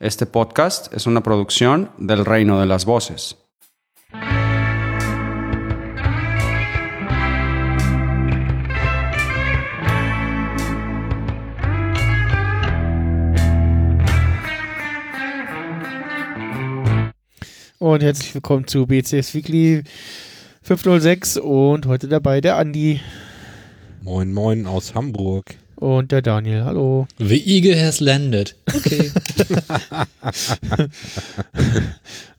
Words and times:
Este 0.00 0.26
podcast 0.26 0.92
es 0.92 1.06
una 1.06 1.22
producción 1.22 1.88
del 1.98 2.24
Reino 2.24 2.58
de 2.58 2.66
las 2.66 2.84
Voces. 2.84 3.36
Und 17.78 18.02
herzlich 18.02 18.34
willkommen 18.34 18.66
zu 18.66 18.88
BCS 18.88 19.32
Weekly 19.34 19.84
506 20.62 21.36
und 21.36 21.86
heute 21.86 22.08
dabei 22.08 22.40
der 22.40 22.56
Andi 22.56 23.00
Moin, 24.02 24.32
moin 24.32 24.66
aus 24.66 24.96
Hamburg. 24.96 25.56
Und 25.84 26.12
der 26.12 26.22
Daniel. 26.22 26.64
Hallo. 26.64 27.06
The 27.18 27.36
eagle 27.36 27.78
has 27.78 28.00
landed. 28.00 28.56
Okay. 28.74 29.10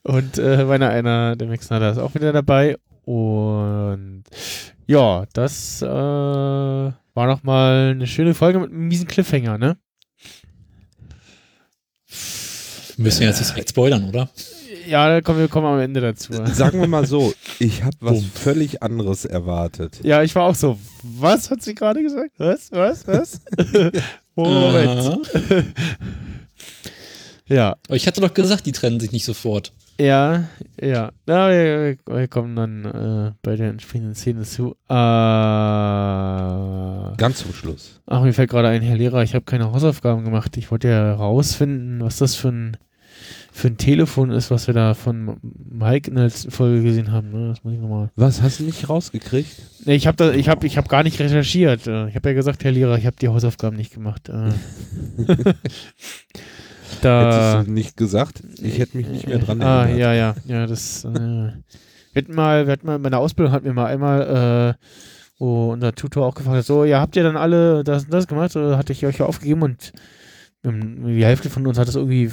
Und 0.02 0.40
äh, 0.40 0.66
meiner 0.66 0.90
einer, 0.90 1.36
der 1.36 1.48
Mixner, 1.48 1.92
ist 1.92 2.00
auch 2.00 2.16
wieder 2.16 2.34
dabei. 2.34 2.78
Und 3.04 4.24
ja, 4.88 5.26
das 5.34 5.84
äh, 5.84 5.86
war 5.86 6.96
nochmal 7.16 7.92
eine 7.92 8.08
schöne 8.08 8.34
Folge 8.34 8.58
mit 8.60 8.72
einem 8.72 8.88
miesen 8.88 9.06
Cliffhanger, 9.06 9.60
ne? 9.60 9.78
Müssen 12.98 13.20
wir 13.20 13.28
jetzt 13.28 13.40
nicht 13.40 13.52
direkt 13.52 13.70
spoilern, 13.70 14.10
oder? 14.10 14.28
Ja, 14.88 15.08
da 15.10 15.22
kommen 15.22 15.40
wir 15.40 15.48
kommen 15.48 15.68
am 15.68 15.80
Ende 15.80 16.02
dazu. 16.02 16.34
Sagen 16.46 16.80
wir 16.80 16.88
mal 16.88 17.06
so, 17.06 17.34
ich 17.60 17.84
habe 17.84 17.96
was 18.00 18.14
Bumm. 18.22 18.32
völlig 18.34 18.82
anderes 18.84 19.26
erwartet. 19.26 20.00
Ja, 20.04 20.24
ich 20.24 20.34
war 20.36 20.44
auch 20.44 20.56
so, 20.56 20.80
was 21.04 21.52
hat 21.52 21.62
sie 21.62 21.76
gerade 21.76 22.02
gesagt? 22.02 22.32
Was, 22.38 22.72
was, 22.72 23.06
was? 23.08 23.42
Moment. 24.36 24.90
Aha. 24.90 25.18
Ja, 27.48 27.76
Aber 27.88 27.96
ich 27.96 28.08
hatte 28.08 28.22
doch 28.22 28.34
gesagt, 28.34 28.66
die 28.66 28.72
trennen 28.72 29.00
sich 29.00 29.12
nicht 29.12 29.24
sofort. 29.24 29.72
Ja, 30.00 30.46
ja. 30.82 31.12
Na, 31.28 31.50
wir, 31.50 31.96
wir 32.08 32.28
kommen 32.28 32.56
dann 32.56 32.86
äh, 32.86 33.34
bei 33.44 33.56
der 33.56 33.70
entsprechenden 33.70 34.16
Szene 34.16 34.42
zu. 34.42 34.72
Äh, 34.90 34.94
ach, 34.96 37.16
Ganz 37.18 37.38
zum 37.40 37.54
Schluss. 37.54 38.02
mir 38.10 38.34
fällt 38.34 38.50
gerade 38.50 38.70
ein, 38.70 38.82
Herr 38.82 38.98
Lehrer, 38.98 39.22
ich 39.22 39.36
habe 39.36 39.46
keine 39.46 39.72
Hausaufgaben 39.72 40.24
gemacht. 40.26 40.58
Ich 40.58 40.72
wollte 40.72 40.88
ja 40.90 41.14
rausfinden, 41.14 42.02
was 42.02 42.18
das 42.18 42.34
für 42.36 42.48
ein, 42.50 42.78
für 43.58 43.70
ein 43.70 43.78
Telefon 43.78 44.32
ist, 44.32 44.52
was 44.52 44.68
wir 44.68 44.74
da 44.74 44.94
von 44.94 45.38
Mike 45.42 46.10
in 46.10 46.16
der 46.16 46.26
letzten 46.26 46.52
Folge 46.52 46.84
gesehen 46.84 47.14
haben. 47.14 47.32
Ne? 47.32 47.48
Das 47.48 47.64
muss 47.64 47.74
ich 47.74 47.80
nochmal. 47.80 48.10
Was, 48.18 48.42
hast 48.42 48.60
du 48.60 48.64
nicht 48.66 48.90
rausgekriegt? 48.90 49.50
Nee, 49.86 49.96
ich 49.96 50.08
habe 50.08 50.36
ich 50.36 50.50
habe, 50.50 50.68
ich 50.68 50.76
habe 50.78 50.90
gar 50.90 51.04
nicht 51.04 51.18
recherchiert. 51.22 51.88
Äh, 51.88 52.10
Ich 52.10 52.16
habe 52.18 52.28
ja 52.30 52.36
gesagt, 52.36 52.66
Herr 52.66 52.74
Lehrer, 52.74 52.98
ich 52.98 53.06
habe 53.06 53.16
die 53.16 53.30
Hausaufgaben 53.30 53.78
nicht 53.78 53.94
gemacht. 53.94 54.28
Äh. 54.28 54.50
da. 57.02 57.54
Hättest 57.54 57.68
du 57.68 57.72
nicht 57.74 57.98
gesagt? 57.98 58.44
Ich 58.62 58.78
hätte 58.80 58.98
mich 58.98 59.08
nicht 59.08 59.28
mehr 59.28 59.40
dran 59.40 59.62
Ah, 59.62 59.84
erinnert. 59.84 60.00
ja, 60.00 60.14
ja, 60.14 60.36
ja, 60.46 60.68
das. 60.68 61.06
Äh, 61.06 61.10
wir 61.14 62.22
hatten 62.22 62.36
mal, 62.36 62.66
wir 62.68 62.74
hatten 62.74 62.86
mal, 62.88 62.96
in 62.96 63.02
meiner 63.02 63.20
Ausbildung 63.20 63.54
hatten 63.54 63.66
wir 63.66 63.74
mal 63.74 63.86
einmal, 63.88 64.76
äh, 64.80 64.86
wo 65.38 65.72
unser 65.74 65.94
Tutor 65.94 66.26
auch 66.26 66.36
gefragt 66.36 66.58
hat, 66.58 66.66
so, 66.66 66.86
ja, 66.86 67.00
habt 67.02 67.16
ihr 67.16 67.24
dann 67.24 67.36
alle 67.38 67.84
das 67.84 68.06
und 68.06 68.14
das 68.14 68.28
gemacht? 68.28 68.56
Oder 68.56 68.78
hatte 68.78 68.94
ich 68.94 69.06
euch 69.06 69.18
ja 69.20 69.26
aufgegeben 69.26 69.62
und 69.64 69.92
die 70.72 71.26
Hälfte 71.26 71.50
von 71.50 71.66
uns 71.68 71.78
hat 71.78 71.88
das 71.88 71.96
irgendwie 71.96 72.30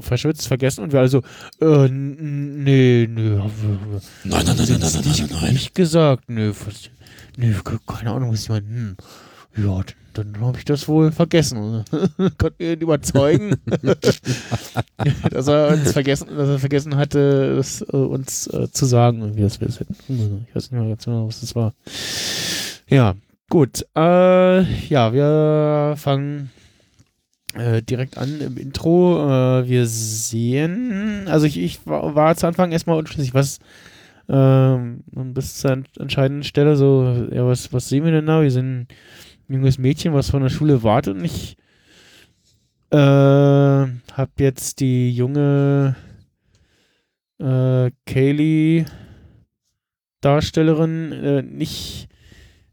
verschwitzt, 0.00 0.46
vergessen 0.48 0.82
und 0.84 0.92
wir 0.92 1.00
alle 1.00 1.08
so, 1.08 1.22
äh, 1.60 1.88
nee, 1.88 3.08
nee, 3.08 3.10
Nein, 3.10 3.42
nein, 4.24 4.44
nein, 4.44 4.44
nein, 4.44 4.56
nein, 4.56 4.80
nein, 4.80 5.02
nein, 5.04 5.28
nein. 5.42 5.52
nicht 5.52 5.74
gesagt, 5.74 6.24
nee, 6.28 6.48
was, 6.48 6.90
nee, 7.36 7.52
ke- 7.64 7.80
keine 7.86 8.12
Ahnung, 8.12 8.32
was 8.32 8.42
ich 8.42 8.48
meine, 8.48 8.66
hm, 8.66 8.96
ja, 9.56 9.82
dann, 10.14 10.32
dann 10.32 10.40
habe 10.44 10.58
ich 10.58 10.64
das 10.64 10.86
wohl 10.88 11.10
vergessen. 11.12 11.84
Konnten 12.38 12.58
wir 12.58 12.72
ihn 12.72 12.80
überzeugen, 12.80 13.56
dass 15.30 15.48
er 15.48 15.68
uns 15.72 15.92
vergessen, 15.92 16.28
dass 16.36 16.48
er 16.48 16.58
vergessen 16.58 16.96
hatte, 16.96 17.56
es 17.58 17.82
äh, 17.82 17.96
uns 17.96 18.46
äh, 18.48 18.70
zu 18.70 18.84
sagen, 18.86 19.20
irgendwie, 19.20 19.42
dass 19.42 19.60
wir 19.60 19.68
es 19.68 19.80
hätten. 19.80 19.94
Ich 20.48 20.54
weiß 20.54 20.70
nicht 20.70 20.80
mehr 20.80 20.88
ganz 20.88 21.04
genau, 21.04 21.26
was 21.28 21.40
das 21.40 21.54
war. 21.54 21.72
Ja, 22.88 23.14
gut. 23.48 23.84
Äh, 23.96 24.62
ja, 24.88 25.12
wir 25.12 25.94
fangen 25.96 26.50
äh, 27.54 27.82
direkt 27.82 28.18
an 28.18 28.40
im 28.40 28.56
Intro. 28.56 29.24
Äh, 29.26 29.68
wir 29.68 29.86
sehen, 29.86 31.26
also 31.28 31.46
ich, 31.46 31.58
ich 31.58 31.86
war, 31.86 32.14
war 32.14 32.36
zu 32.36 32.46
Anfang 32.46 32.72
erstmal 32.72 32.98
unschlüssig, 32.98 33.34
was 33.34 33.58
ähm, 34.28 35.02
bis 35.14 35.58
zur 35.58 35.72
ent- 35.72 35.96
entscheidenden 35.98 36.44
Stelle 36.44 36.76
so, 36.76 37.28
ja, 37.32 37.46
was, 37.46 37.72
was 37.72 37.88
sehen 37.88 38.04
wir 38.04 38.12
denn 38.12 38.26
da? 38.26 38.42
Wir 38.42 38.50
sehen 38.50 38.88
ein 39.48 39.54
junges 39.54 39.78
Mädchen, 39.78 40.12
was 40.12 40.30
von 40.30 40.42
der 40.42 40.50
Schule 40.50 40.82
wartet 40.82 41.16
und 41.16 41.24
ich 41.24 41.56
äh, 42.90 42.96
habe 42.96 44.30
jetzt 44.38 44.80
die 44.80 45.10
junge 45.12 45.96
äh, 47.38 47.90
Kaylee 48.06 48.84
Darstellerin 50.20 51.12
äh, 51.12 51.42
nicht 51.42 52.08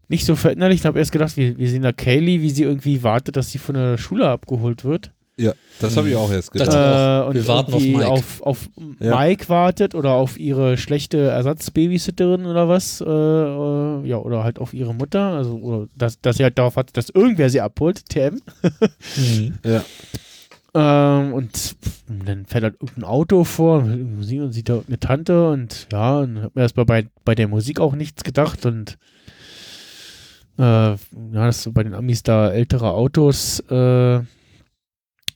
nicht 0.07 0.25
so 0.25 0.35
verinnerlicht. 0.35 0.81
Ich 0.81 0.85
habe 0.85 0.99
erst 0.99 1.11
gedacht, 1.11 1.35
wir, 1.37 1.57
wir 1.57 1.69
sehen 1.69 1.81
da 1.83 1.91
Kaylee, 1.91 2.41
wie 2.41 2.49
sie 2.49 2.63
irgendwie 2.63 3.03
wartet, 3.03 3.35
dass 3.37 3.51
sie 3.51 3.57
von 3.57 3.75
der 3.75 3.97
Schule 3.97 4.27
abgeholt 4.29 4.83
wird. 4.83 5.11
Ja, 5.37 5.51
das 5.81 5.97
habe 5.97 6.07
ich 6.09 6.15
auch 6.15 6.31
erst 6.31 6.53
gedacht. 6.53 6.69
Äh, 6.69 7.27
und 7.27 7.33
Wir 7.35 7.47
warten 7.47 7.73
auf 7.73 7.81
Mike. 7.81 8.07
auf, 8.07 8.41
auf 8.41 8.69
Ja. 9.01 9.19
Mike 9.19 9.49
wartet 9.49 9.93
oder 9.93 10.11
auf 10.11 10.39
ihre 10.39 10.77
schlechte 10.77 11.17
Ersatzbabysitterin 11.17 12.45
oder 12.45 12.69
was. 12.69 13.01
Äh, 13.01 13.05
äh, 13.05 14.07
ja, 14.07 14.17
oder 14.17 14.45
halt 14.45 14.59
auf 14.59 14.73
ihre 14.73 14.93
Mutter. 14.95 15.33
Also, 15.33 15.55
oder 15.57 15.87
dass, 15.97 16.21
dass 16.21 16.37
sie 16.37 16.43
halt 16.43 16.57
darauf 16.57 16.77
hat, 16.77 16.95
dass 16.95 17.09
irgendwer 17.09 17.49
sie 17.49 17.59
abholt, 17.59 18.07
TM. 18.07 18.39
Mhm. 19.17 19.57
ja. 19.65 19.83
Ähm, 20.73 21.33
und 21.33 21.75
dann 22.25 22.45
fährt 22.45 22.63
halt 22.65 22.75
irgendein 22.81 23.03
Auto 23.05 23.43
vor, 23.45 23.79
und 23.79 24.23
sie 24.23 24.41
und 24.41 24.51
sieht 24.51 24.67
da 24.69 24.81
eine 24.87 24.99
Tante 24.99 25.49
und 25.49 25.87
ja, 25.91 26.19
und 26.19 26.41
hab 26.43 26.55
mir 26.55 26.63
erstmal 26.63 26.85
bei, 26.85 27.07
bei 27.23 27.33
der 27.33 27.47
Musik 27.47 27.79
auch 27.79 27.95
nichts 27.95 28.23
gedacht 28.23 28.65
und 28.65 28.97
äh, 30.57 30.61
ja, 30.61 30.97
dass 31.31 31.63
so 31.63 31.71
bei 31.71 31.83
den 31.83 31.93
Amis 31.93 32.23
da 32.23 32.49
ältere 32.49 32.91
Autos 32.91 33.59
äh, 33.69 34.21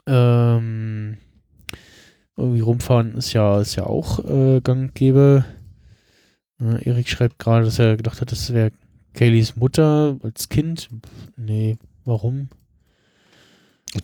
ähm, 0.06 1.16
irgendwie 2.36 2.60
rumfahren 2.60 3.14
ist 3.14 3.32
ja, 3.32 3.60
ist 3.60 3.76
ja 3.76 3.84
auch 3.84 4.24
äh, 4.24 4.60
gang 4.60 4.94
gäbe. 4.94 5.44
Äh, 6.60 6.88
Erik 6.88 7.08
schreibt 7.08 7.38
gerade, 7.38 7.64
dass 7.64 7.78
er 7.78 7.96
gedacht 7.96 8.20
hat, 8.20 8.32
das 8.32 8.52
wäre 8.52 8.72
Kayleys 9.14 9.56
Mutter 9.56 10.16
als 10.22 10.48
Kind. 10.48 10.88
Nee, 11.36 11.76
warum? 12.04 12.48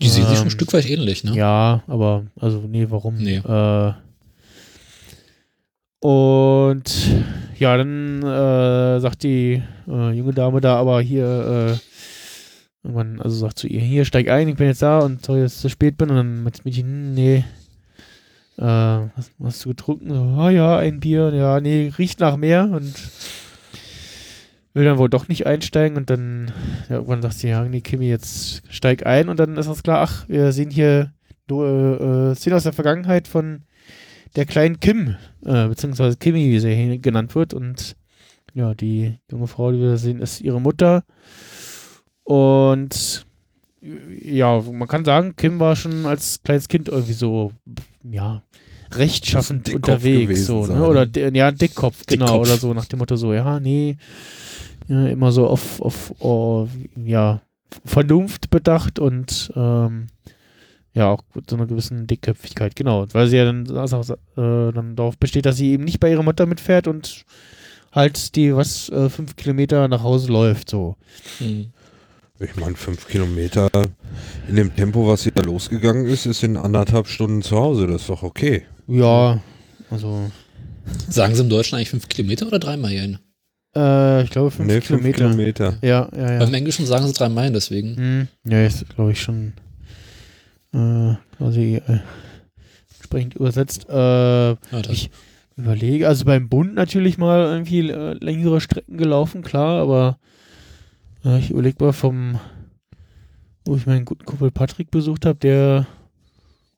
Die 0.01 0.09
sehen 0.09 0.27
sich 0.27 0.35
schon 0.35 0.43
Ähm, 0.43 0.49
ein 0.49 0.51
Stück 0.51 0.73
weit 0.73 0.89
ähnlich, 0.89 1.23
ne? 1.23 1.35
Ja, 1.35 1.83
aber, 1.87 2.27
also, 2.41 2.59
nee, 2.67 2.87
warum? 2.91 3.17
Nee. 3.17 3.37
Äh, 3.37 3.93
und 6.01 6.85
ja, 7.59 7.77
dann 7.77 8.23
äh, 8.23 9.01
sagt 9.01 9.23
die 9.23 9.63
äh, 9.89 10.11
junge 10.13 10.33
Dame 10.33 10.61
da 10.61 10.77
aber 10.77 11.01
hier, 11.01 11.25
äh, 11.75 12.87
irgendwann, 12.87 13.21
also 13.21 13.37
sagt 13.37 13.59
zu 13.59 13.67
ihr, 13.67 13.81
hier, 13.81 14.05
steig 14.05 14.29
ein, 14.29 14.49
ich 14.49 14.57
bin 14.57 14.67
jetzt 14.67 14.83
da 14.83 15.01
und 15.01 15.25
sorry, 15.25 15.43
dass 15.43 15.55
ich 15.55 15.61
zu 15.61 15.69
spät 15.69 15.97
bin. 15.97 16.11
Und 16.11 16.17
dann 16.17 16.43
meint 16.43 16.59
das 16.59 16.65
Mädchen, 16.65 17.15
nee, 17.15 17.45
äh, 18.59 18.63
was, 18.63 19.31
hast 19.43 19.65
du 19.65 19.71
getrunken? 19.71 20.11
So, 20.11 20.41
ah 20.41 20.51
ja, 20.51 20.79
ein 20.79 21.01
Bier, 21.01 21.33
ja, 21.35 21.61
nee, 21.61 21.93
riecht 21.99 22.21
nach 22.21 22.37
mehr 22.37 22.65
und 22.65 22.95
will 24.75 24.85
dann 24.85 24.99
wohl 24.99 25.09
doch 25.09 25.29
nicht 25.29 25.47
einsteigen 25.47 25.97
und 25.97 26.11
dann 26.11 26.53
ja, 26.91 26.97
irgendwann 26.97 27.23
sagt 27.23 27.35
sie, 27.35 27.49
ja, 27.49 27.65
nee, 27.65 27.81
Kimi, 27.81 28.09
jetzt 28.09 28.63
steig 28.69 29.07
ein 29.07 29.29
und 29.29 29.41
dann 29.41 29.57
ist 29.57 29.69
uns 29.69 29.83
klar, 29.83 30.03
ach, 30.03 30.29
wir 30.29 30.53
sehen 30.53 30.71
hier 30.71 31.13
äh, 31.51 31.55
äh, 31.55 32.35
Szenen 32.35 32.57
aus 32.57 32.65
der 32.65 32.75
Vergangenheit 32.75 33.27
von 33.27 33.63
der 34.35 34.47
kleinen 34.47 34.81
Kim, 34.81 35.17
äh, 35.45 35.69
beziehungsweise 35.69 36.17
Kimi, 36.17 36.51
wie 36.51 36.59
sie 36.59 36.75
hier 36.75 36.99
genannt 36.99 37.35
wird 37.35 37.55
und 37.55 37.97
ja, 38.55 38.75
die 38.75 39.19
junge 39.31 39.47
Frau, 39.47 39.71
die 39.71 39.81
wir 39.81 39.91
da 39.91 39.97
sehen, 39.97 40.21
ist 40.21 40.41
ihre 40.41 40.61
Mutter 40.61 41.05
und 42.25 43.27
ja, 44.23 44.61
man 44.61 44.89
kann 44.89 45.05
sagen, 45.05 45.37
Kim 45.37 45.61
war 45.61 45.77
schon 45.77 46.07
als 46.07 46.43
kleines 46.43 46.69
Kind 46.69 46.89
irgendwie 46.89 47.13
so, 47.13 47.53
ja, 48.03 48.43
rechtschaffend 48.93 49.73
unterwegs, 49.75 50.47
so, 50.47 50.65
sein. 50.65 50.79
ne? 50.79 50.87
Oder 50.87 51.07
ja, 51.33 51.51
Dickkopf, 51.51 52.05
genau, 52.07 52.27
Dickkopf. 52.27 52.41
oder 52.41 52.57
so, 52.57 52.75
nach 52.75 52.87
dem 52.87 52.99
Motto 52.99 53.17
so, 53.17 53.33
ja, 53.33 53.61
nee, 53.61 53.97
ja, 54.89 55.07
immer 55.07 55.33
so 55.33 55.47
auf, 55.47 55.81
auf, 55.81 56.15
oh, 56.21 56.69
ja, 56.97 57.43
Vernunft 57.85 58.51
bedacht 58.51 58.99
und 58.99 59.53
ähm, 59.55 60.07
ja, 60.97 61.11
auch 61.11 61.23
mit 61.35 61.51
so 61.51 61.57
einer 61.57 61.67
gewissen 61.67 62.07
Dickköpfigkeit, 62.07 62.75
genau. 62.75 63.07
Weil 63.13 63.29
sie 63.29 63.37
ja 63.37 63.45
dann, 63.45 63.71
also, 63.77 64.01
äh, 64.01 64.73
dann 64.73 64.97
darauf 64.97 65.19
besteht, 65.19 65.45
dass 65.45 65.57
sie 65.57 65.73
eben 65.73 65.85
nicht 65.85 66.01
bei 66.01 66.11
ihrer 66.11 66.23
Mutter 66.23 66.47
mitfährt 66.47 66.89
und 66.89 67.27
halt 67.93 68.35
die, 68.35 68.57
was, 68.57 68.89
äh, 68.89 69.11
fünf 69.11 69.37
Kilometer 69.37 69.89
nach 69.89 70.03
Hause 70.03 70.33
läuft, 70.33 70.71
so. 70.71 70.97
Mhm. 71.39 71.67
Ich 72.41 72.57
meine, 72.57 72.77
fünf 72.77 73.07
Kilometer 73.09 73.69
in 74.49 74.57
dem 74.57 74.75
Tempo, 74.75 75.07
was 75.07 75.23
hier 75.23 75.33
losgegangen 75.43 76.07
ist, 76.07 76.25
ist 76.25 76.43
in 76.43 76.57
anderthalb 76.57 77.09
Stunden 77.09 77.43
zu 77.43 77.57
Hause. 77.57 77.87
Das 77.87 78.03
ist 78.03 78.11
doch 78.11 78.23
okay. 78.23 78.63
Ja, 78.87 79.41
also, 79.91 80.31
Sagen 81.09 81.35
sie 81.35 81.43
im 81.43 81.49
Deutschen 81.51 81.77
eigentlich 81.77 81.91
fünf 81.91 82.09
Kilometer 82.09 82.47
oder 82.47 82.59
drei 82.59 82.77
Meilen? 82.77 83.19
äh, 83.77 84.23
ich 84.23 84.31
glaube 84.31 84.51
fünf 84.51 84.67
nee, 84.67 84.81
fünf 84.81 85.03
Kilometer. 85.03 85.71
Kilometer. 85.73 85.79
Ja, 85.83 86.09
ja, 86.17 86.33
ja. 86.33 86.39
Beim 86.39 86.55
Englischen 86.55 86.87
sagen 86.87 87.07
sie 87.07 87.13
drei 87.13 87.29
Meilen, 87.29 87.53
deswegen. 87.53 87.97
Hm, 87.97 88.29
ja, 88.51 88.65
ist, 88.65 88.89
glaube 88.95 89.13
ich, 89.13 89.21
schon. 89.21 89.53
Äh, 90.77 91.17
quasi 91.37 91.77
äh, 91.77 91.99
entsprechend 92.99 93.35
übersetzt. 93.37 93.89
Äh, 93.89 94.53
Ich- 94.93 95.11
überlege, 95.59 96.07
also 96.07 96.27
beim 96.27 96.49
Bund 96.51 96.75
natürlich 96.75 97.17
mal 97.17 97.47
irgendwie 97.47 97.89
äh, 97.91 98.13
längere 98.23 98.61
Strecken 98.61 98.99
gelaufen, 98.99 99.41
klar, 99.43 99.81
aber 99.81 100.19
äh, 101.25 101.39
ich 101.39 101.49
überlege 101.51 101.83
mal 101.83 101.93
vom, 101.95 102.39
wo 103.65 103.75
ich 103.77 103.87
meinen 103.87 104.05
guten 104.05 104.27
Kumpel 104.27 104.51
Patrick 104.51 104.91
besucht 104.91 105.25
habe, 105.25 105.39
der 105.39 105.87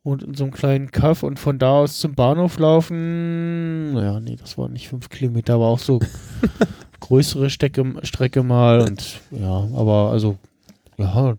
wohnt 0.05 0.23
in 0.23 0.35
so 0.35 0.45
einem 0.45 0.53
kleinen 0.53 0.93
Kaff 0.93 1.25
und 1.25 1.41
von 1.41 1.59
da 1.59 1.71
aus 1.73 1.99
zum 1.99 2.15
Bahnhof 2.15 2.61
laufen, 2.61 3.95
naja, 3.95 4.21
nee, 4.21 4.37
das 4.37 4.57
waren 4.57 4.73
nicht 4.75 4.89
fünf 4.89 5.09
Kilometer, 5.09 5.55
aber 5.55 5.67
auch 5.67 5.81
so 5.81 5.99
größere 7.01 7.51
Strecke, 7.51 7.85
Strecke 8.05 8.45
mal 8.45 8.81
und 8.83 9.21
ja, 9.33 9.67
aber 9.75 10.11
also, 10.13 10.37
ja, 10.99 11.37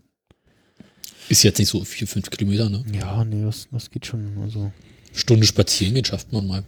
ist 1.30 1.42
jetzt 1.44 1.58
nicht 1.58 1.68
so 1.68 1.82
vier, 1.84 2.06
fünf 2.06 2.28
Kilometer, 2.30 2.68
ne? 2.68 2.84
ja, 2.92 3.24
nee, 3.24 3.42
das, 3.44 3.68
das 3.70 3.90
geht 3.90 4.04
schon, 4.06 4.36
also. 4.42 4.70
Stunde 5.12 5.46
spazieren 5.46 5.94
gehen 5.94 6.04
schafft 6.04 6.32
man 6.32 6.46
mal. 6.46 6.62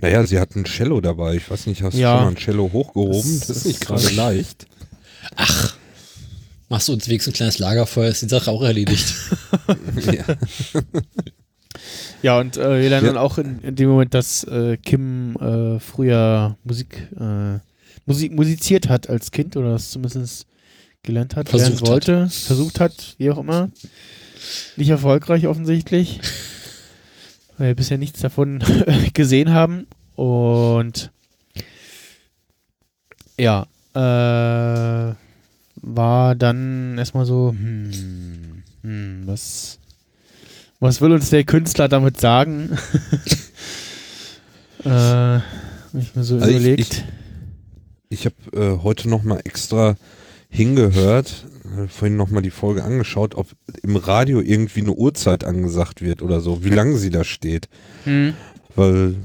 Naja, 0.00 0.24
sie 0.26 0.38
hatten 0.40 0.60
ein 0.60 0.64
Cello 0.64 1.00
dabei. 1.00 1.36
Ich 1.36 1.50
weiß 1.50 1.66
nicht, 1.66 1.82
hast 1.82 1.94
Ja. 1.94 2.12
du 2.12 2.18
schon 2.18 2.24
mal 2.24 2.30
ein 2.32 2.36
Cello 2.42 2.72
hochgehoben? 2.72 3.38
Das 3.38 3.48
Das, 3.48 3.56
ist 3.58 3.66
nicht 3.66 3.80
gerade 3.80 4.08
leicht. 4.10 4.66
Ach, 5.36 5.76
machst 6.68 6.88
du 6.88 6.92
unterwegs 6.92 7.26
ein 7.26 7.32
kleines 7.34 7.58
Lagerfeuer, 7.58 8.08
ist 8.10 8.22
die 8.22 8.28
Sache 8.28 8.50
auch 8.50 8.62
erledigt. 8.62 9.14
ja. 10.12 10.24
Ja, 12.22 12.38
und 12.40 12.56
äh, 12.56 12.80
wir 12.82 12.88
lernen 12.90 13.06
Ja. 13.06 13.12
dann 13.12 13.22
auch 13.22 13.38
in, 13.38 13.60
in 13.60 13.76
dem 13.76 13.88
Moment, 13.88 14.14
dass 14.14 14.44
äh, 14.44 14.76
Kim 14.76 15.36
äh, 15.36 15.78
früher 15.80 16.56
Musik, 16.64 17.08
äh, 17.18 17.58
Musik 18.06 18.32
musiziert 18.32 18.88
hat 18.88 19.08
als 19.08 19.30
Kind 19.30 19.56
oder 19.56 19.72
das 19.72 19.90
zumindest 19.90 20.46
gelernt 21.02 21.34
hat, 21.36 21.52
lernen 21.52 21.66
Versucht 21.76 21.88
wollte, 21.90 22.28
versucht 22.30 22.80
hat, 22.80 23.14
wie 23.18 23.30
auch 23.30 23.38
immer. 23.38 23.70
Nicht 24.76 24.88
erfolgreich 24.90 25.46
offensichtlich, 25.46 26.20
weil 27.58 27.68
wir 27.68 27.74
bisher 27.74 27.98
nichts 27.98 28.20
davon 28.20 28.62
gesehen 29.14 29.50
haben. 29.50 29.86
Und 30.14 31.10
ja, 33.38 33.66
äh, 33.94 35.14
war 35.84 36.34
dann 36.36 36.98
erstmal 36.98 37.24
so, 37.26 37.50
hm, 37.50 38.62
hm, 38.82 39.22
was, 39.26 39.78
was 40.80 41.00
will 41.00 41.12
uns 41.12 41.30
der 41.30 41.44
Künstler 41.44 41.88
damit 41.88 42.20
sagen? 42.20 42.78
äh, 44.84 44.88
hab 44.88 45.42
ich 45.98 46.14
mir 46.14 46.22
so 46.24 46.36
Also 46.36 46.48
ich- 46.48 46.56
überlegt. 46.56 47.04
Ich 48.08 48.26
habe 48.26 48.34
äh, 48.52 48.78
heute 48.82 49.08
noch 49.08 49.22
mal 49.22 49.40
extra 49.44 49.96
hingehört, 50.52 51.46
vorhin 51.88 52.16
noch 52.18 52.30
mal 52.30 52.42
die 52.42 52.50
Folge 52.50 52.84
angeschaut, 52.84 53.34
ob 53.34 53.48
im 53.82 53.96
Radio 53.96 54.40
irgendwie 54.40 54.80
eine 54.82 54.92
Uhrzeit 54.92 55.42
angesagt 55.44 56.02
wird 56.02 56.20
oder 56.22 56.40
so, 56.40 56.62
wie 56.62 56.68
lange 56.70 56.96
sie 56.98 57.10
da 57.10 57.24
steht. 57.24 57.68
hm. 58.04 58.34
Weil 58.76 59.16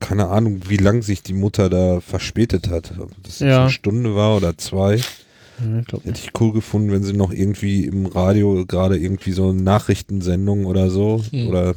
keine 0.00 0.28
Ahnung, 0.28 0.60
wie 0.68 0.76
lang 0.76 1.02
sich 1.02 1.22
die 1.22 1.32
Mutter 1.34 1.68
da 1.68 2.00
verspätet 2.00 2.68
hat. 2.70 2.94
Ob 2.98 3.10
das 3.22 3.40
jetzt 3.40 3.48
Ja. 3.50 3.62
eine 3.62 3.70
Stunde 3.70 4.14
war 4.14 4.36
oder 4.36 4.56
zwei. 4.56 4.96
Ja, 4.96 5.80
ich 5.80 5.86
glaub 5.86 6.04
Hätte 6.04 6.20
ich 6.22 6.30
cool 6.40 6.52
gefunden, 6.52 6.92
wenn 6.92 7.02
sie 7.02 7.12
noch 7.14 7.32
irgendwie 7.32 7.84
im 7.84 8.06
Radio 8.06 8.64
gerade 8.64 8.96
irgendwie 8.96 9.32
so 9.32 9.48
eine 9.50 9.60
Nachrichtensendung 9.60 10.66
oder 10.66 10.88
so 10.90 11.22
Hm. 11.30 11.48
oder 11.48 11.74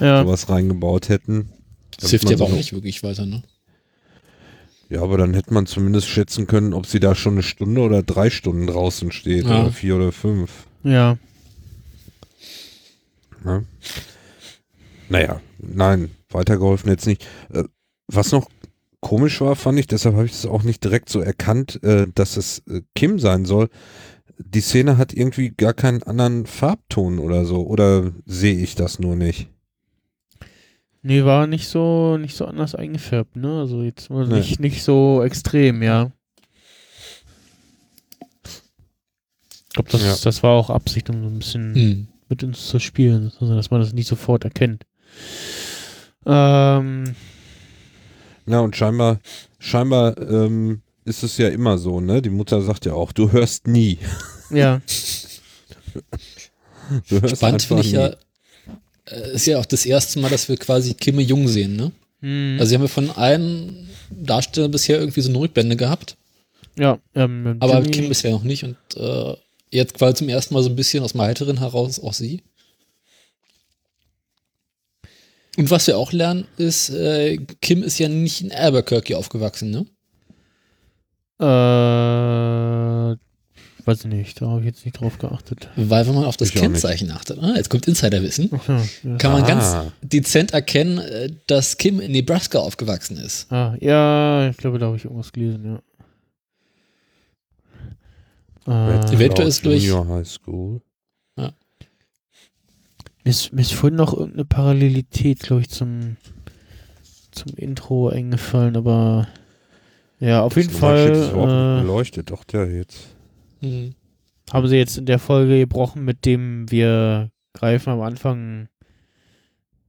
Ja, 0.00 0.22
sowas 0.22 0.48
reingebaut 0.50 1.08
hätten. 1.08 1.48
Das 1.98 2.10
hilft 2.10 2.28
ja 2.28 2.36
aber 2.36 2.44
auch 2.44 2.52
nicht 2.52 2.74
wirklich 2.74 3.02
weiter, 3.02 3.24
ne? 3.24 3.42
Ja, 4.88 5.02
aber 5.02 5.18
dann 5.18 5.34
hätte 5.34 5.52
man 5.52 5.66
zumindest 5.66 6.06
schätzen 6.08 6.46
können, 6.46 6.72
ob 6.72 6.86
sie 6.86 7.00
da 7.00 7.14
schon 7.14 7.34
eine 7.34 7.42
Stunde 7.42 7.80
oder 7.80 8.02
drei 8.02 8.30
Stunden 8.30 8.66
draußen 8.66 9.10
steht 9.12 9.44
Ja. 9.44 9.62
oder 9.62 9.72
vier 9.72 9.96
oder 9.96 10.12
fünf. 10.12 10.50
ja. 10.84 11.18
Ne? 13.44 13.64
Naja, 15.08 15.40
nein, 15.58 16.10
weitergeholfen 16.30 16.90
jetzt 16.90 17.06
nicht. 17.06 17.24
Äh, 17.52 17.64
was 18.08 18.32
noch 18.32 18.48
komisch 19.00 19.40
war, 19.40 19.54
fand 19.54 19.78
ich, 19.78 19.86
deshalb 19.86 20.16
habe 20.16 20.26
ich 20.26 20.32
es 20.32 20.46
auch 20.46 20.64
nicht 20.64 20.82
direkt 20.82 21.08
so 21.08 21.20
erkannt, 21.20 21.80
äh, 21.84 22.06
dass 22.12 22.36
es 22.36 22.62
äh, 22.68 22.80
Kim 22.96 23.20
sein 23.20 23.44
soll. 23.44 23.68
Die 24.38 24.60
Szene 24.60 24.98
hat 24.98 25.12
irgendwie 25.14 25.50
gar 25.50 25.74
keinen 25.74 26.02
anderen 26.02 26.46
Farbton 26.46 27.20
oder 27.20 27.44
so. 27.44 27.64
Oder 27.66 28.10
sehe 28.26 28.56
ich 28.58 28.74
das 28.74 28.98
nur 28.98 29.14
nicht? 29.16 29.48
Nee, 31.06 31.24
war 31.24 31.46
nicht 31.46 31.68
so, 31.68 32.16
nicht 32.16 32.34
so 32.36 32.46
anders 32.46 32.74
eingefärbt, 32.74 33.36
ne? 33.36 33.60
Also 33.60 33.82
jetzt 33.84 34.10
mal 34.10 34.26
Nee. 34.26 34.38
nicht, 34.38 34.58
nicht 34.58 34.82
so 34.82 35.22
extrem, 35.22 35.80
ja. 35.82 36.10
Ich 39.68 39.68
glaube, 39.74 39.90
das, 39.90 40.02
Ja. 40.02 40.16
das 40.24 40.42
war 40.42 40.50
auch 40.52 40.68
Absicht, 40.70 41.08
um 41.10 41.22
so 41.22 41.28
ein 41.28 41.38
bisschen 41.38 41.74
Hm. 41.74 42.08
mit 42.28 42.42
uns 42.42 42.66
zu 42.68 42.78
spielen, 42.80 43.30
also 43.40 43.54
dass 43.54 43.70
man 43.70 43.80
das 43.80 43.92
nicht 43.92 44.08
sofort 44.08 44.42
erkennt. 44.44 44.84
Ähm, 46.26 47.14
Na 48.46 48.60
und 48.60 48.74
scheinbar, 48.74 49.20
scheinbar 49.60 50.16
ähm, 50.18 50.82
ist 51.04 51.22
es 51.22 51.36
ja 51.38 51.48
immer 51.48 51.78
so, 51.78 52.00
ne? 52.00 52.20
Die 52.22 52.30
Mutter 52.30 52.62
sagt 52.62 52.84
ja 52.86 52.94
auch, 52.94 53.12
du 53.12 53.30
hörst 53.30 53.68
nie. 53.68 53.98
ja, 54.50 54.80
Du 57.08 57.20
hörst 57.20 57.36
Spannend 57.36 57.62
finde 57.62 57.82
ich 57.82 57.92
nie. 57.92 57.98
ja, 57.98 58.16
ist 59.10 59.46
ja 59.46 59.58
auch 59.58 59.66
das 59.66 59.86
erste 59.86 60.18
Mal, 60.18 60.30
dass 60.30 60.48
wir 60.48 60.56
quasi 60.56 60.94
Kimme 60.94 61.22
jung 61.22 61.48
sehen, 61.48 61.76
ne? 61.76 61.92
hm, 62.20 62.56
Also 62.58 62.70
sie 62.70 62.74
haben 62.76 62.82
ja 62.82 62.88
von 62.88 63.10
allen 63.10 63.88
Darstellern 64.10 64.70
bisher 64.70 64.98
irgendwie 64.98 65.20
so 65.20 65.28
eine 65.30 65.38
Rückblende 65.38 65.76
gehabt, 65.76 66.16
ja, 66.78 66.98
ähm, 67.14 67.56
aber 67.60 67.78
Jimmy- 67.80 67.90
Kim 67.90 68.08
bisher 68.08 68.30
noch 68.32 68.42
nicht 68.44 68.64
und 68.64 68.76
äh, 68.96 69.34
jetzt 69.70 69.94
quasi 69.94 70.14
zum 70.16 70.28
ersten 70.28 70.54
Mal 70.54 70.62
so 70.62 70.68
ein 70.70 70.76
bisschen 70.76 71.02
aus 71.04 71.12
dem 71.12 71.22
Heiteren 71.22 71.58
heraus 71.58 71.98
auch 72.00 72.12
sie. 72.12 72.42
Und 75.58 75.70
was 75.70 75.86
wir 75.86 75.96
auch 75.96 76.12
lernen, 76.12 76.46
ist, 76.58 76.90
äh, 76.90 77.38
Kim 77.62 77.82
ist 77.82 77.98
ja 77.98 78.08
nicht 78.08 78.42
in 78.42 78.52
Albuquerque 78.52 79.16
aufgewachsen, 79.16 79.70
ne? 79.70 79.86
Äh, 81.38 83.16
weiß 83.86 84.00
ich 84.00 84.10
nicht, 84.10 84.40
da 84.42 84.48
habe 84.48 84.60
ich 84.60 84.66
jetzt 84.66 84.84
nicht 84.84 85.00
drauf 85.00 85.18
geachtet. 85.18 85.68
Weil 85.76 86.06
wenn 86.06 86.14
man 86.14 86.24
auf 86.24 86.36
das 86.36 86.48
Ich. 86.48 86.54
Kennzeichen 86.56 87.10
achtet, 87.12 87.38
ah, 87.40 87.54
jetzt 87.56 87.70
kommt 87.70 87.86
Insiderwissen, 87.88 88.50
ja, 88.68 88.82
ja. 89.04 89.16
kann 89.16 89.32
man 89.32 89.44
Ah. 89.44 89.46
ganz 89.46 89.76
dezent 90.02 90.52
erkennen, 90.52 90.98
äh, 90.98 91.30
dass 91.46 91.76
Kim 91.78 92.00
in 92.00 92.12
Nebraska 92.12 92.58
aufgewachsen 92.58 93.16
ist. 93.18 93.50
Ah, 93.52 93.76
ja, 93.80 94.48
ich 94.50 94.56
glaube, 94.56 94.78
da 94.78 94.86
habe 94.86 94.96
ich 94.96 95.04
irgendwas 95.04 95.32
gelesen, 95.32 95.64
ja. 95.64 95.80
Red 98.68 99.10
Äh, 99.10 99.14
Eventuell 99.14 99.48
ist 99.48 99.64
durch- 99.64 99.84
Junior 99.84 100.08
High 100.08 100.28
School. 100.28 100.80
Mir 101.36 101.52
ist, 103.30 103.52
mir 103.52 103.62
ist 103.62 103.72
vorhin 103.72 103.96
noch 103.96 104.12
irgendeine 104.12 104.44
Parallelität, 104.44 105.40
glaube 105.40 105.62
ich, 105.62 105.68
zum, 105.68 106.16
zum 107.32 107.56
Intro 107.56 108.08
eingefallen, 108.08 108.76
aber 108.76 109.26
ja, 110.20 110.42
auf 110.42 110.54
jeden 110.56 110.68
Das 110.68 110.74
nicht 110.74 110.80
Fall 111.32 111.80
beleuchtet, 111.82 112.30
doch 112.30 112.44
der 112.44 112.70
jetzt. 112.70 113.15
Mhm. 113.60 113.94
haben 114.52 114.68
sie 114.68 114.76
jetzt 114.76 114.98
in 114.98 115.06
der 115.06 115.18
Folge 115.18 115.58
gebrochen, 115.58 116.04
mit 116.04 116.24
dem 116.24 116.70
wir 116.70 117.30
greifen 117.52 117.90
am 117.90 118.02
Anfang 118.02 118.68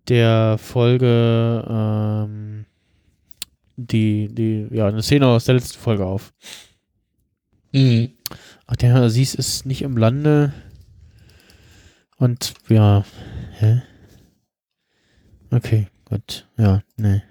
der 0.07 0.57
Folge 0.57 1.65
ähm, 1.69 2.65
die, 3.75 4.29
die, 4.33 4.67
ja, 4.71 4.88
eine 4.88 5.03
Szene 5.03 5.27
aus 5.27 5.45
der 5.45 5.55
letzten 5.55 5.79
Folge 5.79 6.05
auf. 6.05 6.33
Mhm. 7.74 8.12
Ach, 8.65 8.75
der 8.75 8.95
Aziz 8.95 9.36
ist 9.36 9.65
nicht 9.65 9.81
im 9.81 9.97
Lande. 9.97 10.53
Und 12.17 12.53
ja, 12.69 13.05
hä? 13.59 13.81
Okay, 15.51 15.88
gut. 16.05 16.47
Ja, 16.57 16.81
nee. 16.97 17.21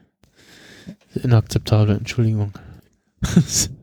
Inakzeptabel, 1.15 1.97
Entschuldigung. 1.97 2.53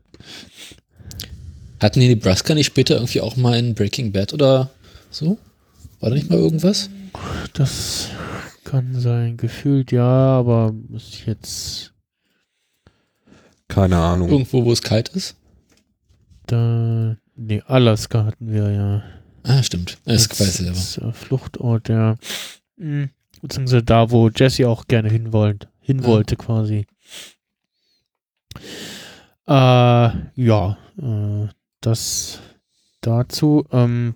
Hatten 1.84 2.00
die 2.00 2.08
Nebraska 2.08 2.54
nicht 2.54 2.66
später 2.66 2.94
irgendwie 2.94 3.20
auch 3.20 3.36
mal 3.36 3.58
in 3.58 3.74
Breaking 3.74 4.10
Bad 4.10 4.32
oder 4.32 4.70
so? 5.10 5.38
War 6.00 6.08
da 6.10 6.16
nicht 6.16 6.30
mal 6.30 6.38
irgendwas? 6.38 6.88
Das 7.52 8.08
kann 8.64 8.98
sein. 8.98 9.36
Gefühlt 9.36 9.92
ja, 9.92 10.02
aber 10.02 10.72
muss 10.72 11.08
ich 11.10 11.26
jetzt 11.26 11.92
Keine 13.68 13.98
Ahnung. 13.98 14.30
Irgendwo, 14.30 14.64
wo 14.64 14.72
es 14.72 14.82
kalt 14.82 15.10
ist? 15.10 15.36
da. 16.46 17.16
Nee, 17.36 17.62
Alaska 17.66 18.24
hatten 18.24 18.52
wir 18.52 18.70
ja. 18.70 19.02
Ah, 19.42 19.62
stimmt. 19.62 19.98
Das 20.04 20.30
weiß 20.30 20.60
ich 20.60 20.76
selber. 20.76 21.12
Fluchtort, 21.12 21.88
ja. 21.88 22.16
Mhm. 22.76 23.10
Beziehungsweise 23.42 23.82
da, 23.82 24.10
wo 24.10 24.28
Jesse 24.30 24.68
auch 24.68 24.86
gerne 24.86 25.10
hin, 25.10 25.32
wollt, 25.32 25.68
hin 25.80 25.98
Ja. 25.98 26.04
wollte, 26.06 26.36
quasi. 26.36 26.86
Äh, 29.46 29.52
ja, 29.52 30.78
äh, 30.98 31.48
das 31.86 32.40
dazu. 33.00 33.64
Ähm, 33.72 34.14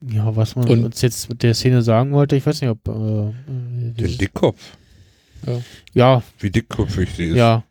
ja, 0.00 0.34
was 0.34 0.56
man 0.56 0.68
Und- 0.68 0.84
uns 0.84 1.02
jetzt 1.02 1.28
mit 1.28 1.42
der 1.42 1.54
Szene 1.54 1.82
sagen 1.82 2.12
wollte, 2.12 2.36
ich 2.36 2.46
weiß 2.46 2.60
nicht, 2.60 2.70
ob. 2.70 2.86
Äh, 2.88 3.32
Den 3.46 4.18
Dickkopf. 4.18 4.76
ja, 5.94 6.22
Wie 6.38 6.50
dickköpfig 6.50 7.10
sie 7.16 7.24
ist. 7.30 7.36
ja, 7.36 7.64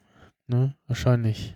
ne, 0.47 0.75
wahrscheinlich. 0.87 1.55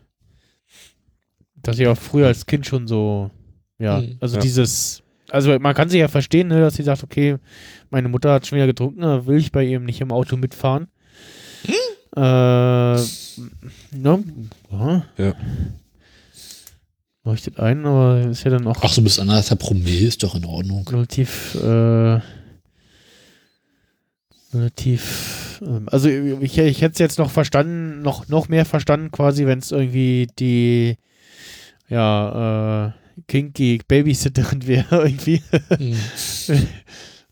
dass 1.65 1.77
sie 1.77 1.87
auch 1.87 1.97
früher 1.97 2.27
als 2.27 2.45
Kind 2.45 2.65
schon 2.65 2.87
so, 2.89 3.31
ja, 3.79 4.01
Mhm. 4.01 4.17
also 4.19 4.35
Ja. 4.35 4.41
dieses, 4.41 5.01
also 5.29 5.57
man 5.59 5.73
kann 5.73 5.87
sie 5.87 5.97
ja 5.97 6.09
verstehen, 6.09 6.49
ne, 6.49 6.59
dass 6.59 6.75
sie 6.75 6.83
sagt, 6.83 7.03
okay, 7.03 7.37
meine 7.89 8.09
Mutter 8.09 8.33
hat 8.33 8.45
schon 8.45 8.57
wieder 8.57 8.67
getrunken, 8.67 8.99
da 8.99 9.25
will 9.25 9.37
ich 9.37 9.53
bei 9.53 9.63
ihm 9.63 9.85
nicht 9.85 10.01
im 10.01 10.11
Auto 10.11 10.35
mitfahren. 10.35 10.87
Äh, 12.15 12.19
ne, 12.19 12.97
ja. 13.93 14.19
Ja. 14.71 14.72
Leuchtet 17.43 17.59
ein, 17.59 17.85
aber 17.85 18.21
ist 18.21 18.45
ja 18.45 18.51
dann 18.51 18.67
auch 18.67 18.77
Ach, 18.81 18.93
so 18.93 19.01
bis 19.01 19.19
anderthalb 19.19 19.59
Promille 19.59 20.07
ist 20.07 20.23
doch 20.23 20.33
in 20.35 20.45
Ordnung. 20.45 20.87
relativ, 20.87 21.55
äh, 21.55 22.21
relativ, 24.53 25.59
ähm, 25.61 25.89
also 25.91 26.07
ich, 26.07 26.57
ich 26.57 26.81
hätte 26.81 26.93
es 26.93 26.99
jetzt 26.99 27.19
noch 27.19 27.31
verstanden, 27.31 28.01
noch, 28.01 28.29
noch 28.29 28.47
mehr 28.47 28.63
verstanden 28.65 29.11
quasi, 29.11 29.45
wenn 29.45 29.59
es 29.59 29.71
irgendwie 29.71 30.27
die, 30.39 30.95
ja, 31.89 32.87
äh, 32.87 32.91
kinky 33.27 33.81
Babysitterin 33.85 34.65
wäre 34.67 35.05
irgendwie. 35.05 35.41
Mhm. 35.79 35.97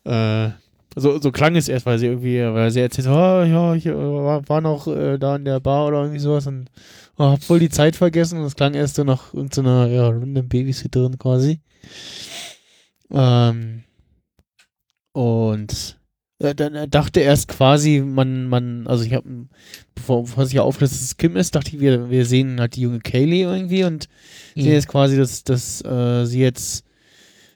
äh, 0.12 0.50
so, 0.96 1.20
so 1.20 1.32
klang 1.32 1.56
es 1.56 1.70
erst, 1.70 1.86
weil 1.86 2.00
sie 2.00 2.08
irgendwie, 2.08 2.40
weil 2.42 2.70
sie 2.72 2.82
erzählt, 2.82 3.08
oh, 3.08 3.44
ja, 3.44 3.74
ich 3.76 3.86
war, 3.86 4.48
war 4.50 4.62
noch 4.62 4.88
äh, 4.88 5.18
da 5.18 5.36
in 5.38 5.46
der 5.46 5.60
Bar 5.60 5.88
oder 5.88 6.02
irgendwie 6.02 6.20
sowas 6.20 6.48
und 6.48 6.70
oh, 7.18 7.26
hab 7.26 7.44
voll 7.44 7.60
die 7.60 7.70
Zeit 7.70 7.96
vergessen 7.96 8.40
und 8.40 8.46
es 8.46 8.56
klang 8.56 8.74
erst 8.74 8.96
so 8.96 9.04
nach 9.04 9.34
irgendeiner 9.34 9.88
ja, 9.88 10.10
random 10.10 10.48
Babysitterin 10.50 11.18
quasi. 11.18 11.60
Ähm, 13.12 13.84
und 15.14 15.98
äh, 16.40 16.56
dann 16.56 16.76
äh, 16.76 16.88
dachte 16.88 17.20
erst 17.20 17.48
quasi, 17.48 18.02
man, 18.02 18.48
man, 18.48 18.88
also 18.88 19.04
ich 19.04 19.14
habe, 19.14 19.48
bevor, 19.96 20.24
bevor 20.24 20.46
sich 20.46 20.56
ja 20.56 20.62
auflöst, 20.64 20.94
dass 20.94 21.02
es 21.02 21.18
Kim 21.18 21.36
ist, 21.36 21.56
dachte 21.56 21.76
ich, 21.76 21.80
wir, 21.82 22.10
wir 22.10 22.26
sehen 22.26 22.60
halt 22.60 22.76
die 22.76 22.82
junge 22.82 23.00
Kaylee 23.00 23.44
irgendwie 23.44 23.84
und 23.84 24.08
Mhm. 24.56 24.62
sehe 24.64 24.74
jetzt 24.74 24.90
quasi, 24.90 25.16
dass, 25.16 25.44
dass 25.46 25.82
äh, 25.86 26.26
sie 26.26 26.42
jetzt 26.42 26.84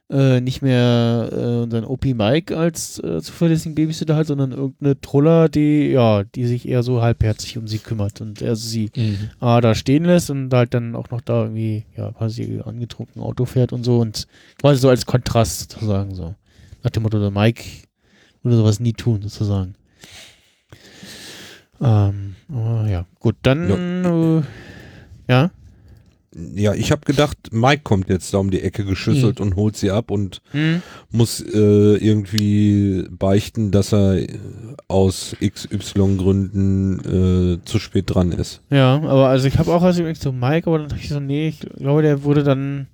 äh, 0.09 0.39
nicht 0.39 0.61
mehr 0.61 1.29
äh, 1.31 1.63
unseren 1.63 1.85
OP 1.85 2.05
Mike 2.05 2.55
als 2.55 2.99
äh, 2.99 3.21
zuverlässigen 3.21 3.73
Babysitter 3.75 4.15
hat, 4.15 4.27
sondern 4.27 4.51
irgendeine 4.51 4.99
Troller, 5.01 5.49
die, 5.49 5.89
ja, 5.89 6.23
die 6.23 6.45
sich 6.45 6.67
eher 6.67 6.83
so 6.83 7.01
halbherzig 7.01 7.57
um 7.57 7.67
sie 7.67 7.79
kümmert 7.79 8.21
und 8.21 8.41
er 8.41 8.55
sie 8.55 8.91
Mhm. 8.95 9.29
A, 9.39 9.61
da 9.61 9.73
stehen 9.75 10.05
lässt 10.05 10.29
und 10.29 10.53
halt 10.53 10.73
dann 10.73 10.95
auch 10.95 11.09
noch 11.09 11.21
da 11.21 11.43
irgendwie, 11.43 11.85
ja, 11.97 12.11
quasi 12.11 12.61
angetrunken 12.63 13.21
Auto 13.21 13.45
fährt 13.45 13.73
und 13.73 13.83
so 13.83 13.99
und 13.99 14.27
quasi 14.61 14.79
so 14.79 14.89
als 14.89 15.05
Kontrast 15.05 15.71
sozusagen 15.71 16.13
so. 16.13 16.35
Nach 16.83 16.91
dem 16.91 17.03
Motto, 17.03 17.19
der 17.19 17.31
Mike 17.31 17.63
würde 18.43 18.57
sowas 18.57 18.79
nie 18.79 18.93
tun, 18.93 19.21
sozusagen. 19.23 19.75
Ähm, 21.81 22.35
ja, 22.47 23.05
gut, 23.19 23.35
dann, 23.41 23.69
äh, 24.05 24.43
ja, 25.27 25.51
Ja, 26.37 26.73
ich 26.73 26.91
habe 26.91 27.05
gedacht, 27.05 27.37
Mike 27.51 27.83
kommt 27.83 28.09
jetzt 28.09 28.33
da 28.33 28.39
um 28.39 28.51
die 28.51 28.59
Ecke 28.59 28.83
geschüsselt 28.83 29.39
und 29.39 29.55
holt 29.55 29.77
sie 29.77 29.89
ab 29.89 30.11
und 30.11 30.41
hm, 30.51 30.81
muss 31.09 31.39
äh, 31.39 31.95
irgendwie 31.95 33.07
beichten, 33.09 33.71
dass 33.71 33.93
er 33.93 34.27
aus 34.89 35.33
XY-Gründen 35.41 37.61
äh, 37.61 37.63
zu 37.63 37.79
spät 37.79 38.13
dran 38.13 38.33
ist. 38.33 38.59
ja, 38.69 38.95
aber 38.95 39.29
also 39.29 39.47
ich 39.47 39.57
habe 39.57 39.73
auch 39.73 39.81
also 39.81 40.03
so 40.13 40.33
Mike, 40.33 40.67
aber 40.67 40.79
dann 40.79 40.89
dachte 40.89 41.01
ich 41.01 41.07
so, 41.07 41.21
nee, 41.21 41.47
ich 41.47 41.61
glaube, 41.61 42.01
der 42.01 42.25
würde 42.25 42.43
dann 42.43 42.87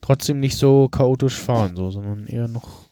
trotzdem 0.00 0.38
nicht 0.38 0.56
so 0.56 0.88
chaotisch 0.88 1.34
fahren, 1.34 1.74
so, 1.74 1.90
sondern 1.90 2.28
eher 2.28 2.46
noch, 2.46 2.88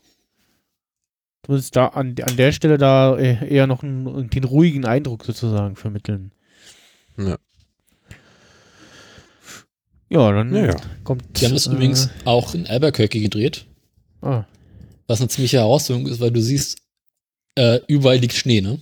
zumindest 1.45 1.77
da 1.77 1.87
an, 1.87 2.17
an 2.27 2.37
der 2.37 2.50
Stelle 2.50 2.77
da 2.77 3.17
äh, 3.17 3.49
eher 3.49 3.69
noch 3.69 3.85
einen, 3.85 4.31
den 4.31 4.45
ruhigen 4.45 4.85
Eindruck 4.85 5.25
sozusagen 5.25 5.77
vermitteln. 5.77 6.33
Ja. 7.17 7.37
Ja, 10.11 10.33
dann 10.33 10.50
Naja. 10.50 10.76
kommt. 11.05 11.23
Die 11.40 11.45
haben 11.47 11.55
das 11.55 11.67
äh, 11.67 11.73
übrigens 11.73 12.11
auch 12.25 12.55
in 12.55 12.67
Albuquerque 12.67 13.21
gedreht, 13.21 13.67
Ah, 14.23 14.45
was 15.07 15.21
eine 15.21 15.29
ziemliche 15.29 15.59
Herausforderung 15.59 16.11
ist, 16.11 16.21
weil 16.21 16.31
du 16.33 16.43
siehst, 16.43 16.79
äh, 17.57 17.81
überall 17.87 18.19
liegt 18.19 18.35
Schnee, 18.35 18.61
ne? 18.61 18.81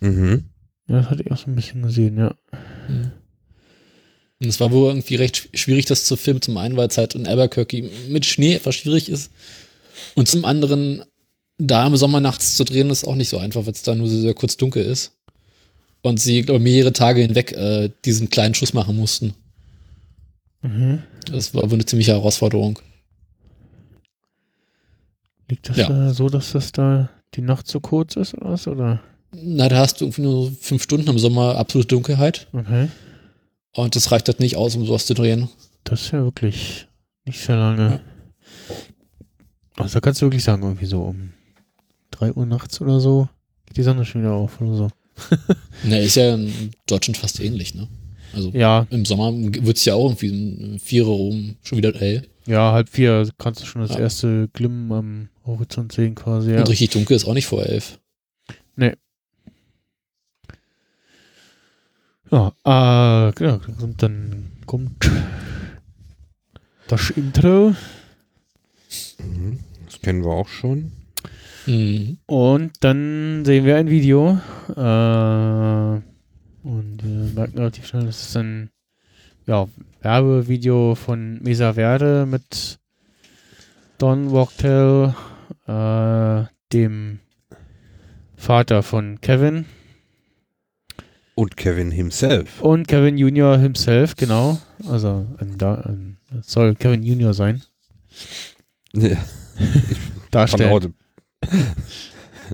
Mhm. 0.00 0.44
ja, 0.88 1.00
das 1.00 1.10
hatte 1.10 1.22
ich 1.22 1.30
auch 1.32 1.36
so 1.36 1.46
ein 1.50 1.56
bisschen 1.56 1.82
gesehen, 1.82 2.16
ja. 2.18 2.34
Und 4.40 4.46
es 4.48 4.60
war 4.60 4.70
wohl 4.70 4.88
irgendwie 4.90 5.16
recht 5.16 5.36
sch- 5.36 5.56
schwierig, 5.56 5.86
das 5.86 6.04
zu 6.04 6.16
filmen. 6.16 6.40
Zum 6.40 6.56
einen, 6.58 6.76
weil 6.76 6.86
es 6.88 6.96
halt 6.96 7.16
in 7.16 7.26
Albuquerque 7.26 7.90
mit 8.08 8.24
Schnee 8.24 8.54
etwas 8.54 8.76
schwierig 8.76 9.08
ist. 9.08 9.32
Und 10.14 10.28
zum 10.28 10.44
anderen, 10.44 11.02
da 11.58 11.84
im 11.86 11.96
Sommer 11.96 12.20
nachts 12.20 12.56
zu 12.56 12.62
drehen, 12.64 12.88
ist 12.90 13.04
auch 13.04 13.16
nicht 13.16 13.28
so 13.30 13.38
einfach, 13.38 13.66
weil 13.66 13.72
es 13.72 13.82
da 13.82 13.96
nur 13.96 14.08
sehr, 14.08 14.20
sehr 14.20 14.34
kurz 14.34 14.56
dunkel 14.56 14.84
ist. 14.84 15.12
Und 16.02 16.20
sie, 16.20 16.42
glaube 16.42 16.58
ich, 16.58 16.64
mehrere 16.64 16.92
Tage 16.92 17.20
hinweg 17.22 17.50
äh, 17.52 17.90
diesen 18.04 18.30
kleinen 18.30 18.54
Schuss 18.54 18.72
machen 18.72 18.96
mussten. 18.96 19.34
Mhm. 20.62 21.02
Das 21.30 21.54
war 21.54 21.62
wohl 21.64 21.74
eine 21.74 21.84
ziemliche 21.86 22.12
Herausforderung. 22.12 22.78
Liegt 25.48 25.68
das 25.68 25.76
Ja. 25.76 25.88
da 25.88 26.12
so, 26.12 26.28
dass 26.28 26.52
das 26.52 26.72
da 26.72 27.08
die 27.34 27.40
Nacht 27.42 27.66
so 27.68 27.80
kurz 27.80 28.16
ist 28.16 28.34
oder 28.34 28.50
was? 28.50 28.66
Oder? 28.66 29.00
Na, 29.32 29.68
da 29.68 29.78
hast 29.78 30.00
du 30.00 30.06
irgendwie 30.06 30.22
nur 30.22 30.50
fünf 30.52 30.82
Stunden 30.82 31.08
im 31.08 31.18
Sommer 31.18 31.56
absolute 31.56 31.88
Dunkelheit. 31.88 32.48
Okay. 32.52 32.88
Und 33.74 33.94
das 33.96 34.10
reicht 34.10 34.28
halt 34.28 34.40
nicht 34.40 34.56
aus, 34.56 34.74
um 34.76 34.84
sowas 34.86 35.06
zu 35.06 35.14
drehen. 35.14 35.48
Das 35.84 36.02
ist 36.02 36.10
ja 36.12 36.22
wirklich 36.24 36.86
nicht 37.24 37.40
sehr 37.40 37.56
lange. 37.56 38.00
Also 39.76 39.94
da 39.94 40.00
kannst 40.00 40.20
du 40.20 40.26
wirklich 40.26 40.44
sagen, 40.44 40.62
irgendwie 40.62 40.86
so 40.86 41.02
um 41.02 41.32
3 42.10 42.32
Uhr 42.32 42.46
nachts 42.46 42.80
oder 42.80 43.00
so 43.00 43.28
geht 43.66 43.76
die 43.76 43.82
Sonne 43.82 44.04
schon 44.04 44.22
wieder 44.22 44.32
auf 44.32 44.60
oder 44.60 44.74
so. 44.74 44.88
Na, 45.84 45.98
ist 45.98 46.16
ja 46.16 46.34
in 46.34 46.70
Deutschland 46.86 47.16
fast 47.16 47.40
ähnlich, 47.40 47.74
ne? 47.74 47.86
Also 48.38 48.50
Ja, 48.56 48.86
im 48.90 49.04
Sommer 49.04 49.32
wird 49.34 49.76
es 49.76 49.84
ja 49.84 49.94
auch 49.94 50.10
irgendwie 50.16 50.30
um 50.72 50.78
vier 50.78 51.06
Uhr 51.06 51.14
rum 51.16 51.56
schon 51.62 51.78
wieder 51.78 51.92
hell. 51.92 52.26
ja, 52.46 52.72
halb 52.72 52.88
vier 52.88 53.28
kannst 53.36 53.60
du 53.62 53.66
schon 53.66 53.82
das 53.82 53.90
Ja. 53.92 53.98
erste 54.00 54.48
Glimmen 54.52 54.92
am 54.92 55.28
Horizont 55.44 55.92
sehen 55.92 56.14
quasi. 56.14 56.52
Ja. 56.52 56.60
Und 56.60 56.68
richtig 56.68 56.90
dunkel 56.90 57.16
ist 57.16 57.26
auch 57.26 57.34
nicht 57.34 57.46
vor 57.46 57.64
elf. 57.64 57.98
Ja, 62.30 62.48
äh, 63.28 63.32
genau. 63.32 63.58
Und 63.80 64.02
dann 64.02 64.50
kommt 64.66 65.10
das 66.88 67.10
Intro 67.10 67.74
Mhm. 69.18 69.58
Das 69.86 70.00
kennen 70.00 70.22
wir 70.24 70.30
auch 70.30 70.48
schon. 70.48 70.92
Mhm. 71.66 72.16
und 72.26 72.72
dann 72.80 73.44
sehen 73.44 73.64
wir 73.66 73.76
ein 73.76 73.90
Video. 73.90 74.38
Äh, 74.74 76.00
und 76.62 76.98
wir 77.02 77.32
merken 77.34 77.58
relativ 77.58 77.86
schnell, 77.86 78.06
das 78.06 78.28
ist 78.28 78.36
ein 78.36 78.70
ja, 79.46 79.66
Werbevideo 80.02 80.94
von 80.94 81.40
Mesa 81.42 81.72
Verde 81.72 82.26
mit 82.26 82.78
Don 83.98 84.32
Wachtel, 84.32 85.14
äh, 85.66 86.44
dem 86.72 87.20
Vater 88.36 88.82
von 88.82 89.20
Kevin 89.20 89.64
Und 91.34 91.56
Kevin 91.56 91.90
himself. 91.90 92.60
und 92.60 92.86
Kevin 92.86 93.18
Junior 93.18 93.58
himself, 93.58 94.14
genau. 94.16 94.58
Also 94.86 95.26
ein, 95.38 95.60
ein, 95.60 96.18
es 96.38 96.52
soll 96.52 96.74
Kevin 96.74 97.02
Junior 97.02 97.34
sein. 97.34 97.62
Ja, 98.92 99.16
Darstellen. 100.30 100.94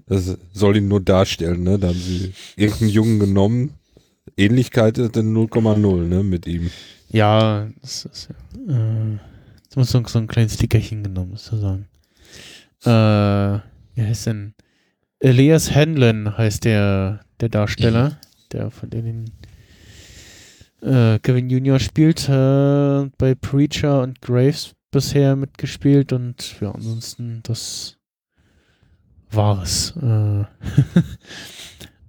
Das 0.06 0.36
soll 0.52 0.76
ihn 0.76 0.88
nur 0.88 1.00
darstellen, 1.00 1.62
ne? 1.62 1.78
Da 1.78 1.88
haben 1.88 1.98
sie 1.98 2.32
irgendeinen 2.56 2.90
Jungen 2.90 3.18
genommen. 3.20 3.74
Ähnlichkeit 4.36 4.98
ist 4.98 5.16
dann 5.16 5.34
0,0, 5.34 6.08
ne, 6.08 6.22
mit 6.22 6.46
ihm. 6.46 6.70
Ja, 7.08 7.68
das 7.80 8.04
ist 8.06 8.28
ja. 8.28 8.74
Äh, 8.74 9.18
jetzt 9.62 9.76
muss 9.76 9.90
so, 9.90 10.02
so 10.06 10.18
ein 10.18 10.26
kleines 10.26 10.54
Stickerchen 10.54 11.04
genommen, 11.04 11.36
sozusagen. 11.36 11.86
Äh, 12.84 13.60
wie 13.94 14.02
heißt 14.02 14.26
denn? 14.26 14.54
Elias 15.20 15.74
Hanlon 15.74 16.36
heißt 16.36 16.64
der, 16.64 17.20
der 17.40 17.48
Darsteller, 17.48 18.18
der 18.52 18.70
von 18.70 18.90
den 18.90 19.30
äh, 20.82 21.18
Kevin 21.20 21.48
Junior 21.48 21.78
spielt, 21.78 22.28
äh, 22.28 23.08
bei 23.16 23.34
Preacher 23.34 24.02
und 24.02 24.20
Graves 24.20 24.74
bisher 24.90 25.34
mitgespielt 25.34 26.12
und 26.12 26.60
ja, 26.60 26.72
ansonsten 26.72 27.40
das 27.42 27.96
war's. 29.30 29.94
Äh, 29.96 30.44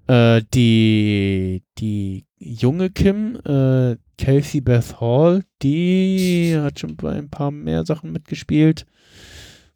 äh, 0.07 0.41
die, 0.53 1.63
die 1.77 2.25
junge 2.37 2.89
Kim, 2.89 3.37
äh, 3.45 3.97
Kelsey 4.17 4.61
Beth 4.61 4.99
Hall, 5.01 5.43
die 5.61 6.55
hat 6.57 6.79
schon 6.79 6.95
bei 6.95 7.13
ein 7.13 7.29
paar 7.29 7.51
mehr 7.51 7.85
Sachen 7.85 8.11
mitgespielt. 8.11 8.85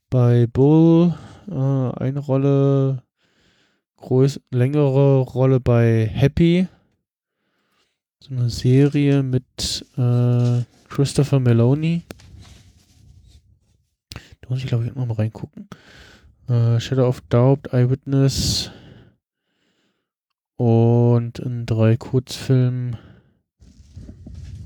Bei 0.09 0.47
Bull 0.47 1.13
äh, 1.49 1.53
eine 1.53 2.19
Rolle, 2.19 3.03
groß, 3.97 4.39
längere 4.51 5.19
Rolle 5.21 5.59
bei 5.59 6.05
Happy. 6.05 6.67
So 8.19 8.35
eine 8.35 8.49
Serie 8.49 9.23
mit 9.23 9.85
äh, 9.97 10.63
Christopher 10.89 11.39
Meloni. 11.39 12.03
Da 14.41 14.49
muss 14.49 14.59
ich 14.59 14.67
glaube 14.67 14.85
ich 14.85 14.93
noch 14.93 15.05
mal 15.05 15.13
reingucken. 15.13 15.69
Äh, 16.47 16.79
Shadow 16.79 17.07
of 17.07 17.21
Doubt, 17.29 17.73
Eyewitness 17.73 18.71
und 20.59 21.39
in 21.39 21.65
drei 21.65 21.95
Kurzfilmen. 21.95 22.97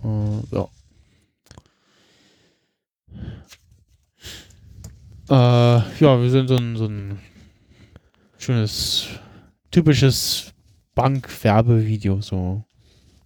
Äh, 0.03 0.55
ja. 0.55 0.67
Äh, 5.29 5.99
ja, 5.99 6.19
wir 6.19 6.31
sind 6.31 6.47
so 6.47 6.55
ein, 6.55 6.75
so 6.77 6.85
ein 6.85 7.19
schönes, 8.39 9.05
typisches 9.69 10.53
Bankwerbevideo. 10.95 12.21
So. 12.21 12.63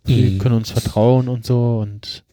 Sie 0.04 0.32
mhm. 0.32 0.38
können 0.40 0.56
uns 0.56 0.72
vertrauen 0.72 1.30
und 1.30 1.46
so 1.46 1.80
und. 1.80 2.26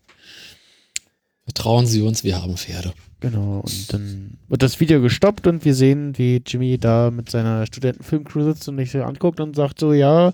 Vertrauen 1.44 1.86
Sie 1.86 2.02
uns, 2.02 2.24
wir 2.24 2.42
haben 2.42 2.56
Pferde 2.56 2.92
genau. 3.24 3.60
Und 3.60 3.92
dann 3.92 4.38
wird 4.48 4.62
das 4.62 4.80
Video 4.80 5.00
gestoppt 5.00 5.46
und 5.46 5.64
wir 5.64 5.74
sehen, 5.74 6.16
wie 6.18 6.42
Jimmy 6.46 6.78
da 6.78 7.10
mit 7.10 7.30
seiner 7.30 7.66
Studentenfilmcrew 7.66 8.44
sitzt 8.44 8.68
und 8.68 8.76
sich 8.76 8.90
so 8.90 9.02
anguckt 9.02 9.40
und 9.40 9.56
sagt 9.56 9.80
so, 9.80 9.92
ja, 9.92 10.32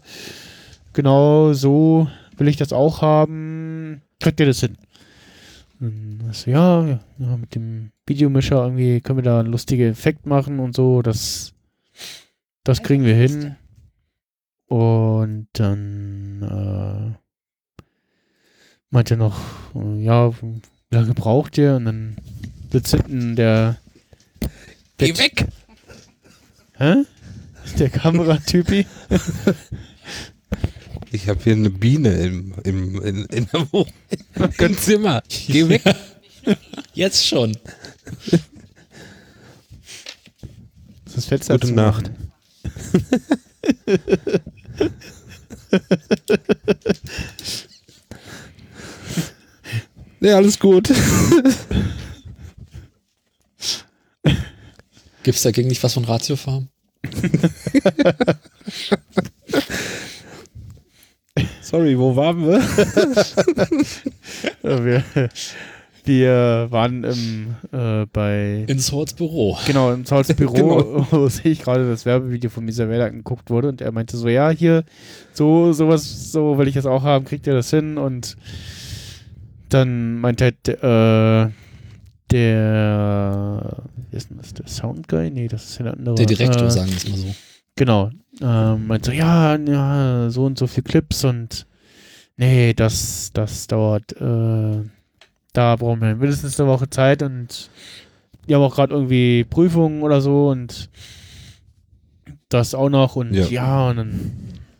genau 0.92 1.52
so 1.52 2.08
will 2.36 2.48
ich 2.48 2.56
das 2.56 2.72
auch 2.72 3.00
haben. 3.00 4.02
Kriegt 4.20 4.40
ihr 4.40 4.46
das 4.46 4.60
hin? 4.60 4.76
Und 5.78 6.20
so, 6.32 6.50
ja, 6.50 6.86
ja, 6.86 7.00
ja, 7.18 7.36
mit 7.36 7.54
dem 7.54 7.92
Videomischer 8.06 8.64
irgendwie 8.64 9.00
können 9.00 9.18
wir 9.18 9.22
da 9.22 9.40
einen 9.40 9.52
lustigen 9.52 9.90
Effekt 9.90 10.26
machen 10.26 10.58
und 10.58 10.74
so, 10.74 11.00
das, 11.00 11.54
das 12.64 12.82
kriegen 12.82 13.04
wir 13.04 13.14
hin. 13.14 13.56
Und 14.66 15.48
dann 15.52 16.42
äh, 16.42 17.84
meinte 18.90 19.14
er 19.14 19.18
noch, 19.18 19.40
äh, 19.74 20.02
ja, 20.02 20.32
wie 20.42 20.60
lange 20.90 21.14
braucht 21.14 21.56
ihr? 21.56 21.76
Und 21.76 21.84
dann 21.84 22.16
sitzt 22.72 22.92
hinten 22.92 23.36
der, 23.36 23.78
der 24.98 25.08
Geh 25.12 25.18
weg! 25.18 25.46
Hä? 26.76 27.04
Der 27.78 27.90
Kameratypi. 27.90 28.86
Ich 31.12 31.28
habe 31.28 31.42
hier 31.42 31.52
eine 31.54 31.70
Biene 31.70 32.12
im, 32.14 32.54
im, 32.64 33.02
in, 33.02 33.24
in 33.26 33.46
der 33.52 33.72
Wohnung. 33.72 33.92
Im 34.58 34.78
Zimmer. 34.78 35.22
Geh 35.28 35.68
weg. 35.68 35.82
Jetzt 36.94 37.26
schon. 37.26 37.56
Das 41.14 41.26
Fenster 41.26 41.58
Gute. 41.58 41.72
Nacht. 41.72 42.10
Ja, 50.22 50.36
alles 50.36 50.58
gut. 50.58 50.92
Gibt 55.22 55.36
es 55.36 55.42
dagegen 55.42 55.68
nicht 55.68 55.82
was 55.82 55.94
von 55.94 56.04
Ratiofarm? 56.04 56.68
Sorry, 61.62 61.98
wo 61.98 62.16
waren 62.16 62.46
wir? 62.46 62.60
Wir, 64.62 65.02
wir 66.04 66.66
waren 66.70 67.04
im, 67.04 67.54
äh, 67.72 68.06
bei 68.12 68.64
In 68.66 68.78
Swords 68.78 69.14
Büro. 69.14 69.58
Genau, 69.66 69.92
im 69.92 70.04
Sauls 70.04 70.32
Büro 70.34 70.52
Genau. 70.52 71.06
wo 71.10 71.28
sehe 71.28 71.52
ich 71.52 71.60
gerade 71.62 71.88
das 71.88 72.04
Werbevideo 72.06 72.50
von 72.50 72.66
Isabella 72.68 73.06
angeguckt 73.06 73.50
wurde 73.50 73.68
und 73.68 73.80
er 73.80 73.92
meinte 73.92 74.16
so, 74.16 74.28
ja, 74.28 74.50
hier, 74.50 74.84
so, 75.32 75.72
sowas, 75.72 76.32
so 76.32 76.58
will 76.58 76.68
ich 76.68 76.74
das 76.74 76.86
auch 76.86 77.02
haben, 77.02 77.24
kriegt 77.24 77.46
ihr 77.46 77.54
das 77.54 77.70
hin? 77.70 77.98
Und 77.98 78.36
dann 79.68 80.18
meinte 80.20 80.44
halt, 80.44 80.68
äh, 80.68 81.52
der, 82.32 83.82
wie 84.10 84.16
ist 84.16 84.30
denn 84.30 84.38
das, 84.38 84.54
der 84.54 84.66
Soundguy? 84.66 85.30
Nee, 85.30 85.48
das 85.48 85.64
ist 85.64 85.78
ja 85.78 85.84
der 85.84 85.94
andere. 85.94 86.14
Der 86.16 86.26
Direktor, 86.26 86.66
äh, 86.66 86.70
sagen 86.70 86.90
wir 86.90 86.96
es 86.96 87.08
mal 87.08 87.16
so. 87.16 87.34
Genau. 87.76 88.10
Ähm, 88.42 88.86
meinte 88.86 89.10
so, 89.10 89.16
ja, 89.16 89.56
ja, 89.56 90.30
so 90.30 90.44
und 90.44 90.58
so 90.58 90.66
viel 90.66 90.82
Clips 90.82 91.24
und 91.24 91.66
nee, 92.36 92.74
das, 92.74 93.30
das 93.32 93.66
dauert, 93.66 94.12
äh, 94.12 94.82
da 95.52 95.76
brauchen 95.76 96.00
wir 96.00 96.14
mindestens 96.14 96.58
eine 96.60 96.68
Woche 96.68 96.88
Zeit 96.90 97.22
und 97.22 97.70
die 98.48 98.54
haben 98.54 98.62
auch 98.62 98.74
gerade 98.74 98.94
irgendwie 98.94 99.44
Prüfungen 99.44 100.02
oder 100.02 100.20
so 100.20 100.48
und 100.48 100.90
das 102.48 102.74
auch 102.74 102.88
noch 102.88 103.16
und 103.16 103.34
Ja. 103.34 103.46
ja. 103.46 103.90
und 103.90 103.96
dann 103.96 104.30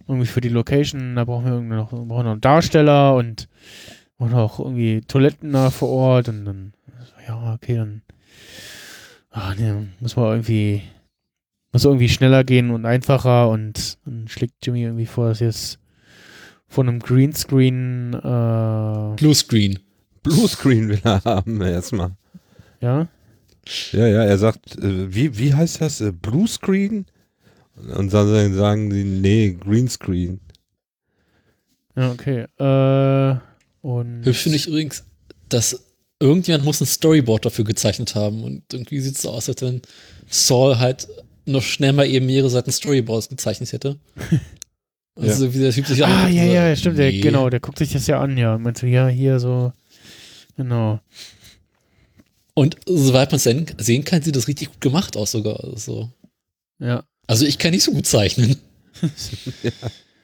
irgendwie 0.09 0.27
für 0.27 0.41
die 0.41 0.49
Location, 0.49 1.15
da 1.17 1.25
brauchen 1.25 1.45
wir 1.45 1.53
irgendwie 1.53 1.77
noch, 1.77 1.91
brauchen 1.91 2.09
wir 2.09 2.23
noch 2.25 2.33
einen 2.33 2.41
Darsteller 2.41 3.15
und, 3.15 3.49
und 4.21 4.35
auch 4.35 4.61
irgendwie 4.61 5.01
Toiletten 5.01 5.53
da 5.53 5.71
vor 5.71 5.89
Ort 5.89 6.29
und 6.29 6.45
dann, 6.45 6.73
ja, 7.27 7.55
okay, 7.55 7.77
dann 7.77 8.03
ah, 9.31 9.55
nee, 9.59 9.73
muss 10.01 10.15
man 10.17 10.27
irgendwie 10.27 10.83
muss 11.73 11.85
irgendwie 11.85 12.09
schneller 12.09 12.45
gehen 12.45 12.71
und 12.71 12.85
einfacher 12.85 13.49
und 13.49 13.99
dann 14.05 14.29
schlägt 14.29 14.55
Jimmy 14.65 14.83
irgendwie 14.83 15.07
vor, 15.07 15.29
dass 15.29 15.41
jetzt 15.41 15.79
von 16.69 16.89
einem 16.89 16.99
Greenscreen, 17.01 18.13
äh, 18.15 19.17
Bluescreen. 19.17 19.79
Bluescreen 20.23 20.89
will 20.89 21.01
er 21.03 21.25
haben 21.25 21.61
erstmal. 21.63 22.13
ja, 22.81 23.09
Ja, 23.93 24.07
ja, 24.07 24.25
er 24.25 24.39
sagt, 24.39 24.77
äh, 24.79 25.15
wie, 25.15 25.39
wie 25.39 25.55
heißt 25.55 25.81
das? 25.81 26.01
Äh, 26.01 26.13
Bluescreen? 26.13 27.07
Und 27.77 27.89
dann 27.89 28.11
sagen- 28.11 28.91
die, 28.91 29.05
nee, 29.05 29.57
Greenscreen. 29.59 30.41
ja, 31.97 32.11
okay, 32.13 32.47
äh, 32.59 33.50
und 33.83 34.25
Hübsch 34.25 34.43
finde 34.43 34.57
ich 34.57 34.67
übrigens, 34.67 35.05
dass 35.49 35.85
irgendjemand 36.21 36.65
muss 36.65 36.81
ein 36.81 36.87
Storyboard 36.87 37.47
dafür 37.47 37.65
gezeichnet 37.65 38.15
haben. 38.15 38.45
Und 38.45 38.63
irgendwie 38.73 39.01
sieht 39.01 39.17
es 39.17 39.23
so 39.23 39.31
aus, 39.31 39.49
als 39.49 39.63
wenn 39.63 39.81
Saul 40.29 40.79
halt 40.79 41.09
noch 41.47 41.63
schnell 41.63 41.93
mal 41.93 42.07
eben 42.07 42.27
mehrere 42.27 42.51
Seiten 42.51 42.71
Storyboards 42.71 43.29
gezeichnet 43.29 43.73
hätte. 43.73 43.99
Also 45.17 45.53
wie 45.53 45.59
der 45.59 45.73
Typ 45.73 45.87
sich 45.87 46.03
ah, 46.03 46.29
ja, 46.29 46.45
ja, 46.45 46.69
sagt, 46.69 46.79
stimmt, 46.79 46.99
der, 46.99 47.11
nee. 47.11 47.21
genau, 47.21 47.51
der 47.51 47.61
guckt 47.61 47.77
sich 47.79 47.93
das 47.93 48.07
ja 48.07 48.21
an, 48.21 48.39
ja, 48.39 48.55
und 48.55 48.63
meint 48.63 48.79
so, 48.79 48.87
ja, 48.87 49.07
hier 49.09 49.39
so, 49.39 49.71
genau, 50.57 51.01
Und 52.55 52.77
soweit 52.87 53.31
man 53.31 53.37
es 53.37 53.43
sehen- 53.43 53.67
sehen 53.77 54.05
kann, 54.05 54.23
sieht 54.23 54.37
das 54.37 54.49
richtig 54.49 54.69
gut 54.71 54.81
gemacht 54.81 55.17
aus 55.19 55.33
sogar. 55.33 55.63
Also, 55.63 56.11
ja. 56.79 57.05
also 57.27 57.45
ich 57.45 57.59
kann 57.59 57.73
nicht 57.73 57.83
so 57.85 57.93
gut 57.93 58.07
zeichnen. 58.07 58.57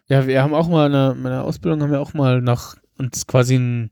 Ja, 0.09 0.27
wir 0.29 0.41
haben 0.41 0.55
auch 0.55 0.69
mal 0.69 0.87
in 0.87 0.93
der, 0.93 1.13
in 1.17 1.25
der 1.25 1.43
Ausbildung 1.45 1.83
haben 1.83 1.91
wir 1.91 2.01
auch 2.01 2.15
mal 2.15 2.41
nach 2.41 2.77
uns 2.99 3.27
quasi 3.27 3.57
ein, 3.57 3.91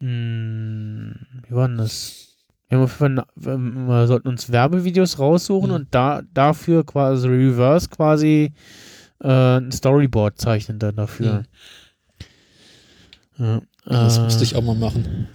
ein 0.00 1.26
wie 1.48 1.54
war 1.54 1.68
denn 1.68 1.78
das? 1.78 2.28
Wir, 2.68 2.78
haben 2.78 3.14
na- 3.14 3.26
wir 3.36 4.06
sollten 4.06 4.28
uns 4.28 4.50
Werbevideos 4.50 5.18
raussuchen 5.18 5.70
Mhm. 5.70 5.76
und 5.76 5.88
da 5.94 6.22
dafür 6.32 6.84
quasi 6.84 7.28
reverse 7.28 7.88
quasi 7.88 8.52
äh, 9.22 9.28
ein 9.58 9.70
Storyboard 9.70 10.40
zeichnen 10.40 10.78
dann 10.78 10.96
dafür. 10.96 11.44
Ja, 13.38 13.60
Das 13.84 14.18
äh, 14.18 14.22
musste 14.22 14.44
ich 14.44 14.56
auch 14.56 14.62
mal 14.62 14.74
machen. 14.74 15.28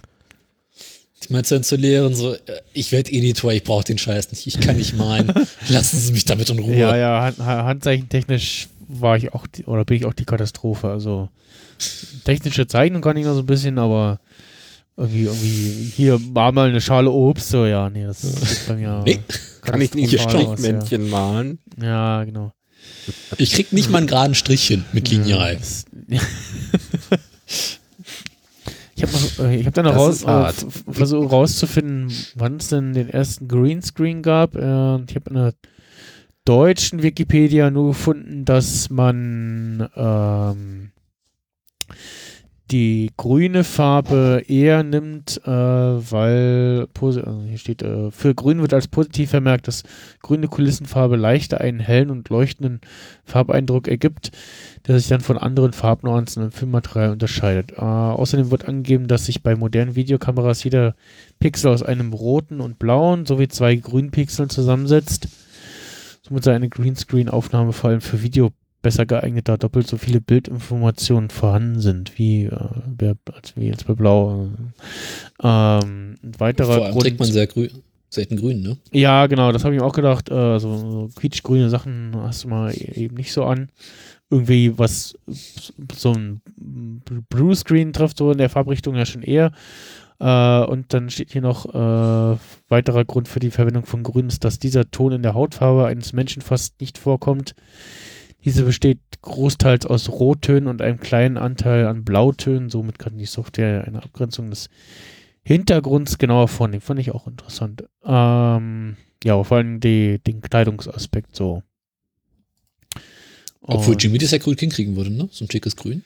Ich 1.22 1.28
dann 1.50 1.62
zu 1.62 1.76
Lehren 1.76 2.14
so, 2.14 2.34
äh, 2.34 2.38
ich 2.72 2.92
werde 2.92 3.12
Editor, 3.12 3.52
ich 3.52 3.62
brauche 3.64 3.84
den 3.84 3.98
Scheiß 3.98 4.30
nicht, 4.32 4.46
ich 4.46 4.60
kann 4.60 4.76
nicht 4.76 4.96
malen. 4.96 5.32
Lassen 5.68 5.98
Sie 5.98 6.12
mich 6.12 6.24
damit 6.24 6.50
in 6.50 6.58
Ruhe. 6.58 6.74
Ja, 6.76 6.96
ja, 6.96 7.22
hand, 7.22 7.38
ha- 7.38 7.64
handzeichentechnisch 7.64 8.68
war 8.88 9.16
ich 9.16 9.32
auch 9.34 9.46
die, 9.46 9.64
oder 9.66 9.84
bin 9.84 9.96
ich 9.98 10.04
auch 10.06 10.14
die 10.14 10.24
Katastrophe. 10.24 10.88
Also 10.90 11.28
technische 12.24 12.66
Zeichnung 12.66 13.02
kann 13.02 13.16
ich 13.16 13.24
noch 13.24 13.34
so 13.34 13.40
ein 13.40 13.46
bisschen, 13.46 13.78
aber 13.78 14.20
irgendwie, 14.96 15.24
irgendwie 15.24 15.92
hier 15.96 16.20
war 16.34 16.52
mal 16.52 16.68
eine 16.68 16.80
Schale 16.80 17.10
Obst, 17.10 17.48
so 17.48 17.66
ja, 17.66 17.88
nee, 17.90 18.04
das 18.04 18.24
ist 18.24 18.68
bei 18.68 18.76
mir. 18.76 19.02
Nee. 19.04 19.20
Kann 19.62 19.80
ich 19.80 19.94
nicht 19.94 20.18
aus, 20.18 20.22
Strichmännchen 20.30 21.08
malen? 21.08 21.58
Ja. 21.80 22.20
ja, 22.20 22.24
genau. 22.24 22.52
Ich 23.38 23.52
krieg 23.52 23.72
nicht 23.72 23.90
mal 23.90 23.98
einen 23.98 24.06
geraden 24.06 24.34
Strich 24.34 24.66
hin 24.66 24.84
mit 24.92 25.10
Lineal. 25.10 25.58
Ja, 26.08 26.20
Ich 29.02 29.38
habe 29.38 29.48
äh, 29.48 29.56
ich 29.56 29.66
hab 29.66 29.74
dann 29.74 29.86
noch 29.86 29.96
raus, 29.96 30.24
äh, 30.24 30.52
versucht 30.90 31.32
rauszufinden, 31.32 32.12
wann 32.34 32.56
es 32.56 32.68
denn 32.68 32.92
den 32.92 33.08
ersten 33.08 33.48
Greenscreen 33.48 34.22
gab. 34.22 34.54
Äh, 34.54 34.60
und 34.60 35.10
ich 35.10 35.16
habe 35.16 35.30
in 35.30 35.36
der 35.36 35.54
deutschen 36.44 37.02
Wikipedia 37.02 37.70
nur 37.70 37.88
gefunden, 37.88 38.44
dass 38.44 38.90
man 38.90 39.88
ähm, 39.96 40.90
die 42.70 43.10
grüne 43.16 43.64
Farbe 43.64 44.44
eher 44.46 44.82
nimmt, 44.82 45.40
äh, 45.44 45.50
weil 45.50 46.86
also 47.00 47.42
hier 47.46 47.58
steht, 47.58 47.82
äh, 47.82 48.10
für 48.10 48.34
grün 48.34 48.60
wird 48.60 48.74
als 48.74 48.86
positiv 48.86 49.30
vermerkt, 49.30 49.66
dass 49.66 49.82
grüne 50.22 50.46
Kulissenfarbe 50.46 51.16
leichter 51.16 51.60
einen 51.60 51.80
hellen 51.80 52.10
und 52.10 52.28
leuchtenden 52.28 52.80
Farbeindruck 53.24 53.88
ergibt, 53.88 54.30
der 54.86 54.98
sich 54.98 55.08
dann 55.08 55.20
von 55.20 55.36
anderen 55.36 55.72
Farbnuancen 55.72 56.44
im 56.44 56.52
Filmmaterial 56.52 57.10
unterscheidet. 57.10 57.72
Äh, 57.72 57.80
außerdem 57.80 58.50
wird 58.50 58.68
angegeben, 58.68 59.08
dass 59.08 59.26
sich 59.26 59.42
bei 59.42 59.56
modernen 59.56 59.96
Videokameras 59.96 60.62
jeder 60.62 60.94
Pixel 61.40 61.72
aus 61.72 61.82
einem 61.82 62.12
roten 62.12 62.60
und 62.60 62.78
blauen 62.78 63.26
sowie 63.26 63.48
zwei 63.48 63.74
grünen 63.74 64.12
Pixeln 64.12 64.48
zusammensetzt. 64.48 65.28
Somit 66.22 66.44
sei 66.44 66.54
eine 66.54 66.68
Greenscreen-Aufnahme 66.68 67.72
vor 67.72 67.90
allem 67.90 68.00
für 68.00 68.22
Video 68.22 68.52
besser 68.82 69.06
geeignet, 69.06 69.48
da 69.48 69.56
doppelt 69.56 69.86
so 69.86 69.96
viele 69.96 70.20
Bildinformationen 70.20 71.30
vorhanden 71.30 71.80
sind, 71.80 72.18
wie, 72.18 72.44
äh, 72.44 73.14
als, 73.32 73.56
wie 73.56 73.66
jetzt 73.66 73.86
bei 73.86 73.94
Blau. 73.94 74.48
Ähm, 75.42 76.16
ein 76.22 76.32
weiterer 76.38 76.74
Vor 76.74 76.84
allem 76.84 76.92
Grund, 76.92 77.04
trägt 77.04 77.18
man 77.20 77.28
sehr 77.30 77.46
grün, 77.46 77.70
selten 78.08 78.36
grün, 78.36 78.62
ne? 78.62 78.76
ja, 78.92 79.26
genau, 79.26 79.52
das 79.52 79.64
habe 79.64 79.74
ich 79.74 79.80
mir 79.80 79.86
auch 79.86 79.94
gedacht. 79.94 80.30
Äh, 80.30 80.58
so, 80.58 80.76
so 80.76 81.10
quietschgrüne 81.14 81.68
Sachen 81.70 82.12
hast 82.16 82.44
du 82.44 82.48
mal 82.48 82.72
e- 82.72 83.04
eben 83.04 83.16
nicht 83.16 83.32
so 83.32 83.44
an. 83.44 83.68
Irgendwie 84.32 84.78
was, 84.78 85.14
so 85.92 86.12
ein 86.12 86.40
Blue 87.28 87.54
Screen 87.54 87.92
trifft 87.92 88.18
so 88.18 88.30
in 88.30 88.38
der 88.38 88.48
Farbrichtung 88.48 88.94
ja 88.94 89.04
schon 89.04 89.22
eher. 89.22 89.52
Äh, 90.20 90.64
und 90.66 90.92
dann 90.94 91.10
steht 91.10 91.32
hier 91.32 91.40
noch, 91.42 91.66
äh, 91.74 92.38
weiterer 92.68 93.04
Grund 93.04 93.26
für 93.26 93.40
die 93.40 93.50
Verwendung 93.50 93.86
von 93.86 94.02
Grün 94.02 94.28
ist, 94.28 94.44
dass 94.44 94.58
dieser 94.58 94.90
Ton 94.90 95.12
in 95.12 95.22
der 95.22 95.34
Hautfarbe 95.34 95.86
eines 95.86 96.12
Menschen 96.12 96.42
fast 96.42 96.80
nicht 96.80 96.98
vorkommt. 96.98 97.54
Diese 98.44 98.64
besteht 98.64 99.00
großteils 99.22 99.86
aus 99.86 100.08
Rottönen 100.08 100.66
und 100.66 100.80
einem 100.80 100.98
kleinen 100.98 101.36
Anteil 101.36 101.86
an 101.86 102.04
Blautönen. 102.04 102.70
Somit 102.70 102.98
kann 102.98 103.18
die 103.18 103.26
Software 103.26 103.84
eine 103.86 104.02
Abgrenzung 104.02 104.50
des 104.50 104.70
Hintergrunds 105.42 106.18
genauer 106.18 106.48
vornehmen. 106.48 106.80
Fand 106.80 107.00
ich 107.00 107.12
auch 107.12 107.26
interessant. 107.26 107.84
Ähm, 108.04 108.96
ja, 109.24 109.42
vor 109.42 109.58
allem 109.58 109.80
die, 109.80 110.18
den 110.18 110.40
Kleidungsaspekt 110.40 111.36
so. 111.36 111.62
Obwohl 113.60 113.96
Jimmy 113.98 114.18
das 114.18 114.30
ja 114.30 114.38
gut 114.38 114.60
hinkriegen 114.60 114.96
würde, 114.96 115.10
ne? 115.10 115.28
So 115.30 115.44
ein 115.44 115.50
schickes 115.50 115.76
Grün. 115.76 116.02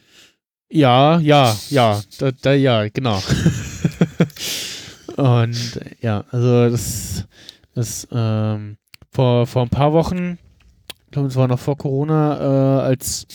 Ja, 0.68 1.20
ja, 1.20 1.56
ja, 1.70 2.02
da, 2.18 2.32
da 2.32 2.52
ja, 2.52 2.88
genau. 2.88 3.22
Und 5.16 5.80
ja, 6.00 6.24
also 6.30 6.70
das, 6.70 7.26
das 7.74 8.08
ähm, 8.10 8.76
vor, 9.10 9.46
vor 9.46 9.62
ein 9.62 9.68
paar 9.68 9.92
Wochen, 9.92 10.38
glaube, 11.14 11.28
es 11.28 11.36
war 11.36 11.48
noch 11.48 11.58
vor 11.58 11.78
Corona, 11.78 12.38
äh, 12.38 12.82
als 12.82 13.26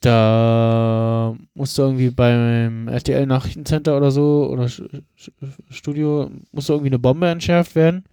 da 0.00 1.36
musste 1.54 1.82
irgendwie 1.82 2.10
beim 2.10 2.88
RTL 2.88 3.24
Nachrichtencenter 3.24 3.96
oder 3.96 4.10
so 4.10 4.48
oder 4.50 4.68
Sch 4.68 4.82
Sch 5.16 5.30
Studio 5.70 6.28
musste 6.50 6.72
irgendwie 6.72 6.90
eine 6.90 6.98
Bombe 6.98 7.28
entschärft 7.28 7.76
werden. 7.76 8.04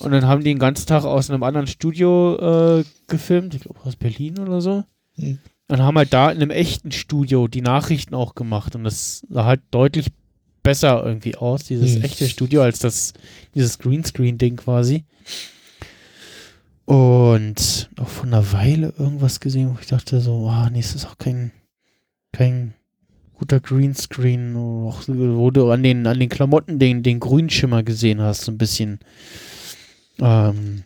Und 0.00 0.12
dann 0.12 0.26
haben 0.26 0.40
die 0.40 0.50
den 0.50 0.58
ganzen 0.58 0.86
Tag 0.86 1.04
aus 1.04 1.30
einem 1.30 1.42
anderen 1.42 1.66
Studio 1.66 2.78
äh, 2.80 2.84
gefilmt, 3.08 3.54
ich 3.54 3.62
glaube 3.62 3.80
aus 3.84 3.96
Berlin 3.96 4.38
oder 4.38 4.60
so. 4.60 4.84
Hm. 5.16 5.38
Und 5.68 5.82
haben 5.82 5.96
halt 5.96 6.12
da 6.12 6.30
in 6.30 6.42
einem 6.42 6.50
echten 6.50 6.92
Studio 6.92 7.48
die 7.48 7.62
Nachrichten 7.62 8.14
auch 8.14 8.34
gemacht. 8.34 8.74
Und 8.74 8.84
das 8.84 9.24
sah 9.28 9.44
halt 9.44 9.62
deutlich 9.70 10.08
besser 10.62 11.04
irgendwie 11.04 11.36
aus, 11.36 11.64
dieses 11.64 11.96
Hm. 11.96 12.02
echte 12.02 12.28
Studio, 12.28 12.62
als 12.62 12.78
das, 12.80 13.12
dieses 13.54 13.78
Greenscreen-Ding 13.78 14.56
quasi. 14.56 15.04
Und 16.86 17.90
auch 17.96 18.08
von 18.08 18.28
einer 18.28 18.52
Weile 18.52 18.92
irgendwas 18.98 19.40
gesehen, 19.40 19.70
wo 19.74 19.78
ich 19.80 19.86
dachte 19.86 20.20
so, 20.20 20.48
ah, 20.48 20.68
nee, 20.70 20.80
es 20.80 20.94
ist 20.94 21.06
auch 21.06 21.16
kein, 21.16 21.50
kein 22.32 22.74
guter 23.32 23.60
Greenscreen, 23.60 24.54
wo 24.54 25.50
du 25.50 25.70
an 25.70 25.82
den, 25.82 26.06
an 26.06 26.20
den 26.20 26.28
Klamotten 26.28 26.78
den, 26.78 27.02
den 27.02 27.20
Grünschimmer 27.20 27.82
gesehen 27.82 28.20
hast, 28.20 28.42
so 28.42 28.52
ein 28.52 28.58
bisschen. 28.58 29.00
Ähm, 30.18 30.84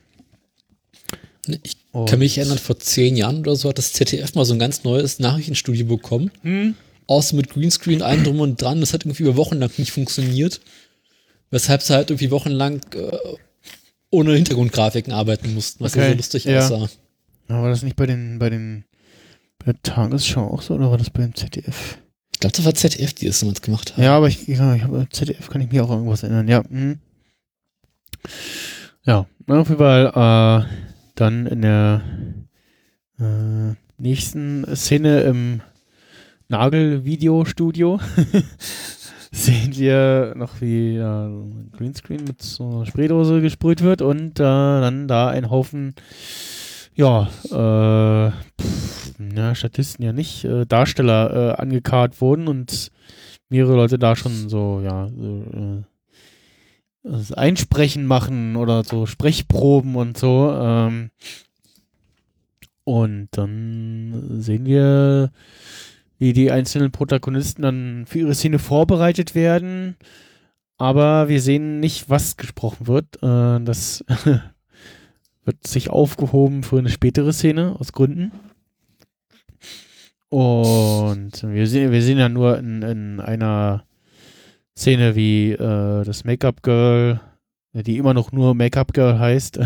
Ich 1.46 1.76
kann 1.92 2.18
mich 2.18 2.38
erinnern, 2.38 2.58
vor 2.58 2.78
zehn 2.78 3.16
Jahren 3.16 3.40
oder 3.40 3.56
so 3.56 3.68
hat 3.68 3.78
das 3.78 3.92
ZDF 3.92 4.34
mal 4.34 4.44
so 4.44 4.52
ein 4.52 4.58
ganz 4.58 4.84
neues 4.84 5.18
Nachrichtenstudio 5.18 5.86
bekommen. 5.86 6.30
Hm? 6.42 6.74
Außer 7.06 7.34
mit 7.34 7.50
Greenscreen, 7.50 8.02
allem 8.02 8.22
drum 8.22 8.40
und 8.40 8.60
dran. 8.60 8.80
Das 8.80 8.92
hat 8.92 9.04
irgendwie 9.04 9.22
über 9.24 9.36
Wochen 9.36 9.56
lang 9.56 9.70
nicht 9.78 9.90
funktioniert. 9.90 10.60
Weshalb 11.50 11.82
sie 11.82 11.94
halt 11.94 12.10
irgendwie 12.10 12.30
wochenlang 12.30 12.80
äh, 12.94 13.16
ohne 14.10 14.34
Hintergrundgrafiken 14.34 15.12
arbeiten 15.12 15.54
mussten, 15.54 15.84
was 15.84 15.94
ja 15.94 16.02
Okay, 16.02 16.10
so 16.12 16.16
lustig 16.16 16.44
ja. 16.44 16.60
aussah. 16.60 16.88
Ja, 17.48 17.62
war 17.62 17.70
das 17.70 17.82
nicht 17.82 17.96
bei 17.96 18.06
den, 18.06 18.38
bei 18.38 18.50
den, 18.50 18.84
bei 19.58 19.72
der 19.72 19.82
Tagesschau 19.82 20.50
auch 20.50 20.62
so 20.62 20.74
oder 20.74 20.90
war 20.90 20.98
das 20.98 21.10
beim 21.10 21.34
ZDF? 21.34 21.98
Ich 22.32 22.40
glaube, 22.40 22.56
das 22.56 22.64
war 22.64 22.74
ZDF, 22.74 23.14
die 23.14 23.26
das 23.26 23.40
damals 23.40 23.62
gemacht 23.62 23.92
haben. 23.92 24.02
Ja, 24.02 24.16
aber 24.16 24.28
ich, 24.28 24.46
ja, 24.46 24.74
ich 24.74 24.82
habe 24.82 25.08
ZDF 25.10 25.48
kann 25.50 25.60
ich 25.60 25.72
mir 25.72 25.84
auch 25.84 25.90
irgendwas 25.90 26.22
erinnern. 26.22 26.48
Ja, 26.48 26.62
hm. 26.68 26.98
ja, 29.04 29.26
auf 29.48 29.68
jeden 29.68 29.78
Fall 29.78 30.66
äh, 30.66 30.68
dann 31.14 31.46
in 31.46 31.62
der 31.62 32.02
äh, 33.18 33.74
nächsten 34.00 34.64
Szene 34.76 35.22
im 35.22 35.60
Nagel-Videostudio 36.48 38.00
sehen 39.32 39.76
wir 39.76 40.34
noch, 40.36 40.60
wie 40.60 40.98
ein 40.98 41.70
Greenscreen 41.76 42.24
mit 42.24 42.42
so 42.42 42.68
einer 42.68 42.86
Spraydose 42.86 43.40
gesprüht 43.40 43.82
wird 43.82 44.02
und 44.02 44.40
äh, 44.40 44.42
dann 44.42 45.08
da 45.08 45.28
ein 45.28 45.50
Haufen 45.50 45.94
ja, 46.94 47.28
äh, 47.44 48.32
pff, 48.60 49.14
ja, 49.36 49.54
Statisten 49.54 50.04
ja 50.04 50.12
nicht, 50.12 50.44
äh, 50.44 50.66
Darsteller 50.66 51.54
äh, 51.56 51.60
angekarrt 51.62 52.20
wurden 52.20 52.48
und 52.48 52.90
mehrere 53.48 53.76
Leute 53.76 54.00
da 54.00 54.16
schon 54.16 54.48
so, 54.48 54.80
ja, 54.82 55.08
so, 55.08 55.42
äh, 55.54 55.82
das 57.04 57.32
Einsprechen 57.32 58.04
machen 58.04 58.56
oder 58.56 58.82
so 58.82 59.06
Sprechproben 59.06 59.94
und 59.94 60.18
so. 60.18 60.52
Ähm, 60.52 61.10
und 62.84 63.28
dann 63.32 64.40
sehen 64.40 64.66
wir, 64.66 65.30
wie 66.18 66.32
die 66.32 66.50
einzelnen 66.50 66.90
Protagonisten 66.90 67.62
dann 67.62 68.04
für 68.06 68.18
ihre 68.20 68.34
Szene 68.34 68.58
vorbereitet 68.58 69.34
werden. 69.34 69.96
Aber 70.76 71.28
wir 71.28 71.40
sehen 71.40 71.80
nicht, 71.80 72.10
was 72.10 72.36
gesprochen 72.36 72.86
wird. 72.86 73.22
Äh, 73.22 73.64
das 73.64 74.04
wird 75.44 75.66
sich 75.66 75.90
aufgehoben 75.90 76.62
für 76.62 76.78
eine 76.78 76.90
spätere 76.90 77.32
Szene 77.32 77.76
aus 77.78 77.92
Gründen. 77.92 78.32
Und 80.28 81.42
wir 81.42 81.66
sehen, 81.66 81.90
wir 81.90 82.02
sehen 82.02 82.18
ja 82.18 82.28
nur 82.28 82.58
in, 82.58 82.82
in 82.82 83.20
einer 83.20 83.84
Szene, 84.76 85.16
wie 85.16 85.52
äh, 85.52 86.04
das 86.04 86.24
Make-up 86.24 86.62
Girl, 86.62 87.20
die 87.72 87.96
immer 87.96 88.14
noch 88.14 88.30
nur 88.30 88.54
Make-up 88.54 88.92
Girl 88.92 89.18
heißt. 89.18 89.58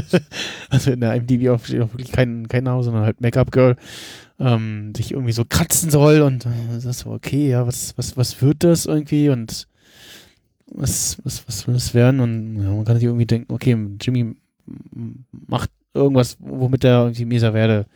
also 0.70 0.92
in 0.92 1.00
der 1.00 1.14
IMDb 1.14 1.48
auch, 1.48 1.64
steht 1.64 1.82
auch 1.82 1.92
wirklich 1.92 2.12
kein, 2.12 2.46
kein 2.48 2.64
Name, 2.64 2.82
sondern 2.82 3.02
halt 3.02 3.20
Make-up 3.20 3.50
Girl, 3.50 3.76
ähm, 4.40 4.92
sich 4.96 5.12
irgendwie 5.12 5.32
so 5.32 5.44
kratzen 5.44 5.90
soll 5.90 6.22
und 6.22 6.46
äh, 6.46 6.80
das 6.82 7.00
so, 7.00 7.10
okay, 7.10 7.50
ja, 7.50 7.66
was, 7.66 7.96
was, 7.96 8.16
was 8.16 8.40
wird 8.42 8.64
das 8.64 8.86
irgendwie 8.86 9.28
und 9.28 9.68
was, 10.66 11.18
was, 11.24 11.46
was 11.46 11.66
will 11.68 11.74
es 11.74 11.94
werden? 11.94 12.20
Und 12.20 12.62
ja, 12.62 12.70
man 12.70 12.84
kann 12.84 12.96
sich 12.96 13.04
irgendwie 13.04 13.26
denken, 13.26 13.52
okay, 13.52 13.76
Jimmy 14.00 14.34
macht 15.30 15.70
irgendwas, 15.94 16.36
womit 16.40 16.84
er 16.84 17.02
irgendwie 17.02 17.24
Mesa 17.24 17.52
Verde 17.52 17.86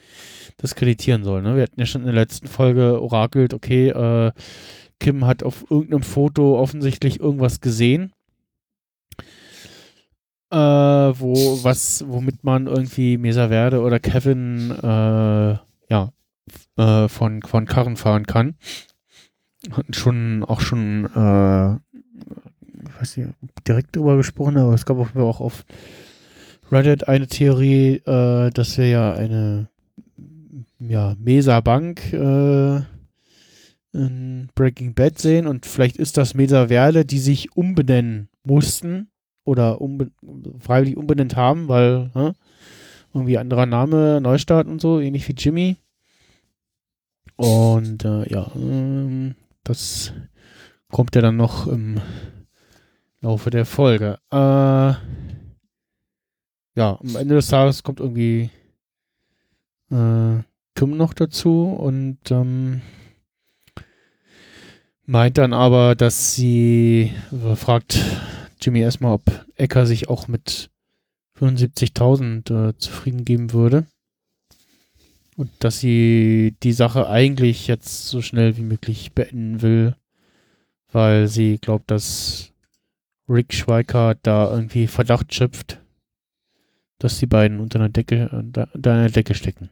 diskreditieren 0.62 1.24
soll. 1.24 1.42
Ne? 1.42 1.56
Wir 1.56 1.62
hatten 1.62 1.80
ja 1.80 1.86
schon 1.86 2.02
in 2.02 2.08
der 2.08 2.14
letzten 2.14 2.48
Folge 2.48 3.00
orakelt, 3.00 3.54
okay, 3.54 3.88
äh, 3.88 4.32
Kim 5.00 5.26
hat 5.26 5.42
auf 5.42 5.64
irgendeinem 5.70 6.02
Foto 6.02 6.58
offensichtlich 6.58 7.20
irgendwas 7.20 7.60
gesehen, 7.60 8.12
äh, 10.50 10.56
wo 10.56 11.62
was, 11.62 12.04
womit 12.06 12.44
man 12.44 12.66
irgendwie 12.66 13.18
Mesa 13.18 13.48
Verde 13.48 13.80
oder 13.80 13.98
Kevin 13.98 14.70
äh, 14.70 15.56
äh, 16.76 17.08
von 17.08 17.42
von 17.42 17.66
Karren 17.66 17.96
fahren 17.96 18.26
kann. 18.26 18.54
Hatten 19.70 19.94
schon 19.94 20.44
auch 20.44 20.60
schon 20.60 21.06
äh, 21.06 21.78
weiß 23.00 23.16
nicht, 23.18 23.30
direkt 23.66 23.96
drüber 23.96 24.16
gesprochen, 24.16 24.56
aber 24.56 24.74
es 24.74 24.86
gab 24.86 24.98
auch, 24.98 25.40
auf 25.40 25.64
Reddit 26.70 27.08
eine 27.08 27.26
Theorie, 27.26 27.96
äh, 28.06 28.50
dass 28.50 28.78
wir 28.78 28.88
ja 28.88 29.12
eine 29.12 29.68
ja, 30.78 31.14
Mesa 31.18 31.60
Bank 31.60 32.12
äh, 32.12 32.80
in 33.92 34.48
Breaking 34.54 34.94
Bad 34.94 35.18
sehen 35.18 35.46
und 35.46 35.66
vielleicht 35.66 35.96
ist 35.96 36.16
das 36.16 36.34
Mesa 36.34 36.68
Verde, 36.68 37.04
die 37.04 37.18
sich 37.18 37.56
umbenennen 37.56 38.28
mussten 38.42 39.08
oder 39.44 39.80
umbe 39.80 40.10
freiwillig 40.58 40.96
umbenannt 40.96 41.36
haben, 41.36 41.68
weil 41.68 42.10
hä, 42.14 42.32
irgendwie 43.12 43.38
anderer 43.38 43.66
Name, 43.66 44.20
Neustart 44.20 44.66
und 44.66 44.80
so, 44.80 45.00
ähnlich 45.00 45.28
wie 45.28 45.34
Jimmy. 45.34 45.76
Und 47.36 48.04
äh, 48.04 48.28
ja, 48.30 48.50
ähm, 48.54 49.34
das 49.64 50.12
kommt 50.90 51.14
ja 51.16 51.22
dann 51.22 51.36
noch 51.36 51.66
im 51.66 52.00
Laufe 53.20 53.50
der 53.50 53.66
Folge. 53.66 54.18
Äh, 54.30 54.94
ja, 56.76 56.98
am 57.00 57.16
Ende 57.16 57.36
des 57.36 57.48
Tages 57.48 57.82
kommt 57.82 58.00
irgendwie 58.00 58.50
äh, 59.90 60.42
Kim 60.74 60.96
noch 60.96 61.14
dazu 61.14 61.68
und 61.68 62.18
ähm, 62.30 62.82
meint 65.06 65.38
dann 65.38 65.52
aber, 65.52 65.94
dass 65.94 66.34
sie 66.34 67.12
äh, 67.32 67.56
fragt 67.56 67.98
Jimmy 68.60 68.80
erstmal, 68.80 69.14
ob 69.14 69.22
Ecker 69.56 69.86
sich 69.86 70.08
auch 70.08 70.28
mit 70.28 70.70
75.000 71.38 72.70
äh, 72.70 72.78
zufrieden 72.78 73.24
geben 73.24 73.52
würde. 73.52 73.86
Und 75.36 75.50
dass 75.58 75.80
sie 75.80 76.54
die 76.62 76.72
Sache 76.72 77.08
eigentlich 77.08 77.66
jetzt 77.66 78.08
so 78.08 78.22
schnell 78.22 78.56
wie 78.56 78.62
möglich 78.62 79.12
beenden 79.12 79.62
will, 79.62 79.96
weil 80.92 81.26
sie 81.26 81.58
glaubt, 81.58 81.90
dass 81.90 82.52
Rick 83.28 83.52
Schweiker 83.52 84.14
da 84.22 84.50
irgendwie 84.50 84.86
Verdacht 84.86 85.34
schöpft, 85.34 85.80
dass 86.98 87.18
die 87.18 87.26
beiden 87.26 87.58
unter 87.58 87.80
einer 87.80 87.88
Decke, 87.88 88.30
in 88.32 88.52
der 88.52 89.08
Decke 89.08 89.34
stecken. 89.34 89.70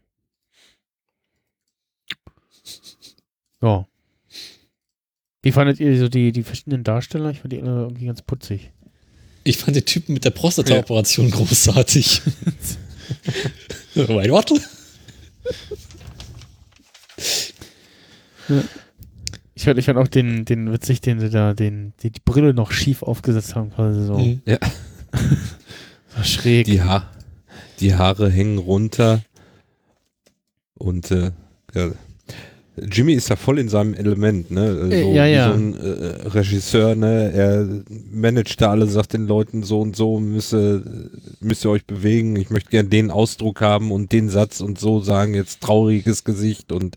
Ja. 3.62 3.87
Wie 5.42 5.53
fandet 5.53 5.81
ihr 5.81 5.96
so 5.98 6.09
die, 6.09 6.33
die 6.33 6.42
verschiedenen 6.42 6.83
Darsteller? 6.85 7.31
Ich 7.31 7.40
fand 7.40 7.53
die 7.53 7.62
alle 7.62 7.83
irgendwie 7.83 8.07
ganz 8.07 8.22
putzig. 8.22 8.72
Ich 9.44 9.59
fand 9.59 9.77
den 9.77 9.85
Typen 9.85 10.14
mit 10.14 10.25
der 10.25 10.31
Prostata-Operation 10.31 11.31
großartig. 11.33 12.22
Wait, 13.94 14.31
what? 14.31 14.53
Ich 19.55 19.55
Ich 19.55 19.64
fand, 19.64 19.78
ich 19.78 19.85
fand 19.85 19.98
auch 19.98 20.09
den, 20.09 20.44
den 20.44 20.72
witzig, 20.72 21.00
den 21.00 21.20
sie 21.20 21.31
da, 21.31 21.55
den, 21.55 21.92
die, 22.00 22.11
die 22.11 22.20
Brille 22.24 22.52
noch 22.52 22.72
schief 22.72 23.02
aufgesetzt 23.02 23.55
haben, 23.55 23.70
quasi 23.70 24.05
so. 24.05 24.18
Mhm. 24.18 24.42
so 26.16 26.22
schräg. 26.24 26.66
Die, 26.66 26.83
ha 26.83 27.09
die 27.78 27.94
Haare 27.94 28.28
hängen 28.28 28.59
runter. 28.59 29.22
Und 30.74 31.12
äh, 31.12 31.31
ja, 31.74 31.92
Jimmy 32.76 33.12
ist 33.12 33.30
da 33.30 33.37
voll 33.37 33.58
in 33.58 33.68
seinem 33.68 33.92
Element, 33.92 34.50
ne? 34.50 34.74
So, 34.76 34.90
Äh, 34.90 35.12
ja, 35.14 35.26
wie 35.26 35.30
ja. 35.32 35.48
so 35.48 35.54
ein 35.54 35.74
äh, 35.74 36.28
Regisseur, 36.28 36.94
ne? 36.94 37.30
Er 37.32 37.68
managt 38.11 38.61
da 38.62 38.70
alle, 38.70 38.87
sagt 38.87 39.12
den 39.12 39.26
Leuten 39.26 39.62
so 39.62 39.80
und 39.82 39.94
so, 39.94 40.18
müsse, 40.18 41.11
müsst 41.40 41.64
ihr 41.66 41.70
euch 41.70 41.85
bewegen. 41.85 42.35
Ich 42.37 42.48
möchte 42.48 42.70
gern 42.70 42.88
den 42.88 43.11
Ausdruck 43.11 43.61
haben 43.61 43.92
und 43.92 44.11
den 44.12 44.30
Satz 44.30 44.61
und 44.62 44.78
so 44.80 45.00
sagen, 45.00 45.35
jetzt 45.35 45.61
trauriges 45.61 46.24
Gesicht 46.24 46.72
und 46.72 46.96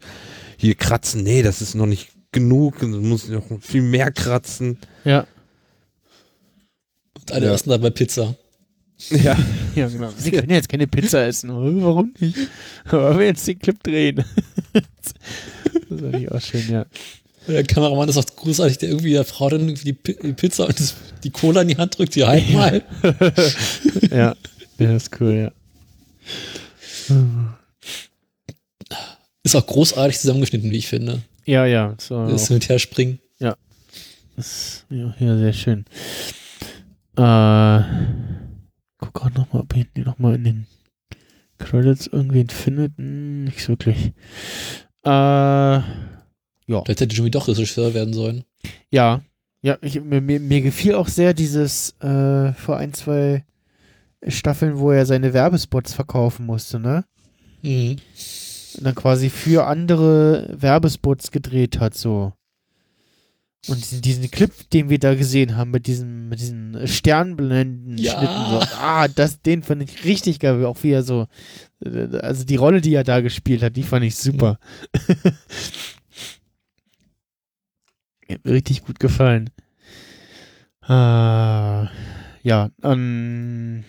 hier 0.55 0.75
kratzen. 0.75 1.23
Nee, 1.23 1.43
das 1.43 1.61
ist 1.61 1.75
noch 1.75 1.87
nicht 1.87 2.09
genug. 2.31 2.79
Du 2.79 2.87
musst 2.87 3.29
noch 3.29 3.43
viel 3.59 3.81
mehr 3.81 4.11
kratzen. 4.11 4.77
ja. 5.03 5.27
Und 7.19 7.31
alle 7.31 7.47
Ja. 7.47 7.53
essen 7.53 7.69
dabei 7.69 7.89
Pizza. 7.89 8.35
Ja. 9.09 9.35
Ja, 9.75 9.89
genau. 9.89 10.09
Sie 10.15 10.31
können 10.31 10.51
jetzt 10.51 10.69
keine 10.69 10.87
Pizza 10.87 11.25
essen. 11.27 11.49
Warum 11.83 12.13
nicht? 12.19 12.37
Aber 12.85 13.19
wir 13.19 13.25
jetzt 13.25 13.45
den 13.45 13.59
Clip 13.59 13.81
drehen. 13.83 14.23
das 15.89 15.99
fand 16.01 16.15
ich 16.15 16.31
auch 16.31 16.41
schön, 16.41 16.69
ja. 16.71 16.85
Der 17.47 17.63
Kameramann 17.63 18.09
ist 18.09 18.17
auch 18.17 18.25
großartig, 18.25 18.79
der 18.79 18.89
irgendwie 18.89 19.11
der 19.11 19.23
Frau 19.23 19.49
dann 19.49 19.61
irgendwie 19.61 19.85
die, 19.85 19.93
Pi- 19.93 20.17
die 20.21 20.33
Pizza 20.33 20.65
und 20.67 20.79
das, 20.79 20.95
die 21.23 21.29
Cola 21.29 21.61
in 21.61 21.67
die 21.67 21.77
Hand 21.77 21.97
drückt, 21.97 22.15
die 22.15 22.25
halt 22.25 22.49
mal. 22.51 22.83
Ja, 24.11 24.17
ja 24.17 24.35
das 24.77 25.03
ist 25.03 25.21
cool, 25.21 25.33
ja. 25.35 25.51
Ist 29.43 29.55
auch 29.55 29.65
großartig 29.67 30.17
zusammengeschnitten, 30.19 30.71
wie 30.71 30.77
ich 30.77 30.87
finde. 30.87 31.21
Ja, 31.45 31.65
ja. 31.65 31.95
So, 31.99 32.27
Das 32.27 32.49
und 32.49 32.67
Her 32.67 32.79
springen. 32.79 33.19
Das 34.37 34.47
ist 34.47 34.85
ja, 34.89 35.15
ja 35.19 35.37
sehr 35.37 35.53
schön. 35.53 35.85
Äh, 37.15 37.83
guck 38.97 39.13
gerade 39.13 39.35
nochmal, 39.35 39.61
ob 39.61 39.73
ihr 39.77 39.85
nochmal 40.03 40.35
in 40.35 40.43
den 40.43 40.67
Credits 41.57 42.07
irgendwen 42.07 42.49
findet. 42.49 42.97
Hm, 42.97 43.45
nicht 43.45 43.67
wirklich. 43.67 44.13
Äh, 45.03 45.09
ja. 45.09 45.83
Vielleicht 46.67 47.01
hätte 47.01 47.15
Jimmy 47.15 47.31
doch 47.31 47.47
Regisseur 47.47 47.93
werden 47.93 48.13
sollen. 48.13 48.43
Ja. 48.89 49.21
Ja, 49.61 49.77
ich, 49.81 49.99
mir, 50.01 50.21
mir, 50.21 50.39
mir 50.39 50.61
gefiel 50.61 50.93
auch 50.95 51.07
sehr 51.07 51.33
dieses 51.33 51.95
äh, 51.99 52.53
vor 52.53 52.77
ein, 52.77 52.93
zwei 52.93 53.43
Staffeln, 54.27 54.77
wo 54.77 54.91
er 54.91 55.05
seine 55.05 55.33
Werbespots 55.33 55.93
verkaufen 55.93 56.45
musste, 56.45 56.79
ne? 56.79 57.05
Mhm. 57.61 57.97
Und 58.77 58.85
dann 58.85 58.95
quasi 58.95 59.29
für 59.29 59.65
andere 59.65 60.55
Werbespots 60.59 61.31
gedreht 61.31 61.79
hat, 61.79 61.95
so. 61.95 62.33
Und 63.67 64.05
diesen, 64.05 64.29
Clip, 64.29 64.51
den 64.71 64.89
wir 64.89 64.99
da 64.99 65.15
gesehen 65.15 65.57
haben, 65.57 65.71
mit 65.71 65.87
diesen, 65.87 66.29
mit 66.29 66.39
diesen 66.39 66.87
Sternblenden 66.87 67.97
Ja. 67.97 68.11
Schnitten, 68.17 68.45
so. 68.49 68.59
Ah, 68.79 69.07
das, 69.07 69.41
den 69.41 69.63
fand 69.63 69.81
ich 69.81 70.03
richtig 70.05 70.39
geil, 70.39 70.63
auch 70.65 70.83
wie 70.83 70.91
er 70.91 71.01
so, 71.03 71.27
also 71.83 72.43
die 72.45 72.57
Rolle, 72.57 72.81
die 72.81 72.93
er 72.93 73.03
da 73.03 73.21
gespielt 73.21 73.63
hat, 73.63 73.75
die 73.75 73.83
fand 73.83 74.05
ich 74.05 74.15
super. 74.15 74.59
Mir 78.27 78.39
richtig 78.45 78.83
gut 78.83 78.99
gefallen. 78.99 79.49
Ah, 80.81 81.89
ja, 82.43 82.69
ähm, 82.83 83.83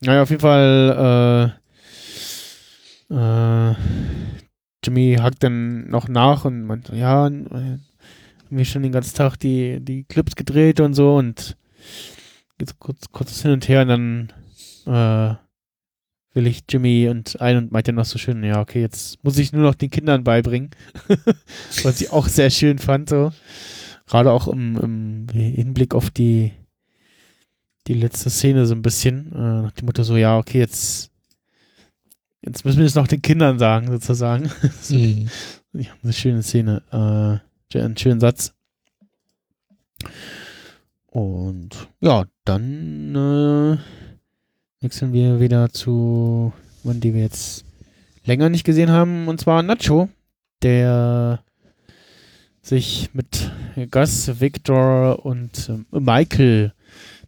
naja, 0.00 0.22
auf 0.22 0.30
jeden 0.30 0.42
Fall, 0.42 1.54
äh, 3.10 3.14
äh, 3.14 3.74
Jimmy 4.84 5.16
hakt 5.20 5.42
dann 5.42 5.88
noch 5.88 6.08
nach 6.08 6.44
und 6.44 6.64
meint, 6.66 6.90
ja, 6.90 7.30
haben 8.46 8.58
wir 8.58 8.64
schon 8.64 8.82
den 8.82 8.92
ganzen 8.92 9.16
Tag 9.16 9.36
die, 9.36 9.80
die 9.80 10.04
Clips 10.04 10.36
gedreht 10.36 10.80
und 10.80 10.94
so 10.94 11.16
und 11.16 11.56
geht 12.58 12.70
so 12.70 12.74
kurz, 12.78 13.10
kurz 13.12 13.42
hin 13.42 13.50
und 13.50 13.68
her 13.68 13.82
und 13.82 13.88
dann 13.88 14.32
äh, 14.86 15.36
will 16.34 16.46
ich 16.46 16.64
Jimmy 16.68 17.08
und 17.08 17.40
ein 17.40 17.56
und 17.56 17.72
meint 17.72 17.88
dann 17.88 17.96
noch 17.96 18.04
so 18.04 18.18
schön, 18.18 18.44
ja, 18.44 18.60
okay, 18.60 18.80
jetzt 18.80 19.22
muss 19.24 19.38
ich 19.38 19.52
nur 19.52 19.62
noch 19.62 19.74
den 19.74 19.90
Kindern 19.90 20.22
beibringen. 20.22 20.70
Was 21.82 22.00
ich 22.00 22.12
auch 22.12 22.28
sehr 22.28 22.50
schön 22.50 22.78
fand, 22.78 23.08
so. 23.08 23.32
Gerade 24.06 24.30
auch 24.30 24.46
im, 24.46 24.76
im 24.76 25.26
Hinblick 25.32 25.94
auf 25.94 26.10
die, 26.10 26.52
die 27.88 27.94
letzte 27.94 28.30
Szene 28.30 28.66
so 28.66 28.74
ein 28.74 28.82
bisschen, 28.82 29.32
äh, 29.32 29.72
dem 29.72 29.86
Motto 29.86 30.04
so, 30.04 30.16
ja, 30.16 30.38
okay, 30.38 30.58
jetzt, 30.58 31.10
jetzt 32.42 32.64
müssen 32.64 32.78
wir 32.78 32.86
es 32.86 32.94
noch 32.94 33.08
den 33.08 33.22
Kindern 33.22 33.58
sagen, 33.58 33.90
sozusagen. 33.90 34.50
Mhm. 34.90 35.28
Ja, 35.72 35.90
eine 36.02 36.12
schöne 36.12 36.42
Szene. 36.42 36.82
Äh, 36.90 37.45
einen 37.74 37.96
schönen 37.96 38.20
Satz. 38.20 38.52
Und 41.06 41.88
ja, 42.00 42.26
dann 42.44 43.14
äh, 43.14 43.78
wechseln 44.82 45.12
wir 45.12 45.40
wieder 45.40 45.70
zu 45.70 46.52
jemanden, 46.82 47.00
die 47.00 47.14
wir 47.14 47.22
jetzt 47.22 47.64
länger 48.24 48.48
nicht 48.48 48.64
gesehen 48.64 48.90
haben, 48.90 49.28
und 49.28 49.40
zwar 49.40 49.62
Nacho, 49.62 50.08
der 50.62 51.42
sich 52.62 53.10
mit 53.12 53.50
Gus, 53.90 54.40
Victor 54.40 55.24
und 55.24 55.68
ähm, 55.68 55.86
Michael 55.90 56.72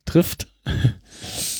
trifft. 0.04 0.48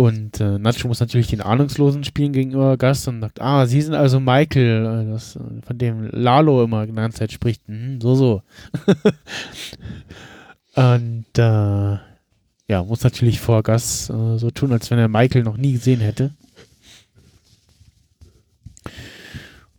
Und 0.00 0.40
äh, 0.40 0.58
Nacho 0.58 0.88
muss 0.88 1.00
natürlich 1.00 1.26
den 1.26 1.42
Ahnungslosen 1.42 2.04
spielen 2.04 2.32
gegenüber 2.32 2.78
Gus 2.78 3.06
und 3.06 3.20
sagt, 3.20 3.42
ah, 3.42 3.66
Sie 3.66 3.82
sind 3.82 3.92
also 3.92 4.18
Michael, 4.18 4.86
äh, 4.86 5.12
das, 5.12 5.36
äh, 5.36 5.40
von 5.60 5.76
dem 5.76 6.08
Lalo 6.10 6.64
immer 6.64 6.86
die 6.86 6.94
ganze 6.94 7.18
Zeit 7.18 7.32
spricht. 7.32 7.68
Mhm, 7.68 8.00
so, 8.00 8.14
so. 8.14 8.42
und 10.74 11.26
äh, 11.36 11.98
ja, 12.66 12.82
muss 12.82 13.04
natürlich 13.04 13.40
vor 13.40 13.62
Gus 13.62 14.08
äh, 14.08 14.38
so 14.38 14.50
tun, 14.50 14.72
als 14.72 14.90
wenn 14.90 14.98
er 14.98 15.08
Michael 15.08 15.42
noch 15.42 15.58
nie 15.58 15.74
gesehen 15.74 16.00
hätte. 16.00 16.30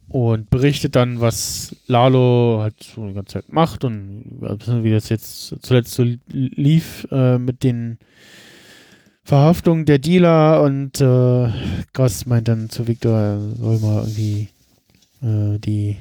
Und 0.08 0.52
berichtet 0.52 0.96
dann, 0.96 1.20
was 1.20 1.76
Lalo 1.88 2.60
halt 2.62 2.76
so 2.84 3.08
die 3.08 3.16
ganze 3.16 3.34
Zeit 3.34 3.52
macht 3.52 3.84
und 3.84 4.24
wie 4.84 4.92
das 4.92 5.10
jetzt 5.10 5.56
zuletzt 5.64 5.96
so 5.96 6.06
lief 6.28 7.08
äh, 7.10 7.40
mit 7.40 7.64
den 7.64 7.98
Verhaftung 9.32 9.86
der 9.86 9.98
Dealer 9.98 10.62
und 10.62 11.00
äh, 11.00 11.50
Gus 11.94 12.26
meint 12.26 12.50
dann 12.50 12.70
zu 12.70 12.86
Victor, 12.90 13.18
er 13.18 13.40
soll 13.40 13.80
mal 13.80 14.02
irgendwie 14.02 14.50
äh, 15.22 15.58
die, 15.58 15.96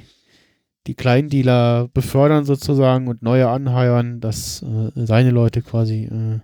die 0.88 0.94
kleinen 0.94 1.28
Dealer 1.28 1.86
befördern 1.94 2.44
sozusagen 2.44 3.06
und 3.06 3.22
neue 3.22 3.48
anheuern, 3.48 4.18
dass 4.18 4.62
äh, 4.62 4.90
seine 4.96 5.30
Leute 5.30 5.62
quasi 5.62 6.06
äh, 6.06 6.40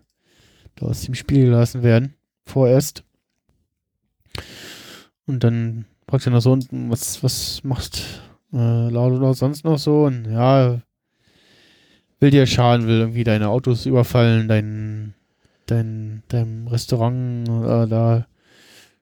da 0.77 0.87
aus 0.87 1.03
dem 1.03 1.17
Spiel 1.17 1.47
gelassen 1.47 1.83
werden, 1.83 2.15
vorerst. 2.45 3.03
Und 5.27 5.43
dann 5.43 5.87
fragt 6.09 6.25
er 6.27 6.31
noch 6.31 6.41
so, 6.41 6.53
und 6.53 6.69
was, 6.71 7.21
was 7.25 7.65
macht 7.65 8.23
äh, 8.53 8.91
Lalo 8.91 9.19
noch 9.19 9.35
sonst 9.35 9.65
noch 9.65 9.79
so? 9.79 10.05
Und 10.05 10.27
ja, 10.27 10.81
will 12.21 12.31
dir 12.31 12.47
schaden, 12.47 12.87
will 12.87 13.01
irgendwie 13.01 13.25
deine 13.25 13.49
Autos 13.49 13.87
überfallen, 13.87 14.47
dein 14.47 15.15
dein, 15.67 16.23
deinem 16.29 16.67
Restaurant 16.69 17.49
äh, 17.49 17.89
da 17.89 18.27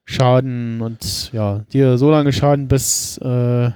schaden 0.04 0.80
und 0.80 1.32
ja, 1.32 1.60
dir 1.72 1.98
so 1.98 2.10
lange 2.10 2.32
schaden, 2.32 2.68
bis 2.68 3.18
äh, 3.18 3.70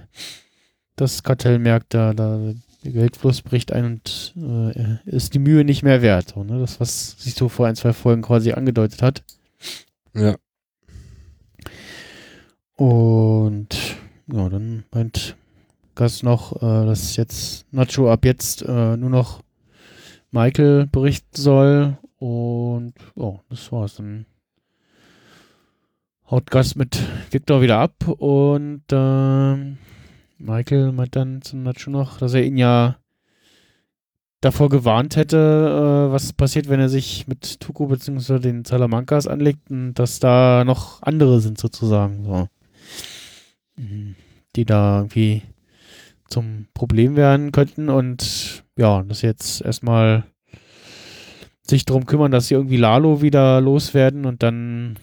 das 0.97 1.23
Kartell 1.23 1.59
merkt, 1.59 1.95
da, 1.95 2.13
da 2.13 2.53
der 2.85 2.93
Geldfluss 2.93 3.43
bricht 3.43 3.73
ein 3.73 3.85
und 3.85 4.35
äh, 4.37 4.97
ist 5.07 5.35
die 5.35 5.39
Mühe 5.39 5.65
nicht 5.65 5.83
mehr 5.83 6.03
wert. 6.03 6.33
So, 6.35 6.45
ne? 6.45 6.59
Das, 6.59 6.81
was 6.81 7.17
sich 7.19 7.35
so 7.35 7.49
vor 7.49 7.67
ein, 7.67 7.77
zwei 7.77 7.93
Folgen 7.93 8.23
quasi 8.23 8.53
angedeutet 8.53 9.03
hat. 9.03 9.25
Ja. 10.15 10.37
Und 12.77 13.97
ja, 14.33 14.49
dann 14.49 14.85
meint 14.93 15.37
Gus 15.97 16.23
noch, 16.23 16.57
äh, 16.63 16.87
dass 16.87 17.17
jetzt 17.17 17.67
Nacho 17.73 18.11
ab 18.11 18.25
jetzt 18.25 18.63
äh, 18.63 18.97
nur 18.97 19.11
noch 19.11 19.43
Michael 20.31 20.87
berichten 20.87 21.37
soll. 21.41 21.99
Und 22.19 22.95
oh, 23.15 23.41
das 23.49 23.71
war's. 23.73 23.97
Dann 23.97 24.27
haut 26.31 26.51
Gus 26.51 26.75
mit 26.75 26.99
Victor 27.31 27.63
wieder 27.63 27.79
ab 27.79 28.07
und 28.07 28.83
ähm, 28.91 29.79
Michael 30.39 30.93
meint 30.93 31.17
dann 31.17 31.43
zu 31.43 31.57
Nacho 31.57 31.91
noch, 31.91 32.19
dass 32.19 32.35
er 32.35 32.45
ihn 32.45 32.57
ja 32.57 32.99
davor 34.41 34.69
gewarnt 34.69 35.17
hätte, 35.17 35.37
äh, 35.37 36.13
was 36.13 36.33
passiert, 36.33 36.69
wenn 36.69 36.81
er 36.81 36.89
sich 36.89 37.27
mit 37.27 37.61
Tuko 37.61 37.87
bzw. 37.87 38.39
den 38.39 38.65
Salamancas 38.65 39.27
anlegt 39.27 39.71
und 39.71 39.95
dass 39.95 40.21
da 40.21 40.65
noch 40.65 41.03
andere 41.03 41.41
sind 41.41 41.59
sozusagen, 41.59 42.25
so. 42.25 42.49
Mhm. 43.77 44.15
Die 44.55 44.65
da 44.65 44.99
irgendwie 44.99 45.43
zum 46.29 46.67
Problem 46.75 47.17
werden 47.17 47.53
könnten 47.53 47.89
und 47.89 48.65
ja, 48.77 49.03
das 49.03 49.23
jetzt 49.23 49.63
erstmal 49.63 50.25
sich 51.69 51.85
darum 51.85 52.07
kümmern, 52.07 52.31
dass 52.31 52.49
sie 52.49 52.55
irgendwie 52.55 52.77
Lalo 52.77 53.23
wieder 53.23 53.61
loswerden 53.61 54.27
und 54.27 54.43
dann 54.43 54.99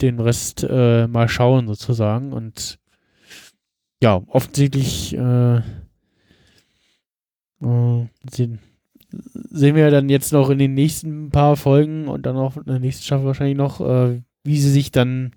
den 0.00 0.20
Rest 0.20 0.64
äh, 0.68 1.06
mal 1.06 1.28
schauen 1.28 1.66
sozusagen 1.66 2.32
und 2.32 2.78
ja, 4.02 4.22
offensichtlich 4.28 5.14
äh, 5.16 5.60
Äh, 7.62 8.06
sehen, 8.30 8.58
sehen 9.50 9.76
wir 9.76 9.90
dann 9.90 10.08
jetzt 10.08 10.32
noch 10.32 10.50
in 10.50 10.58
den 10.58 10.74
nächsten 10.74 11.30
paar 11.30 11.56
Folgen 11.56 12.08
und 12.08 12.24
dann 12.24 12.36
auch 12.36 12.56
in 12.56 12.64
der 12.64 12.78
nächsten 12.78 13.04
Staffel 13.04 13.26
wahrscheinlich 13.26 13.56
noch, 13.56 13.80
äh, 13.80 14.22
wie 14.44 14.58
sie 14.58 14.70
sich 14.70 14.90
dann 14.92 15.32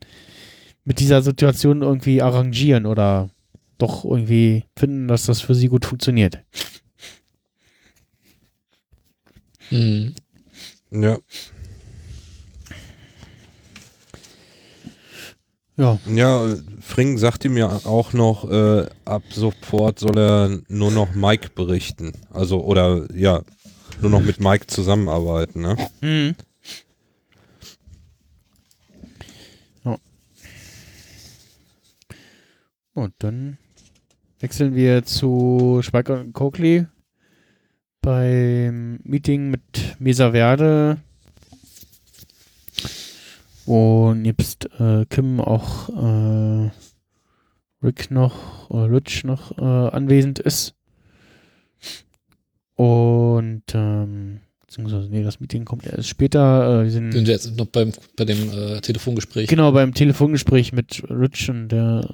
mit 0.85 0.99
dieser 0.99 1.21
Situation 1.21 1.81
irgendwie 1.81 2.21
arrangieren 2.21 2.85
oder 2.85 3.29
doch 3.77 4.05
irgendwie 4.05 4.65
finden, 4.77 5.07
dass 5.07 5.25
das 5.25 5.41
für 5.41 5.55
sie 5.55 5.67
gut 5.67 5.85
funktioniert. 5.85 6.39
Mhm. 9.71 10.13
Ja. 10.93 11.17
Ja. 15.75 15.99
Ja, 16.05 16.55
Fring 16.81 17.17
sagte 17.17 17.49
mir 17.49 17.67
auch 17.85 18.13
noch, 18.13 18.49
äh, 18.49 18.85
ab 19.05 19.23
sofort 19.31 19.97
soll 19.97 20.19
er 20.19 20.59
nur 20.67 20.91
noch 20.91 21.15
Mike 21.15 21.49
berichten. 21.55 22.13
Also, 22.31 22.63
oder 22.63 23.11
ja, 23.15 23.41
nur 23.99 24.11
noch 24.11 24.21
mit 24.21 24.39
Mike 24.39 24.67
zusammenarbeiten, 24.67 25.61
ne? 25.61 25.75
Mhm. 26.01 26.35
Ja. 29.83 29.97
Und 32.93 33.15
dann 33.17 33.57
wechseln 34.41 34.75
wir 34.75 35.03
zu 35.05 35.79
Schweiger 35.81 36.19
und 36.19 36.33
Coakley 36.33 36.85
beim 38.03 38.99
Meeting 39.03 39.49
mit 39.49 39.95
Mesa 39.97 40.31
Verde. 40.31 40.97
Und 43.65 44.25
jetzt 44.25 44.69
äh, 44.79 45.05
Kim 45.09 45.39
auch 45.39 45.89
äh, 45.89 46.69
Rick 47.81 48.11
noch 48.11 48.69
oder 48.69 48.91
Rich 48.91 49.23
noch 49.23 49.57
äh, 49.57 49.61
anwesend 49.63 50.37
ist. 50.39 50.75
Und 52.75 53.63
ähm, 53.73 54.41
beziehungsweise, 54.61 55.07
nee, 55.09 55.23
das 55.23 55.39
Meeting 55.39 55.63
kommt 55.63 55.85
erst 55.85 56.09
später. 56.09 56.81
Äh, 56.81 56.83
wir 56.83 56.91
sind 56.91 57.13
Sind 57.13 57.25
wir 57.25 57.33
jetzt 57.33 57.55
noch 57.57 57.67
beim, 57.67 57.93
bei 58.17 58.25
dem 58.25 58.51
äh, 58.51 58.81
Telefongespräch? 58.81 59.47
Genau, 59.47 59.71
beim 59.71 59.93
Telefongespräch 59.93 60.73
mit 60.73 61.01
Rich 61.09 61.49
und 61.49 61.69
der 61.69 62.05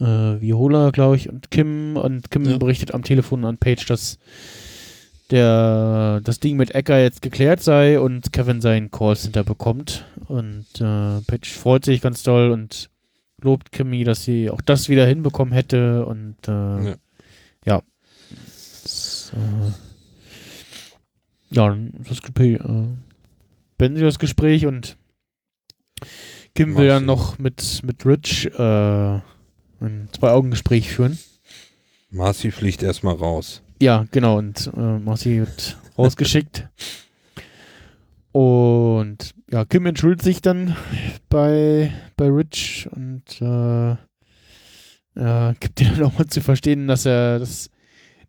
äh, 0.00 0.04
Viola, 0.40 0.90
glaube 0.90 1.16
ich, 1.16 1.30
und 1.30 1.50
Kim. 1.50 1.96
Und 1.96 2.30
Kim 2.30 2.44
Ja. 2.44 2.58
berichtet 2.58 2.92
am 2.92 3.04
Telefon 3.04 3.46
an 3.46 3.56
Paige, 3.56 3.84
dass 3.88 4.18
der, 5.32 6.20
das 6.22 6.38
Ding 6.38 6.56
mit 6.56 6.74
Ecker 6.74 7.00
jetzt 7.00 7.22
geklärt 7.22 7.62
sei 7.62 7.98
und 7.98 8.32
Kevin 8.32 8.60
seinen 8.60 8.90
Callcenter 8.90 9.42
bekommt. 9.42 10.04
Und 10.28 10.66
äh, 10.76 11.20
Paige 11.22 11.48
freut 11.48 11.84
sich 11.84 12.00
ganz 12.00 12.22
doll 12.22 12.50
und 12.50 12.90
lobt 13.40 13.72
Kimmy, 13.72 14.04
dass 14.04 14.24
sie 14.24 14.50
auch 14.50 14.60
das 14.60 14.88
wieder 14.88 15.06
hinbekommen 15.06 15.52
hätte. 15.52 16.06
Und 16.06 16.36
äh, 16.46 16.84
ja. 16.84 16.96
Ja. 17.64 17.82
Das, 18.82 19.32
äh, 19.34 19.72
ja, 21.54 21.68
dann 21.68 21.92
ist 22.00 22.10
das 22.10 22.22
Gespräch, 22.22 22.60
äh, 22.60 22.86
beenden 23.78 23.98
sie 23.98 24.04
das 24.04 24.18
Gespräch 24.18 24.66
und 24.66 24.96
Kim 26.54 26.76
will 26.76 26.88
dann 26.88 27.06
noch 27.06 27.38
mit, 27.38 27.80
mit 27.82 28.04
Rich 28.04 28.46
äh, 28.58 29.20
ein 29.80 30.08
Zwei-Augen-Gespräch 30.12 30.90
führen. 30.90 31.18
Marcy 32.10 32.50
fliegt 32.50 32.82
erstmal 32.82 33.14
raus. 33.14 33.61
Ja, 33.82 34.06
genau, 34.12 34.38
und 34.38 34.70
äh, 34.76 34.98
Marcy 35.00 35.40
wird 35.40 35.76
rausgeschickt. 35.98 36.68
Und 38.30 39.34
ja, 39.50 39.64
Kim 39.64 39.86
entschuldigt 39.86 40.22
sich 40.22 40.40
dann 40.40 40.76
bei, 41.28 41.92
bei 42.16 42.28
Rich 42.28 42.88
und 42.92 43.24
äh, 43.40 43.90
äh, 45.16 45.54
gibt 45.58 45.80
ihr 45.80 45.90
dann 45.96 46.04
auch 46.04 46.16
mal 46.16 46.28
zu 46.28 46.40
verstehen, 46.40 46.86
dass 46.86 47.06
er 47.06 47.40
das 47.40 47.70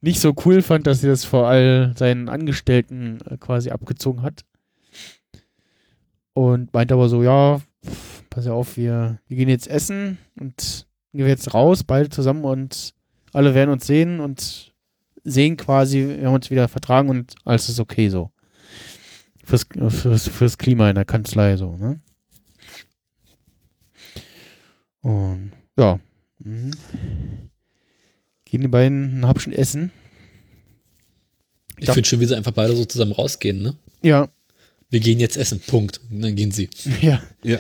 nicht 0.02 0.20
so 0.20 0.34
cool 0.44 0.64
fand, 0.64 0.88
dass 0.88 1.02
sie 1.02 1.08
das 1.08 1.24
vor 1.24 1.48
all 1.48 1.94
seinen 1.98 2.30
Angestellten 2.30 3.20
äh, 3.30 3.38
quasi 3.38 3.70
abgezogen 3.70 4.24
hat. 4.24 4.46
Und 6.34 6.74
meint 6.74 6.92
aber 6.92 7.10
so, 7.10 7.22
ja, 7.22 7.62
pff, 7.86 8.28
pass 8.32 8.48
auf, 8.48 8.76
wir, 8.76 9.20
wir 9.28 9.38
gehen 9.38 9.50
jetzt 9.50 9.68
essen 9.68 10.18
und 10.40 10.88
gehen 11.14 11.28
jetzt 11.28 11.54
raus, 11.54 11.84
beide 11.84 12.10
zusammen 12.10 12.44
und 12.44 12.96
alle 13.34 13.54
werden 13.54 13.70
uns 13.70 13.86
sehen 13.86 14.20
und 14.20 14.73
sehen 15.24 15.58
quasi, 15.58 16.18
wir 16.20 16.28
haben 16.28 16.36
uns 16.36 16.50
wieder 16.50 16.68
vertragen 16.68 17.10
und 17.10 17.36
alles 17.46 17.70
ist 17.70 17.80
okay 17.80 18.10
so. 18.10 18.32
Fürs, 19.46 19.66
fürs, 19.90 20.28
fürs 20.28 20.58
Klima 20.58 20.90
in 20.90 20.96
der 20.96 21.06
Kanzlei 21.06 21.58
so, 21.58 21.76
ne? 21.76 22.00
Und 25.02 25.52
ja. 25.78 26.00
Mhm. 26.40 26.72
Gehen 28.46 28.62
die 28.62 28.68
beiden 28.68 29.20
ein 29.20 29.28
Happchen 29.28 29.52
essen. 29.54 29.92
Ich 31.78 31.90
finde 31.90 32.08
schon, 32.08 32.20
wie 32.20 32.26
sie 32.26 32.38
einfach 32.38 32.52
beide 32.52 32.76
so 32.76 32.86
zusammen 32.86 33.12
rausgehen, 33.12 33.62
ne? 33.62 33.76
Ja, 34.02 34.30
Wir 34.90 35.00
gehen 35.00 35.20
jetzt 35.20 35.38
essen, 35.38 35.60
Punkt. 35.60 36.00
Und 36.10 36.22
dann 36.22 36.36
gehen 36.36 36.52
sie. 36.52 36.70
ja, 37.02 37.22
Ja. 37.44 37.60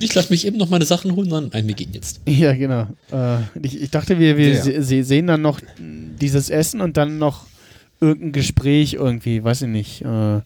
Ich 0.00 0.14
lasse 0.14 0.32
mich 0.32 0.46
eben 0.46 0.56
noch 0.58 0.68
meine 0.70 0.84
Sachen 0.84 1.14
holen, 1.14 1.28
dann, 1.28 1.50
nein, 1.52 1.66
wir 1.68 1.74
gehen 1.74 1.90
jetzt. 1.92 2.20
ja, 2.26 2.52
genau. 2.54 2.86
Äh, 3.12 3.38
ich, 3.62 3.82
ich 3.82 3.90
dachte, 3.90 4.18
wir, 4.18 4.36
wir 4.36 4.54
Ja. 4.54 4.62
se 4.62 4.82
se 4.82 5.04
sehen 5.04 5.26
dann 5.26 5.42
noch 5.42 5.60
dieses 5.78 6.50
Essen 6.50 6.80
und 6.80 6.96
dann 6.96 7.18
noch 7.18 7.46
irgendein 8.00 8.32
Gespräch 8.32 8.94
irgendwie, 8.94 9.44
weiß 9.44 9.62
ich 9.62 9.68
nicht. 9.68 10.02
Äh, 10.02 10.40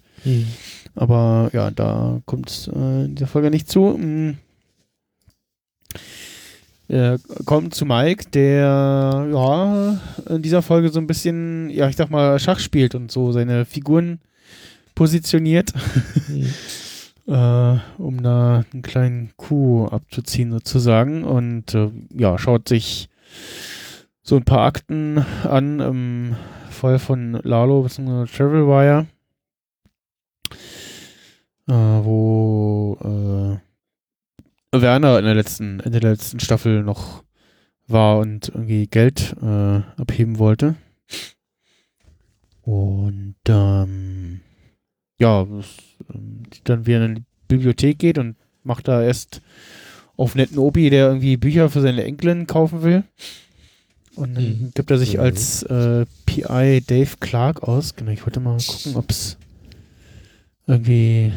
Aber 0.97 1.51
ja, 1.53 1.71
da 1.71 2.21
kommt 2.27 2.51
es 2.51 2.69
äh, 2.69 3.05
in 3.05 3.15
dieser 3.15 3.27
Folge 3.29 3.51
nicht 3.51 3.69
zu. 3.71 3.97
Mm. 3.99 4.39
Er 6.87 7.19
kommt 7.47 7.75
zu 7.75 7.87
Mike, 7.87 8.27
der 8.33 9.29
ja 9.33 9.99
in 10.29 10.43
dieser 10.43 10.61
Folge 10.63 10.91
so 10.91 11.01
ein 11.01 11.07
bisschen, 11.07 11.71
ja, 11.71 11.89
ich 11.89 11.97
sag 11.97 12.11
mal, 12.11 12.39
Schach 12.39 12.61
spielt 12.61 12.95
und 12.95 13.11
so 13.11 13.33
seine 13.33 13.65
Figuren 13.65 14.21
positioniert, 14.95 15.73
äh, 17.27 17.77
um 17.99 18.23
da 18.23 18.65
einen 18.73 18.83
kleinen 18.83 19.33
Coup 19.37 19.93
abzuziehen 19.93 20.51
sozusagen. 20.53 21.25
Und 21.25 21.75
äh, 21.75 21.91
ja, 22.13 22.39
schaut 22.39 22.69
sich 22.69 23.09
so 24.23 24.37
ein 24.37 24.45
paar 24.45 24.67
Akten 24.67 25.19
an 25.45 25.81
im 25.81 26.37
Fall 26.71 26.99
von 26.99 27.41
Lalo 27.43 27.83
bzw. 27.83 28.27
Travelwire 28.27 29.07
äh, 31.69 31.73
wo 31.73 32.99
äh, 33.03 34.81
Werner 34.81 35.19
in 35.19 35.25
der 35.25 35.35
letzten, 35.35 35.81
Ende 35.81 36.01
der 36.01 36.13
letzten 36.13 36.41
Staffel 36.41 36.83
noch 36.83 37.23
war 37.87 38.19
und 38.19 38.49
irgendwie 38.49 38.87
Geld 38.87 39.37
äh, 39.41 39.83
abheben 40.01 40.39
wollte. 40.39 40.75
Und 42.63 43.37
ähm, 43.49 44.41
ja, 45.19 45.45
das, 45.45 45.77
ähm, 46.13 46.43
dann 46.65 46.87
wieder 46.87 47.05
in 47.05 47.15
die 47.17 47.25
Bibliothek 47.49 47.99
geht 47.99 48.19
und 48.19 48.37
macht 48.63 48.89
da 48.89 49.03
erst 49.03 49.41
auf 50.17 50.35
netten 50.35 50.59
Obi, 50.59 50.91
der 50.91 51.09
irgendwie 51.09 51.37
Bücher 51.37 51.69
für 51.71 51.81
seine 51.81 52.05
Enkelin 52.05 52.47
kaufen 52.47 52.83
will. 52.83 53.05
Und 54.17 54.35
dann 54.35 54.45
Mhm. 54.45 54.71
gibt 54.75 54.91
er 54.91 54.99
sich 54.99 55.15
Mhm. 55.15 55.21
als 55.21 55.63
äh, 55.65 56.07
PI 56.27 56.83
Dave 56.87 57.17
Clark 57.21 57.63
aus. 57.65 57.97
Genau, 57.97 58.13
ich 58.13 58.25
wollte 58.25 58.41
mal 58.41 58.57
gucken, 58.59 58.97
ob 58.97 59.11
es 59.11 59.37
irgendwie 60.67 61.33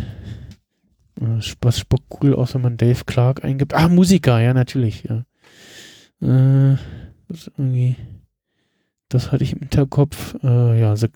äh, 1.19 1.39
was 1.61 1.79
spuckt 1.79 2.07
Google 2.09 2.35
aus, 2.35 2.53
wenn 2.53 2.61
man 2.61 2.77
Dave 2.77 3.03
Clark 3.05 3.43
eingibt. 3.43 3.73
Ah, 3.73 3.89
Musiker, 3.89 4.39
ja, 4.39 4.53
natürlich, 4.53 5.03
ja. 5.05 5.25
Äh, 6.21 6.77
das 7.27 7.51
irgendwie, 7.57 7.95
das 9.09 9.31
hatte 9.31 9.43
ich 9.43 9.53
im 9.53 9.59
Hinterkopf. 9.59 10.35
Äh, 10.43 10.79
ja, 10.79 10.95
The 10.95 11.07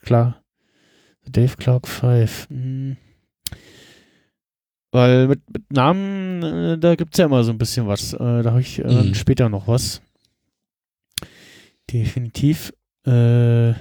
The 1.26 1.32
Dave 1.32 1.56
Clark 1.58 1.88
5. 1.88 2.48
Hm. 2.50 2.98
Weil 4.92 5.28
mit, 5.28 5.42
mit 5.54 5.72
Namen, 5.72 6.44
äh, 6.44 6.78
da 6.78 6.96
gibt 6.96 7.14
es 7.14 7.18
ja 7.20 7.26
immer 7.26 7.44
so 7.44 7.52
ein 7.52 7.58
bisschen 7.58 7.88
was. 7.88 8.14
Äh, 8.14 8.18
da 8.44 8.52
habe 8.52 8.62
ich 8.62 8.80
äh, 8.80 9.04
Mhm. 9.04 9.14
später 9.16 9.48
noch 9.50 9.68
was. 9.68 10.02
Definitiv. 11.92 12.74
Äh, 13.06 13.74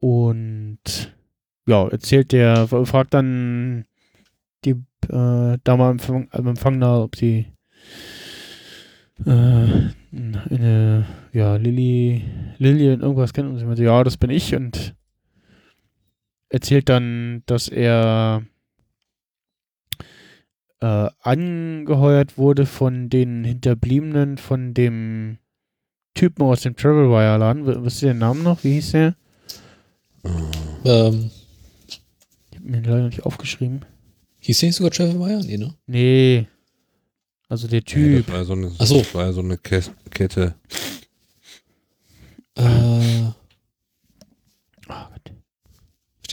und 0.00 0.78
ja, 1.66 1.88
erzählt 1.88 2.32
der, 2.32 2.68
fragt 2.68 3.14
dann 3.14 3.84
die 4.64 4.70
äh, 5.08 5.58
Dame 5.64 5.84
am 5.84 5.90
Empfang, 5.92 6.28
am 6.30 6.46
Empfang 6.46 6.80
da, 6.80 7.00
ob 7.02 7.16
sie 7.16 7.46
äh, 9.24 9.30
eine, 9.30 11.06
ja, 11.32 11.56
Lilly, 11.56 12.22
Lillian 12.58 13.00
irgendwas 13.00 13.32
kennt 13.32 13.48
und 13.48 13.58
sie 13.58 13.64
meinte, 13.64 13.84
ja, 13.84 14.04
das 14.04 14.16
bin 14.16 14.30
ich 14.30 14.54
und 14.54 14.94
erzählt 16.48 16.88
dann, 16.88 17.42
dass 17.46 17.68
er 17.68 18.42
äh, 20.80 21.08
angeheuert 21.20 22.36
wurde 22.38 22.66
von 22.66 23.08
den 23.08 23.44
Hinterbliebenen 23.44 24.38
von 24.38 24.74
dem 24.74 25.38
Typen 26.14 26.42
aus 26.42 26.62
dem 26.62 26.76
Travelwire-Laden. 26.76 27.84
Wisst 27.84 28.02
ihr 28.02 28.08
den 28.08 28.18
Namen 28.18 28.42
noch? 28.42 28.62
Wie 28.64 28.74
hieß 28.74 28.92
der? 28.92 29.16
Ähm, 30.84 31.30
Ich 31.88 32.00
hab 32.56 32.62
mir 32.64 32.80
den 32.80 32.84
leider 32.84 33.06
nicht 33.06 33.24
aufgeschrieben. 33.24 33.84
hieß 34.40 34.58
der 34.60 34.68
nicht 34.68 34.76
sogar 34.76 35.14
Meyer? 35.14 35.42
Nee, 35.42 35.56
ne? 35.58 35.74
Nee. 35.86 36.46
Also 37.48 37.68
der 37.68 37.80
Ja, 37.80 37.84
Typ. 37.84 38.26
das 38.26 38.32
war 38.32 38.38
ja 38.40 38.44
so 38.44 38.52
eine, 38.54 38.72
Ach 38.78 38.86
so. 38.86 38.98
das 38.98 39.14
war 39.14 39.24
ja 39.26 39.32
so 39.32 39.40
eine 39.40 39.58
Ke- 39.58 39.82
Kette. 40.10 40.54
Äh, 42.56 43.30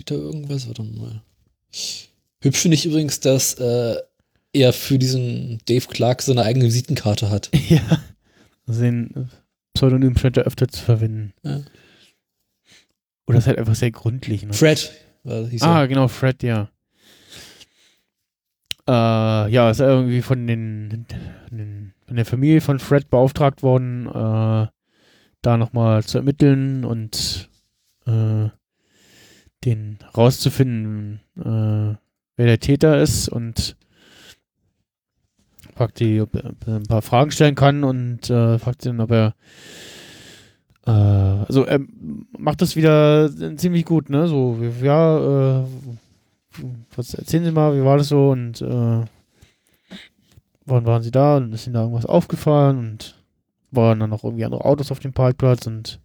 da 0.06 0.16
irgendwas? 0.16 0.68
Warte 0.68 0.84
mal. 0.84 1.22
Hübsch 2.42 2.60
finde 2.60 2.76
ich 2.76 2.86
übrigens, 2.86 3.20
dass 3.20 3.54
äh, 3.56 3.96
er 4.54 4.74
für 4.74 4.98
diesen 4.98 5.60
Dave 5.66 5.88
Clark 5.88 6.22
seine 6.22 6.44
eigene 6.44 6.66
Visitenkarte 6.66 7.30
hat. 7.30 7.50
ja. 7.70 7.82
Also 8.68 8.82
den 8.82 9.30
Pseudonym 9.74 10.18
scheint 10.18 10.38
er 10.38 10.44
öfter 10.44 10.68
zu 10.68 10.84
verwenden. 10.84 11.34
Ja. 11.44 11.62
Oder 13.28 13.38
ist 13.38 13.48
halt 13.48 13.58
einfach 13.60 13.76
sehr 13.76 13.92
gründlich. 13.92 14.44
Ne? 14.46 14.54
Fred. 14.54 14.92
Äh, 15.24 15.48
Ah, 15.62 15.86
genau, 15.86 16.08
Fred, 16.08 16.44
ja. 16.44 16.70
Äh, 18.88 19.52
ja, 19.52 19.70
ist 19.70 19.80
irgendwie 19.80 20.22
von 20.22 20.48
den, 20.48 21.06
den 21.50 21.94
von 22.12 22.18
der 22.18 22.26
Familie 22.26 22.60
von 22.60 22.80
Fred 22.80 23.10
beauftragt 23.10 23.64
worden, 23.64 24.08
äh, 24.08 24.68
da 25.42 25.58
nochmal 25.58 26.04
zu 26.04 26.18
ermitteln 26.18 26.84
und 26.84 27.50
äh, 28.06 28.50
den 29.64 30.00
rauszufinden, 30.18 31.22
äh, 31.38 31.96
wer 32.36 32.46
der 32.46 32.60
Täter 32.60 33.02
ist 33.02 33.30
und 33.30 33.78
fragt 35.82 36.00
die, 36.00 36.22
ob 36.22 36.36
er 36.36 36.76
ein 36.76 36.84
paar 36.84 37.02
Fragen 37.02 37.32
stellen 37.32 37.56
kann 37.56 37.84
und 37.84 38.30
äh, 38.30 38.60
fragt 38.60 38.86
ihn, 38.86 39.00
ob 39.00 39.10
er 39.10 39.34
äh, 40.86 40.92
also 40.92 41.66
er 41.66 41.80
macht 42.38 42.62
das 42.62 42.76
wieder 42.76 43.32
ziemlich 43.58 43.86
gut, 43.86 44.12
ne? 44.12 44.28
So, 44.28 44.60
ja, 44.84 45.62
äh, 45.62 45.64
was 46.96 47.16
erzählen 47.16 47.46
Sie 47.46 47.52
mal, 47.52 47.76
wie 47.76 47.84
war 47.84 47.98
das 47.98 48.10
so 48.10 48.30
und 48.30 48.62
äh, 48.62 49.06
wann 50.66 50.86
waren 50.86 51.02
Sie 51.02 51.10
da 51.10 51.38
und 51.38 51.52
ist 51.52 51.66
Ihnen 51.66 51.74
da 51.74 51.82
irgendwas 51.82 52.06
aufgefallen 52.06 52.78
und 52.78 53.16
waren 53.72 54.00
dann 54.00 54.12
noch 54.12 54.24
irgendwie 54.24 54.46
andere 54.46 54.64
Autos 54.64 54.92
auf 54.92 55.00
dem 55.00 55.14
Parkplatz 55.14 55.66
und 55.66 56.00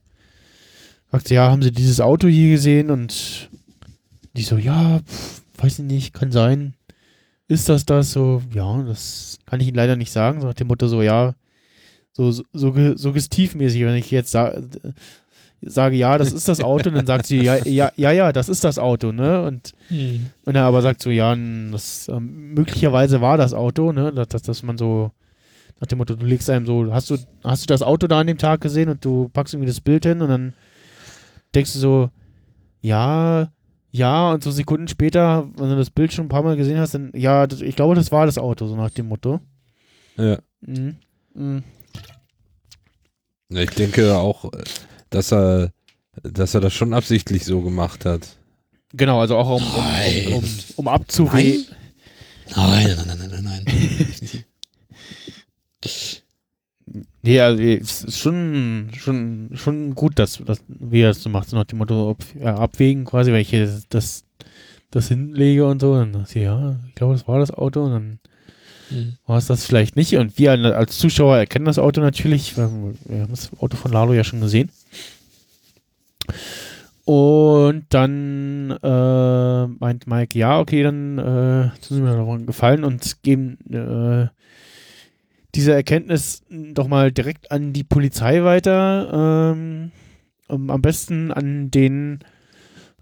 fragt 1.11 1.29
sie, 1.29 1.35
ja, 1.35 1.51
haben 1.51 1.61
Sie 1.61 1.70
dieses 1.70 2.01
Auto 2.01 2.29
hier 2.29 2.53
gesehen 2.53 2.91
und 2.91 3.51
die 4.33 4.43
so, 4.43 4.57
ja, 4.57 5.01
pf, 5.01 5.43
weiß 5.59 5.81
ich 5.81 5.85
nicht, 5.85 6.14
kann 6.14 6.33
sein. 6.33 6.72
Ist 7.49 7.68
das 7.68 7.86
das 7.86 8.12
so? 8.12 8.42
Ja, 8.53 8.82
das 8.82 9.38
kann 9.47 9.61
ich 9.61 9.68
Ihnen 9.68 9.76
leider 9.76 9.97
nicht 9.97 10.11
sagen. 10.11 10.40
So 10.40 10.47
nach 10.49 10.55
dem 10.55 10.66
Motto 10.66 10.88
so, 10.88 11.03
ja, 11.03 11.34
so, 12.12 12.30
so, 12.32 12.44
so 12.53 12.97
suggestivmäßig, 12.97 13.82
wenn 13.84 13.94
ich 13.94 14.11
jetzt 14.11 14.30
sa 14.32 14.53
sage, 15.62 15.97
ja, 15.97 16.18
das 16.18 16.32
ist 16.32 16.49
das 16.49 16.61
Auto, 16.61 16.90
dann 16.90 17.07
sagt 17.07 17.26
sie, 17.26 17.40
ja, 17.42 17.57
ja, 17.64 17.90
ja, 17.97 18.11
ja, 18.12 18.32
das 18.32 18.49
ist 18.49 18.62
das 18.62 18.78
Auto, 18.78 19.11
ne? 19.11 19.42
Und 19.42 19.72
Hm. 19.88 20.26
wenn 20.44 20.55
er 20.55 20.64
aber 20.64 20.82
sagt 20.82 21.03
so, 21.03 21.11
ja, 21.11 21.34
das, 21.72 22.09
ähm, 22.09 22.55
möglicherweise 22.55 23.20
war 23.20 23.38
das 23.38 23.55
Auto, 23.55 23.92
ne? 23.92 24.12
Dass, 24.12 24.28
dass, 24.28 24.42
dass 24.42 24.62
man 24.62 24.76
so 24.76 25.12
nach 25.80 25.86
dem 25.86 25.99
Motto, 25.99 26.14
du 26.14 26.24
legst 26.26 26.49
einem 26.51 26.66
so, 26.66 26.92
hast 26.92 27.11
du, 27.11 27.16
hast 27.44 27.62
du 27.62 27.66
das 27.66 27.82
Auto 27.82 28.07
da 28.07 28.20
an 28.20 28.26
dem 28.26 28.38
Tag 28.38 28.61
gesehen 28.61 28.88
und 28.88 29.05
du 29.05 29.28
packst 29.30 29.55
irgendwie 29.55 29.68
das 29.68 29.80
Bild 29.80 30.05
hin 30.05 30.20
und 30.22 30.28
dann 30.28 30.55
denkst 31.55 31.72
du 31.74 31.78
so, 31.78 32.11
ja, 32.80 33.49
ja, 33.97 34.32
und 34.32 34.44
so 34.44 34.51
Sekunden 34.51 34.88
später, 34.88 35.49
wenn 35.57 35.70
du 35.70 35.76
das 35.76 35.90
Bild 35.90 36.12
schon 36.12 36.26
ein 36.26 36.28
paar 36.28 36.42
Mal 36.42 36.57
gesehen 36.57 36.78
hast, 36.78 36.94
dann, 36.94 37.11
ja, 37.14 37.47
das, 37.47 37.62
ich 37.62 37.76
glaube, 37.76 37.94
das 37.94 38.12
war 38.12 38.26
das 38.26 38.36
Auto, 38.36 38.66
so 38.66 38.76
nach 38.76 38.90
dem 38.90 39.09
Motto. 39.09 39.40
Ja. 40.18 40.38
Mhm. 40.61 40.97
Mhm. 41.34 41.64
Ich 43.49 43.70
denke 43.70 44.16
auch, 44.16 44.51
dass 45.09 45.32
er, 45.32 45.72
dass 46.22 46.55
er 46.55 46.61
das 46.61 46.74
schon 46.74 46.92
absichtlich 46.92 47.44
so 47.44 47.62
gemacht 47.62 48.05
hat. 48.05 48.36
Genau, 48.92 49.20
also 49.20 49.36
auch 49.36 49.49
um, 49.49 49.62
um, 49.62 50.26
um, 50.26 50.34
um, 50.34 50.44
um 50.76 50.88
abzuwägen. 50.88 51.64
Nein, 52.55 52.97
nein, 52.97 53.07
nein, 53.07 53.18
nein, 53.18 53.44
nein, 53.44 53.64
nein. 53.64 54.44
Nee, 57.27 57.41
also 57.41 57.62
es 57.62 58.05
ist 58.05 58.18
schon, 58.18 58.91
schon, 58.97 59.51
schon 59.55 59.95
gut, 59.95 60.18
dass, 60.18 60.43
dass 60.45 60.62
wie 60.68 61.01
er 61.01 61.09
das 61.09 61.22
so 61.22 61.29
macht, 61.29 61.49
so 61.49 61.57
nach 61.57 61.64
dem 61.64 61.79
Motto, 61.79 62.11
ob, 62.11 62.18
ja, 62.41 62.57
abwägen 62.57 63.05
quasi, 63.05 63.33
weil 63.33 63.41
ich 63.41 63.51
hier 63.51 63.66
das, 63.66 63.89
das, 63.89 64.24
das 64.91 65.09
hinlege 65.09 65.66
und 65.66 65.81
so. 65.81 65.93
Und 65.95 66.12
dann 66.12 66.27
sie, 66.27 66.41
ja, 66.41 66.77
ich 66.89 66.95
glaube, 66.95 67.14
das 67.14 67.27
war 67.27 67.39
das 67.39 67.51
Auto 67.51 67.85
und 67.85 67.93
dann 67.93 68.18
Hm. 68.89 69.14
war 69.27 69.39
es 69.39 69.47
das 69.47 69.66
vielleicht 69.66 69.97
nicht. 69.97 70.16
Und 70.16 70.39
wir 70.39 70.53
als 70.53 70.99
Zuschauer 70.99 71.37
erkennen 71.37 71.64
das 71.64 71.79
Auto 71.79 72.01
natürlich, 72.01 72.57
wir 72.57 72.64
haben 72.64 72.97
das 73.29 73.51
Auto 73.59 73.77
von 73.77 73.93
Lalo 73.93 74.12
ja 74.12 74.24
schon 74.24 74.41
gesehen. 74.41 74.70
Und 77.05 77.87
dann 77.91 78.70
äh, 78.83 79.66
meint 79.66 80.07
Mike, 80.07 80.39
ja, 80.39 80.59
okay, 80.59 80.83
dann 80.83 81.18
äh, 81.18 81.70
tun 81.87 81.97
Sie 81.97 82.01
mir 82.01 82.16
doch 82.16 82.33
einen 82.33 82.47
Gefallen 82.47 82.85
und 82.85 83.22
geben 83.22 83.59
äh, 83.72 84.27
diese 85.57 85.72
Erkenntnis 85.74 86.42
doch 86.50 86.86
mal 86.88 87.11
direkt 87.11 87.50
an 87.50 87.72
die 87.72 87.84
Polizei 87.84 88.42
weiter. 88.44 89.52
Ähm, 89.54 89.90
um, 90.48 90.70
am 90.70 90.82
besten 90.82 91.32
an 91.32 91.70
den 91.70 92.20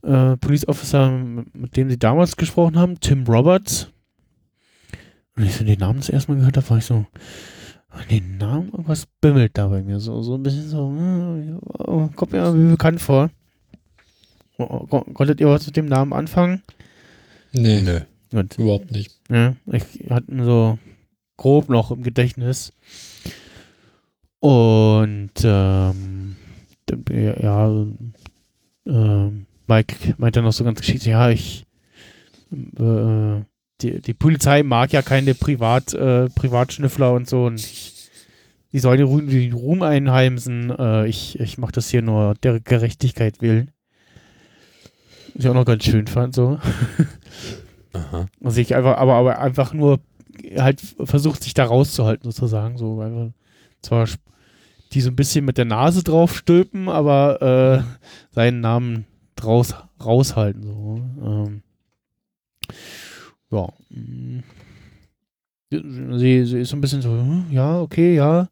äh, 0.03 0.37
Police 0.39 0.67
Officer, 0.69 1.11
mit 1.11 1.77
dem 1.77 1.91
sie 1.91 1.99
damals 1.99 2.37
gesprochen 2.37 2.79
haben, 2.79 3.01
Tim 3.01 3.25
Roberts. 3.25 3.91
Und 5.37 5.45
ich 5.45 5.55
so 5.57 5.65
den 5.65 5.81
Namen 5.81 6.01
zuerst 6.01 6.29
mal 6.29 6.37
gehört 6.39 6.57
habe, 6.57 6.71
war 6.71 6.79
ich 6.79 6.85
so, 6.87 7.05
an 7.91 8.05
den 8.11 8.39
Namen, 8.39 8.69
irgendwas 8.71 9.07
bimmelt 9.21 9.59
da 9.59 9.69
bei 9.69 9.83
mir. 9.83 9.99
So, 10.01 10.23
so 10.23 10.35
ein 10.37 10.43
bisschen 10.43 10.69
so, 10.69 10.95
äh, 10.97 11.59
oh, 11.87 12.09
kommt 12.15 12.33
mir 12.33 12.39
irgendwie 12.39 12.71
bekannt 12.71 13.01
vor. 13.01 13.31
Kon- 14.57 15.13
Konntet 15.15 15.41
ihr 15.41 15.49
was 15.49 15.67
mit 15.67 15.77
dem 15.77 15.87
Namen 15.87 16.13
anfangen? 16.13 16.63
Nee, 17.53 17.83
Nö. 17.83 18.01
Gut. 18.31 18.59
überhaupt 18.59 18.91
nicht. 18.93 19.13
Ja, 19.31 19.55
ich 19.71 19.85
hatte 20.11 20.45
so 20.45 20.79
grob 21.37 21.69
noch 21.69 21.91
im 21.91 22.03
Gedächtnis. 22.03 22.73
Und 24.41 25.33
ähm, 25.43 26.37
dann, 26.87 27.05
ja, 27.41 27.87
ähm, 28.87 29.47
Mike 29.67 30.15
meinte 30.19 30.43
noch 30.43 30.53
so 30.53 30.65
ganz 30.65 30.81
geschickt, 30.81 31.07
ja, 31.07 31.31
ich 31.31 31.65
äh, 32.53 33.43
die, 33.81 34.01
die 34.01 34.15
Polizei 34.15 34.63
mag 34.63 34.93
ja 34.93 35.03
keine 35.03 35.35
Privat, 35.35 35.95
äh, 35.95 36.29
Privatschnüffler 36.29 37.13
und 37.13 37.29
so 37.29 37.47
und 37.47 37.59
ich, 37.59 38.11
die 38.73 38.79
sollen 38.79 38.99
den 38.99 39.07
Ruhm, 39.07 39.29
den 39.29 39.53
Ruhm 39.53 39.83
einheimsen. 39.83 40.71
Äh, 40.71 41.07
ich 41.09 41.39
ich 41.41 41.59
mache 41.59 41.73
das 41.73 41.89
hier 41.89 42.03
nur 42.03 42.35
der 42.43 42.61
Gerechtigkeit 42.61 43.41
willen. 43.41 43.71
Was 45.35 45.45
ich 45.45 45.51
auch 45.51 45.55
noch 45.55 45.65
ganz 45.65 45.85
schön 45.85 46.07
fand, 46.07 46.35
so. 46.35 46.59
Aha. 47.93 48.27
Und 48.41 48.51
sich 48.51 48.75
einfach, 48.75 48.97
aber, 48.97 49.15
aber 49.15 49.39
einfach 49.41 49.73
nur 49.73 50.01
halt 50.57 50.81
versucht, 51.05 51.43
sich 51.43 51.55
da 51.55 51.65
rauszuhalten, 51.65 52.31
sozusagen. 52.31 52.79
So 52.79 53.01
einfach 53.01 53.31
zwar 53.83 54.07
die 54.93 55.01
so 55.01 55.11
ein 55.11 55.17
bisschen 55.17 55.45
mit 55.45 55.59
der 55.59 55.65
Nase 55.65 56.05
drauf 56.05 56.37
stülpen, 56.37 56.89
aber 56.89 57.43
äh, 57.83 58.35
seinen 58.35 58.61
Namen 58.61 59.07
draus 59.35 59.75
raushalten. 60.05 60.63
So. 60.63 61.03
Ähm, 61.23 61.63
ja. 63.51 63.69
mm. 63.91 64.43
Sie, 65.71 66.45
sie 66.45 66.61
ist 66.61 66.69
so 66.69 66.77
ein 66.77 66.81
bisschen 66.81 67.03
so, 67.03 67.11
hm, 67.11 67.47
ja, 67.51 67.81
okay, 67.81 68.15
ja. 68.15 68.49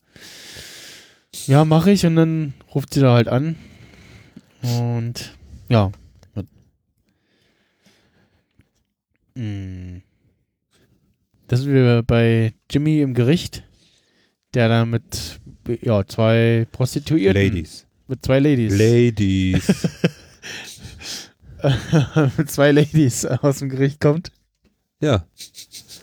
Ja, 1.47 1.65
mache 1.65 1.93
ich. 1.93 2.05
Und 2.05 2.17
dann 2.17 2.55
ruft 2.75 2.93
sie 2.93 3.01
da 3.01 3.15
halt 3.15 3.29
an. 3.29 3.55
Und 4.63 5.33
ja. 5.69 5.93
Mm. 9.35 10.03
Da 11.53 11.59
sind 11.59 11.75
wir 11.75 12.03
bei 12.03 12.55
Jimmy 12.71 13.03
im 13.03 13.13
Gericht, 13.13 13.63
der 14.55 14.71
da 14.71 14.87
mit 14.87 15.39
ja, 15.83 16.03
zwei 16.07 16.67
Prostituierten. 16.73 17.43
Ladies. 17.43 17.85
Mit 18.09 18.25
zwei 18.25 18.39
Ladies. 18.39 18.73
Ladies. 18.73 19.89
mit 22.39 22.51
zwei 22.51 22.73
Ladies 22.73 23.27
aus 23.27 23.59
dem 23.59 23.69
Gericht 23.69 24.01
kommt. 24.01 24.33
ja. 25.03 25.27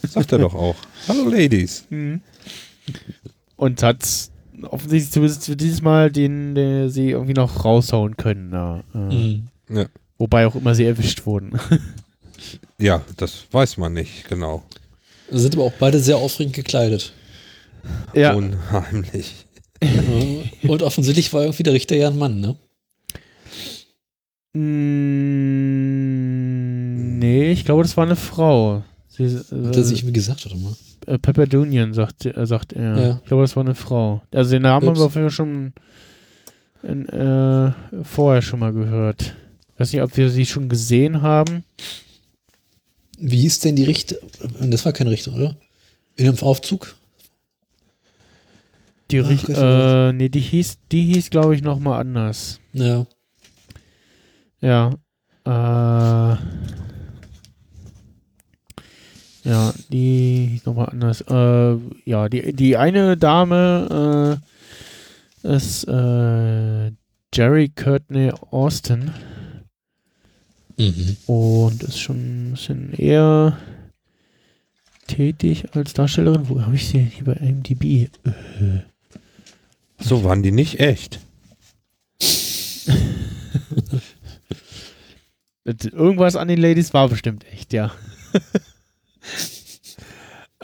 Sagt 0.08 0.34
er 0.34 0.38
doch 0.38 0.54
auch. 0.54 0.76
Hallo 1.08 1.28
Ladies. 1.28 1.84
Mhm. 1.90 2.22
Und 3.56 3.82
hat 3.82 4.08
offensichtlich 4.62 5.12
zumindest 5.12 5.46
für 5.48 5.56
dieses 5.56 5.82
Mal 5.82 6.12
den, 6.12 6.54
den 6.54 6.92
sie 6.92 7.10
irgendwie 7.10 7.34
noch 7.34 7.66
raushauen 7.66 8.18
können. 8.18 8.52
Ja. 8.52 8.84
Äh, 8.94 9.40
Hm. 9.70 9.88
Wobei 10.20 10.46
auch 10.46 10.54
immer 10.54 10.76
sie 10.76 10.86
erwischt 10.86 11.26
wurden. 11.26 11.60
Ja, 12.82 13.04
das 13.18 13.46
weiß 13.52 13.76
man 13.76 13.92
nicht 13.94 14.30
genau. 14.30 14.64
Sind 15.32 15.56
aber 15.56 15.66
auch 15.66 15.74
beide 15.80 16.00
sehr 16.00 16.18
aufregend 16.18 16.56
gekleidet. 16.56 17.14
ja. 18.14 18.34
Unheimlich. 18.34 19.46
Und 20.68 20.84
offensichtlich 20.84 21.32
war 21.34 21.44
irgendwie 21.44 21.64
der 21.64 21.74
Richter 21.74 21.96
ja 21.96 22.08
ein 22.10 22.18
Mann, 22.18 22.40
ne? 22.42 22.56
Mm, 25.80 27.20
nee, 27.20 27.52
ich 27.52 27.66
glaube, 27.66 27.84
das 27.84 27.96
war 27.98 28.06
eine 28.06 28.16
Frau. 28.16 28.84
Sie, 29.08 29.28
Hat 29.38 29.76
er 29.76 29.84
sich 29.84 30.06
wie 30.08 30.12
gesagt, 30.14 30.46
warte 30.46 30.58
mal. 30.58 30.74
äh, 31.08 31.18
Pepper 31.18 31.46
Dunion, 31.48 31.94
sagt, 31.94 32.26
äh, 32.26 32.46
sagt 32.46 32.74
er. 32.74 32.98
Ja. 32.98 33.20
Ich 33.22 33.28
glaube, 33.28 33.44
das 33.44 33.56
war 33.56 33.64
eine 33.64 33.76
Frau. 33.76 34.22
Also 34.34 34.52
den 34.52 34.62
Namen 34.64 34.86
haben 34.88 34.92
Ups. 34.92 35.00
wir 35.00 35.06
auf 35.06 35.16
jeden 35.16 35.30
Fall 35.30 35.36
schon 35.36 35.74
in, 36.84 37.08
äh, 37.10 37.72
vorher 38.04 38.42
schon 38.42 38.60
mal 38.60 38.74
gehört. 38.74 39.36
Ich 39.74 39.80
weiß 39.80 39.94
nicht, 39.94 40.02
ob 40.02 40.16
wir 40.18 40.30
sie 40.30 40.46
schon 40.46 40.70
gesehen 40.70 41.22
haben. 41.22 41.64
Wie 43.20 43.42
hieß 43.42 43.60
denn 43.60 43.76
die 43.76 43.84
Richter? 43.84 44.16
Das 44.62 44.86
war 44.86 44.94
kein 44.94 45.08
Richter, 45.08 45.34
oder? 45.34 45.56
In 46.16 46.28
einem 46.28 46.40
Aufzug? 46.40 46.96
Die 49.12 49.22
Ach, 49.22 49.30
Richt- 49.30 49.50
ist 49.50 49.58
äh, 49.58 50.14
nee, 50.14 50.30
die 50.30 50.40
hieß, 50.40 50.78
die 50.92 51.04
hieß, 51.14 51.30
glaube 51.30 51.56
ich, 51.56 51.62
noch 51.62 51.80
mal 51.80 52.00
anders. 52.00 52.60
Ja. 52.74 53.06
Ja. 54.62 54.92
Äh, 55.46 56.38
ja, 59.44 59.74
die 59.90 60.62
nochmal 60.66 60.90
anders. 60.90 61.22
Äh, 61.22 61.78
ja, 62.06 62.30
die, 62.30 62.54
die 62.54 62.78
eine 62.78 63.18
Dame 63.18 64.40
äh, 65.44 65.56
ist 65.56 65.86
äh, 65.88 66.92
Jerry 67.34 67.70
Courtney 67.70 68.32
Austin 68.52 69.12
Mhm. 70.80 71.18
und 71.28 71.84
ist 71.84 72.00
schon 72.00 72.16
ein 72.48 72.52
bisschen 72.52 72.94
eher 72.94 73.58
tätig 75.08 75.66
als 75.76 75.94
Darstellerin. 75.94 76.48
Wo 76.50 76.62
habe 76.62 76.76
ich 76.76 76.88
sie 76.88 77.00
hier 77.00 77.26
bei 77.26 77.34
IMDb? 77.34 77.84
Äh, 78.26 78.82
So 80.00 80.24
waren 80.24 80.42
die 80.42 80.52
nicht 80.52 80.80
echt. 80.80 81.20
Irgendwas 85.92 86.36
an 86.36 86.48
den 86.48 86.60
Ladies 86.60 86.94
war 86.94 87.10
bestimmt 87.10 87.46
echt, 87.52 87.74
ja. 87.74 87.92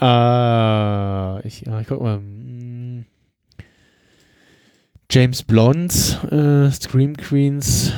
äh, 0.00 1.46
ich, 1.46 1.66
ich 1.66 1.86
guck 1.86 2.00
mal. 2.00 2.18
mm. 2.18 3.04
James 5.10 5.42
Blondes, 5.44 6.16
äh, 6.24 6.70
Scream 6.72 7.16
Queens, 7.16 7.92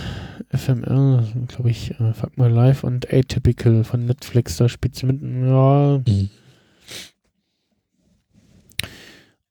FML, 0.50 1.46
glaube 1.48 1.70
ich, 1.70 1.92
äh, 2.00 2.12
Fuck 2.14 2.38
My 2.38 2.48
Life 2.48 2.86
und 2.86 3.12
Atypical 3.12 3.84
von 3.84 4.06
Netflix, 4.06 4.56
da 4.56 4.68
spielt 4.68 4.96
sie 4.96 5.06
mit. 5.06 5.20
Ja, 5.22 6.00
Mhm. 6.06 6.30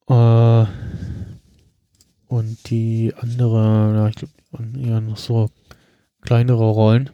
äh, 0.09 0.65
und 2.27 2.69
die 2.69 3.13
andere, 3.17 3.93
ja, 3.95 4.07
ich 4.09 4.15
glaube, 4.15 4.33
ja, 4.77 4.99
noch 5.01 5.17
so 5.17 5.49
kleinere 6.21 6.69
Rollen. 6.69 7.09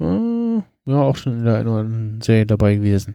Äh, 0.00 0.56
ja, 0.86 1.02
auch 1.02 1.16
schon 1.16 1.38
in 1.38 1.44
der 1.44 1.56
einen 1.56 1.68
oder 1.68 1.80
anderen 1.80 2.20
Serie 2.20 2.46
dabei 2.46 2.76
gewesen. 2.76 3.14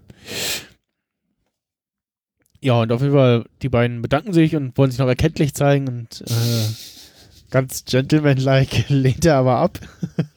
Ja, 2.61 2.81
und 2.81 2.91
auf 2.91 3.01
jeden 3.01 3.13
Fall, 3.13 3.45
die 3.61 3.69
beiden 3.69 4.01
bedanken 4.01 4.33
sich 4.33 4.55
und 4.55 4.77
wollen 4.77 4.91
sich 4.91 4.99
noch 4.99 5.07
erkenntlich 5.07 5.53
zeigen 5.53 5.87
und 5.87 6.21
äh, 6.21 6.65
ganz 7.53 7.85
gentlemanlike 7.85 8.85
lehnt 8.93 9.25
er 9.25 9.35
aber 9.35 9.57
ab. 9.57 9.79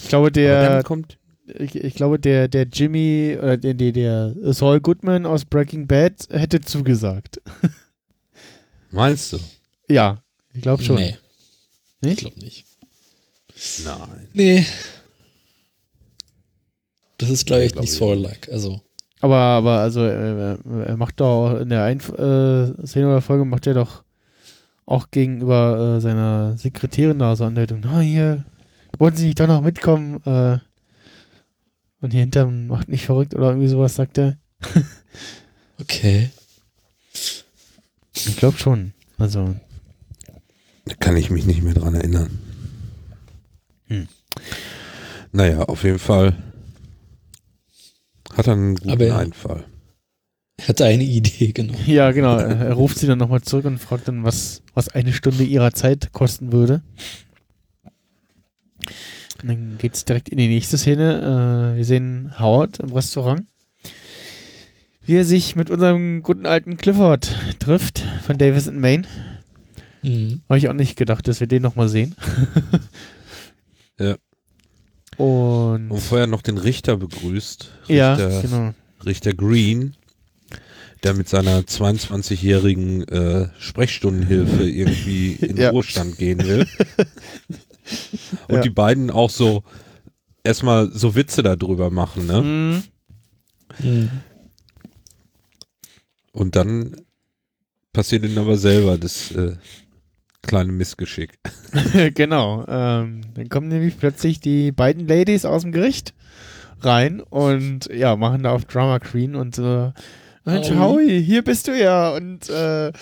ich 0.00 0.08
glaube, 0.08 0.30
der, 0.30 0.84
kommt, 0.84 1.18
ich, 1.46 1.74
ich 1.74 1.94
glaube, 1.96 2.20
der, 2.20 2.46
der 2.46 2.68
Jimmy, 2.72 3.36
oder 3.36 3.56
der, 3.56 3.74
der, 3.74 3.90
der 3.92 4.34
Saul 4.54 4.80
Goodman 4.80 5.26
aus 5.26 5.44
Breaking 5.44 5.88
Bad 5.88 6.28
hätte 6.30 6.60
zugesagt. 6.60 7.42
meinst 8.92 9.32
du? 9.32 9.38
Ja, 9.88 10.22
ich 10.54 10.62
glaube 10.62 10.84
schon. 10.84 10.94
Nee, 10.94 11.16
ich 12.02 12.08
Nicht? 12.08 12.20
glaube 12.20 12.38
nicht. 12.38 12.64
Nein. 13.84 14.28
Nee. 14.32 14.66
Das 17.18 17.30
ist, 17.30 17.46
glaube 17.46 17.64
ich, 17.64 17.72
glaub 17.72 17.82
nicht 17.82 17.94
ich 17.94 17.98
so 17.98 18.12
auch. 18.12 18.14
like. 18.14 18.48
Also, 18.52 18.80
Aber, 19.20 19.36
aber 19.36 19.80
also, 19.80 20.04
äh, 20.04 20.56
er 20.84 20.96
macht 20.96 21.18
doch 21.18 21.58
in 21.58 21.70
der 21.70 21.82
einen 21.82 21.98
äh, 21.98 22.86
Szene 22.86 23.08
oder 23.08 23.22
Folge 23.22 23.44
macht 23.44 23.66
er 23.66 23.74
doch 23.74 24.05
auch 24.86 25.10
gegenüber 25.10 25.96
äh, 25.96 26.00
seiner 26.00 26.56
Sekretärin 26.56 27.18
da 27.18 27.34
so 27.36 27.44
Anleitung, 27.44 27.80
na 27.84 28.00
hier, 28.00 28.44
wollen 28.98 29.16
Sie 29.16 29.26
nicht 29.26 29.40
doch 29.40 29.46
noch 29.48 29.60
mitkommen? 29.60 30.22
Äh, 30.24 30.58
und 32.00 32.12
hier 32.12 32.20
hinterm 32.20 32.68
macht 32.68 32.88
nicht 32.88 33.04
verrückt 33.06 33.34
oder 33.34 33.48
irgendwie 33.48 33.68
sowas, 33.68 33.94
sagt 33.96 34.16
er. 34.18 34.36
okay. 35.80 36.30
Ich 38.14 38.36
glaube 38.36 38.58
schon. 38.58 38.92
Also, 39.18 39.56
Da 40.84 40.94
kann 40.94 41.16
ich 41.16 41.30
mich 41.30 41.46
nicht 41.46 41.62
mehr 41.62 41.74
dran 41.74 41.94
erinnern. 41.94 42.38
Hm. 43.88 44.08
Naja, 45.32 45.62
auf 45.64 45.82
jeden 45.84 45.98
Fall 45.98 46.34
hat 48.34 48.46
er 48.46 48.52
einen 48.54 48.76
guten 48.76 48.90
Aber 48.90 49.04
er- 49.06 49.18
Einfall. 49.18 49.64
Er 50.58 50.68
hatte 50.68 50.84
eine 50.86 51.04
Idee, 51.04 51.52
genau. 51.52 51.74
ja, 51.86 52.10
genau. 52.12 52.38
Er, 52.38 52.72
ruft 52.72 52.98
sie 52.98 53.06
dann 53.06 53.18
nochmal 53.18 53.42
zurück 53.42 53.66
und 53.66 53.78
fragt 53.78 54.08
dann, 54.08 54.24
was, 54.24 54.62
was 54.74 54.88
eine 54.88 55.12
Stunde 55.12 55.44
ihrer 55.44 55.72
Zeit 55.72 56.12
kosten 56.12 56.50
würde. 56.52 56.82
Und 59.42 59.48
dann 59.50 59.78
geht's 59.78 60.04
direkt 60.06 60.28
in 60.30 60.38
die 60.38 60.48
nächste 60.48 60.78
Szene. 60.78 61.72
Äh, 61.74 61.76
wir 61.76 61.84
sehen 61.84 62.32
Howard 62.38 62.80
im 62.80 62.90
Restaurant. 62.92 63.44
Wie 65.04 65.16
er 65.16 65.24
sich 65.24 65.54
mit 65.56 65.70
unserem 65.70 66.22
guten 66.22 66.46
alten 66.46 66.76
Clifford 66.78 67.32
trifft 67.58 68.02
von 68.24 68.38
Davis 68.38 68.66
in 68.66 68.80
Maine. 68.80 69.06
Mhm. 70.02 70.40
Habe 70.48 70.58
ich 70.58 70.68
auch 70.68 70.72
nicht 70.72 70.96
gedacht, 70.96 71.28
dass 71.28 71.38
wir 71.40 71.46
den 71.46 71.62
nochmal 71.62 71.88
sehen. 71.88 72.14
Ja. 73.98 74.16
Und 75.16 75.90
Und 75.90 76.00
vorher 76.00 76.26
noch 76.26 76.42
den 76.42 76.58
Richter 76.58 76.98
begrüßt. 76.98 77.70
ja, 77.88 78.12
Richter, 78.14 78.42
genau. 78.42 78.74
Richter 79.06 79.32
Green, 79.32 79.96
der 81.06 81.14
mit 81.14 81.28
seiner 81.28 81.60
22-jährigen 81.60 83.06
äh, 83.06 83.48
Sprechstundenhilfe 83.60 84.68
irgendwie 84.68 85.32
in 85.40 85.56
Ja. 85.56 85.70
Ruhestand 85.70 86.18
gehen 86.18 86.40
will. 86.44 86.66
Und 88.48 88.56
Ja. 88.56 88.60
die 88.62 88.70
beiden 88.70 89.12
auch 89.12 89.30
so 89.30 89.62
erstmal 90.42 90.90
so 90.90 91.14
Witze 91.14 91.44
darüber 91.44 91.90
machen, 91.90 92.26
ne? 92.26 92.42
Mhm. 92.42 92.82
Mhm. 93.88 94.10
Und 96.32 96.56
dann 96.56 96.96
passiert 97.92 98.24
ihnen 98.24 98.38
aber 98.38 98.56
selber 98.56 98.98
das 98.98 99.30
äh, 99.30 99.54
kleine 100.42 100.72
Missgeschick. 100.72 101.38
genau. 102.14 102.64
Ähm, 102.66 103.20
dann 103.34 103.48
kommen 103.48 103.68
nämlich 103.68 103.96
plötzlich 103.96 104.40
die 104.40 104.72
beiden 104.72 105.06
Ladies 105.06 105.44
aus 105.44 105.62
dem 105.62 105.70
Gericht 105.70 106.14
rein 106.80 107.20
und 107.20 107.86
ja, 107.94 108.16
machen 108.16 108.42
da 108.42 108.50
auf 108.50 108.64
Drama 108.64 108.98
Queen 108.98 109.36
und 109.36 109.56
äh, 109.58 109.92
Mensch, 110.46 110.70
Howie. 110.70 111.22
Hier 111.22 111.42
bist 111.42 111.66
du 111.66 111.76
ja 111.76 112.10
und 112.10 112.48
äh, 112.48 112.88
äh, 112.88 112.92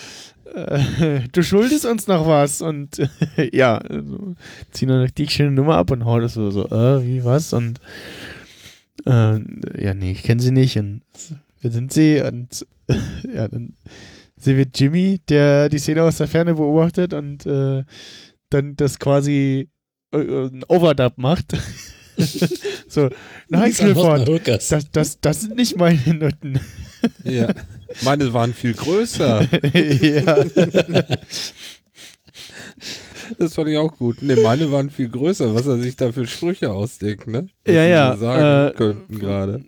du 1.31 1.43
schuldest 1.43 1.85
uns 1.85 2.07
noch 2.07 2.27
was 2.27 2.61
und 2.61 2.99
äh, 2.99 3.49
ja, 3.55 3.77
also, 3.77 4.35
ziehen 4.71 4.89
dann 4.89 5.09
die 5.15 5.27
schöne 5.27 5.51
Nummer 5.51 5.77
ab 5.77 5.91
und 5.91 6.05
haut 6.05 6.23
es 6.23 6.33
so, 6.33 6.49
so 6.49 6.65
äh, 6.67 7.05
wie 7.05 7.23
was 7.23 7.53
und 7.53 7.79
äh, 9.05 9.39
ja, 9.79 9.93
nee, 9.93 10.11
ich 10.11 10.23
kenne 10.23 10.41
sie 10.41 10.51
nicht 10.51 10.77
und 10.77 11.01
wer 11.61 11.71
sind 11.71 11.93
sie 11.93 12.19
und 12.21 12.65
ja, 13.33 13.47
dann 13.47 13.73
sehen 14.37 14.57
wir 14.57 14.67
Jimmy, 14.73 15.21
der 15.29 15.69
die 15.69 15.79
Szene 15.79 16.03
aus 16.03 16.17
der 16.17 16.27
Ferne 16.27 16.55
beobachtet 16.55 17.13
und 17.13 17.45
äh, 17.45 17.83
dann 18.49 18.75
das 18.75 18.99
quasi 18.99 19.69
ein 20.11 20.63
Overdub 20.67 21.17
macht. 21.17 21.57
so, 22.87 23.09
nein, 23.49 23.73
Clifford, 23.73 24.47
das, 24.47 24.89
das, 24.91 25.19
das 25.19 25.41
sind 25.41 25.57
nicht 25.57 25.77
meine 25.77 26.13
Noten. 26.13 26.59
Ja. 27.23 27.47
Meine 28.03 28.33
waren 28.33 28.53
viel 28.53 28.73
größer. 28.73 29.47
ja. 29.73 30.45
Das 33.39 33.53
fand 33.55 33.69
ich 33.69 33.77
auch 33.77 33.95
gut. 33.97 34.21
Ne, 34.21 34.35
meine 34.37 34.71
waren 34.71 34.89
viel 34.89 35.09
größer, 35.09 35.55
was 35.55 35.65
er 35.65 35.77
sich 35.79 35.95
da 35.95 36.11
für 36.11 36.27
Sprüche 36.27 36.71
ausdenkt, 36.71 37.27
ne? 37.27 37.47
Was 37.65 37.73
Ja, 37.75 37.83
ja, 37.85 38.17
sagen 38.17 38.69
äh, 38.69 38.77
könnten 38.77 39.19
gerade. 39.19 39.63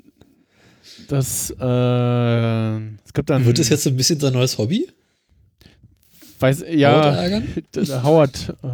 Das, 1.07 1.51
äh, 1.59 2.77
es 3.05 3.13
gibt 3.13 3.29
dann. 3.29 3.45
Wird 3.45 3.59
das 3.59 3.69
jetzt 3.69 3.83
so 3.83 3.89
ein 3.89 3.95
bisschen 3.97 4.19
sein 4.19 4.33
neues 4.33 4.57
Hobby? 4.57 4.87
weiß, 6.39 6.61
Howard 6.61 6.73
ja, 6.75 7.15
ärgern? 7.15 7.47
d- 7.75 7.85
Howard, 8.03 8.53
äh, 8.63 8.67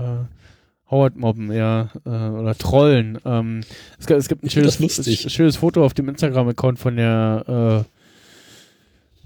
Howard 0.92 1.16
mobben, 1.16 1.52
ja, 1.52 1.90
äh, 2.06 2.10
oder 2.10 2.58
trollen. 2.58 3.18
Ähm, 3.26 3.62
es, 4.00 4.06
gibt, 4.06 4.20
es 4.20 4.28
gibt 4.28 4.44
ein 4.44 4.50
schönes, 4.50 4.74
das 4.74 4.80
lustig. 4.80 5.26
ein 5.26 5.30
schönes 5.30 5.56
Foto 5.58 5.86
auf 5.86 5.94
dem 5.94 6.10
Instagram-Account 6.10 6.78
von 6.80 6.96
der, 6.98 7.86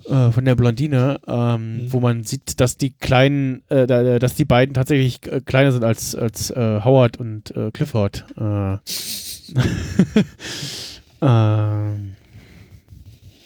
äh, 0.08 0.32
von 0.32 0.46
der 0.46 0.56
Blondine, 0.56 1.20
ähm, 1.28 1.84
Mhm. 1.86 1.94
wo 1.94 2.00
man 2.00 2.24
sieht, 2.24 2.60
dass 2.60 2.78
die 2.78 2.92
kleinen, 2.92 3.64
äh, 3.70 3.86
da- 3.88 4.20
dass 4.20 4.36
die 4.36 4.46
beiden 4.46 4.74
tatsächlich 4.74 5.26
äh, 5.32 5.42
kleiner 5.42 5.72
sind 5.72 5.84
als, 5.84 6.16
als 6.16 6.50
äh, 6.52 6.82
Howard 6.84 7.18
und 7.18 7.52
äh, 7.56 7.72
Clifford. 7.72 8.26
Äh, 8.38 8.78
ähm, 11.22 12.16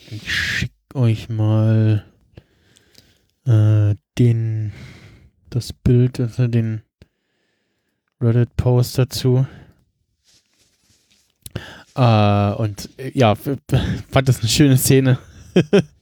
ich 0.10 0.32
schick 0.34 0.72
euch 0.94 1.30
mal 1.30 2.06
äh, 3.46 3.96
den 4.20 4.72
das 5.50 5.74
Bild, 5.74 6.20
also 6.20 6.48
den 6.48 6.82
Reddit-Post 8.22 8.98
dazu. 9.00 9.46
Äh, 11.96 12.52
und 12.54 12.90
äh, 12.98 13.12
ja, 13.14 13.36
fand 14.12 14.30
das 14.30 14.40
eine 14.40 14.50
schöne 14.50 14.78
Szene. 14.78 15.18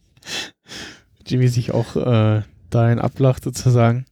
Jimmy 1.25 1.47
sich 1.47 1.71
auch 1.71 1.95
äh, 1.95 2.41
dahin 2.69 2.99
ablacht 2.99 3.43
sozusagen. 3.43 4.05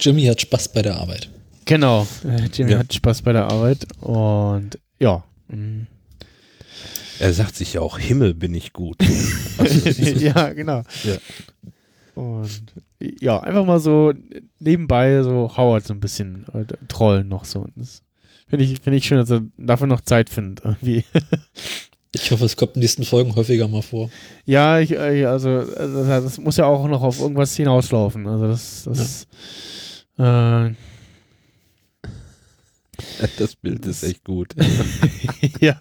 Jimmy 0.00 0.24
hat 0.24 0.40
Spaß 0.40 0.72
bei 0.72 0.82
der 0.82 0.96
Arbeit. 0.96 1.28
Genau, 1.64 2.06
äh, 2.24 2.46
Jimmy 2.52 2.72
Ja. 2.72 2.78
hat 2.78 2.92
Spaß 2.94 3.22
bei 3.22 3.32
der 3.32 3.50
Arbeit 3.50 3.86
und 4.00 4.78
ja. 4.98 5.24
Er 7.20 7.32
sagt 7.32 7.56
sich 7.56 7.74
ja 7.74 7.80
auch, 7.80 7.98
Himmel 7.98 8.34
bin 8.34 8.54
ich 8.54 8.72
gut. 8.72 8.96
ja, 10.18 10.52
genau. 10.52 10.82
Ja. 11.04 11.16
Und 12.14 12.62
ja, 13.00 13.40
einfach 13.40 13.64
mal 13.64 13.80
so 13.80 14.12
nebenbei 14.58 15.22
so 15.22 15.56
Howard 15.56 15.84
so 15.86 15.94
ein 15.94 16.00
bisschen 16.00 16.46
äh, 16.52 16.64
trollen 16.88 17.28
noch 17.28 17.44
so. 17.44 17.66
Finde 18.48 18.64
ich, 18.64 18.80
finde 18.80 18.96
ich 18.96 19.04
schön, 19.04 19.18
dass 19.18 19.30
er 19.30 19.42
dafür 19.56 19.86
noch 19.86 20.00
Zeit 20.00 20.30
findet 20.30 20.64
irgendwie. 20.64 21.04
Ich 22.22 22.30
hoffe, 22.30 22.44
es 22.44 22.56
kommt 22.56 22.74
in 22.74 22.80
den 22.80 22.84
nächsten 22.84 23.04
Folgen 23.04 23.34
häufiger 23.34 23.68
mal 23.68 23.82
vor. 23.82 24.10
Ja, 24.44 24.78
ich, 24.80 24.98
also, 24.98 25.48
also 25.48 26.04
das 26.04 26.38
muss 26.38 26.56
ja 26.56 26.66
auch 26.66 26.86
noch 26.88 27.02
auf 27.02 27.20
irgendwas 27.20 27.54
hinauslaufen. 27.56 28.26
Also 28.26 28.48
das, 28.48 28.84
das 28.84 29.26
äh, 30.18 30.74
Das 33.38 33.56
Bild 33.56 33.86
ist 33.86 34.02
echt 34.02 34.24
gut. 34.24 34.54
ja. 35.60 35.76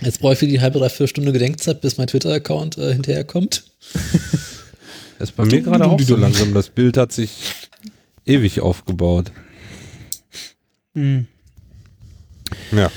Jetzt 0.00 0.20
brauche 0.20 0.34
ich 0.34 0.38
für 0.38 0.46
die 0.46 0.60
halbe, 0.60 0.78
dreiviertel 0.78 1.08
Stunde 1.08 1.32
Gedenkzeit, 1.32 1.80
bis 1.80 1.98
mein 1.98 2.06
Twitter-Account 2.06 2.78
äh, 2.78 2.92
hinterherkommt. 2.92 3.64
Das 5.18 5.30
ist 5.30 5.36
bei 5.36 5.44
mir 5.44 5.62
gerade 5.62 5.86
auch 5.86 6.00
so 6.00 6.16
langsam. 6.16 6.54
Das 6.54 6.68
Bild 6.70 6.96
hat 6.96 7.12
sich 7.12 7.30
ewig 8.24 8.60
aufgebaut. 8.60 9.32
Hm. 10.94 11.26
Ja. 12.72 12.90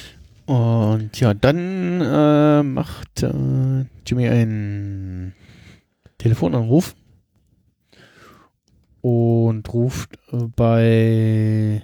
Und 0.46 1.20
ja, 1.20 1.34
dann 1.34 2.02
äh, 2.02 2.64
macht 2.64 3.24
äh, 3.24 3.86
Jimmy 4.06 4.28
einen 4.28 5.34
Telefonanruf 6.18 6.96
und 9.02 9.74
ruft 9.74 10.18
äh, 10.32 10.48
bei 10.56 11.82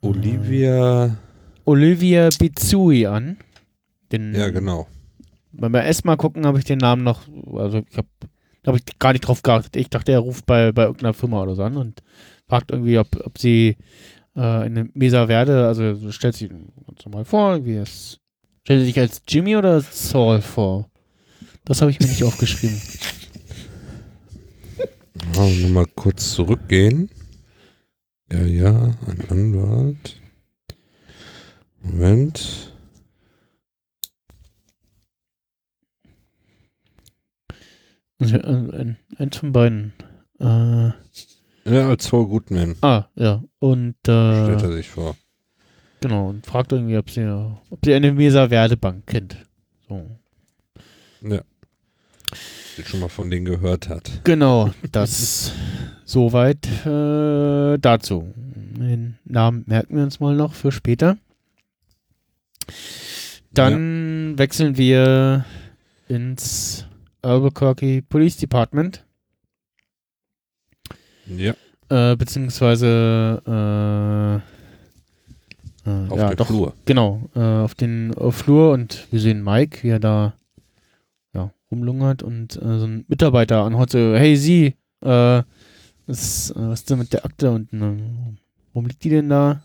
Olivia. 0.00 1.16
Olivia 1.64 2.28
Bizui 2.38 3.06
an. 3.06 3.36
Den, 4.12 4.34
Ja, 4.34 4.50
genau. 4.50 4.86
Beim 5.52 5.74
ersten 5.74 6.06
Mal 6.06 6.16
gucken 6.16 6.46
habe 6.46 6.58
ich 6.58 6.64
den 6.64 6.78
Namen 6.78 7.02
noch, 7.02 7.22
also 7.52 7.82
ich 7.90 7.96
habe 7.96 8.08
hab 8.66 8.76
ich 8.76 8.98
gar 8.98 9.12
nicht 9.12 9.22
drauf 9.22 9.42
geachtet. 9.42 9.76
Ich 9.76 9.90
dachte, 9.90 10.12
er 10.12 10.20
ruft 10.20 10.46
bei, 10.46 10.72
bei 10.72 10.84
irgendeiner 10.84 11.14
Firma 11.14 11.42
oder 11.42 11.54
so 11.54 11.62
an 11.62 11.76
und 11.76 12.02
fragt 12.46 12.70
irgendwie, 12.70 12.98
ob, 12.98 13.08
ob 13.24 13.38
sie 13.38 13.76
äh, 14.38 14.40
eine 14.40 14.88
Mesa 14.94 15.26
Verde, 15.26 15.66
also 15.66 16.12
stellt 16.12 16.36
sich 16.36 16.48
ganz 16.48 17.04
normal 17.04 17.24
vor, 17.24 17.64
wie 17.64 17.74
es. 17.74 18.20
Stellt 18.62 18.84
sich 18.84 18.98
als 18.98 19.22
Jimmy 19.26 19.56
oder 19.56 19.80
Saul 19.80 20.40
vor? 20.40 20.88
Das 21.64 21.80
habe 21.80 21.90
ich 21.90 21.98
mir 21.98 22.06
nicht 22.06 22.24
aufgeschrieben. 22.24 22.80
Oh, 25.36 25.40
Nochmal 25.40 25.86
kurz 25.94 26.32
zurückgehen. 26.32 27.10
Ja, 28.32 28.40
ja, 28.42 28.94
ein 29.06 29.24
Anwalt. 29.28 30.20
Moment. 31.82 32.72
Also, 38.18 38.36
äh, 38.36 38.40
ein, 38.40 38.96
eins 39.16 39.36
von 39.36 39.52
beiden. 39.52 39.92
Äh, 40.40 40.90
Ja, 41.70 41.88
als 41.88 42.06
Saul 42.06 42.26
Goodman 42.26 42.76
ah, 42.82 43.04
ja. 43.14 43.42
Und 43.58 43.96
stellt 44.02 44.62
äh, 44.62 44.64
er 44.64 44.72
sich 44.72 44.88
vor. 44.88 45.16
genau, 46.00 46.28
und 46.28 46.46
fragt 46.46 46.72
irgendwie, 46.72 46.96
ob 46.96 47.10
sie, 47.10 47.24
ob 47.70 47.84
sie 47.84 47.94
eine 47.94 48.12
Mesa 48.12 48.48
Verde 48.48 48.76
Bank 48.76 49.06
kennt. 49.06 49.36
So. 49.88 50.18
Ja. 51.22 51.40
Die 52.76 52.82
schon 52.84 53.00
mal 53.00 53.08
von 53.08 53.30
denen 53.30 53.44
gehört 53.44 53.88
hat. 53.88 54.20
Genau, 54.24 54.70
das 54.92 55.52
soweit 56.04 56.66
äh, 56.86 57.78
dazu. 57.78 58.32
Den 58.36 59.18
Namen 59.24 59.64
merken 59.66 59.96
wir 59.96 60.04
uns 60.04 60.20
mal 60.20 60.36
noch 60.36 60.54
für 60.54 60.72
später. 60.72 61.16
Dann 63.52 64.38
wechseln 64.38 64.76
wir 64.76 65.44
ins 66.06 66.86
Albuquerque 67.22 68.02
Police 68.02 68.36
Department, 68.36 69.04
Ja, 71.36 71.54
äh, 71.90 72.16
beziehungsweise 72.16 73.42
äh, 73.46 74.40
äh, 75.88 76.08
auf 76.08 76.18
ja, 76.18 76.28
der 76.28 76.36
doch, 76.36 76.46
Flur. 76.46 76.74
Genau, 76.84 77.28
äh, 77.34 77.40
auf 77.40 77.74
den 77.74 78.14
auf 78.14 78.36
Flur 78.36 78.72
und 78.72 79.06
wir 79.10 79.20
sehen 79.20 79.42
Mike, 79.42 79.82
wie 79.82 79.88
er 79.88 80.00
da 80.00 80.34
ja, 81.34 81.50
rumlungert 81.70 82.22
und 82.22 82.56
äh, 82.56 82.78
so 82.78 82.86
ein 82.86 83.04
Mitarbeiter 83.08 83.64
anhaut, 83.64 83.90
so, 83.90 83.98
hey 83.98 84.36
Sie, 84.36 84.74
äh, 85.00 85.42
was, 86.06 86.50
äh, 86.50 86.54
was 86.54 86.80
ist 86.80 86.90
denn 86.90 86.98
mit 86.98 87.12
der 87.12 87.24
Akte 87.24 87.50
und 87.50 87.72
äh, 87.72 87.96
warum 88.72 88.86
liegt 88.86 89.04
die 89.04 89.10
denn 89.10 89.28
da? 89.28 89.62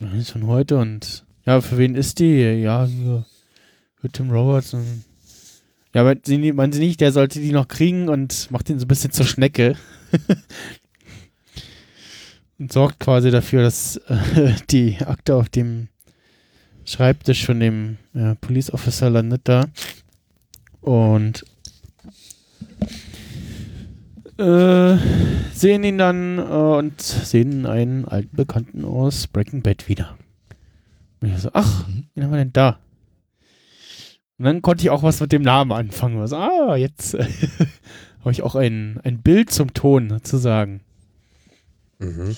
Ja, 0.00 0.08
die 0.08 0.18
ist 0.18 0.30
von 0.30 0.46
heute 0.46 0.78
und 0.78 1.24
ja, 1.44 1.60
für 1.60 1.78
wen 1.78 1.94
ist 1.94 2.18
die? 2.18 2.60
Ja, 2.60 2.86
für, 2.86 3.24
für 3.96 4.08
Tim 4.10 4.30
Roberts 4.30 4.74
und 4.74 5.04
ja, 5.94 6.04
meinen 6.04 6.72
Sie 6.72 6.80
nicht, 6.80 7.00
der 7.00 7.12
sollte 7.12 7.40
die 7.40 7.52
noch 7.52 7.66
kriegen 7.66 8.08
und 8.08 8.50
macht 8.50 8.68
ihn 8.68 8.78
so 8.78 8.84
ein 8.84 8.88
bisschen 8.88 9.10
zur 9.10 9.26
Schnecke. 9.26 9.74
und 12.58 12.72
sorgt 12.72 13.00
quasi 13.00 13.30
dafür, 13.30 13.62
dass 13.62 13.96
äh, 13.96 14.54
die 14.70 14.98
Akte 14.98 15.36
auf 15.36 15.48
dem 15.48 15.88
Schreibtisch 16.84 17.44
von 17.44 17.60
dem 17.60 17.98
ja, 18.14 18.34
Police 18.36 18.72
Officer 18.72 19.10
landet 19.10 19.42
da. 19.44 19.66
Und 20.80 21.44
äh, 24.38 24.96
sehen 25.52 25.84
ihn 25.84 25.98
dann 25.98 26.38
äh, 26.38 26.42
und 26.42 27.00
sehen 27.00 27.66
einen 27.66 28.06
alten 28.06 28.36
Bekannten 28.36 28.84
aus 28.84 29.26
Breaking 29.26 29.62
Bad 29.62 29.88
wieder. 29.88 30.16
Und 31.20 31.28
ich 31.28 31.38
so, 31.38 31.50
ach, 31.52 31.84
wen 32.14 32.24
haben 32.24 32.30
wir 32.30 32.38
denn 32.38 32.52
da? 32.52 32.78
Und 34.38 34.44
dann 34.44 34.62
konnte 34.62 34.82
ich 34.82 34.90
auch 34.90 35.02
was 35.02 35.20
mit 35.20 35.32
dem 35.32 35.42
Namen 35.42 35.72
anfangen. 35.72 36.20
Also, 36.20 36.36
ah, 36.36 36.76
jetzt 36.76 37.16
habe 38.20 38.32
ich 38.32 38.42
auch 38.42 38.54
ein, 38.54 39.00
ein 39.04 39.18
Bild 39.18 39.50
zum 39.50 39.74
Ton 39.74 40.10
sozusagen. 40.10 40.80
Mhm. 41.98 42.36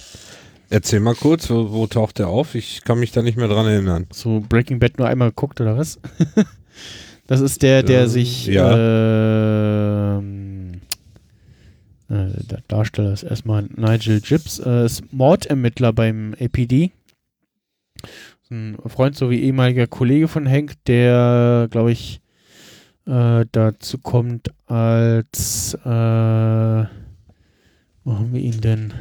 Erzähl 0.69 1.01
mal 1.01 1.15
kurz, 1.15 1.51
wo, 1.51 1.73
wo 1.73 1.87
taucht 1.87 2.19
der 2.19 2.29
auf? 2.29 2.55
Ich 2.55 2.85
kann 2.85 3.01
mich 3.01 3.11
da 3.13 3.23
nicht 3.23 3.37
mehr 3.37 3.49
dran 3.49 3.67
erinnern. 3.67 4.07
So 4.13 4.45
Breaking 4.49 4.79
Bad 4.79 4.99
nur 4.99 5.09
einmal 5.09 5.31
geguckt 5.31 5.61
oder 5.61 5.77
was? 5.77 5.99
das 7.27 7.41
ist 7.41 7.63
der, 7.63 7.83
der 7.83 8.03
Ähm, 8.03 8.09
sich 8.09 8.49
ähm, 8.49 8.61
äh, 12.09 12.29
der 12.45 12.63
Darsteller 12.69 13.13
ist 13.13 13.25
erstmal 13.25 13.69
Nigel 13.75 14.21
Gibbs, 14.21 14.61
äh, 14.61 14.85
ist 14.85 15.13
Mordermittler 15.13 15.93
beim 15.93 16.35
APD. 16.41 16.93
Ein 18.51 18.79
Freund 18.87 19.17
sowie 19.17 19.41
ehemaliger 19.41 19.87
Kollege 19.87 20.27
von 20.27 20.49
Hank, 20.49 20.75
der, 20.87 21.69
glaube 21.71 21.93
ich, 21.93 22.21
äh, 23.11 23.47
dazu 23.51 23.99
kommt 23.99 24.49
als 24.67 25.75
äh, 25.85 26.85
wo 28.05 28.15
haben 28.15 28.33
wir 28.33 28.41
ihn 28.41 28.61
denn? 28.61 28.95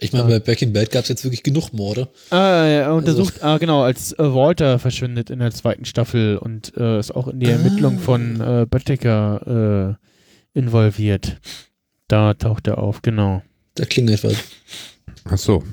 Ich 0.00 0.12
meine, 0.12 0.28
bei 0.28 0.38
Breaking 0.38 0.72
Bad 0.72 0.90
gab 0.90 1.02
es 1.02 1.08
jetzt 1.08 1.24
wirklich 1.24 1.42
genug 1.42 1.72
Morde. 1.72 2.08
Ah, 2.30 2.64
er 2.64 2.94
untersucht, 2.94 3.42
ah, 3.42 3.58
genau, 3.58 3.82
als 3.82 4.12
äh, 4.12 4.18
Walter 4.18 4.78
verschwindet 4.78 5.30
in 5.30 5.40
der 5.40 5.50
zweiten 5.50 5.84
Staffel 5.84 6.38
und 6.38 6.76
äh, 6.76 7.00
ist 7.00 7.14
auch 7.14 7.28
in 7.28 7.40
die 7.40 7.50
Ermittlung 7.50 7.98
von 7.98 8.40
äh, 8.40 8.66
Böttiger 8.66 9.96
äh, 10.54 10.58
involviert. 10.58 11.38
Da 12.06 12.34
taucht 12.34 12.68
er 12.68 12.78
auf, 12.78 13.02
genau. 13.02 13.42
Da 13.74 13.84
klingelt 13.84 14.22
was. 14.24 14.36
Ach 15.24 15.38
so. 15.38 15.64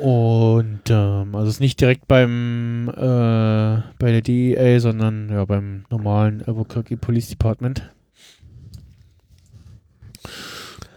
Und 0.00 0.80
ähm, 0.88 1.34
also 1.34 1.50
ist 1.50 1.60
nicht 1.60 1.78
direkt 1.78 2.08
beim 2.08 2.88
äh, 2.88 3.82
bei 3.98 4.12
der 4.12 4.22
DEA, 4.22 4.80
sondern 4.80 5.28
ja 5.28 5.44
beim 5.44 5.84
normalen 5.90 6.42
Albuquerque 6.42 6.96
Police 6.96 7.28
Department. 7.28 7.82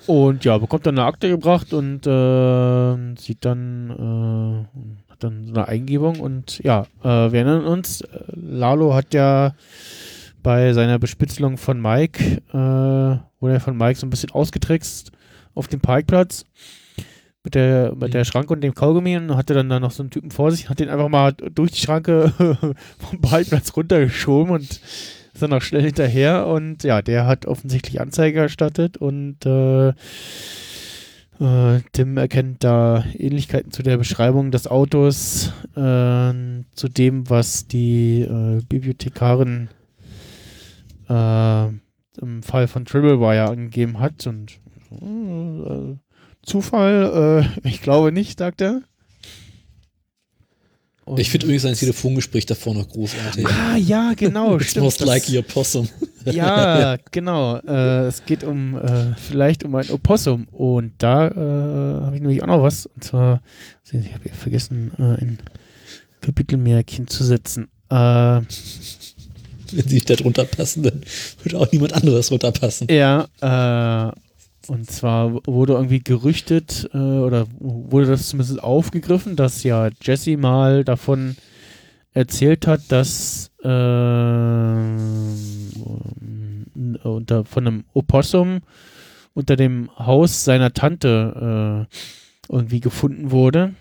Und 0.08 0.46
ja, 0.46 0.58
bekommt 0.58 0.86
dann 0.86 0.98
eine 0.98 1.08
Akte 1.08 1.30
gebracht 1.30 1.74
und 1.74 2.08
äh, 2.08 3.16
sieht 3.20 3.44
dann, 3.44 3.90
äh, 3.90 5.12
hat 5.12 5.24
dann 5.24 5.48
so 5.48 5.54
eine 5.54 5.68
Eingebung 5.68 6.20
und 6.20 6.60
ja, 6.60 6.86
äh, 7.04 7.32
wir 7.32 7.40
erinnern 7.40 7.66
uns, 7.66 8.02
äh, 8.02 8.08
Lalo 8.36 8.94
hat 8.94 9.14
ja 9.14 9.54
bei 10.44 10.74
seiner 10.74 11.00
Bespitzelung 11.00 11.58
von 11.58 11.82
Mike, 11.82 12.42
äh, 12.52 12.54
wurde 12.54 13.54
er 13.54 13.60
von 13.60 13.78
Mike 13.78 14.00
so 14.00 14.06
ein 14.06 14.10
bisschen 14.10 14.32
ausgetrickst 14.32 15.12
auf 15.56 15.68
dem 15.68 15.80
Parkplatz 15.80 16.46
mit 17.44 17.56
der, 17.56 17.94
mit 17.96 18.14
der 18.14 18.24
Schranke 18.24 18.54
und 18.54 18.62
dem 18.62 18.74
Kaugummi 18.74 19.18
und 19.18 19.36
hatte 19.36 19.54
dann 19.54 19.70
da 19.70 19.80
noch 19.80 19.92
so 19.92 20.02
einen 20.02 20.10
Typen 20.10 20.32
vor 20.32 20.52
sich, 20.52 20.70
hat 20.70 20.80
den 20.80 20.90
einfach 20.90 21.10
mal 21.10 21.34
durch 21.34 21.72
die 21.72 21.82
Schranke 21.82 22.32
vom 23.00 23.22
Parkplatz 23.22 23.76
runtergeschoben 23.76 24.54
und 24.54 24.64
ist 25.34 25.42
dann 25.42 25.50
noch 25.50 25.62
schnell 25.62 25.84
hinterher. 25.84 26.48
Und 26.48 26.84
ja, 26.84 27.02
der 27.02 27.26
hat 27.26 27.46
offensichtlich 27.46 28.00
Anzeige 28.00 28.40
erstattet 28.40 28.98
und 28.98 29.46
äh, 29.46 29.90
äh, 31.40 31.82
Tim 31.92 32.18
erkennt 32.18 32.64
da 32.64 33.04
Ähnlichkeiten 33.18 33.72
zu 33.72 33.84
der 33.84 33.98
Beschreibung 33.98 34.52
des 34.52 34.68
Autos, 34.68 35.52
äh, 35.76 36.34
zu 36.76 36.88
dem, 36.90 37.30
was 37.30 37.68
die 37.68 38.22
äh, 38.22 38.62
Bibliothekarin 38.70 39.68
äh, 41.10 41.68
im 42.22 42.44
Fall 42.44 42.68
von 42.68 42.86
Tribblewire 42.86 43.50
angegeben 43.50 44.00
hat 44.00 44.26
und 44.28 44.60
äh, 44.92 45.98
Zufall, 46.46 47.48
äh, 47.64 47.68
ich 47.70 47.82
glaube 47.82 48.12
nicht, 48.12 48.40
sagt 48.40 48.62
er. 48.62 48.82
Und- 51.06 51.20
Ich 51.20 51.30
finde 51.30 51.46
übrigens 51.48 51.64
sein 51.64 51.74
Telefongespräch 51.76 52.46
davor 52.46 52.74
noch 52.76 52.88
großartig. 52.88 53.46
Ah, 53.46 53.76
ja, 53.76 54.14
genau, 54.16 54.56
It's 54.58 54.72
stimmt. 54.72 54.86
most 54.86 55.02
likely 55.02 55.38
a 55.38 55.42
possum. 55.42 55.88
Ja, 56.26 56.96
genau. 57.12 57.58
Äh, 57.58 58.06
es 58.08 58.24
geht 58.24 58.46
um 58.46 58.78
äh, 58.78 59.14
vielleicht 59.18 59.66
um 59.66 59.76
ein 59.76 59.90
Opossum. 59.90 60.48
Und 60.54 60.94
da 61.00 61.28
äh, 61.28 62.02
habe 62.06 62.16
ich 62.16 62.22
nämlich 62.22 62.42
auch 62.42 62.48
noch 62.48 62.64
was. 62.64 62.86
Und 62.86 63.04
zwar, 63.04 63.42
ich 63.92 64.14
habe 64.14 64.30
vergessen, 64.30 64.94
äh, 64.98 65.22
ein 65.22 65.40
Kapitelmärkchen 66.22 67.10
zu 67.10 67.26
setzen. 67.26 67.68
Äh, 67.90 67.96
Wenn 67.96 68.46
sie 69.86 69.96
nicht 69.96 70.10
da 70.10 70.14
drunter 70.16 70.46
passen, 70.46 70.84
dann 70.84 71.02
würde 71.44 71.60
auch 71.60 71.70
niemand 71.74 71.92
anderes 71.92 72.32
runterpassen. 72.32 72.88
ja, 72.90 73.28
äh, 73.42 74.14
und 74.68 74.90
zwar 74.90 75.34
wurde 75.46 75.74
irgendwie 75.74 76.04
gerüchtet, 76.04 76.90
äh, 76.94 76.98
oder 76.98 77.48
wurde 77.60 78.08
das 78.08 78.30
zumindest 78.30 78.64
aufgegriffen, 78.64 79.36
dass 79.36 79.64
ja 79.64 79.90
Jesse 80.02 80.38
mal 80.38 80.84
davon 80.84 81.36
erzählt 82.14 82.68
hat, 82.68 82.82
dass 82.90 83.52
äh, 83.64 83.68
unter, 87.04 87.46
von 87.46 87.68
einem 87.68 87.84
Opossum 87.94 88.62
unter 89.34 89.56
dem 89.56 89.90
Haus 89.98 90.44
seiner 90.44 90.74
Tante 90.74 91.88
äh, 91.90 92.54
irgendwie 92.54 92.80
gefunden 92.80 93.32
wurde. 93.32 93.74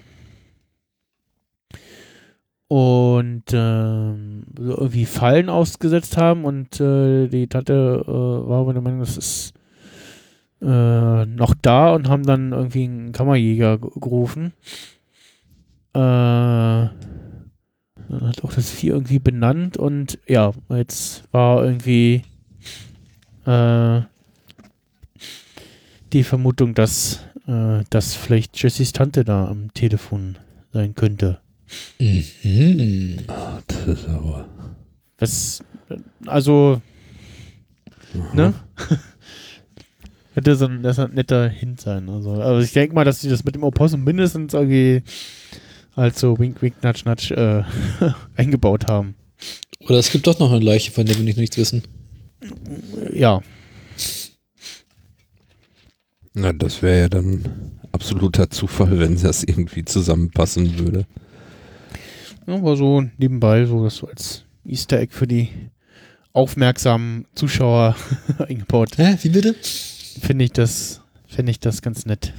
Und 2.68 3.50
so 3.50 3.56
irgendwie 3.58 5.04
Fallen 5.04 5.50
ausgesetzt 5.50 6.16
haben 6.16 6.46
und 6.46 6.80
äh, 6.80 7.28
die 7.28 7.46
Tante 7.46 8.02
äh, 8.06 8.10
war 8.10 8.60
aber 8.60 8.72
der 8.72 8.80
Meinung, 8.80 9.00
das 9.00 9.18
ist 9.18 9.52
äh, 10.62 11.26
noch 11.26 11.54
da 11.60 11.92
und 11.92 12.08
haben 12.08 12.22
dann 12.24 12.52
irgendwie 12.52 12.84
einen 12.84 13.12
Kammerjäger 13.12 13.78
ge- 13.78 13.90
gerufen. 14.00 14.52
Äh, 15.94 15.98
dann 15.98 16.90
hat 18.22 18.44
auch 18.44 18.52
das 18.52 18.70
Vieh 18.70 18.88
irgendwie 18.88 19.18
benannt 19.18 19.76
und 19.76 20.18
ja, 20.26 20.52
jetzt 20.70 21.24
war 21.32 21.64
irgendwie 21.64 22.22
äh, 23.46 24.00
die 26.12 26.24
Vermutung, 26.24 26.74
dass 26.74 27.20
äh, 27.46 27.80
das 27.90 28.14
vielleicht 28.14 28.62
Jessys 28.62 28.92
Tante 28.92 29.24
da 29.24 29.46
am 29.48 29.72
Telefon 29.74 30.38
sein 30.72 30.94
könnte. 30.94 31.40
Mhm. 31.98 33.18
Das 33.66 33.86
ist 33.86 34.08
aber. 34.08 34.48
Das, 35.16 35.62
also, 36.26 36.80
ne? 38.34 38.54
Hätte 40.34 40.56
so 40.56 40.66
ein, 40.66 40.82
das 40.82 40.98
ein 40.98 41.12
netter 41.12 41.48
Hint 41.48 41.80
sein. 41.80 42.08
Also, 42.08 42.32
aber 42.34 42.60
ich 42.60 42.72
denke 42.72 42.94
mal, 42.94 43.04
dass 43.04 43.20
sie 43.20 43.28
das 43.28 43.44
mit 43.44 43.54
dem 43.54 43.64
Opossum 43.64 44.02
mindestens 44.04 44.54
irgendwie 44.54 45.02
als 45.94 46.20
so 46.20 46.38
Wink, 46.38 46.62
Wink, 46.62 46.82
Natsch, 46.82 47.04
Natsch 47.04 47.30
äh, 47.32 47.62
eingebaut 48.36 48.86
haben. 48.88 49.14
Oder 49.80 49.98
es 49.98 50.10
gibt 50.10 50.26
doch 50.26 50.38
noch 50.38 50.50
eine 50.50 50.64
Leiche, 50.64 50.90
von 50.90 51.04
der 51.04 51.16
wir 51.16 51.24
nicht 51.24 51.38
nichts 51.38 51.56
wissen. 51.56 51.82
Ja, 53.12 53.42
Na, 56.34 56.52
das 56.52 56.82
wäre 56.82 57.00
ja 57.00 57.08
dann 57.08 57.44
absoluter 57.92 58.48
Zufall, 58.48 58.98
wenn 58.98 59.20
das 59.20 59.44
irgendwie 59.44 59.84
zusammenpassen 59.84 60.78
würde. 60.78 61.06
aber 62.46 62.76
so 62.76 63.02
nebenbei, 63.18 63.66
so 63.66 63.84
das 63.84 63.96
so 63.96 64.06
als 64.06 64.44
Easter 64.64 64.98
Egg 64.98 65.12
für 65.12 65.26
die 65.26 65.50
aufmerksamen 66.32 67.26
Zuschauer 67.34 67.96
eingebaut. 68.38 68.96
Hä? 68.96 69.18
Wie 69.20 69.28
bitte? 69.28 69.54
Finde 70.20 70.44
ich 70.44 70.52
das, 70.52 71.00
finde 71.26 71.50
ich 71.52 71.60
das 71.60 71.82
ganz 71.82 72.06
nett. 72.06 72.32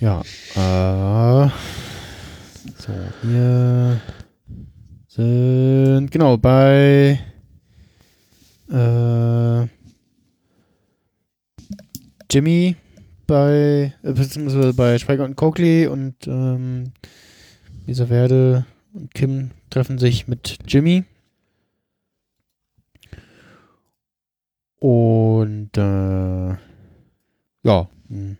Ja, 0.00 0.20
äh, 0.54 1.50
so, 2.76 2.92
wir 3.22 4.00
sind, 5.08 6.10
genau, 6.10 6.36
bei, 6.36 7.18
äh, 8.70 9.66
Jimmy, 12.30 12.76
bei, 13.26 13.94
äh, 14.02 14.12
beziehungsweise 14.12 14.74
bei 14.74 14.98
Schweiger 14.98 15.24
und 15.24 15.36
Coakley 15.36 15.86
und, 15.86 16.26
ähm, 16.26 16.92
Lisa 17.86 18.08
Werde 18.08 18.66
und 18.92 19.14
Kim 19.14 19.50
treffen 19.70 19.98
sich 19.98 20.28
mit 20.28 20.58
Jimmy. 20.66 21.04
Und 24.84 25.78
äh, 25.78 26.48
ja, 27.62 27.88
mh. 28.08 28.36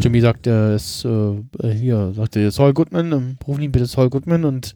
Jimmy 0.00 0.22
sagt, 0.22 0.46
er 0.46 0.74
ist 0.74 1.04
äh, 1.04 1.74
hier, 1.74 2.14
sagt 2.14 2.36
er, 2.36 2.50
Saul 2.50 2.72
Goodman, 2.72 3.12
ähm, 3.12 3.36
rufen 3.46 3.60
ihn 3.60 3.70
bitte 3.70 3.84
Saul 3.84 4.08
Goodman 4.08 4.46
und 4.46 4.74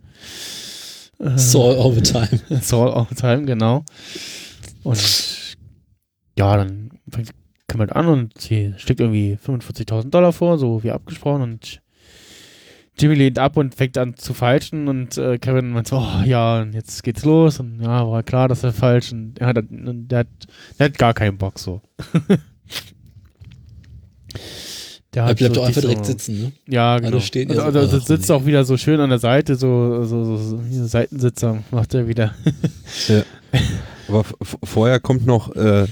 äh, 1.20 1.39
Saul 1.39 1.76
all 1.76 1.93
the 1.93 2.03
time. 2.03 2.39
Saul 2.61 2.91
all 2.91 3.07
the 3.09 3.14
time, 3.14 3.47
genau. 3.47 3.82
Und 4.82 5.57
ja, 6.39 6.55
dann 6.59 6.91
fängt 7.09 7.30
kommt 7.66 7.80
halt 7.80 7.97
an 7.97 8.09
und 8.09 8.39
sie 8.39 8.74
steckt 8.76 9.01
irgendwie 9.01 9.39
45.000 9.43 10.11
Dollar 10.11 10.35
vor, 10.35 10.59
so 10.59 10.82
wie 10.85 10.91
abgesprochen 10.91 11.41
und 11.41 11.80
Jimmy 12.99 13.14
lehnt 13.14 13.38
ab 13.38 13.57
und 13.57 13.74
fängt 13.74 13.99
an 13.99 14.16
zu 14.16 14.34
falschen 14.34 14.86
und 14.88 15.18
äh, 15.18 15.38
Kevin 15.38 15.70
meint 15.70 15.88
so, 15.88 15.97
oh 15.99 16.22
ja, 16.24 16.61
und 16.62 16.74
jetzt 16.74 17.03
geht's 17.03 17.24
los 17.24 17.59
und 17.59 17.80
ja, 17.80 18.09
war 18.09 18.22
klar, 18.22 18.47
dass 18.49 18.62
er 18.62 18.72
falsch 18.72 19.11
und 19.12 19.40
ja, 19.40 19.53
der, 19.53 19.64
der, 19.68 20.20
hat, 20.20 20.28
der 20.78 20.86
hat 20.86 20.99
gar 20.99 21.12
keinen 21.12 21.36
Bock 21.36 21.59
so. 21.59 21.80
der 25.12 25.24
Er 25.24 25.34
bleibt 25.34 25.55
so 25.55 25.61
doch 25.61 25.66
einfach 25.66 25.80
direkt 25.80 26.07
sitzen, 26.07 26.40
ne? 26.40 26.53
Ja, 26.68 27.01
genau. 27.01 27.18
stehen 27.18 27.53
ja 27.53 27.66
und, 27.66 27.72
so, 27.72 27.80
und, 27.80 27.95
ach, 27.95 28.01
sitzt 28.07 28.30
auch 28.30 28.47
wieder 28.47 28.64
so 28.64 28.76
schön 28.76 29.01
an 29.01 29.11
der 29.11 29.18
Seite, 29.18 29.57
so, 29.57 30.05
so, 30.05 30.24
so, 30.24 30.36
so 30.36 30.86
Seitensitzer 30.86 31.64
macht 31.72 31.95
er 31.95 32.07
wieder. 32.07 32.34
Aber 34.09 34.24
vorher 34.62 35.00
kommt 35.00 35.26
noch, 35.26 35.55
äh, 35.57 35.84
äh, 35.84 35.86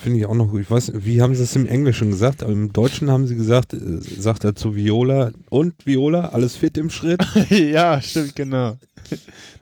finde 0.00 0.18
ich 0.18 0.26
auch 0.26 0.34
noch 0.34 0.48
gut, 0.48 0.62
ich 0.62 0.70
weiß 0.70 0.92
wie 0.96 1.22
haben 1.22 1.34
sie 1.34 1.44
es 1.44 1.54
im 1.54 1.66
Englischen 1.66 2.10
gesagt, 2.10 2.42
aber 2.42 2.52
im 2.52 2.72
Deutschen 2.72 3.08
haben 3.08 3.28
sie 3.28 3.36
gesagt, 3.36 3.72
äh, 3.72 3.78
sagt 4.00 4.42
er 4.42 4.56
zu 4.56 4.74
Viola, 4.74 5.30
und 5.48 5.74
Viola, 5.86 6.30
alles 6.30 6.56
fit 6.56 6.76
im 6.76 6.90
Schritt? 6.90 7.24
ja, 7.50 8.00
stimmt, 8.00 8.34
genau. 8.34 8.78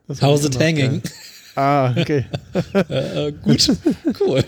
Das 0.09 0.23
How's 0.23 0.47
it 0.47 0.59
hanging? 0.59 1.03
geil. 1.03 1.13
Ah, 1.57 1.91
okay. 1.91 2.25
Äh, 2.89 3.29
äh, 3.29 3.33
gut, 3.33 3.71
cool. 4.21 4.45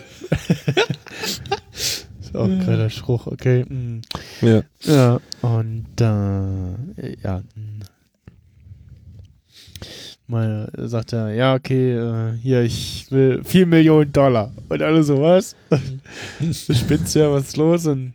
Ist 1.72 2.34
auch 2.34 2.44
ein 2.44 2.64
geiler 2.64 2.88
Spruch, 2.88 3.26
okay. 3.26 3.64
mm. 3.64 4.00
Ja. 4.40 4.62
Ja, 4.80 5.20
und 5.42 6.00
äh, 6.00 7.16
ja. 7.22 7.42
Mal 10.26 10.70
sagt 10.76 11.12
er, 11.12 11.34
ja, 11.34 11.54
okay, 11.54 11.96
äh, 11.96 12.32
hier, 12.40 12.62
ich 12.62 13.06
will 13.10 13.42
4 13.44 13.66
Millionen 13.66 14.12
Dollar. 14.12 14.52
Und 14.68 14.82
alle 14.82 15.02
so, 15.02 15.20
was? 15.20 15.56
du 16.40 16.74
spinnst 16.74 17.14
ja, 17.14 17.30
was 17.30 17.48
ist 17.48 17.56
los? 17.56 17.86
Und 17.86 18.12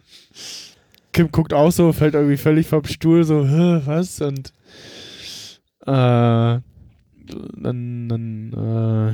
Kim 1.11 1.31
guckt 1.31 1.53
auch 1.53 1.71
so, 1.71 1.91
fällt 1.93 2.15
irgendwie 2.15 2.37
völlig 2.37 2.67
vom 2.67 2.85
Stuhl, 2.85 3.23
so, 3.23 3.45
Hä, 3.45 3.81
was? 3.85 4.21
Und 4.21 4.53
äh, 5.85 6.59
dann, 7.57 8.09
dann 8.09 8.53
äh, 8.53 9.13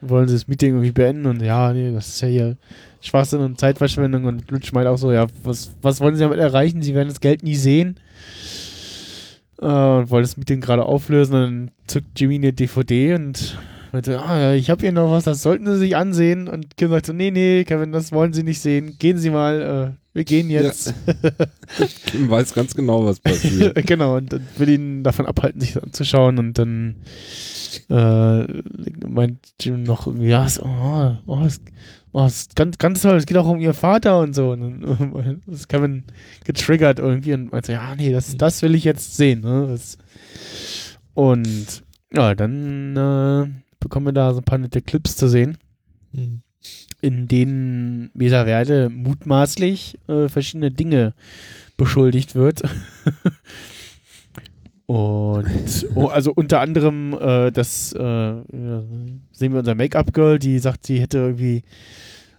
wollen 0.00 0.28
sie 0.28 0.34
das 0.34 0.48
Meeting 0.48 0.70
irgendwie 0.70 0.92
beenden 0.92 1.26
und 1.26 1.42
ja, 1.42 1.72
nee, 1.72 1.92
das 1.92 2.08
ist 2.08 2.20
ja 2.22 2.28
hier 2.28 2.56
Schwachsinn 3.00 3.40
und 3.40 3.58
Zeitverschwendung 3.58 4.24
und 4.24 4.50
Lutsch 4.50 4.72
meint 4.72 4.86
auch 4.86 4.98
so, 4.98 5.12
ja, 5.12 5.26
was, 5.42 5.72
was 5.80 6.00
wollen 6.00 6.16
sie 6.16 6.22
damit 6.22 6.38
erreichen? 6.38 6.82
Sie 6.82 6.94
werden 6.94 7.08
das 7.08 7.20
Geld 7.20 7.42
nie 7.42 7.56
sehen. 7.56 7.96
Äh, 9.60 9.66
und 9.66 10.10
wollen 10.10 10.22
das 10.22 10.36
Meeting 10.36 10.60
gerade 10.60 10.84
auflösen 10.84 11.32
dann 11.32 11.70
zückt 11.86 12.18
Jimmy 12.18 12.36
eine 12.36 12.52
DVD 12.52 13.14
und 13.14 13.58
meinte, 13.92 14.20
ah, 14.20 14.54
ich 14.54 14.70
habe 14.70 14.80
hier 14.80 14.92
noch 14.92 15.10
was, 15.10 15.24
das 15.24 15.42
sollten 15.42 15.66
sie 15.66 15.76
sich 15.76 15.96
ansehen. 15.96 16.48
Und 16.48 16.76
Kim 16.76 16.90
sagt 16.90 17.06
so, 17.06 17.12
nee, 17.12 17.30
nee, 17.30 17.64
Kevin, 17.64 17.92
das 17.92 18.12
wollen 18.12 18.32
sie 18.32 18.42
nicht 18.42 18.60
sehen. 18.60 18.96
Gehen 18.98 19.18
Sie 19.18 19.30
mal, 19.30 19.94
äh, 19.94 19.99
wir 20.12 20.24
gehen 20.24 20.50
jetzt. 20.50 20.92
Kim 22.06 22.28
weiß 22.30 22.54
ganz 22.54 22.74
genau, 22.74 23.04
was 23.04 23.20
passiert. 23.20 23.74
genau, 23.86 24.16
und 24.16 24.32
dann 24.32 24.46
will 24.58 24.68
ihn 24.68 25.04
davon 25.04 25.26
abhalten, 25.26 25.60
sich 25.60 25.74
das 25.74 25.82
anzuschauen 25.84 26.38
und 26.38 26.58
dann 26.58 26.96
äh, 27.88 28.42
meint 29.08 29.38
Jim 29.60 29.82
noch 29.84 30.06
irgendwie, 30.06 30.28
ja, 30.28 30.44
es- 30.46 30.60
oh, 30.60 31.16
oh, 31.26 31.40
es, 31.44 31.60
oh, 32.12 32.26
ist 32.26 32.56
ganz, 32.56 32.78
ganz 32.78 33.02
toll, 33.02 33.16
es 33.16 33.26
geht 33.26 33.36
auch 33.36 33.46
um 33.48 33.60
ihr 33.60 33.74
Vater 33.74 34.18
und 34.20 34.34
so. 34.34 34.50
Und 34.50 34.60
dann 34.82 35.42
ist 35.46 35.68
Kevin 35.68 36.04
getriggert 36.44 36.98
irgendwie 36.98 37.34
und 37.34 37.52
meint 37.52 37.66
so, 37.66 37.72
ja, 37.72 37.94
nee, 37.94 38.10
das, 38.12 38.36
das 38.36 38.62
will 38.62 38.74
ich 38.74 38.84
jetzt 38.84 39.16
sehen. 39.16 39.40
Ne? 39.42 39.68
Das, 39.68 39.96
und 41.14 41.82
ja, 42.12 42.34
dann 42.34 42.96
äh, 42.96 43.46
bekommen 43.78 44.06
wir 44.06 44.12
da 44.12 44.32
so 44.32 44.40
ein 44.40 44.44
paar 44.44 44.58
nette 44.58 44.82
Clips 44.82 45.16
zu 45.16 45.28
sehen 45.28 45.58
Hm. 46.12 46.42
In 47.00 47.28
denen 47.28 48.10
Mesa 48.14 48.44
Verde 48.44 48.90
mutmaßlich 48.90 49.98
äh, 50.08 50.28
verschiedene 50.28 50.70
Dinge 50.70 51.14
beschuldigt 51.76 52.34
wird. 52.34 52.62
Und 54.86 55.86
oh, 55.94 56.08
also 56.08 56.32
unter 56.34 56.60
anderem, 56.60 57.12
äh, 57.12 57.52
das 57.52 57.92
äh, 57.92 57.96
sehen 57.96 59.52
wir 59.52 59.60
unser 59.60 59.76
Make-up-Girl, 59.76 60.40
die 60.40 60.58
sagt, 60.58 60.84
sie 60.84 61.00
hätte 61.00 61.18
irgendwie 61.18 61.62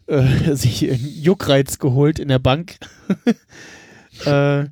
äh, 0.07 0.23
sich 0.55 0.89
einen 0.91 1.07
Juckreiz 1.21 1.79
geholt 1.79 2.19
in 2.19 2.27
der 2.27 2.39
Bank. 2.39 2.75
äh, 4.25 4.65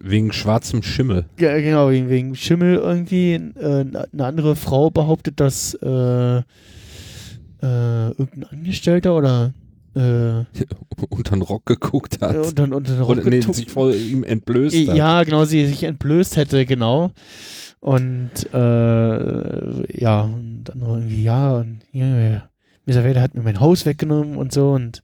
Wegen 0.00 0.32
schwarzem 0.32 0.82
Schimmel. 0.82 1.26
Ja, 1.38 1.56
genau, 1.58 1.90
wegen, 1.90 2.08
wegen 2.08 2.34
Schimmel 2.34 2.76
irgendwie. 2.76 3.34
Äh, 3.34 3.84
eine 4.12 4.24
andere 4.24 4.56
Frau 4.56 4.90
behauptet, 4.90 5.38
dass 5.38 5.74
äh, 7.62 8.08
irgendein 8.10 8.44
Angestellter 8.44 9.16
oder 9.16 9.52
äh, 9.94 10.00
Unter 11.08 11.36
den 11.36 11.42
Rock 11.42 11.66
geguckt 11.66 12.20
hat. 12.20 12.36
und 12.36 12.58
dann 12.58 12.72
unter 12.72 12.92
den 12.92 13.02
Rock 13.02 13.18
Oder 13.18 13.30
nee, 13.30 13.40
sich 13.40 13.70
vor 13.70 13.92
ihm 13.92 14.22
entblößt 14.22 14.88
hat. 14.88 14.96
Ja, 14.96 15.24
genau, 15.24 15.44
sie 15.44 15.66
sich 15.66 15.82
entblößt 15.82 16.36
hätte, 16.36 16.64
genau. 16.66 17.10
Und 17.80 18.30
äh, 18.52 20.00
ja, 20.00 20.20
und 20.22 20.64
dann 20.64 20.82
irgendwie, 20.82 21.22
ja, 21.22 21.54
und 21.56 21.80
ja, 21.92 22.48
Mr. 22.86 23.04
Vader 23.04 23.22
hat 23.22 23.34
mir 23.34 23.42
mein 23.42 23.60
Haus 23.60 23.86
weggenommen 23.86 24.36
und 24.36 24.52
so 24.52 24.72
und 24.72 25.02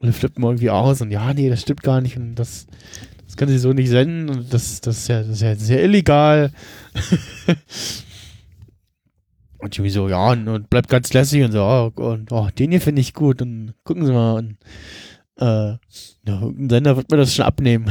alle 0.00 0.12
flippen 0.12 0.44
irgendwie 0.44 0.70
aus 0.70 1.00
und 1.00 1.10
ja, 1.10 1.32
nee, 1.32 1.48
das 1.48 1.62
stimmt 1.62 1.82
gar 1.82 2.00
nicht 2.00 2.16
und 2.16 2.34
das, 2.34 2.66
das 3.24 3.36
kann 3.36 3.48
sie 3.48 3.58
so 3.58 3.72
nicht 3.72 3.88
senden 3.88 4.28
und 4.28 4.52
das, 4.52 4.82
das, 4.82 4.98
ist, 4.98 5.08
ja, 5.08 5.20
das 5.20 5.30
ist 5.30 5.40
ja 5.40 5.56
sehr 5.56 5.82
illegal. 5.82 6.52
und 9.66 9.76
Jimmy 9.76 9.90
so, 9.90 10.08
ja, 10.08 10.30
und, 10.30 10.70
bleibt 10.70 10.88
ganz 10.88 11.12
lässig 11.12 11.44
und 11.44 11.52
so, 11.52 11.62
oh, 11.62 11.92
und 12.00 12.32
oh, 12.32 12.48
den 12.58 12.70
hier 12.70 12.80
finde 12.80 13.00
ich 13.00 13.14
gut 13.14 13.42
und 13.42 13.74
gucken 13.84 14.06
Sie 14.06 14.12
mal 14.12 14.34
und 14.34 14.56
äh, 15.38 15.44
ja, 15.44 15.78
irgendein 16.40 16.70
Sender 16.70 16.96
wird 16.96 17.10
mir 17.10 17.18
das 17.18 17.34
schon 17.34 17.44
abnehmen. 17.44 17.90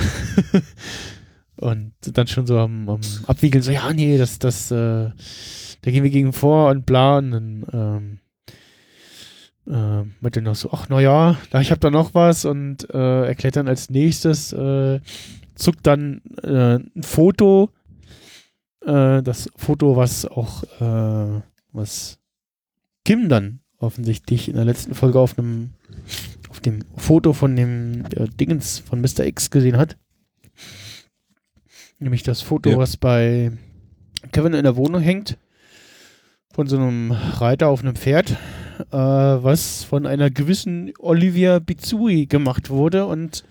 und 1.57 1.93
dann 2.01 2.27
schon 2.27 2.47
so 2.47 2.57
am, 2.57 2.89
am 2.89 3.01
Abwiegeln, 3.27 3.61
so, 3.61 3.71
ja, 3.71 3.93
nee, 3.93 4.17
das, 4.17 4.39
das, 4.39 4.71
äh, 4.71 5.11
da 5.81 5.91
gehen 5.91 6.03
wir 6.03 6.09
gegen 6.09 6.33
vor 6.33 6.71
und 6.71 6.85
bla, 6.85 7.19
und 7.19 7.31
dann, 7.31 7.65
ähm, 7.73 8.19
äh, 9.67 10.09
meinte 10.21 10.41
noch 10.41 10.55
so, 10.55 10.69
ach, 10.71 10.87
na 10.89 10.99
ja, 10.99 11.37
da, 11.51 11.61
ich 11.61 11.71
hab 11.71 11.79
da 11.79 11.89
noch 11.89 12.13
was 12.13 12.45
und 12.45 12.89
äh, 12.93 13.27
erklärt 13.27 13.55
dann 13.55 13.67
als 13.67 13.89
nächstes, 13.89 14.53
äh, 14.53 14.99
zuckt 15.55 15.85
dann 15.87 16.21
äh, 16.43 16.75
ein 16.75 17.03
Foto, 17.03 17.69
äh, 18.85 19.21
das 19.23 19.49
Foto, 19.55 19.95
was 19.95 20.25
auch, 20.25 20.63
äh, 20.79 21.41
was 21.75 22.17
Kim 23.03 23.29
dann 23.29 23.59
offensichtlich 23.77 24.47
in 24.47 24.55
der 24.55 24.65
letzten 24.65 24.95
Folge 24.95 25.19
auf 25.19 25.37
einem 25.37 25.71
auf 26.49 26.59
dem 26.61 26.83
Foto 26.95 27.33
von 27.33 27.55
dem 27.55 28.05
äh, 28.15 28.27
Dingens 28.29 28.79
von 28.79 29.01
Mr. 29.01 29.25
X 29.25 29.51
gesehen 29.51 29.77
hat. 29.77 29.97
Nämlich 31.99 32.23
das 32.23 32.41
Foto, 32.41 32.69
Ja. 32.71 32.77
was 32.77 32.97
bei 32.97 33.51
Kevin 34.31 34.53
in 34.53 34.63
der 34.63 34.75
Wohnung 34.75 35.01
hängt. 35.01 35.37
Von 36.53 36.67
so 36.67 36.77
einem 36.77 37.11
Reiter 37.11 37.67
auf 37.67 37.81
einem 37.81 37.95
Pferd, 37.97 38.31
äh, 38.91 38.95
was 38.95 39.83
von 39.83 40.05
einer 40.05 40.29
gewissen 40.29 40.93
Olivia 40.99 41.59
Bizui 41.59 42.27
gemacht 42.27 42.69
wurde 42.69 43.05
und 43.05 43.43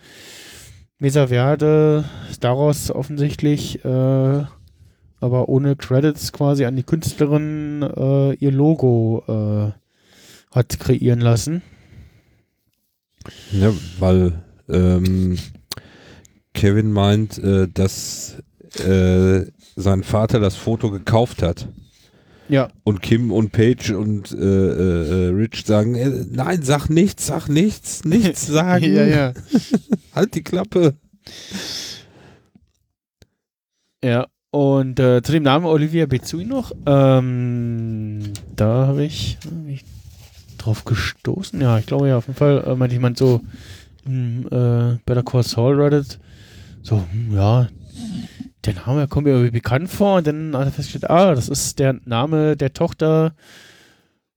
Mesa 0.99 1.27
Verde 1.27 2.05
daraus 2.41 2.91
offensichtlich, 2.91 3.85
äh, 3.85 4.45
aber 5.21 5.49
ohne 5.49 5.77
Credits 5.77 6.33
quasi 6.33 6.65
an 6.65 6.77
die 6.77 6.83
Künstlerin 6.83 7.83
äh, 7.83 8.35
ihr 8.35 8.53
Logo 8.53 9.23
äh, 9.27 9.73
hat 10.55 10.79
kreieren 10.79 11.21
lassen. 11.21 11.63
Ja, 13.53 13.73
weil 13.99 14.45
ähm, 14.69 15.39
Kevin 16.53 16.93
meint, 16.93 17.39
äh, 17.39 17.69
dass 17.69 18.37
äh, 18.79 19.43
sein 19.77 20.03
Vater 20.03 20.41
das 20.41 20.57
Foto 20.57 20.91
gekauft 20.91 21.43
hat. 21.43 21.69
Ja. 22.49 22.69
Und 22.85 23.01
Kim 23.01 23.33
und 23.33 23.53
Paige 23.53 23.99
und 23.99 24.31
äh, 24.33 24.37
äh, 24.37 25.29
Rich 25.29 25.65
sagen, 25.65 26.29
nein, 26.31 26.63
sag 26.63 26.89
nichts, 26.89 27.27
sag 27.27 27.49
nichts, 27.49 28.05
nichts 28.05 28.47
sagen. 28.47 28.85
ja, 28.85 29.05
ja. 29.05 29.33
Halt 30.15 30.35
die 30.35 30.43
Klappe. 30.43 30.95
Ja, 34.03 34.27
und 34.55 35.01
äh, 35.01 35.21
zu 35.21 35.33
dem 35.33 35.43
Namen 35.43 35.67
Olivia 35.67 36.07
Bezui 36.07 36.45
noch, 36.45 36.71
ähm, 36.87 38.21
da 38.55 38.87
habe 38.87 39.05
ich, 39.05 39.37
hab 39.45 39.67
ich 39.69 39.85
drauf 40.59 40.85
gestoßen. 40.85 41.61
Ja, 41.61 41.77
ich 41.81 41.87
glaube 41.87 42.07
ja, 42.07 42.19
auf 42.19 42.29
jeden 42.29 42.39
Fall 42.39 42.63
äh, 42.65 42.77
meinte 42.77 42.95
jemand 42.95 43.19
so 43.19 43.41
im 44.07 44.47
äh, 44.47 44.97
Better 45.05 45.25
Call 45.25 45.43
Saul 45.43 45.83
Reddit, 45.83 46.21
so, 46.83 47.03
hm, 47.11 47.35
ja, 47.35 47.67
der 48.65 48.75
Name 48.75 49.09
kommt 49.09 49.27
mir 49.27 49.33
irgendwie 49.33 49.51
bekannt 49.51 49.91
vor 49.91 50.19
und 50.19 50.27
dann 50.29 50.57
hat 50.57 50.67
er 50.67 50.71
festgestellt, 50.71 51.11
ah, 51.11 51.35
das 51.35 51.49
ist 51.49 51.81
der 51.81 51.99
Name 52.05 52.57
der 52.57 52.73
Tochter 52.73 53.35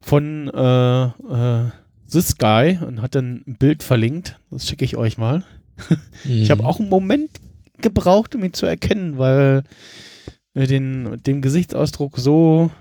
von 0.02 0.50
äh, 0.52 1.04
äh, 1.06 1.70
This 2.12 2.40
Guy 2.40 2.80
und 2.84 3.04
hat 3.04 3.14
dann 3.14 3.44
ein 3.46 3.58
Bild 3.60 3.84
verlinkt. 3.84 4.40
Das 4.50 4.68
schicke 4.68 4.84
ich 4.84 4.98
euch 4.98 5.20
mal. 5.20 5.44
Ich 6.24 6.50
habe 6.50 6.66
auch 6.66 6.80
einen 6.80 6.90
Moment 6.90 7.30
gebraucht, 7.78 8.34
um 8.34 8.44
ihn 8.44 8.54
zu 8.54 8.66
erkennen, 8.66 9.20
weil 9.20 9.64
den, 10.66 11.22
den 11.24 11.42
Gesichtsausdruck 11.42 12.18
so, 12.18 12.72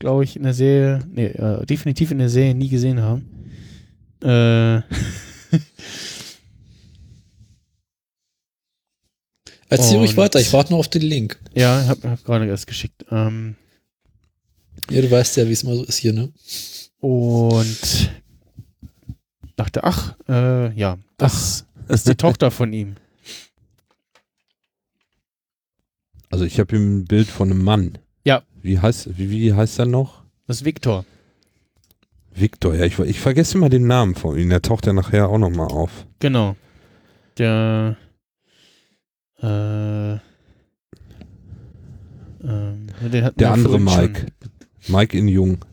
glaube 0.00 0.24
ich, 0.24 0.34
in 0.36 0.42
der 0.42 0.54
Serie, 0.54 1.04
nee, 1.12 1.26
äh, 1.26 1.64
definitiv 1.66 2.10
in 2.10 2.18
der 2.18 2.28
Serie 2.28 2.54
nie 2.54 2.68
gesehen 2.68 3.00
haben. 3.00 3.28
Äh, 4.22 4.82
Erzähl 9.68 9.98
ruhig 9.98 10.16
weiter, 10.16 10.40
ich 10.40 10.52
warte 10.52 10.72
noch 10.72 10.80
auf 10.80 10.88
den 10.88 11.02
Link. 11.02 11.38
ja, 11.54 11.86
hab, 11.86 12.02
hab 12.02 12.24
gerade 12.24 12.46
erst 12.46 12.66
geschickt. 12.66 13.04
Ähm, 13.10 13.54
Ja, 14.90 15.00
du 15.00 15.10
weißt 15.10 15.36
ja, 15.36 15.46
wie 15.46 15.52
es 15.52 15.62
mal 15.62 15.76
so 15.76 15.84
ist 15.84 15.98
hier, 15.98 16.12
ne? 16.12 16.32
und 17.00 18.10
dachte, 19.56 19.84
ach, 19.84 20.16
äh, 20.28 20.72
ja, 20.74 20.98
das 21.16 21.66
ist 21.88 22.08
die 22.08 22.14
Tochter 22.14 22.50
von 22.50 22.72
ihm. 22.72 22.96
Also 26.30 26.44
ich 26.44 26.58
habe 26.60 26.76
hier 26.76 26.84
ein 26.84 27.04
Bild 27.04 27.26
von 27.28 27.50
einem 27.50 27.62
Mann. 27.62 27.98
Ja. 28.24 28.42
Wie 28.62 28.78
heißt, 28.78 29.18
wie, 29.18 29.30
wie 29.30 29.52
heißt 29.52 29.78
er 29.80 29.86
noch? 29.86 30.22
Das 30.46 30.58
ist 30.58 30.64
Victor. 30.64 31.04
Victor, 32.32 32.74
ja, 32.74 32.84
ich, 32.84 32.98
ich 33.00 33.20
vergesse 33.20 33.58
immer 33.58 33.68
den 33.68 33.86
Namen 33.86 34.14
von 34.14 34.38
ihm. 34.38 34.48
Der 34.48 34.62
taucht 34.62 34.86
ja 34.86 34.92
nachher 34.92 35.28
auch 35.28 35.38
nochmal 35.38 35.66
auf. 35.66 36.06
Genau. 36.20 36.56
Der 37.36 37.96
äh, 39.38 40.18
hatten 42.42 43.36
Der 43.38 43.52
andere 43.52 43.80
vorhin 43.80 43.88
schon. 43.88 44.12
Mike. 44.12 44.26
Mike 44.88 45.18
in 45.18 45.28
Jung. 45.28 45.64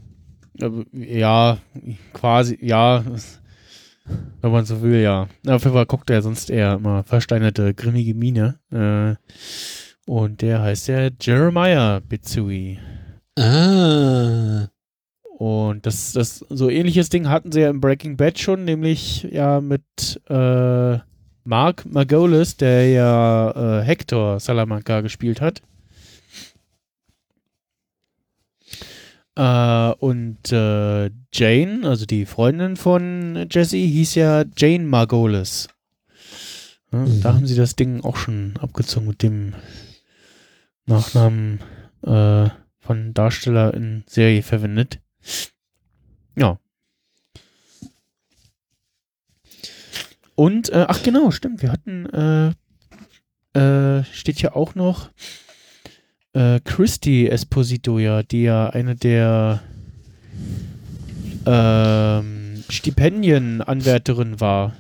Aber, 0.60 0.84
Ja, 0.92 1.60
quasi, 2.14 2.58
ja. 2.62 3.04
Wenn 4.42 4.52
man 4.52 4.66
so 4.66 4.82
will, 4.82 5.02
ja. 5.02 5.28
Auf 5.46 5.64
jeden 5.64 5.74
Fall 5.74 5.86
guckt 5.86 6.10
er 6.10 6.22
sonst 6.22 6.50
eher 6.50 6.76
immer 6.76 7.04
versteinerte, 7.04 7.74
grimmige 7.74 8.16
Miene. 8.16 8.60
Äh, 8.72 9.16
und 10.08 10.42
der 10.42 10.62
heißt 10.62 10.88
ja 10.88 11.10
Jeremiah 11.22 12.00
Bitsui. 12.00 12.80
Ah. 13.38 14.68
Und 15.38 15.86
das, 15.86 16.14
das, 16.14 16.40
so 16.50 16.70
ähnliches 16.70 17.10
Ding 17.10 17.30
hatten 17.30 17.52
sie 17.52 17.62
ja 17.62 17.70
im 17.70 17.80
Breaking 17.80 18.18
Bad 18.18 18.40
schon, 18.40 18.66
nämlich 18.66 19.24
ja 19.32 19.62
mit 19.62 19.84
äh, 20.28 20.98
Mark 21.44 21.86
Margolis, 21.86 22.58
der 22.58 22.90
ja 22.90 23.82
äh, 23.82 23.84
Hector 23.84 24.40
Salamanca 24.40 25.02
gespielt 25.02 25.40
hat. 25.42 25.62
Äh, 29.36 29.92
und 30.00 30.52
äh, 30.52 31.12
Jane, 31.32 31.88
also 31.88 32.08
die 32.08 32.26
Freundin 32.26 32.76
von 32.76 33.48
Jesse, 33.52 33.78
hieß 33.78 34.16
ja 34.16 34.46
Jane 34.58 34.86
Margolis. 34.86 35.68
Ja, 35.68 35.78
Mhm. 36.92 37.22
Da 37.22 37.34
haben 37.34 37.48
sie 37.48 37.56
das 37.56 37.76
Ding 37.76 38.04
auch 38.04 38.16
schon 38.16 38.54
abgezogen 38.62 39.08
mit 39.08 39.24
dem 39.24 39.54
Nachnamen 40.88 41.60
äh, 42.02 42.50
von 42.80 43.14
Darsteller 43.14 43.74
in 43.74 44.04
Serie 44.08 44.42
verwendet. 44.42 45.00
Ja. 46.36 46.60
Und, 50.36 50.70
äh, 50.70 50.86
ach 50.88 51.04
genau, 51.04 51.32
stimmt, 51.32 51.62
wir 51.62 51.72
hatten, 51.72 52.56
äh, 53.56 53.60
äh, 53.60 54.04
steht 54.12 54.40
hier 54.40 54.56
auch 54.56 54.76
noch 54.76 55.10
äh, 56.34 56.60
Christy 56.64 57.28
Esposito, 57.28 57.98
ja, 57.98 58.24
die 58.24 58.44
ja 58.44 58.70
eine 58.70 58.96
der 58.96 59.62
ähm, 61.46 62.64
Stipendienanwärterin 62.70 64.40
war, 64.40 64.76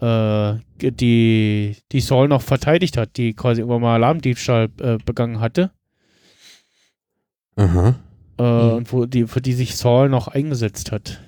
äh, 0.00 0.54
die, 0.90 1.76
die 1.92 2.00
Saul 2.00 2.28
noch 2.28 2.42
verteidigt 2.42 2.96
hat, 2.96 3.16
die 3.16 3.34
quasi 3.34 3.60
irgendwann 3.62 3.82
mal 3.82 3.94
Alarmdiebstahl 3.94 4.68
äh, 4.80 4.98
begangen 5.04 5.40
hatte. 5.40 5.70
Aha. 7.56 7.88
Äh, 8.38 8.42
Mhm. 8.42 8.72
und 8.74 8.92
wo 8.92 9.06
die, 9.06 9.26
für 9.26 9.40
die 9.40 9.54
sich 9.54 9.76
Saul 9.76 10.08
noch 10.10 10.28
eingesetzt 10.28 10.92
hat. 10.92 11.20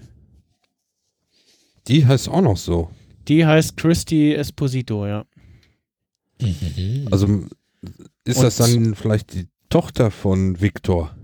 Die 1.87 2.05
heißt 2.07 2.29
auch 2.29 2.43
noch 2.43 2.59
so. 2.59 2.91
Die 3.29 3.47
heißt 3.47 3.77
Christy 3.79 4.35
Esposito, 4.35 5.07
ja. 5.07 5.25
Mhm. 6.41 7.09
Also 7.11 7.27
ist 8.25 8.37
Und- 8.39 8.45
das 8.45 8.57
dann 8.57 8.95
vielleicht 8.95 9.33
die 9.35 9.49
Tochter 9.71 10.11
von 10.11 10.61
Victor? 10.61 11.14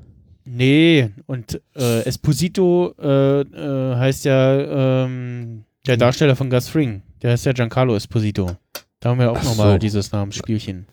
Nee, 0.46 1.10
und 1.26 1.60
äh, 1.74 2.02
Esposito 2.04 2.94
äh, 2.98 3.40
äh, 3.40 3.96
heißt 3.96 4.24
ja 4.26 5.04
ähm, 5.04 5.64
der 5.86 5.96
Darsteller 5.96 6.36
von 6.36 6.50
Gus 6.50 6.68
Fring. 6.68 7.02
Der 7.24 7.32
heißt 7.32 7.46
ja 7.46 7.52
Giancarlo 7.52 7.96
Esposito. 7.96 8.58
Da 9.00 9.08
haben 9.08 9.18
wir 9.18 9.32
auch 9.32 9.38
Ach 9.38 9.44
nochmal 9.44 9.72
so. 9.72 9.78
dieses 9.78 10.12
Namensspielchen. 10.12 10.86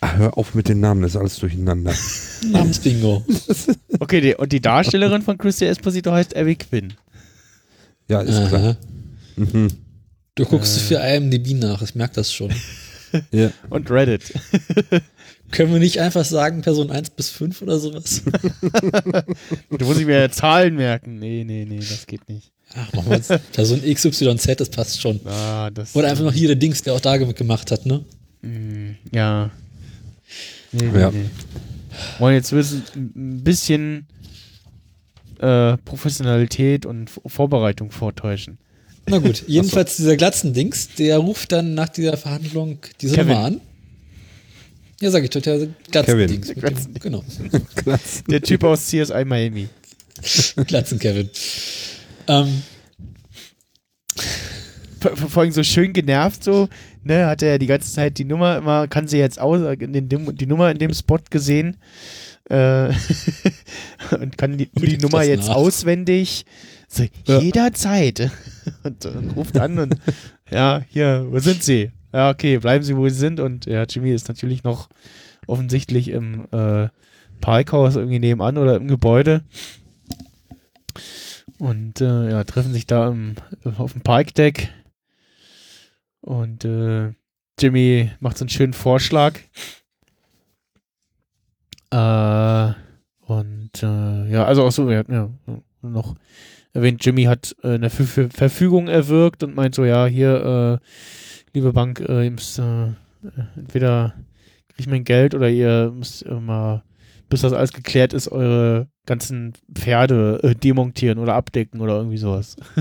Ah, 0.00 0.14
hör 0.14 0.38
auf 0.38 0.54
mit 0.54 0.68
den 0.68 0.78
Namen, 0.78 1.02
das 1.02 1.12
ist 1.12 1.16
alles 1.16 1.36
durcheinander. 1.36 1.92
Namensbingo. 2.50 3.24
Okay, 4.00 4.20
die, 4.20 4.34
und 4.34 4.52
die 4.52 4.60
Darstellerin 4.60 5.22
von 5.22 5.38
Christy 5.38 5.66
Esposito 5.66 6.10
heißt 6.12 6.36
Abby 6.36 6.56
Quinn. 6.56 6.94
Ja, 8.08 8.20
ist 8.22 8.48
klar. 8.48 8.62
Aha. 8.62 8.76
Mhm. 9.36 9.68
Du 10.34 10.44
guckst 10.44 10.76
Äh. 10.76 10.80
für 10.80 10.94
IMDb 10.96 11.54
nach, 11.54 11.80
ich 11.82 11.94
merke 11.94 12.14
das 12.14 12.32
schon. 12.32 12.50
Ja. 13.30 13.50
Und 13.70 13.88
Reddit. 13.92 14.32
Können 15.52 15.72
wir 15.72 15.78
nicht 15.78 16.00
einfach 16.00 16.24
sagen 16.24 16.62
Person 16.62 16.90
1 16.90 17.10
bis 17.10 17.30
5 17.30 17.62
oder 17.62 17.78
sowas? 17.78 18.22
Du 19.70 19.84
musst 19.86 20.00
ich 20.00 20.06
mir 20.06 20.28
Zahlen 20.32 20.74
merken. 20.74 21.20
Nee, 21.20 21.44
nee, 21.44 21.64
nee, 21.64 21.78
das 21.78 22.06
geht 22.08 22.28
nicht. 22.28 22.50
Ach, 22.76 22.92
machen 22.92 23.10
wir 23.10 23.16
jetzt 23.16 23.32
Person 23.52 23.80
XYZ, 23.82 24.56
das 24.56 24.68
passt 24.68 25.00
schon. 25.00 25.20
Ah, 25.26 25.70
das, 25.70 25.94
Oder 25.94 26.08
einfach 26.08 26.24
noch 26.24 26.32
hier 26.32 26.48
der 26.48 26.56
Dings, 26.56 26.82
der 26.82 26.94
auch 26.94 27.00
da 27.00 27.16
gemacht 27.16 27.70
hat, 27.70 27.86
ne? 27.86 28.04
Mm, 28.42 28.96
Ja. 29.12 29.50
Nee, 30.72 30.84
nee, 30.92 31.00
Ja. 31.00 31.10
nee. 31.10 31.26
Wollen 32.18 32.34
jetzt 32.34 32.50
wissen, 32.52 32.82
ein 32.96 33.44
bisschen 33.44 34.06
äh, 35.38 35.76
Professionalität 35.78 36.86
und 36.86 37.08
Vorbereitung 37.26 37.92
vortäuschen. 37.92 38.58
Na 39.06 39.18
gut, 39.18 39.44
jedenfalls 39.46 39.96
dieser 39.96 40.16
Glatzen-Dings, 40.16 40.88
der 40.98 41.18
ruft 41.18 41.52
dann 41.52 41.74
nach 41.74 41.88
dieser 41.90 42.16
Verhandlung 42.16 42.78
diese 43.00 43.14
Kevin. 43.14 43.28
Nummer 43.32 43.44
an. 43.44 43.60
Ja, 45.00 45.10
sag 45.10 45.22
ich 45.24 45.30
doch, 45.30 45.42
der 45.42 45.68
Glatzen-Dings. 45.90 46.50
Glatzen- 46.54 46.98
Genau, 47.00 47.22
Der 48.30 48.40
Typ 48.42 48.64
aus 48.64 48.86
CSI 48.86 49.24
Miami. 49.24 49.68
Glatzen-Kevin. 50.66 51.30
Ähm, 52.28 52.62
Vor, 55.00 55.16
vor 55.16 55.42
allem 55.42 55.52
so 55.52 55.62
schön 55.62 55.92
genervt 55.92 56.42
so, 56.44 56.68
ne, 57.02 57.26
hat 57.26 57.42
er 57.42 57.50
ja 57.52 57.58
die 57.58 57.66
ganze 57.66 57.92
Zeit 57.92 58.16
die 58.18 58.24
Nummer 58.24 58.56
immer, 58.56 58.88
kann 58.88 59.06
sie 59.06 59.18
jetzt 59.18 59.38
aus, 59.38 59.60
in 59.78 60.08
dem, 60.08 60.34
die 60.36 60.46
Nummer 60.46 60.70
in 60.70 60.78
dem 60.78 60.94
Spot 60.94 61.18
gesehen 61.30 61.76
äh, 62.48 62.88
und 64.18 64.38
kann 64.38 64.56
die, 64.56 64.70
die 64.72 64.96
Nummer 64.98 65.22
jetzt 65.22 65.48
nach. 65.48 65.56
auswendig, 65.56 66.46
so, 66.88 67.04
Ja. 67.26 67.38
jederzeit 67.40 68.30
und, 68.84 69.04
und 69.04 69.30
ruft 69.36 69.58
an 69.58 69.78
und 69.78 69.96
ja, 70.50 70.82
hier, 70.88 71.26
wo 71.28 71.38
sind 71.38 71.62
sie? 71.62 71.90
Ja, 72.12 72.30
okay, 72.30 72.58
bleiben 72.58 72.84
sie, 72.84 72.96
wo 72.96 73.06
sie 73.08 73.16
sind 73.16 73.40
und 73.40 73.66
ja, 73.66 73.82
Jimmy 73.84 74.12
ist 74.12 74.28
natürlich 74.28 74.62
noch 74.64 74.88
offensichtlich 75.46 76.08
im 76.08 76.46
äh, 76.52 76.88
Parkhaus 77.42 77.96
irgendwie 77.96 78.20
nebenan 78.20 78.56
oder 78.56 78.76
im 78.76 78.88
Gebäude 78.88 79.42
und 81.64 82.02
äh, 82.02 82.30
ja, 82.30 82.44
treffen 82.44 82.74
sich 82.74 82.86
da 82.86 83.08
im, 83.08 83.36
auf 83.78 83.92
dem 83.92 84.02
Parkdeck 84.02 84.68
und 86.20 86.62
äh, 86.66 87.14
Jimmy 87.58 88.10
macht 88.20 88.36
so 88.36 88.44
einen 88.44 88.50
schönen 88.50 88.74
Vorschlag. 88.74 89.38
Äh, 91.90 92.72
und 93.20 93.70
äh, 93.82 94.30
ja, 94.30 94.44
also 94.44 94.64
auch 94.64 94.72
so, 94.72 94.92
hatten 94.92 95.14
ja 95.14 95.30
noch 95.80 96.16
erwähnt, 96.74 97.02
Jimmy 97.02 97.24
hat 97.24 97.56
äh, 97.62 97.74
eine 97.74 97.88
Ver 97.88 98.04
Ver 98.04 98.28
Verfügung 98.28 98.88
erwirkt 98.88 99.42
und 99.42 99.54
meint 99.54 99.74
so, 99.74 99.86
ja, 99.86 100.04
hier, 100.04 100.80
äh, 100.82 100.86
liebe 101.54 101.72
Bank, 101.72 102.00
äh, 102.00 102.24
ihr 102.24 102.30
müsst 102.30 102.58
äh, 102.58 102.88
entweder 103.56 104.14
krieg 104.68 104.80
ich 104.80 104.86
mein 104.86 105.04
Geld 105.04 105.34
oder 105.34 105.48
ihr 105.48 105.90
müsst 105.96 106.26
äh, 106.26 106.34
mal, 106.34 106.82
bis 107.28 107.42
das 107.42 107.52
alles 107.52 107.72
geklärt 107.72 108.12
ist, 108.12 108.28
eure 108.28 108.88
ganzen 109.06 109.54
Pferde 109.72 110.40
äh, 110.42 110.54
demontieren 110.54 111.18
oder 111.18 111.34
abdecken 111.34 111.80
oder 111.80 111.96
irgendwie 111.96 112.16
sowas. 112.16 112.56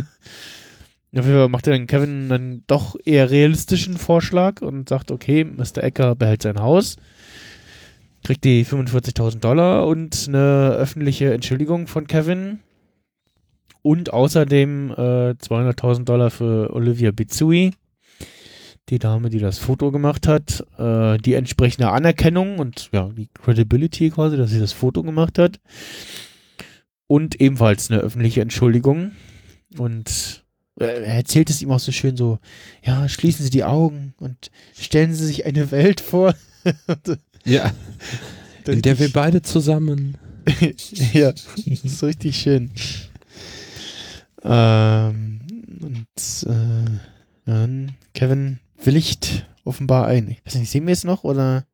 Auf 1.15 1.25
jeden 1.25 1.37
Fall 1.37 1.49
macht 1.49 1.67
er 1.67 1.73
dann 1.73 1.85
Kevin 1.85 2.27
dann 2.29 2.63
doch 2.65 2.95
eher 3.05 3.29
realistischen 3.29 3.97
Vorschlag 3.97 4.61
und 4.61 4.89
sagt, 4.89 5.11
okay, 5.11 5.43
Mr. 5.43 5.83
Ecker 5.83 6.15
behält 6.15 6.41
sein 6.41 6.59
Haus, 6.59 6.95
kriegt 8.23 8.43
die 8.43 8.65
45.000 8.65 9.39
Dollar 9.39 9.85
und 9.85 10.25
eine 10.27 10.71
öffentliche 10.71 11.31
Entschuldigung 11.31 11.85
von 11.85 12.07
Kevin 12.07 12.59
und 13.83 14.11
außerdem 14.11 14.91
äh, 14.91 15.31
200.000 15.35 16.05
Dollar 16.05 16.31
für 16.31 16.73
Olivia 16.73 17.11
Bizui, 17.11 17.73
die 18.89 18.99
Dame, 18.99 19.29
die 19.29 19.39
das 19.39 19.59
Foto 19.59 19.91
gemacht 19.91 20.27
hat, 20.27 20.65
äh, 20.77 21.17
die 21.17 21.33
entsprechende 21.33 21.89
Anerkennung 21.89 22.59
und 22.59 22.89
ja, 22.91 23.09
die 23.09 23.29
Credibility 23.33 24.09
quasi, 24.09 24.37
dass 24.37 24.51
sie 24.51 24.59
das 24.59 24.73
Foto 24.73 25.03
gemacht 25.03 25.39
hat 25.39 25.59
und 27.07 27.39
ebenfalls 27.39 27.89
eine 27.89 28.01
öffentliche 28.01 28.41
Entschuldigung 28.41 29.11
und 29.77 30.43
äh, 30.79 30.85
er 30.85 31.15
erzählt 31.15 31.49
es 31.49 31.61
ihm 31.61 31.71
auch 31.71 31.79
so 31.79 31.91
schön 31.91 32.17
so, 32.17 32.39
ja, 32.83 33.07
schließen 33.07 33.43
Sie 33.45 33.51
die 33.51 33.63
Augen 33.63 34.13
und 34.17 34.51
stellen 34.77 35.13
Sie 35.13 35.25
sich 35.25 35.45
eine 35.45 35.71
Welt 35.71 36.01
vor. 36.01 36.35
Ja. 37.45 37.73
In 38.65 38.81
der 38.81 38.97
wir 38.99 39.11
beide 39.11 39.41
zusammen. 39.41 40.17
ja, 41.13 41.33
das 41.33 41.57
ist 41.57 42.03
richtig 42.03 42.37
schön. 42.37 42.71
Ähm, 44.43 45.41
und 45.81 46.49
äh, 46.49 46.99
dann 47.45 47.91
Kevin 48.13 48.59
willigt 48.85 49.45
offenbar 49.63 50.07
ein. 50.07 50.29
Ich 50.29 50.45
weiß 50.45 50.55
nicht, 50.59 50.69
sehen 50.71 50.87
wir 50.87 50.93
es 50.93 51.03
noch 51.03 51.23
oder? 51.23 51.65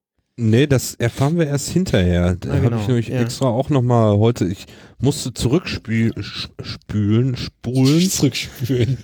Nee, 0.41 0.67
das 0.67 0.93
erfahren 0.95 1.37
wir 1.37 1.47
erst 1.47 1.67
hinterher. 1.69 2.35
Da 2.35 2.49
Ah, 2.49 2.53
habe 2.53 2.61
genau, 2.69 2.79
ich 2.81 2.87
nämlich 2.87 3.07
ja. 3.09 3.19
extra 3.19 3.47
auch 3.47 3.69
nochmal 3.69 4.17
heute, 4.17 4.45
ich 4.45 4.67
musste 4.97 5.33
zurückspülen, 5.33 6.13
spülen, 6.23 7.35
spulen, 7.35 8.01
zurückspülen. 8.09 8.97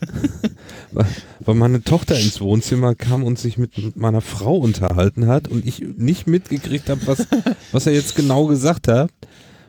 weil 0.91 1.55
meine 1.55 1.83
Tochter 1.83 2.17
ins 2.17 2.39
Wohnzimmer 2.39 2.95
kam 2.95 3.23
und 3.23 3.37
sich 3.37 3.57
mit 3.57 3.97
meiner 3.97 4.21
Frau 4.21 4.55
unterhalten 4.55 5.27
hat 5.27 5.49
und 5.49 5.65
ich 5.65 5.81
nicht 5.97 6.25
mitgekriegt 6.25 6.89
habe, 6.89 7.05
was, 7.05 7.27
was 7.73 7.85
er 7.85 7.93
jetzt 7.93 8.15
genau 8.15 8.45
gesagt 8.45 8.87
hat. 8.87 9.11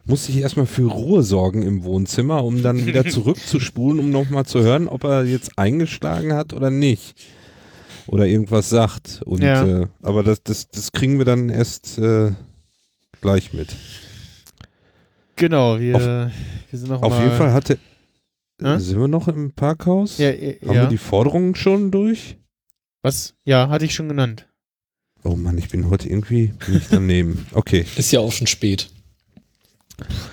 Musste 0.04 0.30
ich 0.30 0.38
erstmal 0.38 0.66
für 0.66 0.88
Ruhe 0.88 1.24
sorgen 1.24 1.62
im 1.62 1.82
Wohnzimmer, 1.82 2.44
um 2.44 2.62
dann 2.62 2.86
wieder 2.86 3.04
zurückzuspulen, 3.06 3.98
um 3.98 4.10
nochmal 4.10 4.46
zu 4.46 4.60
hören, 4.62 4.86
ob 4.86 5.02
er 5.02 5.24
jetzt 5.24 5.58
eingeschlagen 5.58 6.32
hat 6.32 6.52
oder 6.52 6.70
nicht. 6.70 7.16
Oder 8.08 8.26
irgendwas 8.26 8.68
sagt. 8.68 9.22
Und, 9.24 9.42
Ja. 9.42 9.82
äh, 9.82 9.86
aber 10.02 10.22
das, 10.22 10.42
das, 10.42 10.68
das 10.68 10.92
kriegen 10.92 11.18
wir 11.18 11.24
dann 11.24 11.48
erst 11.48 11.98
äh, 11.98 12.32
gleich 13.20 13.52
mit. 13.52 13.74
Genau, 15.36 15.78
wir, 15.78 15.96
Auf- 15.96 16.02
wir 16.70 16.78
sind 16.78 16.88
noch 16.90 17.02
Auf 17.02 17.12
mal, 17.12 17.24
jeden 17.24 17.36
Fall 17.36 17.52
hatte. 17.52 17.78
Hä? 18.62 18.78
Sind 18.78 18.98
wir 18.98 19.08
noch 19.08 19.28
im 19.28 19.52
Parkhaus? 19.52 20.16
Ja, 20.18 20.30
ja, 20.30 20.54
Haben 20.66 20.74
ja. 20.74 20.82
wir 20.82 20.86
die 20.88 20.96
Forderungen 20.98 21.54
schon 21.54 21.90
durch? 21.90 22.38
Was? 23.02 23.34
Ja, 23.44 23.68
hatte 23.68 23.84
ich 23.84 23.94
schon 23.94 24.08
genannt. 24.08 24.46
Oh 25.24 25.36
Mann, 25.36 25.58
ich 25.58 25.68
bin 25.68 25.90
heute 25.90 26.08
irgendwie 26.08 26.48
bin 26.66 26.76
ich 26.78 26.88
daneben. 26.88 27.46
Okay. 27.52 27.84
Ist 27.96 28.12
ja 28.12 28.20
auch 28.20 28.32
schon 28.32 28.46
spät. 28.46 28.88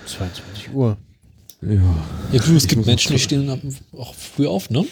22 0.06 0.72
Uhr. 0.72 0.96
Ja. 1.60 1.72
Ja, 2.32 2.40
du, 2.40 2.56
es 2.56 2.64
Ich 2.64 2.68
gibt 2.68 2.86
Menschen, 2.86 3.12
die 3.12 3.18
stehen 3.18 3.78
auch 3.92 4.14
früh 4.14 4.46
auf, 4.46 4.70
ne? 4.70 4.84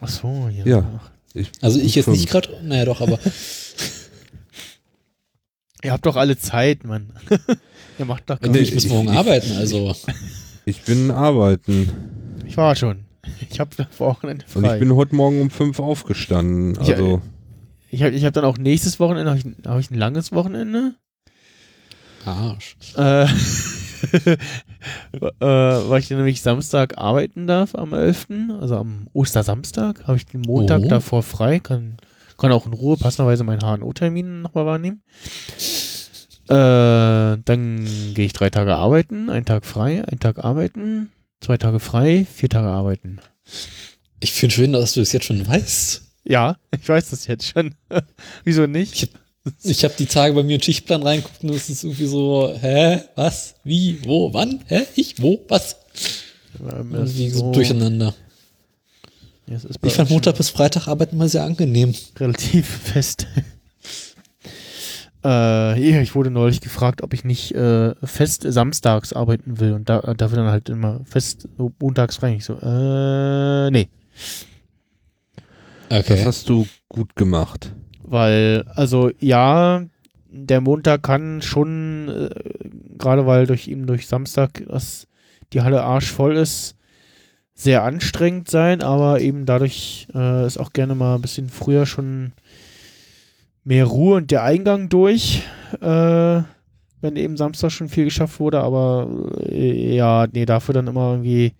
Ach 0.00 0.08
so, 0.08 0.48
ja. 0.48 0.64
Ja. 0.64 1.00
Ich, 1.34 1.50
Also 1.60 1.80
ich 1.80 1.94
jetzt 1.94 2.04
fünf. 2.06 2.16
nicht 2.18 2.28
gerade, 2.30 2.48
naja 2.62 2.84
doch, 2.84 3.00
aber 3.00 3.18
Ihr 5.84 5.90
habt 5.92 6.06
doch 6.06 6.16
alle 6.16 6.38
Zeit, 6.38 6.84
Mann. 6.84 7.12
Ihr 7.98 8.04
macht 8.04 8.30
doch 8.30 8.40
gar 8.40 8.50
Nee, 8.50 8.58
ich 8.60 8.72
muss 8.74 8.86
morgen 8.86 9.08
ich- 9.08 9.16
arbeiten, 9.18 9.52
also 9.56 9.94
Ich 10.64 10.82
bin 10.82 11.10
arbeiten. 11.10 11.90
Ich 12.46 12.56
war 12.56 12.76
schon. 12.76 13.04
Ich 13.50 13.58
habe 13.58 13.70
das 13.76 13.86
Wochenende 13.98 14.44
Und 14.54 14.62
frei. 14.64 14.74
ich 14.74 14.80
bin 14.80 14.94
heute 14.94 15.14
Morgen 15.16 15.40
um 15.40 15.50
fünf 15.50 15.80
aufgestanden. 15.80 16.74
Ja, 16.84 16.94
Also, 16.94 17.20
ich 17.90 18.02
habe 18.02 18.14
ich 18.14 18.24
hab 18.24 18.32
dann 18.32 18.44
auch 18.44 18.58
nächstes 18.58 19.00
Wochenende, 19.00 19.30
habe 19.30 19.40
ich, 19.40 19.46
hab 19.66 19.80
ich 19.80 19.90
ein 19.90 19.98
langes 19.98 20.30
Wochenende. 20.32 20.94
Arsch. 22.24 22.76
Äh, 22.96 23.24
äh, 23.24 23.28
weil 25.38 26.00
ich 26.00 26.10
nämlich 26.10 26.42
Samstag 26.42 26.98
arbeiten 26.98 27.46
darf 27.46 27.74
am 27.74 27.92
11., 27.92 28.26
also 28.60 28.76
am 28.76 29.06
Ostersamstag, 29.12 30.06
habe 30.06 30.16
ich 30.16 30.26
den 30.26 30.42
Montag 30.42 30.82
Oh. 30.84 30.88
davor 30.88 31.22
frei, 31.22 31.58
kann, 31.60 31.96
kann 32.38 32.52
auch 32.52 32.66
in 32.66 32.72
Ruhe 32.72 32.96
passenderweise 32.96 33.44
meinen 33.44 33.60
HNO-Termin 33.62 34.42
nochmal 34.42 34.66
wahrnehmen. 34.66 35.02
Äh, 36.48 37.38
dann 37.44 37.84
gehe 38.14 38.26
ich 38.26 38.32
drei 38.32 38.50
Tage 38.50 38.74
arbeiten, 38.76 39.30
einen 39.30 39.44
Tag 39.46 39.64
frei, 39.64 40.04
einen 40.06 40.20
Tag 40.20 40.44
arbeiten, 40.44 41.10
zwei 41.40 41.56
Tage 41.56 41.80
frei, 41.80 42.26
vier 42.32 42.48
Tage 42.48 42.68
arbeiten. 42.68 43.20
Ich 44.20 44.32
finde 44.32 44.54
schön, 44.54 44.72
dass 44.72 44.94
du 44.94 45.00
das 45.00 45.12
jetzt 45.12 45.24
schon 45.26 45.46
weißt. 45.46 46.02
Ja, 46.24 46.56
ich 46.80 46.88
weiß 46.88 47.10
das 47.10 47.26
jetzt 47.26 47.48
schon. 47.48 47.74
Wieso 48.44 48.66
nicht? 48.66 48.94
Ich 48.94 49.02
habe 49.02 49.12
die 49.98 50.06
Tage 50.06 50.34
bei 50.34 50.42
mir 50.42 50.56
in 50.56 50.62
Schichtplan 50.62 51.02
reingeguckt 51.02 51.42
und 51.42 51.50
es 51.50 51.68
ist 51.68 51.84
irgendwie 51.84 52.06
so, 52.06 52.54
hä, 52.60 53.00
was, 53.16 53.54
wie, 53.64 53.98
wo, 54.04 54.32
wann, 54.32 54.60
hä, 54.66 54.82
ich, 54.94 55.20
wo, 55.20 55.44
was? 55.48 55.76
Ähm, 56.60 56.94
Irgendwie 56.94 57.26
ist 57.26 57.36
so 57.36 57.52
durcheinander. 57.52 58.14
Ja, 59.48 59.56
es 59.56 59.64
ist 59.64 59.80
bei 59.80 59.88
Ich 59.88 59.94
fand 59.94 60.10
Montag 60.10 60.36
bis 60.36 60.50
Freitag 60.50 60.86
arbeiten 60.86 61.16
mal 61.16 61.28
sehr 61.28 61.44
angenehm. 61.44 61.94
relativ 62.18 62.66
fest. 62.92 63.26
äh, 65.24 66.00
ich 66.02 66.14
wurde 66.14 66.30
neulich 66.30 66.60
gefragt, 66.60 67.02
ob 67.02 67.12
ich 67.12 67.24
nicht 67.24 67.52
äh, 67.54 67.94
fest 68.04 68.44
samstags 68.46 69.12
arbeiten 69.12 69.58
will 69.58 69.72
und 69.72 69.88
da, 69.88 70.00
dafür 70.14 70.36
dann 70.38 70.48
halt 70.50 70.68
immer 70.68 71.00
fest 71.04 71.48
so 71.58 71.72
montags 71.80 72.16
frei. 72.16 72.34
Ich 72.36 72.44
so, 72.44 72.58
äh, 72.60 73.70
nee. 73.70 73.88
das 75.88 76.00
Okay. 76.00 76.24
hast 76.24 76.48
du 76.48 76.66
gut 76.88 77.16
gemacht. 77.16 77.72
Weil, 78.12 78.64
also 78.74 79.10
ja, 79.20 79.86
der 80.28 80.60
Montag 80.60 81.02
kann 81.02 81.40
schon, 81.40 82.10
äh, 82.10 82.28
gerade 82.98 83.24
weil 83.24 83.46
durch 83.46 83.68
ihm 83.68 83.86
durch 83.86 84.06
Samstag 84.06 84.62
das, 84.68 85.06
die 85.54 85.62
Halle 85.62 85.82
arschvoll 85.82 86.36
ist, 86.36 86.76
sehr 87.54 87.84
anstrengend 87.84 88.50
sein, 88.50 88.82
aber 88.82 89.22
eben 89.22 89.46
dadurch 89.46 90.08
äh, 90.14 90.46
ist 90.46 90.58
auch 90.58 90.74
gerne 90.74 90.94
mal 90.94 91.14
ein 91.14 91.22
bisschen 91.22 91.48
früher 91.48 91.86
schon 91.86 92.34
mehr 93.64 93.86
Ruhe 93.86 94.16
und 94.16 94.30
der 94.30 94.42
Eingang 94.42 94.90
durch, 94.90 95.44
äh, 95.80 96.42
wenn 97.00 97.16
eben 97.16 97.38
Samstag 97.38 97.70
schon 97.70 97.88
viel 97.88 98.04
geschafft 98.04 98.40
wurde, 98.40 98.60
aber 98.60 99.08
äh, 99.48 99.96
ja, 99.96 100.26
nee, 100.30 100.44
dafür 100.44 100.74
dann 100.74 100.86
immer 100.86 101.12
irgendwie 101.12 101.54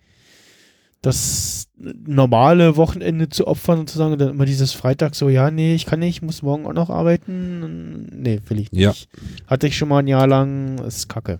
das 1.03 1.67
normale 2.05 2.77
Wochenende 2.77 3.27
zu 3.27 3.45
opfern 3.45 3.79
und 3.79 3.95
dann 3.99 4.19
immer 4.19 4.45
dieses 4.45 4.71
Freitag 4.71 5.15
so, 5.15 5.27
ja, 5.27 5.51
nee, 5.51 5.75
ich 5.75 5.85
kann 5.85 5.99
nicht, 5.99 6.15
ich 6.17 6.21
muss 6.21 6.41
morgen 6.41 6.65
auch 6.65 6.73
noch 6.73 6.89
arbeiten. 6.89 8.07
Nee, 8.11 8.39
will 8.47 8.61
ich 8.61 8.71
nicht. 8.71 8.81
Ja. 8.81 8.93
Hatte 9.45 9.67
ich 9.67 9.77
schon 9.77 9.89
mal 9.89 9.99
ein 9.99 10.07
Jahr 10.07 10.27
lang, 10.27 10.79
ist 10.79 11.09
kacke. 11.09 11.39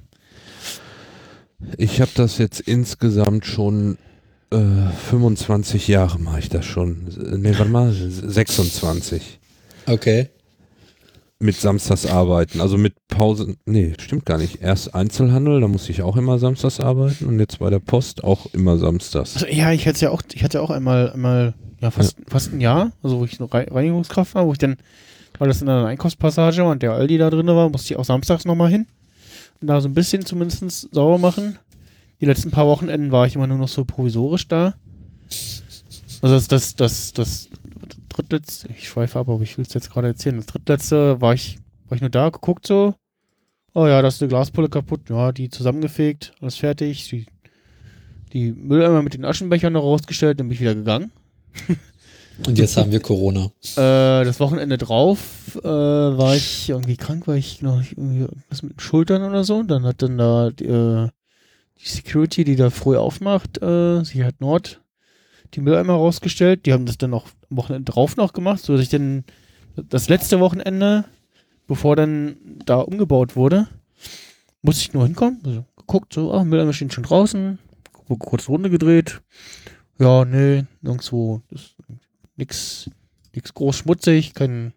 Ich 1.78 2.02
habe 2.02 2.12
das 2.14 2.38
jetzt 2.40 2.60
insgesamt 2.60 3.46
schon 3.46 3.98
äh, 4.52 4.58
25 5.10 5.88
Jahre 5.88 6.20
mache 6.20 6.40
ich 6.40 6.50
das 6.50 6.66
schon. 6.66 7.06
Ne, 7.42 7.58
warte 7.58 7.72
mal, 7.72 7.94
26. 7.94 9.40
Okay. 9.86 10.30
Mit 11.44 11.58
Samstags 11.58 12.06
arbeiten, 12.06 12.62
also 12.62 12.78
mit 12.78 12.94
Pause. 13.10 13.58
Nee, 13.66 13.96
stimmt 14.00 14.26
gar 14.26 14.38
nicht. 14.38 14.62
Erst 14.62 14.96
Einzelhandel, 14.96 15.60
da 15.60 15.68
musste 15.68 15.92
ich 15.92 16.02
auch 16.02 16.16
immer 16.16 16.40
Samstags 16.40 16.80
arbeiten 16.80 17.26
und 17.26 17.38
jetzt 17.38 17.60
bei 17.60 17.70
der 17.70 17.80
Post 17.80 18.24
auch 18.24 18.46
immer 18.54 18.78
Samstags. 18.78 19.36
Also, 19.36 19.48
ja, 19.48 19.74
ich 19.74 19.86
hatte 19.86 20.00
ja 20.00 20.12
auch, 20.12 20.22
ich 20.34 20.42
hatte 20.42 20.62
auch 20.62 20.70
einmal, 20.70 21.12
einmal, 21.12 21.54
ja, 21.82 21.92
fast, 21.92 22.16
fast 22.30 22.54
ein 22.54 22.62
Jahr, 22.62 22.94
also 23.04 23.20
wo 23.20 23.26
ich 23.26 23.42
Rei- 23.42 23.68
Reinigungskraft 23.70 24.36
war, 24.36 24.48
wo 24.48 24.54
ich 24.54 24.58
dann, 24.58 24.78
weil 25.38 25.50
das 25.50 25.62
in 25.62 25.68
einer 25.68 25.86
Einkaufspassage 25.86 26.64
war 26.64 26.72
und 26.72 26.82
der 26.82 26.94
Aldi 26.94 27.18
da 27.18 27.30
drin 27.30 27.48
war, 27.48 27.70
musste 27.70 27.94
ich 27.94 28.00
auch 28.00 28.06
samstags 28.06 28.46
nochmal 28.46 28.70
hin. 28.70 28.88
Und 29.60 29.68
da 29.68 29.82
so 29.82 29.90
ein 29.90 29.94
bisschen 29.94 30.26
zumindest 30.26 30.94
sauber 30.94 31.18
machen. 31.18 31.58
Die 32.22 32.26
letzten 32.26 32.52
paar 32.52 32.68
Wochenenden 32.68 33.12
war 33.12 33.28
ich 33.28 33.36
immer 33.36 33.48
nur 33.48 33.58
noch 33.58 33.68
so 33.68 33.84
provisorisch 33.84 34.48
da. 34.48 34.76
Also 36.22 36.36
das, 36.36 36.48
das, 36.48 36.76
das, 36.76 37.12
das 37.12 37.50
drittletzte, 38.14 38.70
ich 38.70 38.88
schweife 38.88 39.20
ab, 39.20 39.30
aber 39.30 39.42
ich 39.42 39.58
will 39.58 39.66
es 39.66 39.74
jetzt 39.74 39.92
gerade 39.92 40.08
erzählen. 40.08 40.38
Das 40.38 40.46
drittletzte 40.46 41.22
war 41.22 41.34
ich, 41.34 41.60
war 41.88 41.96
ich 41.96 42.02
nur 42.02 42.10
da, 42.10 42.30
geguckt 42.30 42.66
so. 42.68 42.96
Oh 43.74 43.88
ja, 43.88 44.02
da 44.02 44.08
ist 44.08 44.22
eine 44.22 44.30
Glaspulle 44.30 44.70
kaputt. 44.70 45.10
Ja, 45.10 45.32
die 45.32 45.50
zusammengefegt, 45.50 46.34
alles 46.42 46.56
fertig. 46.56 47.10
Die, 47.10 47.26
die 48.32 48.52
Mülleimer 48.52 49.02
mit 49.02 49.16
den 49.16 49.26
Aschenbechern 49.26 49.74
noch 49.74 49.84
rausgestellt, 49.84 50.40
dann 50.40 50.48
bin 50.48 50.56
ich 50.56 50.62
wieder 50.62 50.76
gegangen. 50.76 51.12
Und 52.48 52.58
jetzt 52.58 52.78
haben 52.78 52.92
wir 52.92 53.00
Corona. 53.00 53.52
Äh, 53.76 54.26
das 54.26 54.40
Wochenende 54.40 54.78
drauf 54.78 55.56
äh, 55.64 55.68
war 55.68 56.36
ich 56.36 56.70
irgendwie 56.70 56.98
krank, 56.98 57.28
weil 57.28 57.38
ich 57.38 57.62
noch 57.62 57.82
irgendwie 57.92 58.28
was 58.50 58.64
mit 58.64 58.74
den 58.74 58.80
Schultern 58.80 59.24
oder 59.24 59.44
so. 59.44 59.62
Dann 59.64 59.84
hat 59.84 60.02
dann 60.02 60.18
da 60.18 60.50
die, 60.50 60.66
äh, 60.66 61.10
die 61.80 61.88
Security, 61.88 62.44
die 62.44 62.56
da 62.56 62.70
früh 62.70 62.98
aufmacht, 62.98 63.62
äh, 63.62 64.04
sie 64.04 64.24
hat 64.24 64.42
Nord 64.42 64.82
die 65.54 65.62
Mülleimer 65.62 65.94
rausgestellt. 65.94 66.66
Die 66.66 66.74
haben 66.74 66.86
das 66.86 66.98
dann 66.98 67.12
noch 67.12 67.28
am 67.50 67.58
Wochenende 67.58 67.92
drauf 67.92 68.18
noch 68.18 68.34
gemacht, 68.34 68.60
so 68.62 68.74
dass 68.74 68.82
ich 68.82 68.90
dann 68.90 69.24
das 69.76 70.10
letzte 70.10 70.40
Wochenende, 70.40 71.06
bevor 71.68 71.96
dann 71.96 72.38
da 72.66 72.80
umgebaut 72.80 73.36
wurde, 73.36 73.68
musste 74.62 74.82
ich 74.82 74.94
nur 74.94 75.06
hinkommen. 75.06 75.42
Also 75.46 75.66
geguckt, 75.78 76.14
so, 76.14 76.34
ah, 76.34 76.44
Mülleimer 76.44 76.74
stehen 76.74 76.92
schon 76.92 77.04
draußen, 77.04 77.60
kurz 78.20 78.48
Runde 78.50 78.70
gedreht. 78.70 79.22
Ja, 80.00 80.26
nee, 80.26 80.66
nirgendwo. 80.82 81.42
Das, 81.50 81.76
nix, 82.36 82.90
groß 83.54 83.78
schmutzig, 83.78 84.34
kein, 84.34 84.74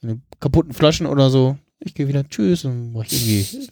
keine 0.00 0.20
kaputten 0.40 0.72
Flaschen 0.72 1.06
oder 1.06 1.30
so. 1.30 1.58
Ich 1.80 1.94
gehe 1.94 2.08
wieder, 2.08 2.28
tschüss, 2.28 2.64
und 2.64 2.94
war 2.94 3.04
ich 3.04 3.12
irgendwie, 3.12 3.70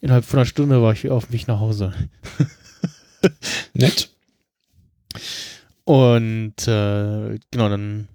innerhalb 0.00 0.24
von 0.24 0.38
einer 0.38 0.46
Stunde 0.46 0.82
war 0.82 0.92
ich 0.92 1.10
auf 1.10 1.26
dem 1.26 1.32
Weg 1.32 1.48
nach 1.48 1.60
Hause. 1.60 1.92
Nett. 3.74 4.13
Und 5.84 6.66
äh, 6.66 7.38
genau, 7.50 7.68
dann 7.68 8.08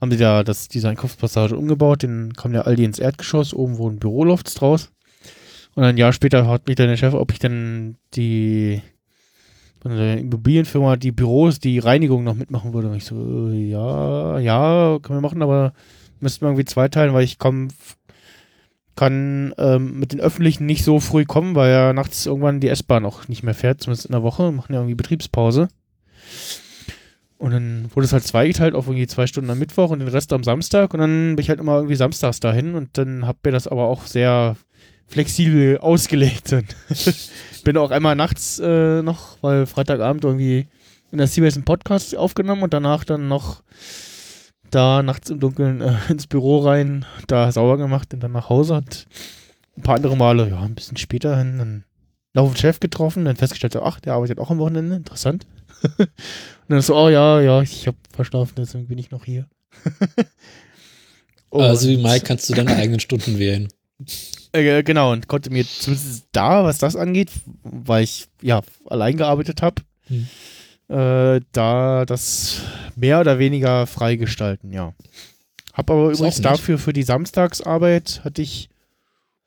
haben 0.00 0.10
sie 0.10 0.16
da 0.16 0.44
das, 0.44 0.68
diese 0.68 0.88
Einkaufspassage 0.88 1.56
umgebaut, 1.56 2.02
dann 2.02 2.32
kam 2.34 2.52
der 2.52 2.66
Aldi 2.66 2.84
ins 2.84 2.98
Erdgeschoss, 2.98 3.54
oben 3.54 3.78
wurden 3.78 3.98
Bürolofts 3.98 4.54
draus. 4.54 4.90
Und 5.74 5.82
ein 5.82 5.96
Jahr 5.96 6.12
später 6.12 6.46
hat 6.46 6.68
mich 6.68 6.76
dann 6.76 6.88
der 6.88 6.96
Chef, 6.96 7.14
ob 7.14 7.32
ich 7.32 7.38
dann 7.38 7.96
die 8.14 8.80
von 9.80 9.92
Immobilienfirma 9.92 10.96
die 10.96 11.12
Büros, 11.12 11.58
die 11.58 11.78
Reinigung 11.78 12.24
noch 12.24 12.34
mitmachen 12.34 12.72
würde. 12.72 12.88
Und 12.88 12.96
ich 12.96 13.04
so, 13.04 13.50
äh, 13.50 13.68
ja, 13.68 14.38
ja, 14.38 14.98
können 15.02 15.18
wir 15.18 15.28
machen, 15.28 15.42
aber 15.42 15.74
müssten 16.20 16.42
wir 16.42 16.48
irgendwie 16.48 16.64
zweiteilen, 16.64 17.12
weil 17.12 17.24
ich 17.24 17.38
komm, 17.38 17.68
kann 18.96 19.52
ähm, 19.58 19.98
mit 19.98 20.12
den 20.12 20.20
Öffentlichen 20.20 20.66
nicht 20.66 20.84
so 20.84 21.00
früh 21.00 21.24
kommen, 21.24 21.54
weil 21.54 21.70
ja 21.70 21.92
nachts 21.92 22.26
irgendwann 22.26 22.60
die 22.60 22.68
S-Bahn 22.68 23.04
auch 23.04 23.28
nicht 23.28 23.42
mehr 23.42 23.54
fährt, 23.54 23.82
zumindest 23.82 24.06
in 24.06 24.12
der 24.12 24.22
Woche, 24.22 24.52
machen 24.52 24.72
ja 24.72 24.80
irgendwie 24.80 24.94
Betriebspause. 24.94 25.68
Und 27.38 27.50
dann 27.50 27.90
wurde 27.94 28.06
es 28.06 28.12
halt 28.12 28.24
zweigeteilt 28.24 28.74
auf 28.74 28.86
irgendwie 28.86 29.06
zwei 29.06 29.26
Stunden 29.26 29.50
am 29.50 29.58
Mittwoch 29.58 29.90
und 29.90 29.98
den 29.98 30.08
Rest 30.08 30.32
am 30.32 30.44
Samstag. 30.44 30.94
Und 30.94 31.00
dann 31.00 31.36
bin 31.36 31.42
ich 31.42 31.48
halt 31.48 31.60
immer 31.60 31.76
irgendwie 31.76 31.96
samstags 31.96 32.40
dahin 32.40 32.74
und 32.74 32.96
dann 32.96 33.26
hab 33.26 33.44
mir 33.44 33.52
das 33.52 33.68
aber 33.68 33.84
auch 33.84 34.06
sehr 34.06 34.56
flexibel 35.06 35.78
ausgelegt. 35.78 36.52
Und 36.52 36.74
bin 37.64 37.76
auch 37.76 37.90
einmal 37.90 38.16
nachts 38.16 38.58
äh, 38.60 39.02
noch, 39.02 39.36
weil 39.42 39.66
Freitagabend 39.66 40.24
irgendwie 40.24 40.68
in 41.10 41.18
der 41.18 41.28
CBS 41.28 41.56
einen 41.56 41.64
Podcast 41.64 42.16
aufgenommen 42.16 42.62
und 42.62 42.72
danach 42.72 43.04
dann 43.04 43.28
noch 43.28 43.62
da 44.70 45.02
nachts 45.02 45.30
im 45.30 45.40
Dunkeln 45.40 45.80
äh, 45.80 45.94
ins 46.08 46.26
Büro 46.26 46.58
rein, 46.58 47.04
da 47.26 47.50
sauber 47.52 47.78
gemacht 47.78 48.12
und 48.12 48.20
dann 48.20 48.32
nach 48.32 48.48
Hause 48.48 48.74
und 48.74 49.06
ein 49.76 49.82
paar 49.82 49.96
andere 49.96 50.16
Male, 50.16 50.48
ja, 50.48 50.60
ein 50.60 50.74
bisschen 50.74 50.96
später 50.96 51.36
hin, 51.36 51.58
dann 51.58 51.84
noch 52.32 52.48
den 52.48 52.56
Chef 52.56 52.80
getroffen, 52.80 53.24
dann 53.24 53.36
festgestellt, 53.36 53.76
ach, 53.76 54.00
der 54.00 54.14
arbeitet 54.14 54.38
auch 54.38 54.50
am 54.50 54.58
Wochenende, 54.58 54.96
interessant. 54.96 55.46
Und 55.98 56.08
dann 56.68 56.80
so, 56.82 56.96
oh 56.96 57.08
ja, 57.08 57.40
ja, 57.40 57.62
ich 57.62 57.86
habe 57.86 57.96
verschlafen, 58.12 58.54
deswegen 58.56 58.86
bin 58.88 58.98
ich 58.98 59.10
noch 59.10 59.24
hier. 59.24 59.46
Also 61.50 61.88
wie 61.88 61.96
Mike 61.98 62.24
kannst 62.26 62.48
du 62.50 62.54
deine 62.54 62.74
eigenen 62.74 62.98
Stunden 62.98 63.38
wählen. 63.38 63.68
äh, 64.52 64.82
genau, 64.82 65.12
und 65.12 65.28
konnte 65.28 65.50
mir 65.50 65.64
zumindest 65.64 66.26
da, 66.32 66.64
was 66.64 66.78
das 66.78 66.96
angeht, 66.96 67.30
weil 67.62 68.02
ich 68.02 68.26
ja 68.42 68.62
allein 68.86 69.16
gearbeitet 69.16 69.62
habe, 69.62 69.82
Hm. 70.08 70.26
äh, 70.88 71.40
da 71.52 72.04
das 72.04 72.60
mehr 72.96 73.20
oder 73.20 73.38
weniger 73.38 73.86
freigestalten, 73.86 74.72
ja. 74.72 74.92
Hab 75.72 75.90
aber 75.90 76.10
Ist 76.10 76.18
übrigens 76.18 76.40
dafür 76.40 76.78
für 76.78 76.92
die 76.92 77.02
Samstagsarbeit 77.04 78.20
hatte 78.24 78.42
ich 78.42 78.68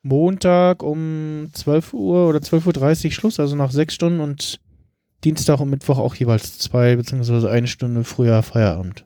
Montag 0.02 0.82
um 0.82 1.50
12 1.52 1.92
Uhr 1.92 2.28
oder 2.28 2.38
12.30 2.38 3.04
Uhr 3.06 3.10
Schluss, 3.12 3.38
also 3.38 3.54
nach 3.54 3.70
sechs 3.70 3.94
Stunden 3.94 4.20
und 4.20 4.60
Dienstag 5.24 5.60
und 5.60 5.70
Mittwoch 5.70 5.98
auch 5.98 6.14
jeweils 6.14 6.58
zwei 6.58 6.96
beziehungsweise 6.96 7.50
eine 7.50 7.66
Stunde 7.66 8.04
früher 8.04 8.42
Feierabend 8.42 9.04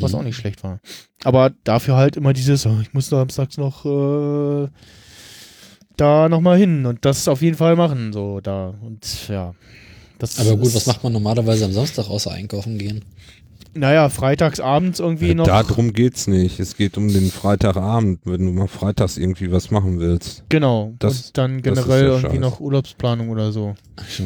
was 0.00 0.12
Mhm. 0.12 0.18
auch 0.18 0.22
nicht 0.24 0.36
schlecht 0.36 0.62
war. 0.62 0.78
Aber 1.24 1.52
dafür 1.64 1.96
halt 1.96 2.14
immer 2.16 2.34
dieses, 2.34 2.66
oh, 2.66 2.78
ich 2.82 2.92
muss 2.92 3.06
samstags 3.08 3.56
noch 3.56 3.86
äh, 3.86 4.68
da 5.96 6.28
nochmal 6.28 6.58
hin 6.58 6.84
und 6.84 7.04
das 7.06 7.28
auf 7.28 7.40
jeden 7.42 7.56
Fall 7.56 7.76
machen, 7.76 8.12
so 8.12 8.40
da. 8.40 8.74
Und 8.82 9.28
ja. 9.28 9.54
Das 10.18 10.38
Aber 10.38 10.56
gut, 10.56 10.66
ist- 10.66 10.74
was 10.76 10.86
macht 10.86 11.02
man 11.02 11.14
normalerweise 11.14 11.64
am 11.64 11.72
Samstag 11.72 12.08
außer 12.10 12.30
einkaufen 12.30 12.76
gehen? 12.76 13.04
Naja, 13.72 14.08
freitags 14.10 14.60
abends 14.60 14.98
irgendwie 14.98 15.30
Äh, 15.30 15.34
noch. 15.34 15.46
Darum 15.46 15.92
geht's 15.92 16.26
nicht. 16.26 16.58
Es 16.60 16.76
geht 16.76 16.98
um 16.98 17.08
den 17.08 17.30
Freitagabend, 17.30 18.20
wenn 18.24 18.44
du 18.44 18.52
mal 18.52 18.66
freitags 18.66 19.16
irgendwie 19.16 19.50
was 19.52 19.70
machen 19.70 19.98
willst. 20.00 20.44
Genau. 20.50 20.92
Das- 20.98 21.28
und 21.28 21.38
dann 21.38 21.62
das 21.62 21.78
ist 21.78 21.84
generell 21.84 22.02
der 22.02 22.10
irgendwie 22.10 22.30
Scheiß. 22.32 22.40
noch 22.40 22.60
Urlaubsplanung 22.60 23.30
oder 23.30 23.50
so. 23.52 23.74
Ach 23.96 24.08
so. 24.10 24.24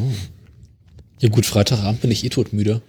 Ja 1.20 1.28
gut, 1.28 1.46
Freitagabend 1.46 2.00
bin 2.00 2.10
ich 2.10 2.24
eh 2.24 2.28
todmüde. 2.28 2.82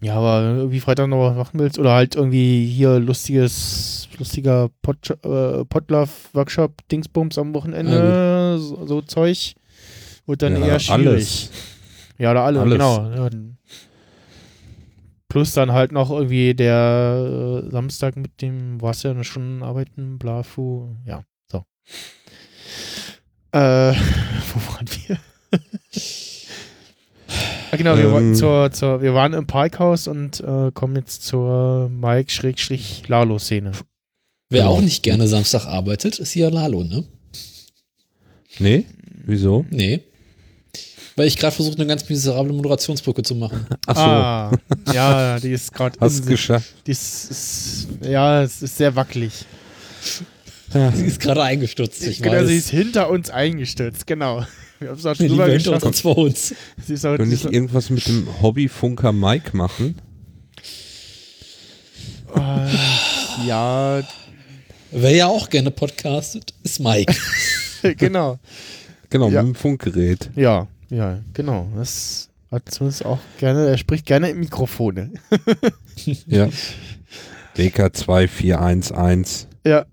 Ja, 0.00 0.16
aber 0.16 0.42
irgendwie 0.56 0.80
Freitag 0.80 1.08
noch 1.08 1.30
was 1.30 1.36
machen 1.36 1.58
willst 1.58 1.78
oder 1.78 1.92
halt 1.94 2.14
irgendwie 2.14 2.66
hier 2.66 2.98
lustiges, 2.98 4.08
lustiger 4.18 4.68
Pot, 4.82 5.10
äh, 5.24 5.64
Potlove-Workshop, 5.64 6.86
Dingsbums 6.88 7.38
am 7.38 7.54
Wochenende, 7.54 8.58
so, 8.58 8.86
so 8.86 9.00
Zeug, 9.00 9.54
wird 10.26 10.42
dann 10.42 10.56
Ja, 10.60 10.66
eher 10.66 10.78
schwierig. 10.80 11.06
alles. 11.06 11.50
Ja, 12.18 12.32
oder 12.32 12.42
alle, 12.42 12.60
Alles. 12.60 12.74
genau. 12.74 13.10
Ja, 13.10 13.30
Plus 15.28 15.52
dann 15.54 15.72
halt 15.72 15.90
noch 15.90 16.10
irgendwie 16.10 16.54
der 16.54 17.62
äh, 17.66 17.70
Samstag 17.70 18.16
mit 18.16 18.42
dem, 18.42 18.80
warst 18.82 19.04
ja 19.04 19.24
schon 19.24 19.62
arbeiten, 19.62 20.18
Blafu, 20.18 20.94
ja, 21.06 21.24
so. 21.50 21.64
Äh, 23.52 23.94
wo 24.52 24.72
waren 24.72 24.86
wir? 25.08 25.18
ah, 27.74 27.76
genau, 27.76 27.96
wir, 27.96 28.04
Ähm. 28.16 28.34
zur, 28.34 28.70
zur, 28.72 29.02
wir 29.02 29.14
waren 29.14 29.32
im 29.32 29.46
Parkhaus 29.46 30.06
und 30.08 30.40
äh, 30.40 30.70
kommen 30.72 30.96
jetzt 30.96 31.24
zur 31.24 31.88
Mike-Lalo-Szene. 31.90 33.72
Wer 34.50 34.60
Genau. 34.62 34.72
auch 34.74 34.80
nicht 34.80 35.02
gerne 35.02 35.26
Samstag 35.26 35.66
arbeitet, 35.66 36.18
ist 36.18 36.32
hier 36.32 36.50
Lalo, 36.50 36.84
ne? 36.84 37.04
Nee? 38.58 38.84
Wieso? 39.26 39.64
Nee. 39.70 40.00
Weil 41.16 41.28
ich 41.28 41.36
gerade 41.36 41.54
versuche, 41.54 41.76
eine 41.76 41.86
ganz 41.86 42.08
miserable 42.08 42.52
Moderationsbrücke 42.52 43.22
zu 43.22 43.34
machen. 43.36 43.66
Achso, 43.86 44.00
Ah, 44.02 44.52
ja, 44.92 45.38
die 45.40 45.52
ist 45.52 45.72
gerade. 45.72 45.96
hast 46.00 46.24
du 46.24 46.28
geschafft. 46.28 46.74
Die 46.86 46.90
ist, 46.90 47.30
ist, 47.30 47.88
ja, 48.02 48.42
es 48.42 48.62
ist 48.62 48.76
sehr 48.76 48.94
wackelig. 48.96 49.44
Sie 50.72 51.06
ist 51.06 51.20
gerade 51.20 51.42
eingestürzt. 51.42 52.04
Ich 52.06 52.20
genau, 52.20 52.34
weiß. 52.38 52.48
sie 52.48 52.56
ist 52.56 52.70
hinter 52.70 53.08
uns 53.08 53.30
eingestürzt, 53.30 54.06
genau. 54.08 54.44
Wir 54.80 54.88
haben 54.90 54.98
es 54.98 55.06
auch 55.06 55.16
drüber 55.16 55.48
geschafft. 55.48 55.84
uns 55.84 56.00
vor 56.00 56.18
uns. 56.18 56.54
Sie 56.84 56.94
ist 56.94 57.06
auch, 57.06 57.16
Können 57.16 57.30
nicht 57.30 57.44
ist, 57.44 57.52
irgendwas 57.52 57.90
mit 57.90 58.06
dem 58.06 58.26
Hobbyfunker 58.42 59.12
Mike 59.12 59.56
machen? 59.56 59.96
äh, 62.34 63.46
ja, 63.46 64.02
Wer 64.96 65.10
ja 65.10 65.26
auch 65.26 65.50
gerne 65.50 65.72
podcastet, 65.72 66.54
ist 66.62 66.78
Mike. 66.80 67.12
genau. 67.96 68.38
Genau, 69.10 69.28
Ja. 69.28 69.42
mit 69.42 69.54
dem 69.54 69.58
Funkgerät. 69.58 70.30
Ja, 70.36 70.68
ja, 70.88 71.18
genau. 71.32 71.68
Das 71.76 72.28
hat 72.52 72.70
zumindest 72.70 73.04
auch 73.04 73.18
gerne, 73.38 73.66
er 73.66 73.76
spricht 73.78 74.06
gerne 74.06 74.30
im 74.30 74.38
Mikrofone. 74.40 75.10
Ja. 76.26 76.48
WK2411. 77.56 79.46
Ja, 79.66 79.84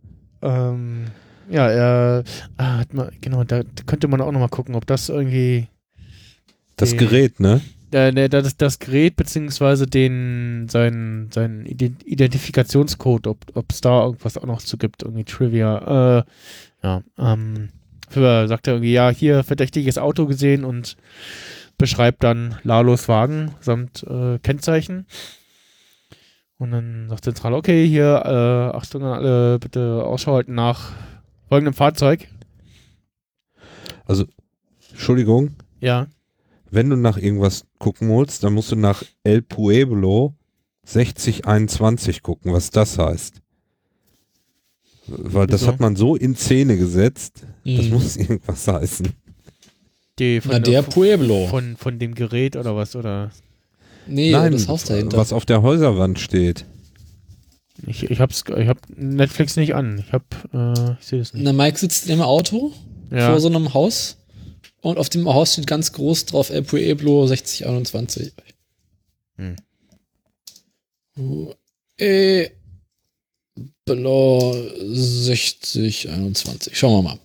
ähm, 0.43 1.05
ja, 1.51 1.69
er 1.69 2.23
ah, 2.57 2.77
hat 2.79 2.93
mal, 2.93 3.11
genau, 3.21 3.43
da 3.43 3.61
könnte 3.85 4.07
man 4.07 4.21
auch 4.21 4.31
nochmal 4.31 4.49
gucken, 4.49 4.75
ob 4.75 4.85
das 4.85 5.09
irgendwie 5.09 5.67
Das 6.77 6.91
Die- 6.91 6.97
Gerät, 6.97 7.39
ne? 7.39 7.61
äh, 7.93 8.11
ne, 8.11 8.29
das, 8.29 8.55
das 8.57 8.79
Gerät 8.79 9.15
beziehungsweise 9.17 9.85
den 9.85 10.67
sein 10.69 11.29
sein 11.31 11.65
Ident 11.65 12.03
Identifikationscode, 12.05 13.27
ob 13.27 13.65
es 13.69 13.81
da 13.81 14.05
irgendwas 14.05 14.37
auch 14.37 14.45
noch 14.45 14.61
zu 14.61 14.77
gibt, 14.77 15.03
irgendwie 15.03 15.25
Trivia. 15.25 16.19
Äh, 16.19 16.23
ja, 16.83 17.03
ähm, 17.19 17.69
für 18.09 18.47
sagt 18.47 18.67
er 18.67 18.75
irgendwie, 18.75 18.93
ja, 18.93 19.09
hier 19.09 19.43
verdächtiges 19.43 19.97
Auto 19.97 20.25
gesehen 20.25 20.63
und 20.63 20.97
beschreibt 21.77 22.23
dann 22.23 22.55
Lalos 22.63 23.07
Wagen 23.07 23.55
samt 23.59 24.03
äh, 24.03 24.39
Kennzeichen. 24.39 25.05
Und 26.57 26.71
dann 26.71 27.07
sagt 27.09 27.23
Zentral, 27.25 27.53
okay, 27.53 27.87
hier, 27.87 28.21
äh, 28.23 28.77
Achtung 28.77 29.03
an 29.03 29.13
alle, 29.13 29.57
bitte 29.59 30.03
Ausschau 30.03 30.35
halten 30.35 30.53
nach 30.53 30.91
folgendem 31.51 31.73
Fahrzeug. 31.73 32.29
Also, 34.05 34.23
Entschuldigung, 34.91 35.51
Ja, 35.81 36.07
wenn 36.69 36.89
du 36.89 36.95
nach 36.95 37.17
irgendwas 37.17 37.65
gucken 37.77 38.07
willst, 38.09 38.41
dann 38.45 38.53
musst 38.53 38.71
du 38.71 38.77
nach 38.77 39.03
El 39.25 39.41
Pueblo 39.41 40.33
6021 40.85 42.23
gucken, 42.23 42.53
was 42.53 42.69
das 42.69 42.97
heißt. 42.97 43.41
Weil 45.07 45.47
das 45.47 45.67
hat 45.67 45.81
man 45.81 45.97
so 45.97 46.15
in 46.15 46.37
Szene 46.37 46.77
gesetzt, 46.77 47.43
das 47.65 47.85
Mhm. 47.87 47.89
muss 47.91 48.15
irgendwas 48.17 48.65
heißen. 48.69 49.09
die 50.19 50.39
von, 50.39 50.51
Na, 50.53 50.59
der 50.59 50.83
Pueblo. 50.83 51.47
von, 51.47 51.75
von 51.75 51.99
dem 51.99 52.15
Gerät 52.15 52.55
oder 52.55 52.77
was, 52.77 52.95
oder? 52.95 53.31
nee, 54.07 54.31
das 54.31 54.69
Haus 54.69 54.85
dahinter. 54.85 55.17
was 55.17 55.33
auf 55.33 55.45
der 55.45 55.61
Häuserwand 55.61 56.17
steht. 56.17 56.65
Ich, 57.87 58.03
ich 58.03 58.19
hab's, 58.19 58.43
ich 58.57 58.67
hab 58.67 58.77
Netflix 58.95 59.55
nicht 59.55 59.73
an. 59.75 60.03
Ich 60.05 60.11
hab, 60.13 60.23
äh, 60.53 60.93
ich 60.99 61.05
sehe 61.05 61.19
das 61.19 61.33
nicht. 61.33 61.43
Na, 61.43 61.53
Mike 61.53 61.77
sitzt 61.79 62.07
im 62.09 62.21
Auto 62.21 62.73
Ja, 63.09 63.29
vor 63.29 63.39
so 63.39 63.47
einem 63.47 63.73
Haus 63.73 64.17
und 64.81 64.97
auf 64.97 65.09
dem 65.09 65.27
Haus 65.27 65.53
steht 65.53 65.67
ganz 65.67 65.91
groß 65.93 66.25
drauf 66.25 66.49
El 66.49 66.63
Pueblo 66.63 67.25
6021. 67.27 68.33
Hm. 69.37 69.55
Pueblo 73.85 74.55
6021. 74.79 76.77
Schauen 76.77 77.03
wir 77.03 77.09
mal. 77.09 77.19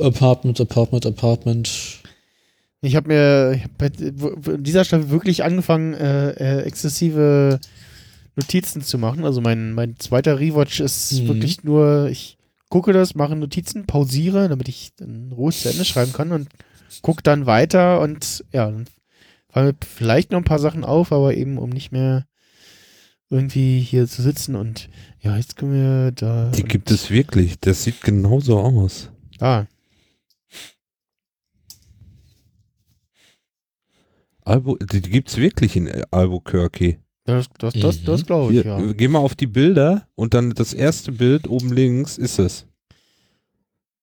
Apartment, 0.00 0.60
Apartment, 0.60 1.06
Apartment. 1.06 1.70
Ich 2.82 2.96
habe 2.96 3.08
mir 3.08 3.52
ich 3.56 3.64
hab 3.64 3.78
bei 3.78 3.88
dieser 4.58 4.84
Staffel 4.84 5.10
wirklich 5.10 5.44
angefangen, 5.44 5.94
äh, 5.94 6.30
äh, 6.32 6.62
exzessive 6.62 7.58
Notizen 8.36 8.82
zu 8.82 8.98
machen. 8.98 9.24
Also 9.24 9.40
mein, 9.40 9.72
mein 9.72 9.96
zweiter 9.98 10.38
Rewatch 10.40 10.80
ist 10.80 11.12
Mhm. 11.22 11.28
wirklich 11.28 11.64
nur, 11.64 12.08
ich 12.10 12.38
gucke 12.70 12.92
das, 12.92 13.14
mache 13.14 13.36
Notizen, 13.36 13.86
pausiere, 13.86 14.48
damit 14.48 14.68
ich 14.68 14.92
dann 14.96 15.30
ruhig 15.32 15.60
zu 15.60 15.68
Ende 15.70 15.84
schreiben 15.84 16.12
kann 16.12 16.32
und 16.32 16.48
gucke 17.02 17.22
dann 17.22 17.46
weiter 17.46 18.00
und 18.00 18.44
ja, 18.52 18.70
dann 18.70 18.86
fallen 19.48 19.66
mir 19.68 19.74
vielleicht 19.86 20.30
noch 20.32 20.38
ein 20.38 20.44
paar 20.44 20.58
Sachen 20.58 20.82
auf, 20.84 21.12
aber 21.12 21.34
eben 21.34 21.58
um 21.58 21.70
nicht 21.70 21.92
mehr 21.92 22.26
irgendwie 23.30 23.80
hier 23.80 24.06
zu 24.08 24.22
sitzen 24.22 24.56
und 24.56 24.88
ja, 25.20 25.36
jetzt 25.36 25.56
können 25.56 25.72
wir 25.72 26.12
da. 26.12 26.50
Die 26.50 26.64
gibt 26.64 26.90
es 26.90 27.10
wirklich. 27.10 27.58
Das 27.60 27.84
sieht 27.84 28.02
genauso 28.02 28.58
aus. 28.58 29.08
Ah, 29.40 29.64
Albu 34.44 34.76
die 34.78 35.00
gibt 35.02 35.28
es 35.28 35.36
wirklich 35.36 35.76
in 35.76 35.88
Albuquerque. 36.10 36.98
das, 37.24 37.48
das, 37.58 37.74
das, 37.74 38.00
Mhm. 38.00 38.04
das 38.06 38.26
glaube 38.26 38.52
ich, 38.54 38.62
Hier, 38.62 38.78
ja. 38.78 38.92
Geh 38.92 39.08
mal 39.08 39.20
auf 39.20 39.34
die 39.34 39.46
Bilder 39.46 40.08
und 40.14 40.34
dann 40.34 40.50
das 40.50 40.74
erste 40.74 41.12
Bild 41.12 41.48
oben 41.48 41.72
links 41.72 42.18
ist 42.18 42.38
es. 42.38 42.66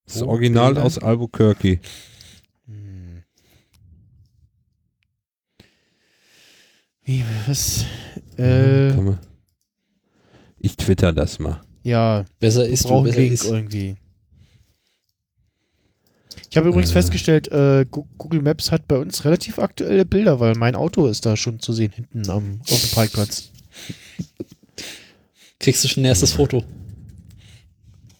Das 0.06 0.16
ist 0.18 0.22
Wo 0.24 0.28
Original 0.30 0.74
Bilder? 0.74 0.86
aus 0.86 0.98
Albuquerque. 0.98 1.80
Hm. 2.66 3.24
Wie, 7.04 7.24
was? 7.48 7.86
Äh, 8.38 8.92
Ich 10.60 10.78
twitter 10.78 11.12
das 11.14 11.40
mal. 11.40 11.62
ja, 11.84 12.26
Besser 12.40 12.68
ist 12.68 12.86
du, 12.90 13.04
besser 13.04 13.20
Link 13.20 13.34
ist. 13.34 13.46
irgendwie. 13.46 13.96
Ich 16.50 16.58
habe 16.58 16.70
übrigens 16.70 16.90
Äh. 16.92 16.94
festgestellt, 16.94 17.48
äh, 17.50 17.86
Google 17.90 18.42
Maps 18.42 18.72
hat 18.72 18.88
bei 18.88 18.98
uns 18.98 19.24
relativ 19.26 19.60
aktuelle 19.60 20.06
Bilder, 20.06 20.40
weil 20.40 20.56
mein 20.56 20.76
Auto 20.76 21.08
ist 21.08 21.26
da 21.26 21.38
schon 21.38 21.60
zu 21.60 21.74
sehen 21.74 21.92
hinten 21.92 22.30
am, 22.30 22.60
auf 22.70 22.82
dem 22.82 22.90
Parkplatz. 22.92 23.52
Kriegst 25.60 25.84
du 25.84 25.88
schon 25.88 26.04
ein 26.04 26.08
erstes 26.08 26.34
Foto. 26.34 26.64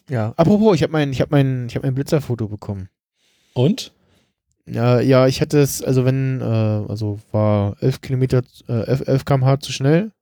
Ja, 0.08 0.32
apropos, 0.36 0.74
ich 0.76 0.82
habe 0.82 0.92
mein, 0.92 1.12
ich 1.12 1.20
habe 1.20 1.30
mein, 1.30 1.66
ich 1.68 1.74
habe 1.76 1.86
mein 1.86 1.94
Blitzerfoto 1.94 2.48
bekommen. 2.48 2.88
Und? 3.54 3.92
Ja, 4.66 5.00
ja, 5.00 5.26
ich 5.26 5.40
hatte 5.40 5.58
es, 5.58 5.82
also 5.82 6.04
wenn, 6.04 6.40
äh, 6.40 6.44
also 6.44 7.18
war 7.32 7.76
11 7.80 8.00
Kilometer, 8.02 8.42
äh, 8.68 8.82
11, 8.86 9.02
11 9.08 9.24
km/h 9.24 9.60
zu 9.60 9.72
schnell. 9.72 10.12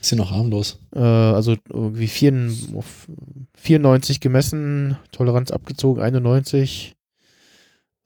Ist 0.00 0.10
hier 0.10 0.18
noch 0.18 0.30
harmlos. 0.30 0.78
Äh, 0.94 0.98
also 0.98 1.56
irgendwie 1.68 2.08
4, 2.08 2.50
auf 2.74 3.08
94 3.56 4.20
gemessen, 4.20 4.96
Toleranz 5.12 5.50
abgezogen, 5.50 6.02
91. 6.02 6.95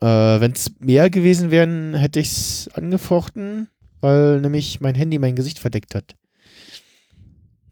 Äh, 0.01 0.07
Wenn 0.07 0.53
es 0.53 0.73
mehr 0.79 1.11
gewesen 1.11 1.51
wären, 1.51 1.95
hätte 1.95 2.21
ich 2.21 2.29
es 2.29 2.71
angefochten, 2.73 3.69
weil 4.01 4.41
nämlich 4.41 4.81
mein 4.81 4.95
Handy 4.95 5.19
mein 5.19 5.37
Gesicht 5.37 5.59
verdeckt 5.59 5.95
hat. 5.95 6.15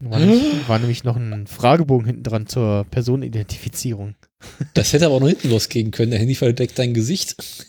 War 0.01 0.19
nämlich, 0.19 0.67
war 0.69 0.79
nämlich 0.79 1.03
noch 1.03 1.17
ein 1.17 1.45
Fragebogen 1.47 2.05
hinten 2.05 2.23
dran 2.23 2.47
zur 2.47 2.85
Personenidentifizierung. 2.89 4.15
Das 4.73 4.93
hätte 4.93 5.05
aber 5.05 5.15
auch 5.15 5.19
noch 5.19 5.27
hinten 5.27 5.49
losgehen 5.49 5.91
können. 5.91 6.11
Der 6.11 6.19
Handy 6.21 6.33
verdeckt 6.33 6.79
dein 6.79 6.93
Gesicht. 6.93 7.35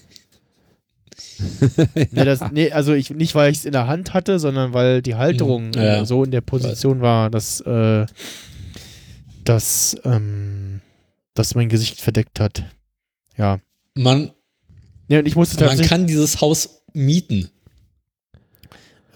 Nee, 2.12 2.24
das, 2.24 2.40
nee, 2.52 2.70
also 2.70 2.92
ich, 2.92 3.08
nicht, 3.10 3.34
weil 3.34 3.50
ich 3.50 3.58
es 3.58 3.64
in 3.64 3.72
der 3.72 3.86
Hand 3.86 4.12
hatte, 4.12 4.38
sondern 4.38 4.74
weil 4.74 5.00
die 5.00 5.14
Halterung. 5.14 5.72
Ja, 5.72 5.82
ja. 5.82 6.02
äh, 6.02 6.06
so 6.06 6.22
in 6.22 6.30
der 6.30 6.42
Position 6.42 7.00
war, 7.00 7.30
dass, 7.30 7.62
äh, 7.62 8.04
dass, 9.44 9.96
ähm, 10.04 10.82
dass 11.32 11.54
mein 11.54 11.70
Gesicht 11.70 12.00
verdeckt 12.02 12.40
hat. 12.40 12.64
Ja. 13.38 13.58
Man, 13.94 14.32
Ja, 15.10 15.18
und 15.18 15.26
ich 15.26 15.34
musste 15.34 15.56
man 15.56 15.70
tatsächlich, 15.70 15.88
kann 15.88 16.06
dieses 16.06 16.40
Haus 16.40 16.82
mieten. 16.92 17.50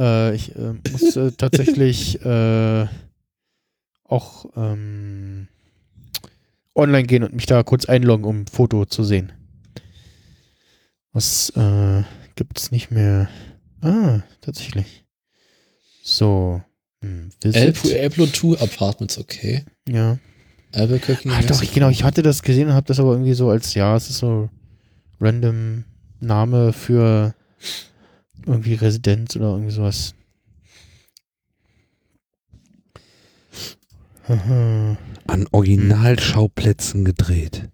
äh, 0.01 0.35
ich 0.35 0.55
äh, 0.57 0.75
musste 0.91 1.35
tatsächlich 1.39 2.21
äh, 2.25 2.87
auch 4.03 4.47
ähm, 4.57 5.47
online 6.75 7.05
gehen 7.05 7.23
und 7.23 7.33
mich 7.33 7.47
da 7.47 7.63
kurz 7.63 7.85
einloggen, 7.85 8.25
um 8.25 8.41
ein 8.41 8.47
Foto 8.49 8.87
zu 8.87 9.05
sehen. 9.05 9.33
Was 11.13 11.51
äh, 11.51 12.03
gibt's 12.35 12.73
nicht 12.73 12.91
mehr? 12.91 13.29
Ah, 13.81 14.23
tatsächlich. 14.41 15.05
So. 16.03 16.61
Hm. 17.03 17.31
Pueblo 17.41 18.27
2 18.27 18.61
Apartments, 18.61 19.17
okay. 19.17 19.65
Ja. 19.89 20.19
Albuquerque. 20.73 21.31
Ah, 21.31 21.41
doch, 21.43 21.63
ich, 21.63 21.73
genau, 21.73 21.89
ich 21.89 22.03
hatte 22.03 22.23
das 22.23 22.43
gesehen 22.43 22.67
und 22.67 22.75
habe 22.75 22.89
das 22.89 22.99
aber 22.99 23.13
irgendwie 23.13 23.35
so 23.35 23.49
als, 23.49 23.75
ja, 23.75 23.95
es 23.95 24.11
ist 24.11 24.19
so 24.19 24.51
random 25.21 25.85
Name 26.21 26.73
für 26.73 27.35
irgendwie 28.47 28.75
Residenz 28.75 29.37
oder 29.37 29.51
irgendwie 29.51 29.73
sowas. 29.73 30.15
An 35.27 35.47
Originalschauplätzen 35.51 37.05
gedreht. 37.05 37.69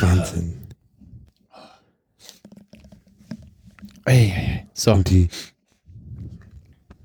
Wahnsinn. 0.00 0.54
Ey, 4.04 4.14
ey, 4.14 4.32
ey. 4.32 4.66
So. 4.72 4.92
Und 4.92 5.10
die, 5.10 5.28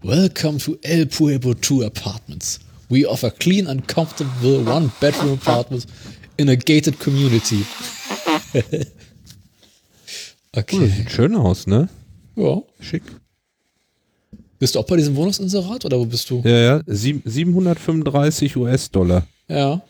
Welcome 0.03 0.57
to 0.59 0.77
El 0.81 1.05
Pueblo 1.05 1.53
2 1.53 1.85
Apartments. 1.85 2.59
We 2.89 3.05
offer 3.05 3.31
clean 3.31 3.67
and 3.67 3.87
comfortable 3.87 4.61
one-bedroom 4.65 5.33
apartments 5.33 5.87
in 6.37 6.49
a 6.49 6.55
gated 6.55 6.99
community. 6.99 7.65
Cool, 10.55 10.61
okay. 10.61 10.87
sieht 10.87 11.09
schön 11.11 11.35
aus, 11.35 11.65
ne? 11.65 11.89
Ja. 12.35 12.61
Schick. 12.79 13.01
Bist 14.59 14.75
du 14.75 14.79
auch 14.79 14.85
bei 14.85 14.97
diesem 14.97 15.15
Wohnungsinserat 15.15 15.83
oder 15.85 15.97
wo 15.99 16.05
bist 16.05 16.29
du? 16.29 16.41
Ja, 16.45 16.57
ja, 16.77 16.83
sieb- 16.85 17.23
735 17.25 18.55
US-Dollar 18.55 19.25
Ja. 19.47 19.81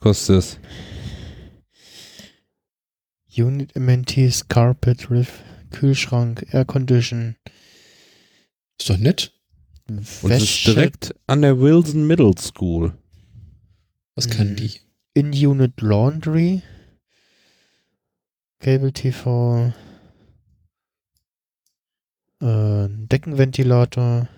kostet 0.00 0.36
es. 0.38 0.58
Unit 3.36 3.76
Amenities, 3.76 4.48
Carpet, 4.48 5.10
Riff, 5.10 5.42
Kühlschrank, 5.70 6.46
Air 6.52 6.64
Condition, 6.64 7.36
Ist 8.78 8.88
doch 8.90 8.96
nett. 8.98 9.32
Und 9.88 10.30
es 10.30 10.42
ist 10.42 10.66
direkt 10.66 11.14
an 11.26 11.42
der 11.42 11.60
Wilson 11.60 12.06
Middle 12.06 12.32
School. 12.40 12.94
Was 14.14 14.28
kann 14.30 14.52
Mhm. 14.52 14.56
die? 14.56 14.70
In-Unit 15.14 15.80
Laundry, 15.80 16.62
Cable 18.58 18.92
TV, 18.92 19.72
äh, 22.40 22.88
Deckenventilator, 22.88 24.28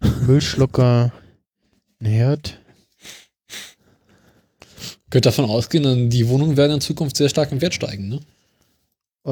Müllschlucker, 0.26 1.12
ein 2.00 2.06
Herd. 2.06 2.58
Könnt 5.10 5.26
davon 5.26 5.44
ausgehen, 5.44 6.10
die 6.10 6.28
Wohnungen 6.28 6.56
werden 6.56 6.72
in 6.72 6.80
Zukunft 6.80 7.16
sehr 7.16 7.28
stark 7.28 7.52
im 7.52 7.60
Wert 7.60 7.74
steigen, 7.74 8.08
ne? 8.08 8.20
Äh, 9.26 9.30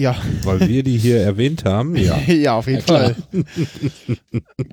ja. 0.00 0.16
Weil 0.44 0.60
wir 0.68 0.82
die 0.84 0.96
hier 0.96 1.20
erwähnt 1.22 1.64
haben, 1.64 1.96
ja. 1.96 2.16
ja, 2.18 2.54
auf 2.56 2.68
jeden 2.68 2.78
Ja. 2.80 2.84
Fall. 2.86 3.16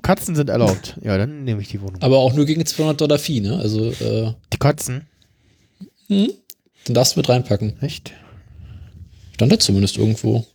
Katzen 0.02 0.36
sind 0.36 0.48
erlaubt. 0.50 0.96
Ja, 1.02 1.18
dann 1.18 1.42
nehme 1.44 1.60
ich 1.62 1.68
die 1.68 1.80
Wohnung. 1.80 2.00
Aber 2.00 2.18
auch 2.18 2.32
nur 2.32 2.46
gegen 2.46 2.64
200 2.64 3.00
Dollar 3.00 3.18
Fee, 3.18 3.40
ne? 3.40 3.56
Also, 3.58 3.90
äh, 3.90 4.32
Die 4.52 4.58
Katzen? 4.58 5.06
hm? 6.06 6.28
dann 6.84 6.94
darfst 6.94 7.16
du 7.16 7.20
mit 7.20 7.28
reinpacken. 7.28 7.74
Echt? 7.82 8.12
Stand 9.34 9.50
da 9.52 9.58
zumindest 9.58 9.96
irgendwo. 9.98 10.46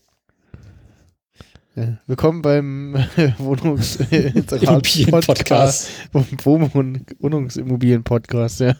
Ja. 1.76 1.98
Willkommen 2.08 2.42
beim 2.42 2.96
Wohnungs 3.38 3.98
Immobilien-Podcast. 4.10 5.90
Wohnung- 6.14 7.06
Wohnungsimmobilien-Podcast, 7.20 8.62
ja. 8.62 8.76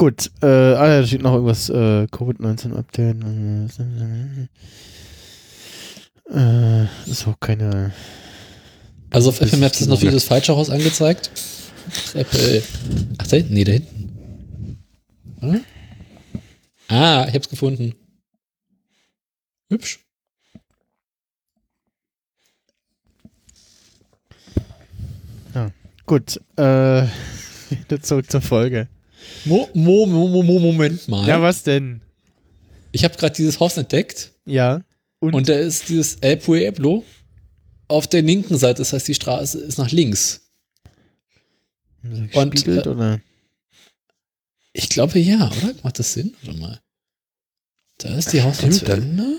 Gut, 0.00 0.30
äh, 0.40 0.46
ah, 0.46 1.00
da 1.00 1.06
steht 1.06 1.20
noch 1.20 1.34
irgendwas, 1.34 1.68
äh, 1.68 2.06
Covid-19-Update. 2.06 3.16
Äh, 6.30 6.84
ist 7.10 7.28
auch 7.28 7.38
keine. 7.38 7.92
Also 9.10 9.28
auf 9.28 9.42
Apple 9.42 9.58
Maps 9.58 9.82
ist 9.82 9.88
noch 9.88 10.00
das 10.00 10.24
falsche 10.24 10.56
Haus 10.56 10.70
angezeigt. 10.70 11.30
Apple. 12.14 12.62
Ach, 13.18 13.26
da 13.26 13.36
hinten? 13.36 13.52
Nee, 13.52 13.64
da 13.64 13.72
hinten. 13.72 14.78
Oder? 15.42 15.60
Ah, 16.88 17.26
ich 17.28 17.34
hab's 17.34 17.50
gefunden. 17.50 17.94
Hübsch. 19.68 20.00
Gut, 26.06 26.40
äh, 26.56 27.02
wieder 27.68 28.00
zurück 28.00 28.30
zur 28.30 28.40
Folge. 28.40 28.88
Mo, 29.44 29.68
mo, 29.74 30.06
mo, 30.06 30.28
mo, 30.28 30.42
mo 30.42 30.58
Moment 30.60 31.08
mal. 31.08 31.26
Ja, 31.26 31.40
was 31.40 31.62
denn? 31.62 32.02
Ich 32.92 33.04
habe 33.04 33.16
gerade 33.16 33.34
dieses 33.34 33.60
Haus 33.60 33.76
entdeckt 33.76 34.32
Ja. 34.44 34.82
Und, 35.20 35.34
und 35.34 35.48
da 35.48 35.54
ist 35.54 35.88
dieses 35.88 36.16
El 36.16 36.36
Pueblo 36.38 37.04
auf 37.88 38.06
der 38.06 38.22
linken 38.22 38.56
Seite. 38.56 38.78
Das 38.78 38.92
heißt, 38.92 39.06
die 39.08 39.14
Straße 39.14 39.58
ist 39.58 39.78
nach 39.78 39.90
links. 39.90 40.40
und, 42.02 42.58
Spiegelt, 42.58 42.86
äh, 42.86 42.88
oder? 42.88 43.20
Ich 44.72 44.88
glaube 44.88 45.18
ja, 45.18 45.46
oder? 45.50 45.74
Macht 45.82 45.98
das 45.98 46.12
Sinn? 46.14 46.34
Warte 46.42 46.58
mal. 46.60 46.80
Da 47.98 48.16
ist 48.16 48.32
die 48.32 48.42
Haus 48.42 48.58
Stimmt, 48.58 48.74
zu 48.74 48.86
Ende. 48.86 49.38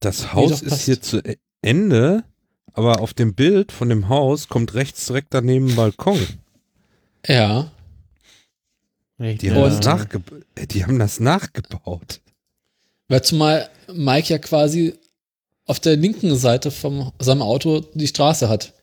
Das 0.00 0.32
Haus 0.32 0.60
doch, 0.60 0.62
ist 0.62 0.82
hier 0.82 1.00
zu 1.00 1.18
E- 1.18 1.36
Ende, 1.62 2.24
aber 2.72 3.00
auf 3.00 3.12
dem 3.12 3.34
Bild 3.34 3.72
von 3.72 3.88
dem 3.88 4.08
Haus 4.08 4.48
kommt 4.48 4.74
rechts 4.74 5.06
direkt 5.06 5.34
daneben 5.34 5.70
ein 5.70 5.76
Balkon. 5.76 6.24
Ja. 7.26 7.70
Die, 9.18 9.50
haben, 9.50 9.80
das 9.80 10.08
die 10.68 10.84
haben 10.84 10.98
das 10.98 11.20
nachgebaut. 11.20 12.20
Weil 13.08 13.22
zumal 13.22 13.70
Mike 13.92 14.28
ja 14.32 14.38
quasi 14.38 14.94
auf 15.64 15.80
der 15.80 15.96
linken 15.96 16.36
Seite 16.36 16.70
von 16.70 17.12
seinem 17.18 17.42
Auto 17.42 17.80
die 17.94 18.06
Straße 18.06 18.48
hat. 18.48 18.74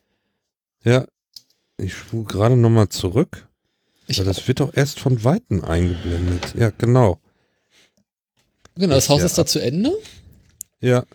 Ja. 0.83 1.05
Ich 1.77 1.93
spule 1.93 2.25
gerade 2.25 2.57
nochmal 2.57 2.89
zurück. 2.89 3.47
Ich, 4.07 4.17
das 4.17 4.47
wird 4.47 4.59
doch 4.59 4.75
erst 4.75 4.99
von 4.99 5.23
Weitem 5.23 5.63
eingeblendet. 5.63 6.53
Ja, 6.55 6.71
genau. 6.71 7.19
genau, 8.75 8.95
das 8.95 9.09
Haus 9.09 9.19
ja 9.19 9.25
ist 9.25 9.37
da 9.37 9.45
zu 9.45 9.59
Ende. 9.59 9.91
Ja. 10.81 11.05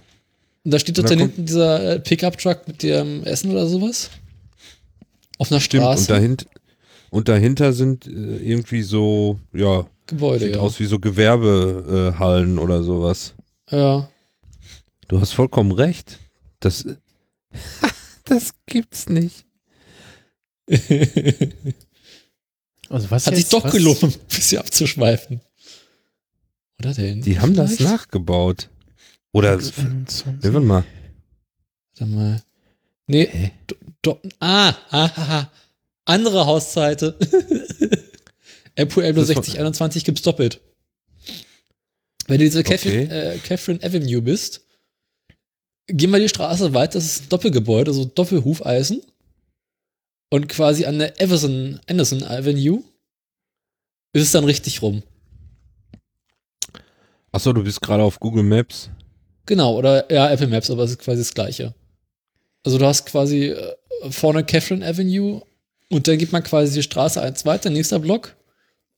Und 0.65 0.73
da 0.73 0.78
steht 0.78 0.99
dort 0.99 1.11
da 1.11 1.15
hinten 1.15 1.47
dieser 1.47 1.95
äh, 1.95 2.01
Pickup-Truck 2.01 2.66
mit 2.66 2.82
dem 2.82 3.24
Essen 3.24 3.51
oder 3.51 3.66
sowas. 3.66 4.11
Auf 5.39 5.53
einer 5.53 5.61
Stimmt. 5.61 5.85
Und, 5.85 5.99
Straße. 6.01 6.36
Und 7.11 7.29
dahinter 7.29 7.73
sind 7.73 8.07
äh, 8.07 8.11
irgendwie 8.11 8.83
so, 8.83 9.39
ja, 9.53 9.87
Gebäude, 10.07 10.47
sieht 10.47 10.55
ja. 10.57 10.61
aus 10.61 10.81
wie 10.81 10.87
so 10.87 10.99
Gewerbehallen 10.99 12.59
äh, 12.59 12.61
oder 12.61 12.83
sowas. 12.83 13.35
ja. 13.71 14.09
Du 15.09 15.19
hast 15.19 15.33
vollkommen 15.33 15.73
recht. 15.73 16.19
Das, 16.61 16.87
das 18.25 18.53
gibt's 18.67 19.09
nicht. 19.09 19.47
Also 22.91 23.11
was 23.11 23.27
Hat 23.27 23.37
sich 23.37 23.49
doch 23.49 23.65
was? 23.65 23.73
gelohnt, 23.73 24.03
ein 24.03 24.15
bisschen 24.29 24.59
abzuschweifen. 24.59 25.41
Oder 26.79 26.95
denn? 26.95 27.21
Die 27.23 27.39
haben 27.39 27.55
das 27.55 27.81
nachgebaut. 27.81 28.71
Oder, 29.33 29.59
25. 29.59 30.27
ja, 30.43 30.55
warte 30.55 30.67
mal. 30.67 30.85
Warte 31.99 32.07
mal. 32.07 32.43
Nee, 33.07 33.53
do, 33.67 33.77
do, 34.03 34.21
ah, 34.41 34.71
ah, 34.71 34.75
ah, 34.91 35.11
ah, 35.17 35.51
andere 36.09 36.47
Das 39.27 39.37
war- 39.37 39.43
6021 39.45 40.05
gibt's 40.05 40.23
doppelt. 40.23 40.61
Wenn 42.27 42.39
du 42.39 42.45
diese 42.45 42.63
Catherine, 42.63 43.07
Okay. 43.07 43.35
äh, 43.35 43.39
Catherine 43.39 43.83
Avenue 43.83 44.21
bist, 44.23 44.61
geh 45.87 46.07
mal 46.07 46.21
die 46.21 46.29
Straße 46.29 46.75
weiter, 46.75 46.95
das 46.95 47.07
ist 47.07 47.23
ein 47.25 47.29
Doppelgebäude, 47.31 47.93
so 47.93 48.05
Doppelhufeisen. 48.05 49.03
Und 50.31 50.49
quasi 50.49 50.85
an 50.85 50.99
der 50.99 51.21
Everson, 51.21 51.81
Anderson 51.87 52.23
Avenue 52.23 52.83
ist 54.13 54.25
es 54.25 54.33
dann 54.33 54.45
richtig 54.45 54.83
rum. 54.83 55.03
Achso, 57.33 57.53
du 57.53 57.63
bist 57.63 57.81
gerade 57.81 58.03
auf 58.03 58.21
Google 58.21 58.43
Maps. 58.43 58.91
Genau, 59.47 59.77
oder 59.77 60.11
ja, 60.13 60.31
Apple 60.31 60.49
Maps, 60.49 60.71
aber 60.71 60.85
es 60.85 60.91
ist 60.93 60.99
quasi 60.99 61.23
das 61.23 61.33
gleiche. 61.33 61.75
Also 62.65 62.77
du 62.79 62.85
hast 62.87 63.07
quasi 63.07 63.47
äh, 63.47 63.75
vorne 64.11 64.45
Catherine 64.45 64.85
Avenue 64.87 65.43
und 65.90 66.06
dann 66.09 66.19
geht 66.19 66.32
man 66.32 66.43
quasi 66.43 66.74
die 66.74 66.82
Straße 66.82 67.20
eins 67.20 67.44
weiter, 67.47 67.70
nächster 67.70 67.98
Block, 67.98 68.36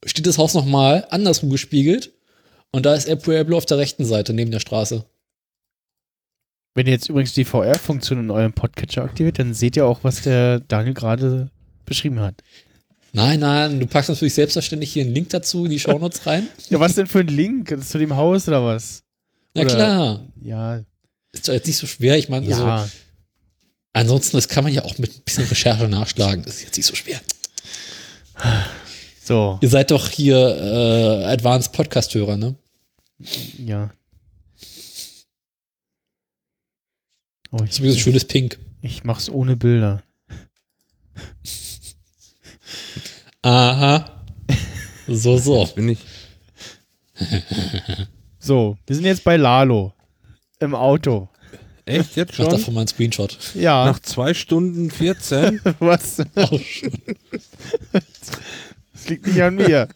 steht 0.04 0.26
das 0.26 0.38
Haus 0.38 0.54
nochmal 0.54 1.06
andersrum 1.10 1.50
gespiegelt 1.50 2.12
und 2.72 2.86
da 2.86 2.94
ist 2.94 3.08
El 3.08 3.16
Pueblo 3.16 3.56
auf 3.56 3.66
der 3.66 3.78
rechten 3.78 4.04
Seite 4.04 4.32
neben 4.32 4.50
der 4.50 4.60
Straße. 4.60 5.04
Wenn 6.74 6.86
ihr 6.86 6.92
jetzt 6.92 7.08
übrigens 7.08 7.32
die 7.34 7.44
VR-Funktion 7.44 8.20
in 8.20 8.30
eurem 8.30 8.52
Podcatcher 8.52 9.02
aktiviert, 9.02 9.38
dann 9.38 9.54
seht 9.54 9.76
ihr 9.76 9.86
auch, 9.86 10.00
was 10.04 10.22
der 10.22 10.60
Daniel 10.60 10.94
gerade 10.94 11.50
beschrieben 11.84 12.20
hat. 12.20 12.42
Nein, 13.12 13.40
nein, 13.40 13.80
du 13.80 13.86
packst 13.86 14.08
natürlich 14.08 14.34
selbstverständlich 14.34 14.92
hier 14.92 15.02
einen 15.04 15.12
Link 15.14 15.30
dazu 15.30 15.64
in 15.64 15.72
die 15.72 15.80
Shownotes 15.80 16.26
rein. 16.26 16.46
Ja, 16.68 16.78
was 16.78 16.94
denn 16.94 17.08
für 17.08 17.20
ein 17.20 17.26
Link? 17.26 17.76
Zu 17.84 17.98
dem 17.98 18.14
Haus 18.16 18.46
oder 18.46 18.64
was? 18.64 19.02
Na 19.54 19.62
Oder- 19.62 19.74
klar, 19.74 20.26
Ja, 20.40 20.80
ist 21.32 21.48
doch 21.48 21.52
jetzt 21.52 21.66
nicht 21.66 21.76
so 21.76 21.88
schwer. 21.88 22.16
Ich 22.18 22.28
meine, 22.28 22.46
also, 22.46 22.62
ja. 22.62 22.88
Ansonsten, 23.92 24.36
das 24.36 24.48
kann 24.48 24.64
man 24.64 24.72
ja 24.72 24.84
auch 24.84 24.98
mit 24.98 25.16
ein 25.16 25.22
bisschen 25.24 25.44
Recherche 25.46 25.88
nachschlagen. 25.88 26.44
Das 26.44 26.56
ist 26.56 26.62
jetzt 26.64 26.76
nicht 26.76 26.86
so 26.86 26.94
schwer. 26.94 27.20
So, 29.22 29.58
Ihr 29.60 29.68
seid 29.68 29.90
doch 29.90 30.08
hier 30.08 30.36
äh, 30.36 31.24
Advanced 31.26 31.72
Podcast-Hörer, 31.72 32.36
ne? 32.36 32.54
ja. 33.58 33.90
Oh, 37.52 37.58
Das 37.58 37.70
ist 37.70 37.74
ich, 37.74 37.78
übrigens 37.80 37.96
ein 37.96 38.00
schönes 38.00 38.24
Pink. 38.24 38.58
ich 38.80 39.04
mach's 39.04 39.28
ohne 39.28 39.56
Bilder. 39.56 40.02
Aha. 43.42 44.22
So, 45.08 45.38
so. 45.38 45.66
Bin 45.74 45.88
ich. 45.88 45.98
So, 48.38 48.78
wir 48.86 48.96
sind 48.96 49.04
jetzt 49.04 49.24
bei 49.24 49.36
Lalo. 49.36 49.92
Im 50.60 50.74
Auto. 50.74 51.28
Echt 51.90 52.16
jetzt 52.16 52.30
Mach 52.38 52.46
schon? 52.46 52.50
davon 52.50 52.74
mal 52.74 52.80
einen 52.80 52.88
Screenshot. 52.88 53.38
Ja, 53.54 53.84
Nach 53.86 53.98
zwei 54.00 54.34
Stunden 54.34 54.90
14? 54.90 55.60
was? 55.78 56.20
Auch 56.36 56.60
schon. 56.60 56.92
Das 57.92 59.08
liegt 59.08 59.26
nicht 59.26 59.42
an 59.42 59.56
mir. 59.56 59.88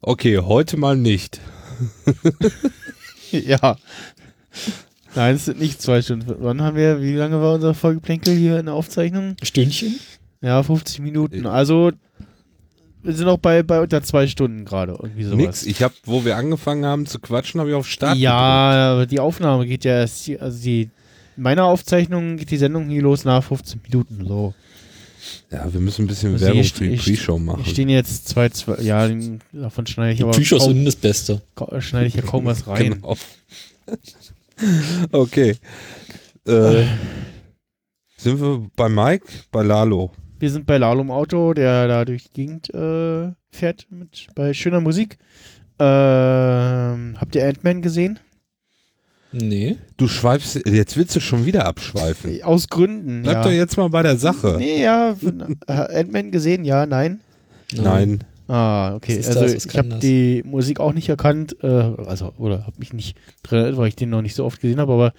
Okay, 0.00 0.38
heute 0.38 0.76
mal 0.76 0.96
nicht. 0.96 1.40
Ja. 3.30 3.78
Nein, 5.16 5.34
es 5.34 5.46
sind 5.46 5.58
nicht 5.58 5.82
zwei 5.82 6.02
Stunden. 6.02 6.32
Wann 6.38 6.62
haben 6.62 6.76
wir, 6.76 7.02
wie 7.02 7.14
lange 7.14 7.40
war 7.40 7.54
unser 7.54 7.74
Folgeplänkel 7.74 8.36
hier 8.36 8.60
in 8.60 8.66
der 8.66 8.74
Aufzeichnung? 8.76 9.36
Stündchen? 9.42 9.98
Ja, 10.40 10.62
50 10.62 11.00
Minuten. 11.00 11.44
Also, 11.46 11.90
wir 13.04 13.12
sind 13.14 13.28
auch 13.28 13.38
bei, 13.38 13.62
bei 13.62 13.80
unter 13.80 14.02
zwei 14.02 14.26
Stunden 14.26 14.64
gerade. 14.64 14.92
Irgendwie 14.92 15.24
sowas. 15.24 15.36
Nix. 15.36 15.66
Ich 15.66 15.82
habe, 15.82 15.94
wo 16.04 16.24
wir 16.24 16.36
angefangen 16.36 16.84
haben 16.84 17.06
zu 17.06 17.18
quatschen, 17.18 17.60
habe 17.60 17.70
ich 17.70 17.76
auf 17.76 17.86
Start 17.86 18.16
Ja, 18.16 18.32
aber 18.92 19.06
die 19.06 19.20
Aufnahme 19.20 19.66
geht 19.66 19.84
ja 19.84 20.00
erst, 20.00 20.28
also 20.40 20.62
die, 20.62 20.90
in 21.36 21.42
meiner 21.42 21.64
Aufzeichnung 21.64 22.36
geht 22.36 22.50
die 22.50 22.56
Sendung 22.56 22.88
hier 22.88 23.02
los 23.02 23.24
nach 23.24 23.44
15 23.44 23.80
Minuten. 23.82 24.26
So. 24.26 24.54
Ja, 25.50 25.72
wir 25.72 25.80
müssen 25.80 26.04
ein 26.04 26.08
bisschen 26.08 26.32
Also 26.32 26.46
Werbung 26.46 26.64
für 26.64 26.88
die 26.88 26.96
Pre-Show 26.96 27.38
machen. 27.38 27.64
stehen 27.64 27.88
jetzt 27.88 28.28
zwei, 28.28 28.48
zwei 28.48 28.80
ja, 28.82 29.08
davon 29.52 29.86
schneide 29.86 30.12
ich 30.12 30.18
Die 30.18 30.24
aber 30.24 30.32
Pre-Show 30.32 30.56
ist 30.56 30.86
das 30.86 30.96
Beste. 30.96 31.42
schneide 31.80 32.06
ich 32.06 32.14
ja 32.14 32.22
kaum 32.22 32.44
was 32.46 32.66
rein. 32.66 33.00
Genau. 33.02 33.16
okay. 35.12 35.56
Äh, 36.46 36.84
sind 38.16 38.40
wir 38.40 38.66
bei 38.74 38.88
Mike? 38.88 39.26
Bei 39.50 39.62
Lalo? 39.62 40.10
Wir 40.38 40.50
sind 40.50 40.66
bei 40.66 40.78
Lalo 40.78 41.00
im 41.00 41.10
Auto, 41.10 41.54
der 41.54 41.86
da 41.86 42.04
durch 42.04 42.24
die 42.24 42.32
Gegend 42.32 42.74
äh, 42.74 43.32
fährt 43.50 43.86
mit, 43.90 44.26
bei 44.34 44.52
schöner 44.52 44.80
Musik. 44.80 45.18
Ähm, 45.78 47.16
habt 47.18 47.34
ihr 47.34 47.46
Ant-Man 47.46 47.82
gesehen? 47.82 48.18
Nee. 49.32 49.76
Du 49.96 50.06
schweifst, 50.06 50.60
jetzt 50.66 50.96
willst 50.96 51.16
du 51.16 51.20
schon 51.20 51.46
wieder 51.46 51.66
abschweifen. 51.66 52.42
Aus 52.42 52.68
Gründen. 52.68 53.22
Bleib 53.22 53.36
ja. 53.36 53.42
doch 53.42 53.50
jetzt 53.50 53.76
mal 53.76 53.88
bei 53.88 54.02
der 54.02 54.16
Sache. 54.16 54.56
Nee, 54.58 54.82
ja. 54.82 55.16
äh, 55.66 55.72
Ant-Man 56.00 56.30
gesehen? 56.30 56.64
Ja, 56.64 56.86
nein. 56.86 57.20
Nein. 57.72 58.24
Ah, 58.46 58.94
okay. 58.94 59.16
Also 59.16 59.40
das? 59.40 59.64
Ich 59.64 59.76
habe 59.76 59.98
die 60.00 60.42
Musik 60.44 60.78
auch 60.78 60.92
nicht 60.92 61.08
erkannt, 61.08 61.56
äh, 61.62 61.66
also 61.66 62.34
oder 62.36 62.66
habe 62.66 62.76
mich 62.78 62.92
nicht 62.92 63.16
drin, 63.42 63.60
erinnert, 63.60 63.78
weil 63.78 63.88
ich 63.88 63.96
den 63.96 64.10
noch 64.10 64.20
nicht 64.20 64.34
so 64.34 64.44
oft 64.44 64.60
gesehen 64.60 64.80
habe, 64.80 64.92
aber 64.92 65.12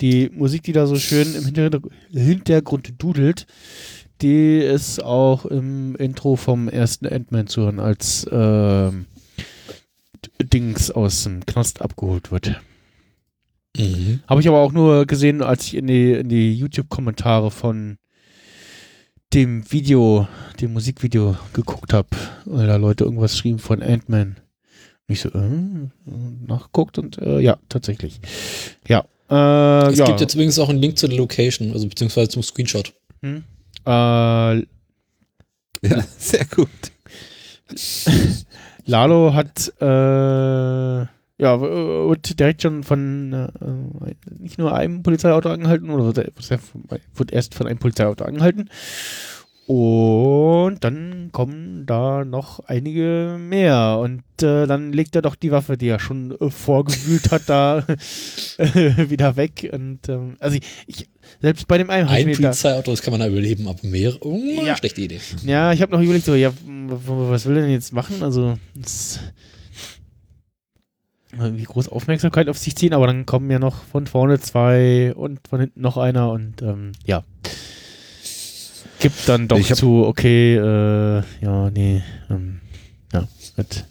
die 0.00 0.30
Musik, 0.32 0.62
die 0.62 0.72
da 0.72 0.86
so 0.86 0.94
schön 0.94 1.34
im 1.34 1.44
Hintergrund, 1.44 1.92
Hintergrund 2.12 2.94
dudelt, 2.98 3.46
die 4.22 4.58
ist 4.58 5.02
auch 5.02 5.44
im 5.44 5.94
Intro 5.96 6.36
vom 6.36 6.68
ersten 6.68 7.06
Ant-Man 7.06 7.46
zu 7.46 7.62
hören, 7.62 7.80
als 7.80 8.22
D- 8.22 9.04
Dings 10.42 10.90
aus 10.90 11.24
dem 11.24 11.46
Knast 11.46 11.80
abgeholt 11.82 12.32
wird. 12.32 12.60
Mhm. 13.76 14.20
Habe 14.26 14.40
ich 14.40 14.48
aber 14.48 14.58
auch 14.58 14.72
nur 14.72 15.06
gesehen, 15.06 15.42
als 15.42 15.66
ich 15.66 15.74
in 15.76 15.86
die, 15.86 16.12
in 16.12 16.28
die 16.28 16.54
YouTube-Kommentare 16.54 17.50
von 17.50 17.98
dem 19.34 19.70
Video, 19.70 20.26
dem 20.60 20.72
Musikvideo 20.72 21.36
geguckt 21.52 21.92
habe, 21.92 22.08
weil 22.44 22.66
da 22.66 22.76
Leute 22.76 23.04
irgendwas 23.04 23.36
schrieben 23.36 23.58
von 23.58 23.82
Ant-Man. 23.82 24.36
Und 25.06 25.12
ich 25.12 25.20
so, 25.20 25.28
äh, 25.28 25.88
nachguckt 26.46 26.98
und 26.98 27.18
äh, 27.18 27.38
ja, 27.40 27.58
tatsächlich. 27.68 28.20
Ja. 28.88 29.04
Äh, 29.30 29.92
Es 29.92 29.98
ja. 29.98 30.06
gibt 30.06 30.20
jetzt 30.20 30.34
übrigens 30.34 30.58
auch 30.58 30.70
einen 30.70 30.80
Link 30.80 30.98
zu 30.98 31.08
der 31.08 31.18
Location, 31.18 31.72
also 31.72 31.86
beziehungsweise 31.88 32.30
zum 32.30 32.42
Screenshot. 32.42 32.94
Hm? 33.22 33.44
Äh, 33.86 34.58
Ja, 34.60 34.64
sehr 36.18 36.44
gut. 36.46 36.68
Lalo 38.86 39.34
hat 39.34 39.72
äh, 39.80 39.84
ja 39.84 41.60
w- 41.60 42.08
wird 42.08 42.38
direkt 42.40 42.62
schon 42.62 42.82
von 42.82 43.32
äh, 43.32 44.14
nicht 44.38 44.58
nur 44.58 44.74
einem 44.74 45.02
Polizeiauto 45.02 45.50
angehalten 45.50 45.90
oder 45.90 46.24
er- 46.24 46.32
er 46.50 46.58
von- 46.58 46.84
wird 47.14 47.32
erst 47.32 47.54
von 47.54 47.66
einem 47.66 47.78
Polizeiauto 47.78 48.24
angehalten 48.24 48.70
und 49.68 50.78
dann 50.82 51.28
kommen 51.30 51.84
da 51.84 52.24
noch 52.24 52.60
einige 52.60 53.36
mehr 53.38 53.98
und 54.00 54.22
äh, 54.42 54.66
dann 54.66 54.92
legt 54.94 55.14
er 55.14 55.20
doch 55.20 55.34
die 55.34 55.50
Waffe, 55.50 55.76
die 55.76 55.88
er 55.88 56.00
schon 56.00 56.30
äh, 56.40 56.48
vorgewühlt 56.50 57.30
hat, 57.30 57.42
da 57.46 57.78
äh, 58.58 59.10
wieder 59.10 59.36
weg 59.36 59.68
und 59.70 60.08
ähm, 60.08 60.36
also 60.38 60.56
ich, 60.56 60.62
ich 60.86 61.08
selbst 61.42 61.68
bei 61.68 61.76
dem 61.76 61.90
einen 61.90 62.08
Ein 62.08 62.32
Polizeiauto, 62.32 62.90
das 62.92 63.02
kann 63.02 63.12
man 63.12 63.20
da 63.20 63.28
überleben, 63.28 63.68
aber 63.68 63.78
mehr, 63.86 64.14
oh, 64.22 64.40
Ja. 64.64 64.74
schlechte 64.74 65.02
Idee. 65.02 65.20
ja, 65.44 65.72
ich 65.74 65.82
habe 65.82 65.92
noch 65.92 66.00
überlegt, 66.00 66.24
so, 66.24 66.34
ja, 66.34 66.50
was 66.64 67.44
will 67.44 67.56
er 67.56 67.62
denn 67.62 67.70
jetzt 67.70 67.92
machen? 67.92 68.22
Also, 68.22 68.56
das, 68.74 69.20
wie 71.38 71.64
groß 71.64 71.88
Aufmerksamkeit 71.88 72.48
auf 72.48 72.56
sich 72.56 72.74
ziehen, 72.74 72.94
aber 72.94 73.06
dann 73.06 73.26
kommen 73.26 73.50
ja 73.50 73.58
noch 73.58 73.82
von 73.84 74.06
vorne 74.06 74.40
zwei 74.40 75.12
und 75.14 75.46
von 75.46 75.60
hinten 75.60 75.82
noch 75.82 75.98
einer 75.98 76.30
und 76.32 76.62
ähm, 76.62 76.92
ja. 77.04 77.22
Gibt 79.00 79.28
dann 79.28 79.48
doch 79.48 79.60
zu, 79.60 80.04
okay, 80.06 80.56
äh, 80.56 81.22
ja, 81.40 81.70
nee, 81.70 82.02
ähm, 82.30 82.60
ja, 83.12 83.28
gut. 83.56 83.84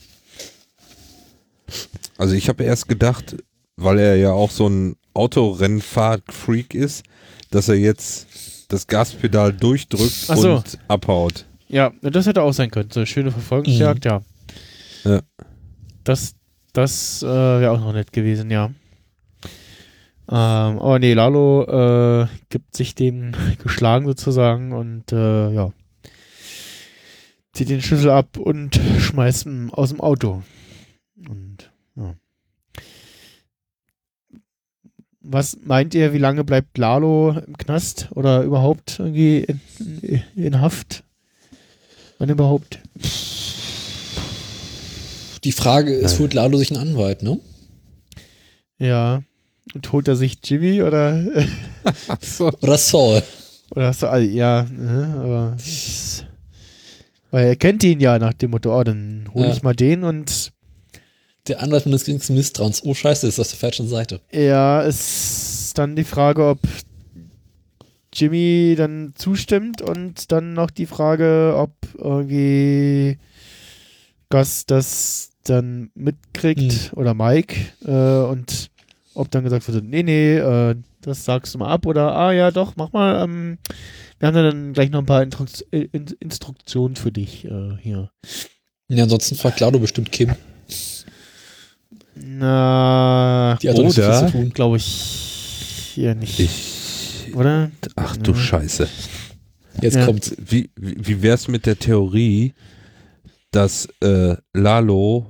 Also 2.17 2.33
ich 2.35 2.49
habe 2.49 2.63
erst 2.63 2.87
gedacht, 2.87 3.37
weil 3.75 3.99
er 3.99 4.15
ja 4.15 4.31
auch 4.31 4.51
so 4.51 4.67
ein 4.67 4.95
Autorennfahrt-Freak 5.13 6.73
ist, 6.73 7.05
dass 7.51 7.69
er 7.69 7.75
jetzt 7.75 8.65
das 8.69 8.87
Gaspedal 8.87 9.53
durchdrückt 9.53 10.11
so. 10.11 10.55
und 10.55 10.79
abhaut. 10.87 11.45
Ja, 11.69 11.91
das 12.01 12.25
hätte 12.25 12.41
auch 12.41 12.53
sein 12.53 12.71
können. 12.71 12.89
So 12.91 13.01
eine 13.01 13.07
schöne 13.07 13.31
Verfolgungsjagd, 13.31 14.05
ja. 14.05 14.21
Ja. 15.03 15.21
Das, 16.03 16.35
das 16.73 17.23
äh, 17.23 17.27
wäre 17.27 17.71
auch 17.71 17.79
noch 17.79 17.93
nett 17.93 18.11
gewesen, 18.11 18.49
ja. 18.51 18.71
Ähm, 20.29 20.79
aber 20.79 20.99
nee, 20.99 21.13
Lalo 21.13 21.63
äh, 21.63 22.27
gibt 22.49 22.75
sich 22.75 22.95
dem 22.95 23.31
geschlagen 23.63 24.05
sozusagen 24.05 24.73
und 24.73 25.11
äh, 25.11 25.53
ja. 25.53 25.71
Zieht 27.53 27.69
den 27.69 27.81
Schlüssel 27.81 28.11
ab 28.11 28.37
und 28.37 28.79
schmeißt 28.99 29.45
ihn 29.45 29.69
aus 29.71 29.89
dem 29.89 30.01
Auto. 30.01 30.43
Und 31.29 31.71
ja. 31.95 32.15
Was 35.21 35.57
meint 35.63 35.95
ihr, 35.95 36.13
wie 36.13 36.19
lange 36.19 36.43
bleibt 36.43 36.77
Lalo 36.77 37.31
im 37.45 37.57
Knast 37.57 38.09
oder 38.11 38.43
überhaupt 38.43 38.99
irgendwie 38.99 39.39
in, 39.39 39.61
in, 40.01 40.23
in 40.35 40.61
Haft? 40.61 41.03
Wann 42.17 42.29
überhaupt? 42.29 42.79
Die 45.43 45.51
Frage 45.51 45.93
ist, 45.93 46.19
holt 46.19 46.33
Lalo 46.33 46.57
sich 46.57 46.71
einen 46.71 46.89
Anwalt, 46.89 47.23
ne? 47.23 47.39
Ja. 48.79 49.23
Und 49.75 49.91
holt 49.91 50.07
er 50.07 50.15
sich 50.15 50.37
Jimmy 50.43 50.81
oder, 50.81 51.23
So. 52.21 52.51
Oder 52.61 52.77
Saul. 52.77 53.21
oder 53.71 53.91
du, 53.91 54.09
all- 54.09 54.23
ja, 54.23 54.63
ne, 54.63 55.15
aber, 55.19 55.57
weil 57.31 57.47
er 57.47 57.55
kennt 57.55 57.83
ihn 57.83 57.99
ja 57.99 58.17
nach 58.19 58.33
dem 58.33 58.51
Motto, 58.51 58.77
oh, 58.77 58.83
dann 58.83 59.29
hol 59.33 59.43
Ja. 59.45 59.51
ich 59.53 59.61
mal 59.63 59.75
den 59.75 60.03
und 60.03 60.51
Der 61.47 61.61
Anwalt 61.61 61.85
des 61.85 62.05
geringsten 62.05 62.35
Misstrauens. 62.35 62.81
Oh, 62.83 62.93
scheiße, 62.93 63.27
ist 63.27 63.39
auf 63.39 63.49
der 63.49 63.57
falschen 63.59 63.87
Seite. 63.87 64.21
ja, 64.31 64.81
ist 64.81 65.73
dann 65.77 65.95
die 65.95 66.03
Frage, 66.05 66.45
ob 66.45 66.59
Jimmy 68.13 68.73
dann 68.77 69.13
zustimmt 69.15 69.81
und 69.81 70.31
dann 70.31 70.53
noch 70.53 70.71
die 70.71 70.87
Frage, 70.87 71.53
ob 71.55 71.71
irgendwie 71.97 73.17
Gus 74.29 74.65
das 74.65 75.31
dann 75.43 75.91
mitkriegt 75.93 76.91
oder 76.95 77.13
Mike 77.13 77.55
äh, 77.85 78.29
und 78.29 78.69
ob 79.17 79.31
dann 79.31 79.43
gesagt 79.43 79.67
wird, 79.67 79.83
nee, 79.83 80.03
nee, 80.03 80.37
äh, 80.37 80.75
das 81.01 81.25
sagst 81.25 81.53
du 81.53 81.57
mal 81.59 81.69
ab 81.69 81.85
oder 81.85 82.15
ah 82.15 82.31
ja, 82.31 82.51
doch, 82.51 82.75
mach 82.75 82.91
mal. 82.93 83.23
Ähm, 83.23 83.57
wir 84.19 84.27
haben 84.27 84.35
dann 84.35 84.73
gleich 84.73 84.89
noch 84.89 84.99
ein 84.99 85.05
paar 85.05 85.23
Intruk 85.23 85.47
In 85.71 86.05
Instruktionen 86.19 86.95
für 86.95 87.11
dich 87.11 87.45
äh, 87.45 87.77
hier. 87.81 88.09
Ja, 88.89 89.03
ansonsten 89.03 89.35
fragt 89.35 89.59
Lalo 89.59 89.79
bestimmt 89.79 90.11
Kim. 90.11 90.33
Na, 92.15 93.57
Die 93.61 93.69
hat 93.69 93.77
Oder- 93.77 94.27
zu 94.27 94.31
tun. 94.31 94.49
glaube 94.49 94.77
ich 94.77 94.83
hier 95.93 96.15
nicht, 96.15 96.39
Ich, 96.39 97.33
oder? 97.35 97.71
ach 97.95 98.17
du 98.17 98.31
Ja. 98.31 98.37
Scheiße. 98.37 98.87
Jetzt 99.81 99.95
Ja. 99.97 100.05
kommt's. 100.05 100.35
Wie, 100.39 100.71
wie 100.75 100.95
wie 100.99 101.21
wär's 101.21 101.47
mit 101.47 101.65
der 101.67 101.77
Theorie, 101.77 102.53
dass 103.51 103.87
äh, 104.01 104.35
Lalo 104.53 105.29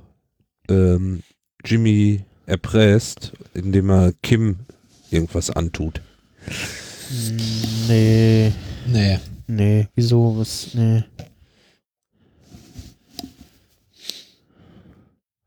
ähm, 0.70 1.22
Jimmy 1.64 2.24
erpresst, 2.48 3.32
indem 3.54 3.90
er 3.90 4.12
Kim 4.22 4.56
irgendwas 5.10 5.50
antut? 5.50 6.00
Nee, 7.88 8.52
Nee. 8.86 9.18
nee, 9.46 9.86
wieso, 9.94 10.36
was, 10.38 10.74
nee. 10.74 11.04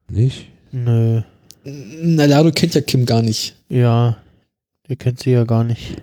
Nicht? 0.10 0.48
Nö, 0.72 1.22
Na, 1.64 2.26
Lalo 2.26 2.52
kennt 2.52 2.74
ja 2.76 2.82
Kim 2.82 3.06
gar 3.06 3.22
nicht. 3.22 3.56
ja, 3.70 4.18
der 4.90 4.96
kennt 4.96 5.20
sie 5.20 5.32
ja 5.32 5.44
gar 5.44 5.64
nicht. 5.64 6.02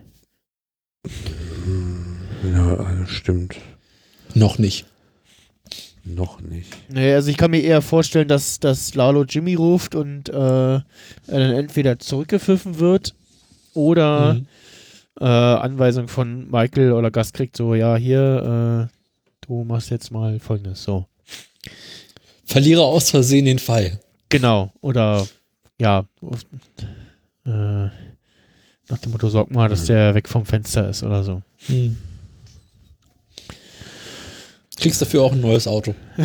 Ja, 2.45 3.07
stimmt. 3.07 3.57
Noch 4.35 4.59
nicht. 4.59 4.87
Noch 6.15 6.41
nicht. 6.41 6.73
Nee, 6.89 7.13
also 7.15 7.31
ich 7.31 7.37
kann 7.37 7.51
mir 7.51 7.61
eher 7.63 7.83
vorstellen, 7.83 8.29
dass, 8.29 8.61
dass 8.61 8.95
Lalo 8.95 9.25
Jimmy 9.25 9.55
ruft 9.55 9.95
und 9.95 10.29
äh, 10.29 10.33
er 10.33 10.83
dann 11.27 11.53
entweder 11.53 11.99
zurückgepfiffen 11.99 12.79
wird 12.79 13.15
oder 13.75 14.35
Mhm. 14.35 14.47
äh, 15.21 15.25
Anweisung 15.25 16.09
von 16.09 16.51
Michael 16.51 16.93
oder 16.93 17.11
Gast 17.11 17.35
kriegt 17.35 17.57
so, 17.57 17.75
ja, 17.75 17.97
hier, 17.97 18.89
äh, 18.89 19.47
du 19.47 19.65
machst 19.65 19.91
jetzt 19.91 20.11
mal 20.11 20.39
folgendes, 20.41 20.83
so. 20.83 21.07
Verliere 22.45 22.83
aus 22.83 23.11
Versehen 23.11 23.45
den 23.45 23.59
Fall. 23.59 24.01
Genau, 24.31 24.73
oder 24.81 25.27
ja, 25.81 26.05
äh, 27.45 27.51
nach 27.51 28.99
dem 29.03 29.13
Motto, 29.13 29.29
sorg 29.29 29.51
mal, 29.51 29.69
dass 29.69 29.85
der 29.85 30.15
weg 30.15 30.29
vom 30.29 30.47
Fenster 30.47 30.89
ist 30.89 31.03
oder 31.03 31.23
so. 31.23 31.43
Hm. 31.67 31.97
Kriegst 34.81 35.01
dafür 35.03 35.23
auch 35.23 35.33
ein 35.33 35.41
neues 35.41 35.67
Auto. 35.67 35.95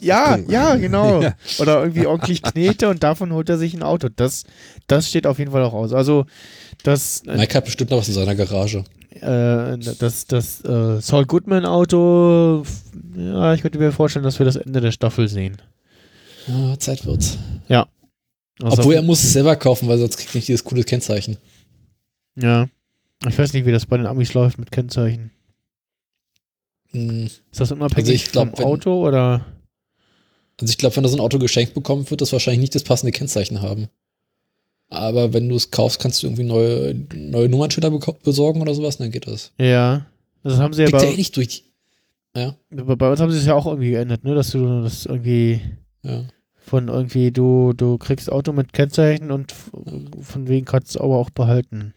Ja, 0.00 0.38
ja, 0.48 0.76
genau. 0.76 1.22
Ja. 1.22 1.34
Oder 1.58 1.82
irgendwie 1.82 2.06
ordentlich 2.06 2.42
Knete 2.42 2.88
und 2.88 3.02
davon 3.02 3.32
holt 3.32 3.48
er 3.48 3.58
sich 3.58 3.74
ein 3.74 3.82
Auto. 3.82 4.08
Das, 4.14 4.44
das 4.86 5.08
steht 5.08 5.26
auf 5.26 5.38
jeden 5.38 5.52
Fall 5.52 5.62
auch 5.62 5.72
aus. 5.72 5.92
Also, 5.92 6.26
das, 6.82 7.22
äh, 7.26 7.36
Mike 7.36 7.54
hat 7.54 7.64
bestimmt 7.64 7.90
noch 7.90 7.98
was 7.98 8.08
in 8.08 8.14
seiner 8.14 8.34
Garage. 8.34 8.84
äh, 9.10 9.78
das, 9.98 10.26
das 10.26 10.64
äh, 10.64 11.00
Saul 11.00 11.26
Goodman 11.26 11.64
Auto, 11.64 12.64
ja, 13.16 13.54
ich 13.54 13.62
könnte 13.62 13.78
mir 13.78 13.92
vorstellen, 13.92 14.24
dass 14.24 14.38
wir 14.38 14.46
das 14.46 14.56
Ende 14.56 14.80
der 14.80 14.92
Staffel 14.92 15.28
sehen. 15.28 15.56
Ja, 16.46 16.78
Zeit 16.78 17.06
wird's. 17.06 17.38
Also, 18.62 18.78
Obwohl 18.78 18.94
er 18.94 19.02
muss 19.02 19.22
es 19.22 19.32
selber 19.32 19.54
kaufen, 19.56 19.88
weil 19.88 19.98
sonst 19.98 20.16
kriegt 20.16 20.34
er 20.34 20.38
nicht 20.38 20.48
dieses 20.48 20.64
coole 20.64 20.82
Kennzeichen. 20.82 21.36
Ja. 22.36 22.68
Ich 23.26 23.38
weiß 23.38 23.52
nicht, 23.52 23.66
wie 23.66 23.72
das 23.72 23.86
bei 23.86 23.96
den 23.96 24.06
Amis 24.06 24.34
läuft 24.34 24.58
mit 24.58 24.70
Kennzeichen. 24.70 25.30
Hm. 26.96 27.26
Ist 27.26 27.60
das 27.60 27.72
unabhängig 27.72 27.98
Also 28.10 28.12
ich 28.12 28.32
glaub, 28.32 28.50
vom 28.50 28.58
wenn- 28.58 28.64
Auto 28.66 29.06
oder? 29.06 29.44
Also 30.60 30.70
ich 30.70 30.78
glaube, 30.78 30.96
wenn 30.96 31.02
du 31.02 31.08
so 31.08 31.16
ein 31.16 31.20
Auto 31.20 31.38
geschenkt 31.38 31.74
bekommt, 31.74 32.10
wird 32.10 32.20
das 32.22 32.32
wahrscheinlich 32.32 32.60
nicht 32.60 32.74
das 32.74 32.82
passende 32.84 33.12
Kennzeichen 33.12 33.60
haben. 33.62 33.88
Aber 34.88 35.32
wenn 35.34 35.48
du 35.48 35.56
es 35.56 35.70
kaufst, 35.70 36.00
kannst 36.00 36.22
du 36.22 36.28
irgendwie 36.28 36.44
neue, 36.44 36.94
neue 37.14 37.48
Nummernschilder 37.48 37.90
besorgen 38.22 38.62
oder 38.62 38.72
sowas, 38.74 38.96
dann 38.98 39.10
geht 39.10 39.26
das. 39.26 39.52
Ja. 39.58 40.06
Das 40.44 40.58
haben 40.58 40.72
sie 40.72 40.82
ja 40.82 40.88
eh 40.88 40.92
bei, 40.92 41.10
nicht 41.16 41.36
durch. 41.36 41.64
Ja, 42.36 42.54
bei 42.70 43.10
uns 43.10 43.20
haben 43.20 43.32
sie 43.32 43.38
es 43.38 43.46
ja 43.46 43.54
auch 43.54 43.66
irgendwie 43.66 43.90
geändert, 43.90 44.22
ne? 44.22 44.34
Dass 44.34 44.50
du 44.50 44.82
das 44.82 45.06
irgendwie 45.06 45.60
ja. 46.02 46.24
von 46.56 46.88
irgendwie, 46.88 47.32
du, 47.32 47.72
du 47.72 47.98
kriegst 47.98 48.30
Auto 48.30 48.52
mit 48.52 48.72
Kennzeichen 48.72 49.30
und 49.32 49.52
von 50.20 50.46
wegen 50.46 50.66
kannst 50.66 50.94
du 50.94 51.00
aber 51.00 51.16
auch 51.16 51.30
behalten. 51.30 51.94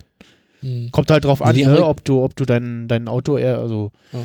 Hm. 0.62 0.90
Kommt 0.92 1.12
halt 1.12 1.26
drauf 1.26 1.42
Ja, 1.42 1.46
an, 1.48 1.56
ne, 1.56 1.64
Ameri- 1.66 1.82
ob 1.84 2.04
du, 2.04 2.24
ob 2.24 2.36
du 2.36 2.46
dein, 2.46 2.88
dein 2.88 3.08
Auto 3.08 3.38
eher, 3.38 3.60
also 3.60 3.92
Ja. 4.14 4.20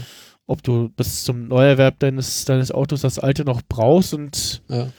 Ob 0.46 0.62
du 0.62 0.88
bis 0.90 1.24
zum 1.24 1.48
Neuerwerb 1.48 1.98
deines, 2.00 2.44
deines 2.44 2.70
Autos 2.72 3.00
das 3.02 3.18
alte 3.18 3.44
noch 3.44 3.62
brauchst 3.68 4.14
und 4.14 4.62
Ja. 4.68 4.90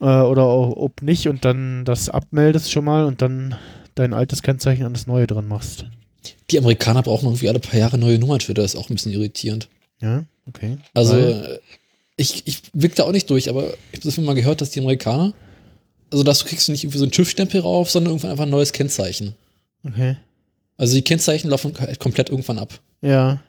äh, 0.00 0.26
oder 0.26 0.44
auch, 0.44 0.76
ob 0.76 1.02
nicht 1.02 1.28
und 1.28 1.44
dann 1.44 1.84
das 1.84 2.08
abmeldest 2.08 2.70
schon 2.72 2.84
mal 2.84 3.04
und 3.04 3.22
dann 3.22 3.56
dein 3.94 4.12
altes 4.14 4.42
Kennzeichen 4.42 4.84
an 4.84 4.92
das 4.94 5.06
neue 5.06 5.26
dran 5.26 5.46
machst. 5.48 5.86
Die 6.50 6.58
Amerikaner 6.58 7.02
brauchen 7.02 7.26
irgendwie 7.26 7.48
alle 7.48 7.60
paar 7.60 7.78
Jahre 7.78 7.98
neue 7.98 8.18
Nummernschilder, 8.18 8.64
ist 8.64 8.76
auch 8.76 8.88
ein 8.90 8.94
bisschen 8.94 9.12
irritierend. 9.12 9.68
Ja, 10.00 10.24
okay. 10.46 10.78
Also, 10.94 11.14
Weil- 11.14 11.44
äh, 11.56 11.58
ich, 12.16 12.46
ich 12.46 12.62
blick 12.72 12.94
da 12.94 13.02
auch 13.04 13.12
nicht 13.12 13.28
durch, 13.30 13.48
aber 13.50 13.64
ich 13.92 13.98
habe 13.98 14.04
das 14.04 14.16
mal 14.18 14.34
gehört, 14.34 14.60
dass 14.60 14.70
die 14.70 14.80
Amerikaner, 14.80 15.32
also 16.12 16.22
dass 16.22 16.38
du 16.40 16.44
kriegst 16.46 16.68
du 16.68 16.72
nicht 16.72 16.84
irgendwie 16.84 16.98
so 16.98 17.04
einen 17.04 17.12
TÜV-Stempel 17.12 17.60
rauf, 17.60 17.90
sondern 17.90 18.12
irgendwann 18.12 18.30
einfach 18.30 18.44
ein 18.44 18.50
neues 18.50 18.72
Kennzeichen. 18.72 19.34
Okay. 19.84 20.16
Also 20.76 20.94
die 20.94 21.02
Kennzeichen 21.02 21.50
laufen 21.50 21.72
komplett 21.98 22.30
irgendwann 22.30 22.58
ab. 22.58 22.80
Ja. 23.00 23.40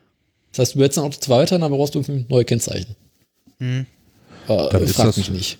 Das 0.56 0.60
heißt, 0.60 0.76
du 0.76 0.77
behältst 0.80 0.98
ein 0.98 1.03
Auto 1.03 1.18
zwar 1.19 1.40
weiter, 1.40 1.61
aber 1.61 1.76
brauchst 1.76 1.95
du 1.95 1.99
irgendwie 1.99 2.26
neue 2.30 2.45
Kennzeichen. 2.45 2.95
Hm. 3.60 3.86
Dann 4.48 4.82
äh, 4.82 4.84
ist 4.86 4.95
frag 4.95 5.07
das- 5.07 5.18
mich 5.18 5.32
nicht. 5.32 5.57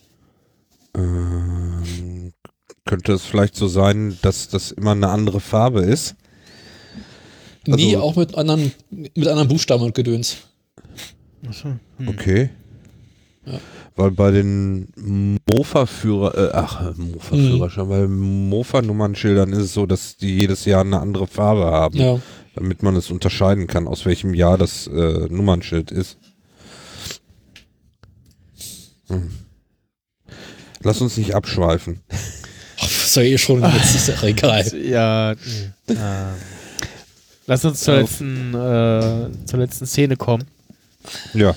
Ähm, 0.96 2.32
könnte 2.86 3.14
es 3.14 3.24
vielleicht 3.24 3.56
so 3.56 3.68
sein, 3.68 4.18
dass 4.22 4.48
das 4.48 4.72
immer 4.72 4.92
eine 4.92 5.10
andere 5.10 5.40
Farbe 5.42 5.82
ist? 5.82 6.16
Also- 7.68 7.78
nee, 7.78 7.98
auch 7.98 8.16
mit 8.16 8.36
anderen, 8.36 8.72
mit 8.92 9.28
anderen 9.28 9.48
Buchstaben 9.48 9.84
und 9.84 9.96
Gedöns. 9.96 10.38
Achso. 11.48 11.70
Hm. 11.98 12.08
Okay. 12.08 12.50
Ja. 13.46 13.60
Weil 13.98 14.12
bei 14.12 14.32
den 14.32 14.88
Mofa-Führer, 15.52 16.38
äh, 16.38 16.52
ach, 16.54 16.96
Mofa-Führerschein, 16.96 17.90
bei 17.90 18.08
Mofa-Nummernschildern 18.08 19.52
ist 19.54 19.60
es 19.60 19.74
so, 19.74 19.86
dass 19.86 20.18
die 20.18 20.40
jedes 20.40 20.66
Jahr 20.66 20.82
eine 20.82 21.00
andere 21.00 21.28
Farbe 21.28 21.66
haben, 21.66 21.98
Ja. 21.98 22.20
Damit 22.56 22.84
man 22.84 22.96
es 22.96 23.12
unterscheiden 23.12 23.68
kann, 23.68 23.88
aus 23.88 24.06
welchem 24.06 24.34
Jahr 24.34 24.58
das 24.58 24.88
äh, 24.88 25.28
Nummernschild 25.30 25.92
ist. 25.92 26.18
Hm. 29.08 29.30
Lass 30.82 31.02
uns 31.02 31.18
nicht 31.18 31.36
abschweifen. 31.36 32.02
Ist 32.82 33.16
ja 33.16 33.22
eh 33.22 33.38
schon, 33.38 33.64
jetzt 33.64 33.96
ist 33.96 34.08
ja 34.10 34.22
egal. 34.24 34.66
Ja. 34.84 35.32
ähm, 35.88 36.36
Lass 37.48 37.64
uns 37.64 37.82
zur 37.82 37.96
letzten, 38.02 38.54
äh, 38.54 39.30
zur 39.46 39.60
letzten 39.60 39.86
Szene 39.86 40.18
kommen. 40.18 40.44
Ja. 41.34 41.56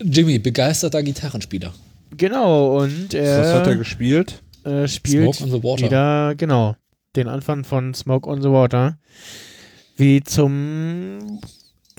Jimmy, 0.00 0.38
begeisterter 0.38 1.02
Gitarrenspieler. 1.02 1.72
Genau, 2.16 2.78
und 2.82 3.14
er, 3.14 3.40
Was 3.40 3.52
hat 3.54 3.66
er 3.68 3.76
gespielt? 3.76 4.42
äh, 4.64 4.86
spielt 4.88 5.34
Smoke 5.34 5.44
on 5.44 5.50
the 5.60 5.66
Water. 5.66 5.84
wieder, 5.86 6.34
genau, 6.36 6.76
den 7.16 7.28
Anfang 7.28 7.64
von 7.64 7.94
Smoke 7.94 8.28
on 8.28 8.42
the 8.42 8.50
Water. 8.50 8.98
Wie 9.96 10.22
zum 10.22 11.40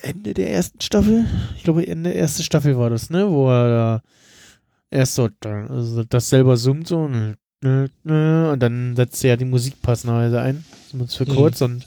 Ende 0.01 0.33
der 0.33 0.51
ersten 0.51 0.81
Staffel. 0.81 1.25
Ich 1.55 1.63
glaube, 1.63 1.87
Ende 1.87 2.11
der 2.11 2.19
ersten 2.19 2.43
Staffel 2.43 2.77
war 2.77 2.89
das, 2.89 3.09
ne? 3.09 3.29
Wo 3.29 3.49
er 3.49 3.67
da 3.69 4.01
erst 4.91 5.15
so 5.15 5.29
also 5.41 6.03
das 6.03 6.29
selber 6.29 6.57
summt 6.57 6.87
so 6.87 7.07
nö, 7.07 7.35
nö, 7.61 7.87
nö, 8.03 8.51
und 8.51 8.59
dann 8.59 8.95
setzt 8.95 9.23
er 9.23 9.31
ja 9.31 9.35
die 9.35 9.45
Musik 9.45 9.81
passenderweise 9.81 10.39
ein, 10.39 10.63
zumindest 10.89 11.17
für 11.17 11.25
Mhm. 11.25 11.35
kurz 11.35 11.61
und 11.61 11.85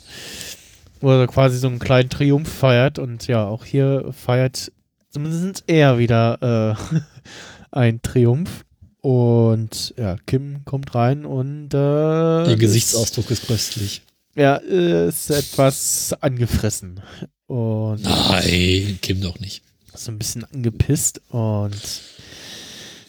wo 1.01 1.11
er 1.13 1.27
quasi 1.27 1.59
so 1.59 1.69
einen 1.69 1.79
kleinen 1.79 2.11
Triumph 2.11 2.49
feiert 2.49 2.99
und 2.99 3.27
ja, 3.27 3.47
auch 3.47 3.65
hier 3.65 4.11
feiert 4.13 4.73
zumindest 5.11 5.65
er 5.67 5.99
wieder 5.99 6.77
äh, 6.93 6.99
ein 7.71 8.03
Triumph 8.03 8.65
und 9.09 9.95
ja, 9.97 10.19
Kim 10.27 10.67
kommt 10.67 10.95
rein 10.95 11.25
und 11.25 11.73
äh, 11.73 12.51
Ihr 12.51 12.57
Gesichtsausdruck 12.57 13.31
ist 13.31 13.47
köstlich. 13.47 14.03
ja, 14.35 14.57
ist 14.57 15.31
etwas 15.31 16.15
angefressen 16.21 17.01
und 17.47 18.03
Nein, 18.03 18.99
Kim 19.01 19.23
doch 19.23 19.41
nicht. 19.41 19.63
so 19.95 20.13
ein 20.13 20.19
bisschen 20.19 20.45
angepisst 20.45 21.23
und 21.31 21.81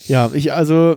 ja, 0.07 0.31
ich 0.33 0.53
also 0.53 0.95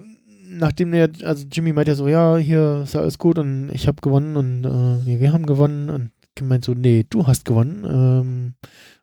nachdem 0.49 0.93
der, 0.93 1.11
also 1.25 1.47
Jimmy 1.51 1.73
meint 1.73 1.89
ja 1.89 1.97
so, 1.97 2.07
ja, 2.07 2.37
hier 2.37 2.83
ist 2.85 2.95
alles 2.95 3.19
gut 3.19 3.41
und 3.41 3.71
ich 3.73 3.89
habe 3.89 4.01
gewonnen 4.01 4.37
und 4.37 4.65
äh, 4.65 5.19
wir 5.21 5.33
haben 5.33 5.47
gewonnen 5.47 5.91
und 5.91 6.13
Kim 6.37 6.47
meint 6.47 6.65
so, 6.65 6.75
nee, 6.75 7.05
du 7.11 7.27
hast 7.27 7.45
gewonnen 7.45 7.85
ähm, 7.85 8.55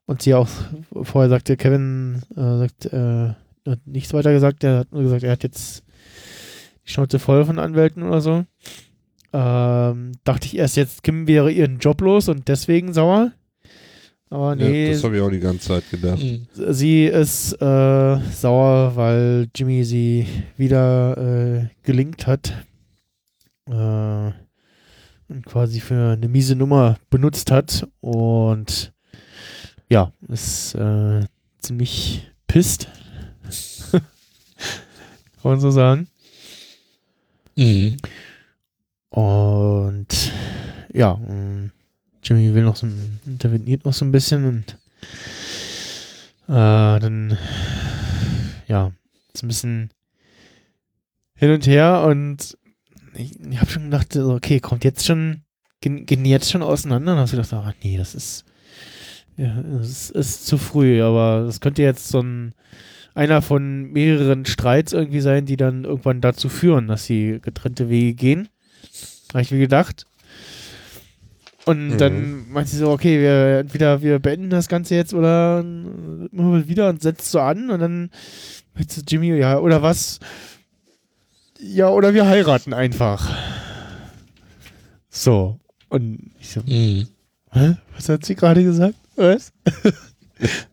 und 0.06 0.22
sie 0.22 0.34
auch 0.34 0.48
vorher 1.04 1.30
sagte, 1.30 1.58
Kevin 1.58 2.22
äh, 2.38 2.58
sagt, 2.60 2.86
äh, 2.86 3.34
hat 3.70 3.86
nichts 3.86 4.14
weiter 4.14 4.32
gesagt, 4.32 4.64
er 4.64 4.80
hat 4.80 4.94
nur 4.94 5.04
gesagt, 5.04 5.24
er 5.24 5.34
hat 5.34 5.44
jetzt 5.44 5.84
Schnauze 6.90 7.20
voll 7.20 7.46
von 7.46 7.60
Anwälten 7.60 8.04
oder 8.04 8.22
so. 8.22 8.46
Ähm, 9.32 10.14
dachte 10.24 10.48
ich 10.48 10.58
erst 10.58 10.76
jetzt, 10.76 11.04
Kim 11.04 11.28
wäre 11.28 11.52
ihren 11.52 11.78
Job 11.78 12.02
los 12.02 12.30
und 12.30 12.48
deswegen 12.48 12.94
sauer. 12.94 13.32
Aber 14.32 14.56
nee, 14.56 14.88
Ja, 14.88 14.94
das 14.94 15.04
habe 15.04 15.18
ich 15.18 15.22
auch 15.22 15.30
die 15.30 15.40
ganze 15.40 15.68
Zeit 15.68 15.90
gedacht. 15.90 16.22
Mhm. 16.22 16.48
Sie 16.56 17.06
ist 17.06 17.54
äh, 17.54 18.20
sauer, 18.32 18.96
weil 18.96 19.48
Jimmy 19.56 19.84
sie 19.84 20.28
wieder 20.58 21.18
äh, 21.18 21.68
gelingt 21.84 22.28
hat 22.28 22.54
äh, 23.68 23.72
und 23.72 25.46
quasi 25.46 25.80
für 25.80 26.14
eine 26.14 26.28
miese 26.28 26.56
Nummer 26.56 26.98
benutzt 27.10 27.52
hat 27.52 27.88
und 28.02 28.94
ja, 29.90 30.12
ist 30.28 30.76
äh, 30.76 31.22
ziemlich 31.60 32.28
pisst. 32.48 32.88
Kann 33.92 34.02
man 35.44 35.60
so 35.60 35.72
sagen. 35.72 36.08
Mhm. 37.60 37.98
Und 39.10 40.32
ja, 40.94 41.20
ähm, 41.28 41.72
Jimmy 42.24 42.54
will 42.54 42.64
noch 42.64 42.78
so 42.78 42.88
interveniert 43.26 43.84
noch 43.84 43.94
so 43.94 44.06
ein 44.06 44.14
bisschen 44.14 44.46
und 44.46 44.78
äh, 46.48 47.00
dann 47.00 47.38
ja, 48.68 48.94
ist 49.34 49.44
ein 49.44 49.48
bisschen 49.50 49.90
hin 51.36 51.52
und 51.52 51.68
her 51.68 52.04
und 52.08 52.58
ich, 53.16 53.38
ich 53.40 53.60
habe 53.60 53.70
schon 53.70 53.86
gedacht, 53.86 54.16
okay, 54.16 54.62
kommt 54.62 54.86
jetzt 54.86 55.06
schon, 55.06 55.42
gehen, 55.82 56.06
gehen 56.06 56.24
jetzt 56.24 56.50
schon 56.50 56.62
auseinander? 56.62 57.12
Und 57.12 57.18
dann 57.18 57.24
hast 57.24 57.34
du 57.34 57.38
gedacht, 57.38 57.54
ach 57.54 57.74
nee, 57.84 57.98
das 57.98 58.16
ist, 58.16 58.46
ja, 59.36 59.62
das 59.62 59.90
ist, 59.90 60.12
ist 60.12 60.48
zu 60.48 60.58
früh, 60.58 61.02
aber 61.02 61.44
das 61.46 61.60
könnte 61.60 61.82
jetzt 61.82 62.08
so 62.08 62.22
ein 62.22 62.54
einer 63.20 63.42
von 63.42 63.92
mehreren 63.92 64.46
Streits 64.46 64.94
irgendwie 64.94 65.20
sein, 65.20 65.46
die 65.46 65.58
dann 65.58 65.84
irgendwann 65.84 66.22
dazu 66.22 66.48
führen, 66.48 66.88
dass 66.88 67.04
sie 67.06 67.40
getrennte 67.42 67.90
Wege 67.90 68.14
gehen. 68.14 68.48
Habe 69.34 69.42
ich 69.42 69.52
mir 69.52 69.60
gedacht. 69.60 70.06
Und 71.66 71.90
Mhm. 71.90 71.98
dann 71.98 72.50
meinte 72.52 72.72
sie 72.72 72.78
so, 72.78 72.90
okay, 72.90 73.20
wir 73.20 73.60
entweder 73.60 74.02
wir 74.02 74.20
beenden 74.20 74.50
das 74.50 74.70
Ganze 74.70 74.96
jetzt 74.96 75.14
oder 75.14 75.62
machen 75.64 76.54
wir 76.54 76.68
wieder 76.68 76.90
und 76.90 77.02
setzt 77.02 77.30
so 77.30 77.40
an 77.42 77.70
und 77.70 77.80
dann 77.80 78.10
meinte 78.74 79.02
Jimmy, 79.08 79.38
ja, 79.38 79.60
oder 79.60 79.82
was? 79.82 80.20
Ja, 81.60 81.90
oder 81.90 82.14
wir 82.14 82.26
heiraten 82.26 82.74
einfach. 82.74 83.30
So. 85.10 85.60
Und 85.90 86.32
ich 86.40 86.52
so, 86.52 86.62
Mhm. 86.62 87.08
hä? 87.52 87.76
Was 87.96 88.08
hat 88.08 88.26
sie 88.26 88.36
gerade 88.36 88.64
gesagt? 88.64 88.96
Was? 89.18 89.52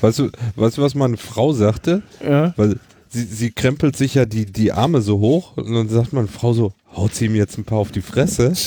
Weißt 0.00 0.18
du, 0.18 0.30
weißt 0.56 0.78
du, 0.78 0.82
was 0.82 0.94
meine 0.94 1.16
Frau 1.16 1.52
sagte? 1.52 2.02
Ja. 2.22 2.52
Weil 2.56 2.78
sie, 3.08 3.24
sie 3.24 3.50
krempelt 3.50 3.96
sich 3.96 4.14
ja 4.14 4.24
die, 4.26 4.46
die 4.46 4.72
Arme 4.72 5.00
so 5.02 5.18
hoch 5.18 5.56
und 5.56 5.72
dann 5.72 5.88
sagt 5.88 6.12
man, 6.12 6.28
Frau 6.28 6.52
so, 6.52 6.72
haut 6.94 7.14
sie 7.14 7.26
ihm 7.26 7.34
jetzt 7.34 7.58
ein 7.58 7.64
paar 7.64 7.78
auf 7.78 7.90
die 7.92 8.02
Fresse. 8.02 8.52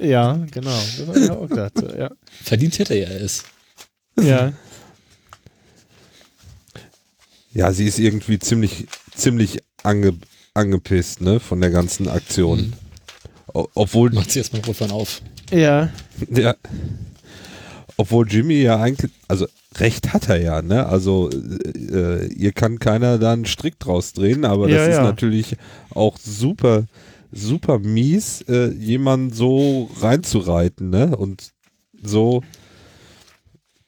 Ja, 0.00 0.38
genau. 0.50 0.78
Das 1.06 1.30
auch 1.30 1.48
gedacht. 1.48 1.72
so, 1.76 1.86
Ja. 1.96 2.10
Verdient 2.42 2.78
hätte 2.78 2.94
er 2.94 3.20
es. 3.20 3.44
ja. 4.20 4.52
Ja, 7.52 7.72
sie 7.72 7.86
ist 7.86 7.98
irgendwie 7.98 8.38
ziemlich, 8.38 8.86
ziemlich 9.14 9.62
ange, 9.82 10.14
angepisst, 10.54 11.20
ne, 11.22 11.40
von 11.40 11.60
der 11.60 11.70
ganzen 11.70 12.06
Aktion. 12.08 12.58
Mhm. 12.58 12.72
Obwohl, 13.74 14.10
Macht 14.10 14.30
sie 14.30 14.38
erstmal 14.38 14.62
Rotwein 14.62 14.90
auf. 14.90 15.22
Ja. 15.50 15.90
ja, 16.30 16.54
obwohl 17.98 18.26
Jimmy 18.28 18.62
ja 18.62 18.80
eigentlich, 18.80 19.10
also 19.26 19.46
recht 19.76 20.12
hat 20.14 20.28
er 20.28 20.40
ja, 20.40 20.62
ne? 20.62 20.86
Also 20.86 21.28
äh, 21.30 22.26
ihr 22.32 22.52
kann 22.52 22.78
keiner 22.78 23.18
da 23.18 23.32
einen 23.32 23.44
Strick 23.44 23.78
draus 23.80 24.12
drehen, 24.12 24.44
aber 24.44 24.68
Ja, 24.68 24.78
das 24.78 24.88
ist 24.88 24.94
ja. 24.96 25.02
natürlich 25.02 25.56
auch 25.90 26.16
super, 26.16 26.84
super 27.32 27.80
mies, 27.80 28.42
äh, 28.42 28.68
jemanden 28.72 29.32
so 29.32 29.90
reinzureiten, 30.00 30.90
ne? 30.90 31.16
Und 31.16 31.50
so 32.00 32.42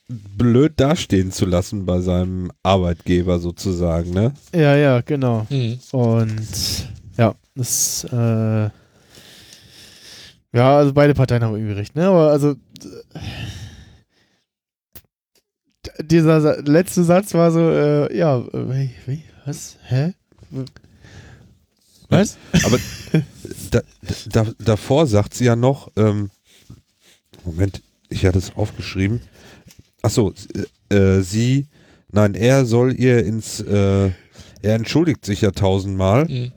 blöd 0.08 0.72
dastehen 0.76 1.30
zu 1.30 1.46
lassen 1.46 1.86
bei 1.86 2.00
seinem 2.00 2.50
Arbeitgeber 2.64 3.38
sozusagen, 3.38 4.10
ne? 4.10 4.32
Ja, 4.52 4.74
ja, 4.76 5.00
genau. 5.02 5.46
Mhm. 5.50 5.78
Und 5.92 6.88
ja, 7.16 7.36
das, 7.54 8.04
äh, 8.10 8.70
ja, 10.52 10.76
also 10.78 10.92
beide 10.92 11.14
Parteien 11.14 11.44
haben 11.44 11.54
irgendwie 11.54 11.74
recht, 11.74 11.94
ne? 11.94 12.08
Aber 12.08 12.32
also, 12.32 12.50
äh, 12.50 12.56
dieser 16.02 16.62
letzte 16.62 17.04
Satz 17.04 17.34
war 17.34 17.50
so, 17.50 17.60
äh, 17.70 18.16
ja, 18.16 18.38
äh, 18.38 18.44
wie, 18.52 18.90
wie, 19.06 19.22
was, 19.44 19.76
hä? 19.86 20.14
Was? 22.08 22.36
Aber 22.64 22.78
da, 23.70 23.80
da, 24.30 24.46
davor 24.58 25.06
sagt 25.06 25.34
sie 25.34 25.44
ja 25.44 25.56
noch, 25.56 25.90
ähm, 25.96 26.30
Moment, 27.44 27.82
ich 28.08 28.26
hatte 28.26 28.38
es 28.38 28.54
aufgeschrieben. 28.56 29.20
Achso, 30.02 30.34
äh, 30.90 30.94
äh, 30.94 31.22
sie, 31.22 31.66
nein, 32.10 32.34
er 32.34 32.64
soll 32.66 32.92
ihr 32.98 33.24
ins, 33.24 33.60
äh, 33.60 34.10
er 34.62 34.74
entschuldigt 34.74 35.24
sich 35.24 35.40
ja 35.42 35.52
tausendmal 35.52 36.26
Mhm. 36.26 36.52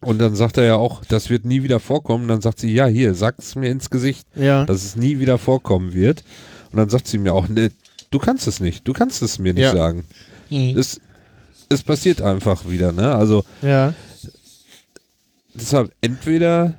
und 0.00 0.18
dann 0.18 0.34
sagt 0.34 0.56
er 0.56 0.64
ja 0.64 0.76
auch, 0.76 1.04
das 1.04 1.28
wird 1.28 1.44
nie 1.44 1.62
wieder 1.62 1.80
vorkommen. 1.80 2.28
Dann 2.28 2.40
sagt 2.40 2.58
sie, 2.60 2.72
ja, 2.72 2.86
hier, 2.86 3.14
sag's 3.14 3.54
mir 3.54 3.70
ins 3.70 3.90
Gesicht, 3.90 4.26
Ja, 4.34 4.64
dass 4.64 4.84
es 4.84 4.96
nie 4.96 5.18
wieder 5.18 5.38
vorkommen 5.38 5.92
wird. 5.92 6.24
Und 6.70 6.78
dann 6.78 6.88
sagt 6.88 7.06
sie 7.06 7.18
mir 7.18 7.34
auch, 7.34 7.48
ne, 7.48 7.70
du 8.12 8.18
kannst 8.20 8.46
es 8.46 8.60
nicht, 8.60 8.86
du 8.86 8.92
kannst 8.92 9.20
es 9.22 9.40
mir 9.40 9.52
nicht 9.54 9.64
Ja. 9.64 9.72
sagen. 9.72 10.04
Mhm. 10.50 10.78
Es, 10.78 11.00
es 11.68 11.82
passiert 11.82 12.22
einfach 12.22 12.68
wieder, 12.68 12.92
ne? 12.92 13.12
Also, 13.14 13.44
ja, 13.62 13.92
Deshalb 15.54 15.92
entweder 16.00 16.78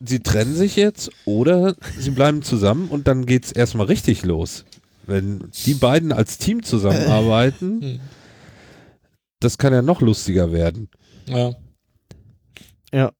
sie 0.00 0.18
trennen 0.20 0.56
sich 0.56 0.74
jetzt 0.74 1.10
oder 1.24 1.76
sie 1.98 2.10
bleiben 2.10 2.42
zusammen 2.42 2.88
und 2.88 3.06
dann 3.06 3.26
geht's 3.26 3.52
erstmal 3.52 3.86
richtig 3.86 4.24
los. 4.24 4.64
Wenn 5.06 5.50
die 5.66 5.74
beiden 5.74 6.10
als 6.12 6.38
Team 6.38 6.62
zusammenarbeiten, 6.64 7.78
Mhm. 7.78 8.00
das 9.40 9.58
kann 9.58 9.72
ja 9.72 9.82
noch 9.82 10.00
lustiger 10.00 10.50
werden. 10.52 10.88
Ja. 11.26 11.54
ja. 12.92 13.12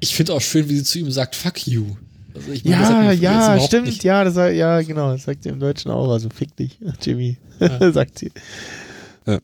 Ich 0.00 0.14
finde 0.14 0.34
auch 0.34 0.40
schön, 0.40 0.68
wie 0.68 0.76
sie 0.76 0.84
zu 0.84 0.98
ihm 1.00 1.10
sagt, 1.10 1.34
fuck 1.34 1.66
you. 1.66 1.96
Also 2.34 2.52
ich 2.52 2.60
hat 2.64 2.66
Ja, 2.66 3.12
ja, 3.12 3.60
stimmt, 3.60 3.86
nicht- 3.86 4.04
ja, 4.04 4.22
das 4.24 4.36
ja, 4.36 4.80
genau, 4.82 5.12
das 5.12 5.24
sagt 5.24 5.42
sie 5.42 5.48
im 5.48 5.60
Deutschen 5.60 5.90
auch, 5.90 6.10
also 6.10 6.28
fick 6.30 6.54
dich, 6.56 6.78
Jimmy, 7.02 7.38
Ja. 7.60 7.92
sagt 7.92 8.18
sie. 8.18 8.30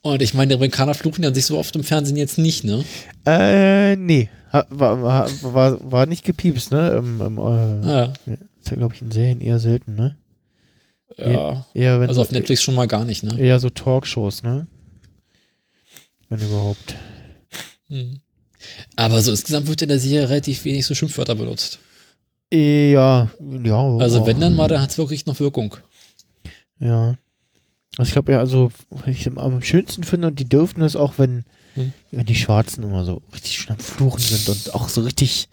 Und 0.01 0.23
ich 0.23 0.33
meine, 0.33 0.49
die 0.49 0.55
Amerikaner 0.55 0.95
fluchen 0.95 1.23
ja 1.25 1.35
sich 1.35 1.45
so 1.45 1.59
oft 1.59 1.75
im 1.77 1.85
Fernsehen 1.85 2.17
jetzt 2.17 2.39
nicht, 2.39 2.65
ne? 2.65 2.85
Äh, 3.27 3.97
nee, 3.97 4.31
war, 4.51 5.03
war, 5.03 5.31
war, 5.43 5.91
war 5.93 6.07
nicht 6.07 6.25
gepiepst, 6.25 6.71
ne, 6.73 6.91
im, 6.99 7.21
im, 7.21 7.39
äh, 7.39 7.87
Ja. 7.87 8.13
ist 8.61 8.71
ja, 8.71 8.77
glaube 8.77 8.95
ich, 8.95 9.03
in 9.03 9.11
Serien 9.11 9.41
eher 9.41 9.59
selten, 9.59 9.95
ne? 9.95 10.17
ja. 11.19 11.67
Eher, 11.75 12.01
wenn 12.01 12.09
Also 12.09 12.23
auf 12.23 12.33
Netflix 12.33 12.63
schon 12.63 12.75
mal 12.75 12.87
gar 12.89 13.05
nicht, 13.05 13.23
ne? 13.25 13.39
Eher 13.39 13.61
so 13.61 13.69
Talkshows, 13.71 14.43
ne? 14.43 14.67
Wenn 16.29 16.41
überhaupt. 16.41 16.95
Mhm. 17.89 18.21
Aber 18.97 19.21
so 19.21 19.31
insgesamt 19.31 19.67
wird 19.69 19.83
in 19.83 19.89
der 19.91 19.99
Serie 19.99 20.29
relativ 20.31 20.65
wenig 20.65 20.87
so 20.87 20.95
Schimpfwörter 20.95 21.35
benutzt. 21.35 21.79
Ja, 22.53 23.29
ja. 23.63 23.97
Also 23.99 24.27
wenn 24.27 24.41
dann 24.41 24.55
mal, 24.55 24.69
dann 24.69 24.81
hat 24.81 24.91
es 24.91 24.99
wirklich 24.99 25.27
noch 25.27 25.41
Wirkung. 25.41 25.77
Ja. 26.79 27.17
Also 27.97 28.09
ich 28.09 28.13
glaube 28.13 28.33
ja, 28.33 28.39
also, 28.39 28.71
was 28.91 29.07
ich 29.09 29.27
am, 29.27 29.39
am 29.39 29.63
schönsten 29.63 30.05
finde, 30.05 30.29
und 30.29 30.39
die 30.39 30.49
dürfen 30.49 30.83
es 30.83 30.97
auch, 30.97 31.15
wenn, 31.19 31.45
Hm. 31.75 31.93
wenn 32.13 32.27
die 32.27 32.35
Schwarzen 32.37 32.85
immer 32.85 33.05
so 33.05 33.23
richtig 33.33 33.57
schön 33.59 33.73
am 33.73 33.79
Fluchen 33.79 34.21
sind 34.21 34.49
und 34.49 34.75
auch 34.75 34.89
so 34.89 35.01
richtig 35.03 35.49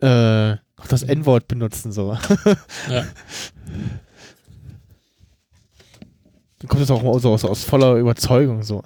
äh, 0.00 0.52
auch 0.76 0.86
das 0.88 1.02
N-Wort 1.02 1.46
benutzen, 1.46 1.92
so. 1.92 2.16
Ja. 2.88 3.04
Dann 6.58 6.68
kommt 6.68 6.82
es 6.82 6.90
auch 6.90 7.02
mal 7.02 7.18
so 7.20 7.32
aus, 7.32 7.44
aus 7.44 7.64
voller 7.64 7.94
Überzeugung 7.94 8.62
so. 8.62 8.82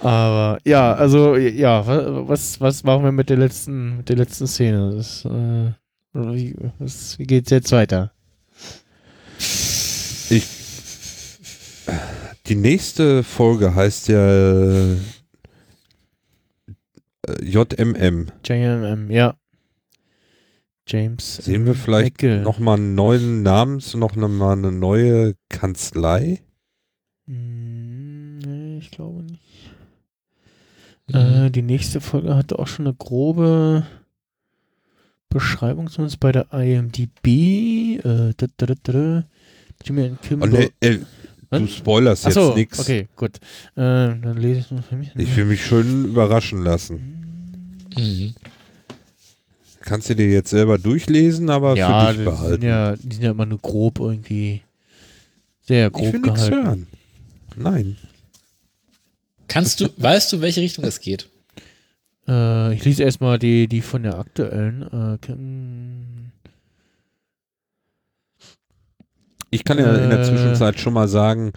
Aber 0.00 0.58
ja, 0.64 0.94
also 0.94 1.36
ja, 1.36 1.86
wa- 1.86 2.28
was, 2.28 2.60
was 2.60 2.82
machen 2.84 3.04
wir 3.04 3.12
mit 3.12 3.28
der 3.28 3.36
letzten, 3.36 3.98
mit 3.98 4.08
der 4.08 4.16
letzten 4.16 4.46
Szene? 4.46 4.94
Das, 4.94 5.24
äh, 5.26 5.72
wie, 6.14 6.56
was, 6.78 7.18
wie 7.18 7.26
geht's 7.26 7.50
jetzt 7.50 7.70
weiter? 7.72 8.12
Ich, 10.30 10.46
die 12.46 12.54
nächste 12.54 13.22
Folge 13.22 13.74
heißt 13.74 14.08
ja 14.08 14.26
äh, 14.92 14.96
JMM. 17.42 18.26
JMM, 18.44 19.10
ja. 19.10 19.34
James. 20.86 21.36
Sehen 21.36 21.66
wir 21.66 21.74
vielleicht 21.74 22.22
nochmal 22.22 22.78
einen 22.78 22.94
neuen 22.96 23.42
Namens, 23.42 23.94
noch 23.94 24.16
mal 24.16 24.52
eine 24.52 24.72
neue 24.72 25.34
Kanzlei? 25.48 26.40
Hm, 27.26 28.38
nee, 28.38 28.78
ich 28.78 28.90
glaube 28.90 29.22
nicht. 29.22 29.70
Mhm. 31.12 31.46
Äh, 31.46 31.50
die 31.50 31.62
nächste 31.62 32.00
Folge 32.00 32.34
hatte 32.34 32.58
auch 32.58 32.66
schon 32.66 32.86
eine 32.86 32.94
grobe 32.94 33.86
Beschreibung, 35.28 35.88
zumindest 35.88 36.20
bei 36.20 36.32
der 36.32 36.52
IMDb. 36.52 37.26
Äh, 38.04 38.32
da, 38.36 38.46
da, 38.56 38.74
da. 38.82 39.24
Jimmy 39.84 40.04
and 40.30 40.52
nee, 40.52 40.70
äh, 40.80 40.98
du 41.50 41.66
spoilerst 41.66 42.24
jetzt 42.26 42.36
Achso, 42.36 42.54
nichts. 42.54 42.78
okay, 42.80 43.08
gut. 43.16 43.36
Äh, 43.76 43.80
dann 43.80 44.36
lese 44.36 44.60
ich 44.60 44.70
noch 44.70 44.84
für 44.84 44.96
mich. 44.96 45.10
Ich 45.16 45.34
will 45.36 45.46
mich 45.46 45.64
schön 45.64 46.04
überraschen 46.06 46.62
lassen. 46.62 47.86
Mhm. 47.96 48.34
Kannst 49.82 50.10
du 50.10 50.14
dir 50.14 50.28
jetzt 50.28 50.50
selber 50.50 50.76
durchlesen, 50.78 51.48
aber 51.48 51.74
ja, 51.76 52.06
für 52.06 52.06
dich 52.08 52.10
die 52.10 52.16
sind 52.24 52.24
behalten. 52.26 52.64
ja, 52.64 52.96
die 52.96 53.14
sind 53.14 53.24
ja 53.24 53.30
immer 53.30 53.46
nur 53.46 53.58
grob 53.58 53.98
irgendwie 53.98 54.60
sehr 55.62 55.86
ich 55.86 55.92
grob 55.92 56.12
will 56.12 56.20
nichts 56.20 56.46
gehalten. 56.48 56.66
hören. 56.66 56.86
Nein. 57.56 57.96
Kannst 59.50 59.80
du, 59.80 59.88
weißt 59.96 60.32
du, 60.32 60.40
welche 60.40 60.60
Richtung 60.60 60.84
es 60.84 61.00
geht? 61.00 61.28
Äh, 62.28 62.72
ich 62.74 62.84
lese 62.84 63.02
erstmal 63.02 63.38
die, 63.40 63.66
die 63.66 63.80
von 63.80 64.04
der 64.04 64.16
aktuellen. 64.18 64.82
Äh, 64.92 65.18
Ich 69.50 69.64
kann 69.64 69.78
ja 69.78 69.92
in 69.96 70.10
der 70.10 70.20
Äh. 70.20 70.24
Zwischenzeit 70.24 70.78
schon 70.78 70.92
mal 70.92 71.08
sagen, 71.08 71.50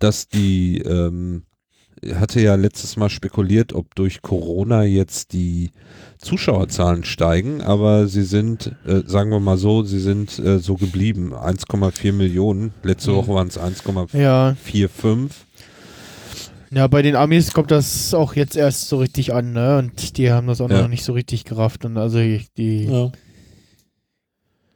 dass 0.00 0.26
die, 0.26 0.78
ähm, 0.78 1.44
hatte 2.16 2.40
ja 2.40 2.56
letztes 2.56 2.96
Mal 2.96 3.08
spekuliert, 3.10 3.72
ob 3.72 3.94
durch 3.94 4.22
Corona 4.22 4.82
jetzt 4.82 5.32
die 5.32 5.70
Zuschauerzahlen 6.18 7.04
steigen, 7.04 7.62
aber 7.62 8.08
sie 8.08 8.24
sind, 8.24 8.74
äh, 8.86 9.02
sagen 9.06 9.30
wir 9.30 9.38
mal 9.40 9.56
so, 9.56 9.84
sie 9.84 10.00
sind 10.00 10.36
äh, 10.40 10.58
so 10.58 10.74
geblieben. 10.74 11.32
1,4 11.32 12.12
Millionen. 12.12 12.74
Letzte 12.82 13.12
Mhm. 13.12 13.16
Woche 13.16 13.34
waren 13.34 13.48
es 13.48 13.58
1,45. 13.58 14.18
ja, 14.18 14.56
ja, 16.70 16.86
bei 16.86 17.02
den 17.02 17.16
Amis 17.16 17.52
kommt 17.52 17.70
das 17.70 18.12
auch 18.14 18.34
jetzt 18.34 18.56
erst 18.56 18.88
so 18.88 18.98
richtig 18.98 19.32
an, 19.32 19.52
ne? 19.52 19.78
Und 19.78 20.16
die 20.18 20.30
haben 20.30 20.46
das 20.46 20.60
auch 20.60 20.70
Ja. 20.70 20.82
noch 20.82 20.88
nicht 20.88 21.04
so 21.04 21.12
richtig 21.12 21.44
gerafft. 21.44 21.84
Und 21.84 21.96
also 21.96 22.18
ich, 22.18 22.52
die, 22.56 22.84
Ja. 22.86 23.12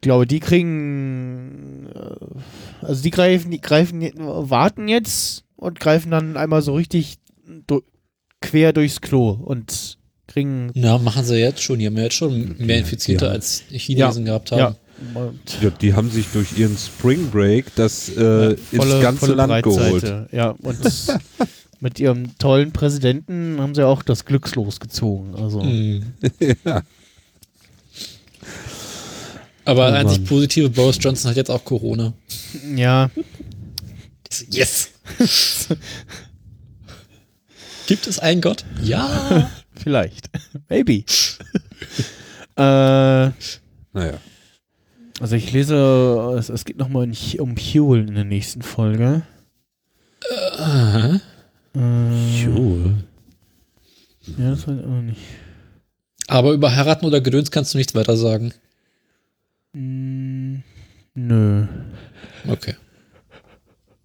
glaube, 0.01 0.27
die 0.27 0.41
kriegen, 0.41 1.89
äh, 1.95 2.87
also 2.87 3.03
die 3.03 3.11
greifen, 3.11 3.51
die 3.51 3.61
greifen, 3.61 4.03
warten 4.17 4.89
jetzt 4.89 5.45
und 5.57 5.79
greifen 5.81 6.11
dann 6.11 6.37
einmal 6.37 6.63
so 6.63 6.75
richtig 6.75 7.19
du, 7.67 7.83
quer 8.41 8.73
durchs 8.73 9.01
Klo 9.01 9.31
und 9.31 9.99
kriegen, 10.27 10.71
ja, 10.75 10.97
machen 10.99 11.25
sie 11.25 11.37
jetzt 11.39 11.63
schon. 11.63 11.81
Die 11.81 11.87
haben 11.87 11.97
ja 11.97 12.05
jetzt 12.05 12.15
schon 12.15 12.57
mehr 12.59 12.77
Ja, 12.77 12.81
Infizierte 12.83 13.27
ja. 13.27 13.31
als 13.33 13.65
Chinesen 13.71 14.25
gehabt 14.25 14.53
haben. 14.53 14.59
ja, 15.15 15.33
Ja, 15.61 15.71
die 15.71 15.93
haben 15.95 16.09
sich 16.11 16.27
durch 16.33 16.57
ihren 16.57 16.77
Spring 16.77 17.29
Break 17.31 17.67
das 17.75 18.09
äh, 18.11 18.57
volle, 18.57 18.95
ins 18.95 19.03
ganze 19.03 19.35
Land 19.35 19.63
geholt. 19.65 20.03
Breitseite. 20.03 20.29
Ja, 20.33 20.51
und 20.63 20.79
mit 21.81 21.99
ihrem 21.99 22.37
tollen 22.39 22.73
Präsidenten 22.73 23.61
haben 23.61 23.75
sie 23.75 23.87
auch 23.87 24.03
das 24.03 24.25
Glückslos 24.25 24.81
gezogen. 24.81 25.35
Also, 25.35 25.63
Mhm. 25.63 26.13
ja. 26.65 26.83
Aber 29.65 29.89
Oh 29.91 29.93
einzig 29.95 30.25
positive, 30.25 30.71
Boris 30.71 30.99
Johnson 31.01 31.31
hat 31.31 31.37
jetzt 31.37 31.51
auch 31.51 31.65
Corona. 31.65 32.13
ja, 32.75 33.11
Yes! 34.49 34.91
Gibt 37.87 38.07
es 38.07 38.19
einen 38.21 38.41
Gott? 38.41 38.65
Ja! 38.81 39.51
Vielleicht. 39.75 40.31
Maybe. 40.69 41.05
äh, 42.57 43.31
Naja. 43.93 44.19
also 45.21 45.35
ich 45.37 45.53
lese, 45.53 46.37
es, 46.39 46.49
es 46.49 46.65
geht 46.65 46.79
nochmal 46.79 47.11
um 47.39 47.57
Huel 47.57 48.07
in 48.09 48.15
der 48.15 48.25
nächsten 48.25 48.63
Folge. 48.63 49.23
Aha. 50.59 51.21
Äh, 51.75 52.45
ja, 54.39 54.51
das 54.51 54.67
weiß 54.67 54.79
ich 54.81 54.87
auch 54.87 55.03
nicht. 55.03 55.21
Aber 56.27 56.53
über 56.53 56.75
Heiraten 56.75 57.07
oder 57.07 57.21
Gedöns 57.21 57.51
kannst 57.51 57.75
du 57.75 57.79
nichts 57.79 57.95
weiter 57.95 58.17
sagen. 58.17 58.53
Mm, 59.73 60.57
nö. 61.15 61.67
Okay. 62.49 62.75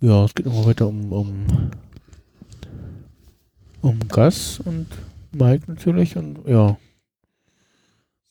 Ja, 0.02 0.26
es 0.26 0.36
geht 0.36 0.46
nochmal 0.46 0.66
weiter 0.68 0.88
um, 0.88 1.12
um, 1.12 1.46
um 3.82 4.00
Gus 4.08 4.60
und 4.60 4.88
Mike 5.32 5.64
natürlich 5.68 6.16
und 6.16 6.48
ja. 6.48 6.78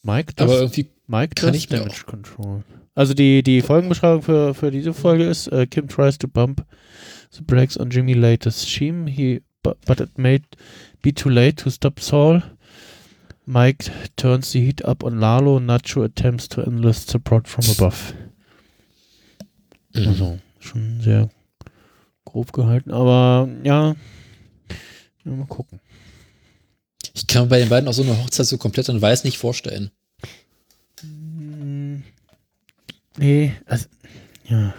Mike, 0.02 0.34
das, 0.36 0.50
Aber 0.50 0.60
irgendwie, 0.60 0.88
Mike 1.06 1.34
kann 1.34 1.54
ich 1.54 1.66
Damage 1.68 2.04
Control. 2.06 2.62
Also 2.94 3.14
die, 3.14 3.42
die 3.42 3.62
Folgenbeschreibung 3.62 4.22
für, 4.22 4.54
für 4.54 4.70
diese 4.70 4.94
Folge 4.94 5.24
ist, 5.24 5.48
äh, 5.48 5.66
Kim 5.66 5.88
tries 5.88 6.18
to 6.18 6.28
bump 6.28 6.64
the 7.34 7.42
brakes 7.42 7.76
on 7.76 7.90
Jimmy 7.90 8.14
latest 8.14 8.68
scheme, 8.68 9.06
he, 9.06 9.40
but, 9.62 9.78
but 9.86 10.00
it 10.00 10.16
may 10.18 10.40
be 11.02 11.12
too 11.12 11.28
late 11.28 11.56
to 11.58 11.70
stop 11.70 12.00
Saul. 12.00 12.42
Mike 13.46 13.84
turns 14.16 14.52
the 14.52 14.60
heat 14.60 14.82
up 14.84 15.04
on 15.04 15.20
Lalo, 15.20 15.58
Nacho 15.58 16.04
attempts 16.04 16.48
to 16.48 16.62
enlist 16.62 17.10
support 17.10 17.46
from 17.46 17.64
above. 17.70 18.14
mhm. 19.94 20.06
Also 20.08 20.38
schon 20.60 21.00
sehr 21.00 21.28
grob 22.24 22.52
gehalten, 22.52 22.90
aber 22.90 23.48
ja, 23.64 23.94
mal 25.24 25.46
gucken. 25.46 25.78
ich 27.14 27.26
kann 27.26 27.42
mir 27.44 27.48
bei 27.48 27.58
den 27.58 27.68
beiden 27.68 27.88
auch 27.88 27.92
so 27.92 28.02
eine 28.02 28.16
Hochzeit 28.18 28.46
so 28.46 28.56
komplett 28.56 28.88
in 28.88 29.02
Weiß 29.02 29.24
nicht 29.24 29.38
vorstellen. 29.38 29.90
Mm, 31.02 32.02
Nee, 33.16 33.52
also, 33.66 33.86
ja. 34.48 34.74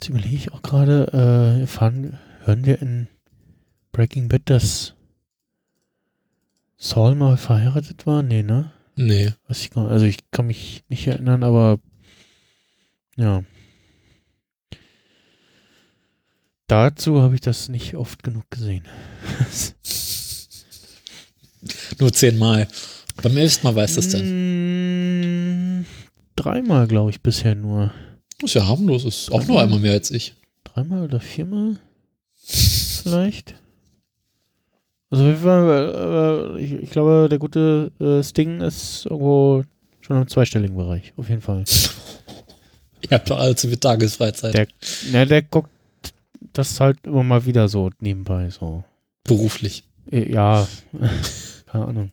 Jetzt 0.00 0.08
überlege 0.08 0.34
ich 0.34 0.50
auch 0.52 0.62
gerade, 0.62 1.60
äh, 1.60 1.66
fahren, 1.66 2.18
hören 2.44 2.64
wir 2.64 2.80
in 2.80 3.08
Breaking 3.92 4.28
Bad, 4.28 4.40
dass 4.46 4.94
Saul 6.78 7.14
mal 7.14 7.36
verheiratet 7.36 8.06
war? 8.06 8.22
Nee, 8.22 8.42
ne? 8.42 8.72
Nee. 8.96 9.34
Ich. 9.50 9.76
Also 9.76 10.06
ich 10.06 10.30
kann 10.30 10.46
mich 10.46 10.84
nicht 10.88 11.06
erinnern, 11.06 11.42
aber 11.42 11.80
ja. 13.16 13.44
Dazu 16.66 17.20
habe 17.20 17.34
ich 17.34 17.42
das 17.42 17.68
nicht 17.68 17.94
oft 17.94 18.22
genug 18.22 18.50
gesehen. 18.50 18.84
Nur 21.98 22.10
zehnmal. 22.10 22.68
Beim 23.22 23.36
elften 23.36 23.66
Mal 23.66 23.76
weiß 23.76 23.96
das 23.96 24.08
dann. 24.08 25.80
Mm, 25.80 25.84
Dreimal, 26.36 26.86
glaube 26.86 27.10
ich, 27.10 27.20
bisher 27.20 27.54
nur. 27.54 27.92
Ist 28.42 28.54
ja 28.54 28.66
harmlos, 28.66 29.04
ist 29.04 29.30
auch 29.32 29.46
nur 29.46 29.60
einmal 29.60 29.78
mehr 29.78 29.92
als 29.92 30.10
ich. 30.10 30.34
Dreimal 30.64 31.02
oder 31.02 31.20
viermal? 31.20 31.76
Vielleicht? 32.36 33.54
Also 35.10 35.24
waren, 35.42 36.56
äh, 36.56 36.60
ich, 36.60 36.72
ich 36.72 36.90
glaube, 36.90 37.28
der 37.28 37.38
gute 37.38 37.90
äh, 38.00 38.22
Sting 38.22 38.60
ist 38.60 39.06
irgendwo 39.06 39.64
schon 40.00 40.22
im 40.22 40.28
zweistelligen 40.28 40.76
Bereich, 40.76 41.12
auf 41.16 41.28
jeden 41.28 41.42
Fall. 41.42 41.64
Ihr 43.02 43.10
habt 43.10 43.28
doch 43.30 43.38
alle 43.38 43.56
zu 43.56 43.68
viel 43.68 43.78
Tagesfreizeit. 43.78 44.54
Der, 44.54 44.68
na, 45.10 45.24
der 45.24 45.42
guckt 45.42 45.70
das 46.52 46.78
halt 46.80 46.98
immer 47.04 47.22
mal 47.24 47.44
wieder 47.44 47.68
so 47.68 47.90
nebenbei, 48.00 48.50
so. 48.50 48.84
Beruflich. 49.24 49.84
Äh, 50.10 50.32
Ja, 50.32 50.68
keine 51.66 51.86
Ahnung. 51.86 52.12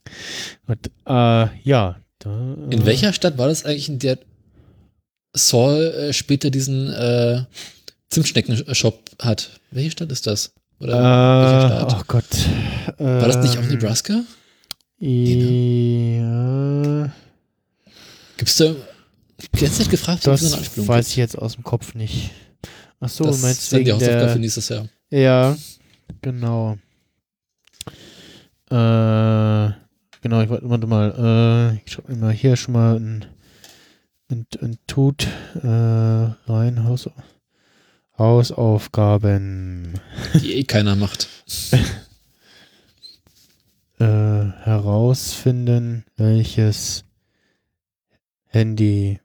Und, 0.68 0.88
äh, 1.06 1.48
ja. 1.64 1.98
Da, 2.20 2.56
äh, 2.70 2.74
In 2.74 2.86
welcher 2.86 3.14
Stadt 3.14 3.38
war 3.38 3.48
das 3.48 3.64
eigentlich, 3.66 3.90
in 3.90 4.00
der 4.00 4.18
Saul 5.34 5.84
äh, 5.84 6.14
später 6.14 6.50
diesen 6.50 6.92
äh, 6.92 7.44
Zimtschnecken-Shop 8.10 9.00
hat? 9.22 9.60
Welche 9.72 9.92
Stadt 9.92 10.12
ist 10.12 10.28
das? 10.28 10.54
Oder 10.80 10.94
welcher 10.94 11.82
Äh, 11.82 11.96
oh 11.96 12.04
Gott. 12.08 12.26
War 12.98 13.28
das 13.28 13.38
nicht 13.38 13.58
auch 13.58 13.64
Ähm, 13.64 13.70
Nebraska? 13.70 14.24
Ja. 15.00 16.28
Gibt's 18.38 18.58
da. 18.58 18.76
Ganze 19.60 19.84
Zeit 19.84 19.90
gefragt, 19.92 20.28
ob 20.28 20.34
es 20.34 20.54
eine 20.54 20.64
Das 20.64 20.88
weiß 20.88 21.10
ich 21.10 21.16
jetzt 21.18 21.38
aus 21.38 21.54
dem 21.54 21.64
Kopf 21.64 21.94
nicht. 21.94 22.32
Ach 23.00 23.10
so, 23.10 23.26
das 23.26 23.42
meinst 23.42 23.72
du 23.72 23.76
dann 23.76 23.86
die 23.86 23.92
Hausaufgabe 23.94 24.22
für 24.22 24.34
der, 24.34 24.38
nächstes 24.40 24.70
Jahr. 24.70 24.88
Ja, 25.12 25.56
genau. 26.22 26.78
Äh, 28.70 29.72
genau, 30.22 30.42
ich 30.42 30.50
wollte 30.50 30.68
warte 30.70 30.88
mal, 30.88 31.76
äh, 31.76 31.76
ich 31.86 31.92
schau 31.92 32.02
mir 32.08 32.16
mal 32.16 32.34
hier 32.34 32.56
schon 32.56 32.74
mal 32.74 32.96
ein, 32.96 33.26
ein, 34.30 34.46
ein 34.62 34.78
Tut 34.88 35.28
äh, 35.64 35.68
rein, 35.68 36.84
Haus, 36.84 37.10
Hausaufgaben 38.18 40.00
Die 40.42 40.56
eh 40.56 40.64
keiner 40.64 40.96
macht. 40.96 41.28
äh, 44.00 44.06
herausfinden, 44.06 46.06
welches 46.16 47.04
Handy 48.46 49.20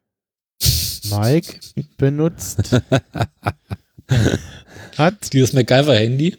Mike 1.10 1.58
benutzt 1.96 2.72
hat. 4.96 5.32
Dieses 5.32 5.52
MacGyver-Handy. 5.52 6.36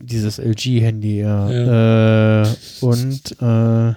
Dieses 0.00 0.38
LG-Handy, 0.38 1.20
ja. 1.20 2.42
Äh, 2.42 2.48
und 2.80 3.40
äh, 3.40 3.94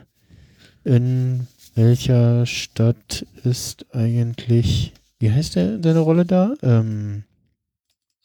in 0.84 1.48
welcher 1.78 2.46
Stadt 2.48 3.26
ist 3.44 3.86
eigentlich, 3.94 4.94
wie 5.20 5.32
heißt 5.32 5.56
der, 5.56 5.78
deine 5.78 6.00
Rolle 6.00 6.26
da? 6.26 6.56
Ähm, 6.64 7.24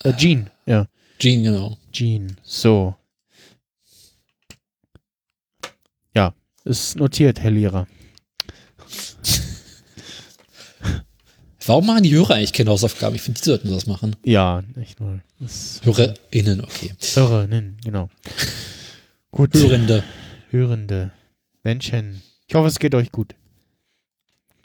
äh, 0.02 0.14
Jean, 0.14 0.50
ja. 0.66 0.88
Gene, 1.18 1.42
genau. 1.42 1.76
Jean, 1.92 2.38
so. 2.42 2.96
Ja, 6.14 6.34
ist 6.64 6.96
notiert, 6.96 7.40
Herr 7.40 7.50
Lehrer. 7.50 7.86
Warum 11.66 11.86
machen 11.86 12.02
die 12.04 12.14
Hörer 12.14 12.36
eigentlich 12.36 12.54
keine 12.54 12.70
Hausaufgaben? 12.70 13.14
Ich 13.14 13.22
finde, 13.22 13.38
die 13.40 13.44
sollten 13.44 13.70
das 13.70 13.86
machen. 13.86 14.16
Ja, 14.24 14.64
nur. 14.98 15.20
Das 15.38 15.80
HörerInnen, 15.84 16.62
okay. 16.62 16.94
Hörerinnen, 17.14 17.76
genau. 17.84 18.08
Gut. 19.30 19.54
Hörende. 19.54 20.02
Hörende. 20.50 21.12
Menschen. 21.62 22.22
Ich 22.48 22.54
hoffe, 22.54 22.68
es 22.68 22.78
geht 22.78 22.94
euch 22.94 23.12
gut. 23.12 23.34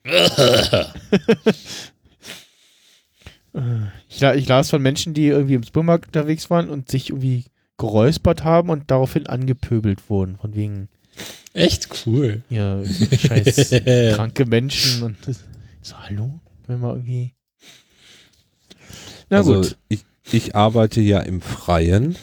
Ich, 4.10 4.22
ich 4.22 4.48
las 4.48 4.70
von 4.70 4.82
Menschen, 4.82 5.14
die 5.16 5.28
irgendwie 5.28 5.56
im 5.56 5.64
Supermarkt 5.64 6.08
unterwegs 6.08 6.50
waren 6.50 6.70
und 6.70 6.92
sich 6.92 7.10
irgendwie 7.10 7.46
geräuspert 7.78 8.44
haben 8.44 8.70
und 8.70 8.92
daraufhin 8.92 9.28
angepöbelt 9.28 10.10
wurden. 10.10 10.38
Von 10.38 10.56
wegen, 10.56 10.90
Echt 11.54 12.06
cool. 12.06 12.44
ja, 12.50 12.84
scheiß 12.86 13.70
kranke 14.16 14.46
Menschen 14.46 15.04
und 15.04 15.18
so, 15.82 15.98
hallo? 15.98 16.40
Wenn 16.68 16.82
wir 16.82 16.90
irgendwie. 16.94 17.34
Na 19.30 19.38
also 19.38 19.56
gut. 19.56 19.78
Ich, 19.90 20.06
ich 20.32 20.56
arbeite 20.56 21.02
ja 21.02 21.20
im 21.22 21.42
Freien 21.42 22.16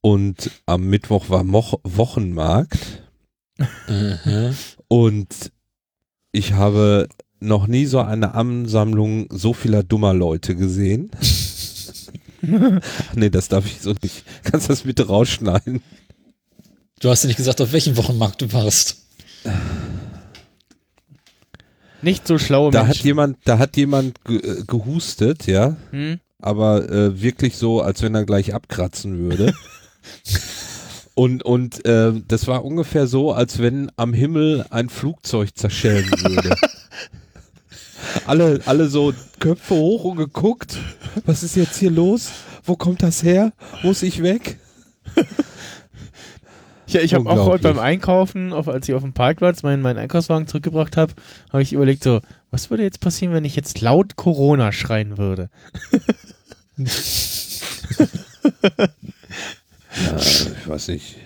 und 0.00 0.50
am 0.66 0.84
Mittwoch 0.84 1.30
war 1.30 1.44
Moch 1.44 1.80
Wochenmarkt 1.82 3.02
und 4.88 5.52
ich 6.36 6.52
habe 6.52 7.08
noch 7.40 7.66
nie 7.66 7.86
so 7.86 8.00
eine 8.00 8.34
Ansammlung 8.34 9.26
so 9.30 9.52
vieler 9.52 9.82
dummer 9.82 10.12
Leute 10.14 10.54
gesehen. 10.54 11.10
nee, 13.14 13.30
das 13.30 13.48
darf 13.48 13.66
ich 13.66 13.80
so 13.80 13.94
nicht. 14.02 14.24
Kannst 14.44 14.68
du 14.68 14.72
das 14.72 14.82
bitte 14.82 15.06
rausschneiden? 15.06 15.82
Du 17.00 17.10
hast 17.10 17.22
ja 17.24 17.28
nicht 17.28 17.36
gesagt, 17.36 17.60
auf 17.60 17.72
welchem 17.72 17.96
Wochenmarkt 17.96 18.40
du 18.42 18.52
warst. 18.52 19.02
Nicht 22.02 22.26
so 22.26 22.38
schlaue 22.38 22.70
Da 22.70 22.80
hat 22.80 22.88
Menschen. 22.88 23.06
jemand, 23.06 23.38
da 23.44 23.58
hat 23.58 23.76
jemand 23.76 24.24
ge 24.24 24.38
äh, 24.38 24.62
gehustet, 24.66 25.46
ja, 25.46 25.76
Hm? 25.90 26.20
aber 26.40 26.88
äh, 26.90 27.20
wirklich 27.20 27.56
so, 27.56 27.80
als 27.80 28.02
wenn 28.02 28.14
er 28.14 28.24
gleich 28.24 28.54
abkratzen 28.54 29.18
würde. 29.18 29.54
und 31.16 31.42
und 31.42 31.84
äh, 31.86 32.12
das 32.28 32.46
war 32.46 32.62
ungefähr 32.62 33.06
so, 33.06 33.32
als 33.32 33.58
wenn 33.58 33.90
am 33.96 34.12
Himmel 34.12 34.66
ein 34.68 34.90
Flugzeug 34.90 35.56
zerschellen 35.56 36.10
würde. 36.10 36.54
alle, 38.26 38.60
alle 38.66 38.88
so 38.88 39.14
Köpfe 39.40 39.74
hoch 39.74 40.04
und 40.04 40.18
geguckt. 40.18 40.76
Was 41.24 41.42
ist 41.42 41.56
jetzt 41.56 41.78
hier 41.78 41.90
los? 41.90 42.30
Wo 42.64 42.76
kommt 42.76 43.02
das 43.02 43.22
her? 43.22 43.52
Muss 43.82 44.02
ich 44.02 44.22
weg? 44.22 44.58
Ich, 46.88 46.94
ich 46.94 47.14
habe 47.14 47.28
auch 47.28 47.46
heute 47.46 47.64
beim 47.64 47.80
Einkaufen, 47.80 48.52
auf, 48.52 48.68
als 48.68 48.88
ich 48.88 48.94
auf 48.94 49.02
dem 49.02 49.12
Parkplatz 49.12 49.64
meinen, 49.64 49.82
meinen 49.82 49.98
Einkaufswagen 49.98 50.46
zurückgebracht 50.46 50.96
habe, 50.96 51.14
habe 51.52 51.60
ich 51.60 51.72
überlegt 51.72 52.04
so, 52.04 52.20
was 52.52 52.70
würde 52.70 52.84
jetzt 52.84 53.00
passieren, 53.00 53.34
wenn 53.34 53.44
ich 53.44 53.56
jetzt 53.56 53.80
laut 53.80 54.14
Corona 54.14 54.70
schreien 54.70 55.18
würde? 55.18 55.50
Ja, 60.04 60.16
ich 60.16 60.68
weiß 60.68 60.88
nicht. 60.88 61.16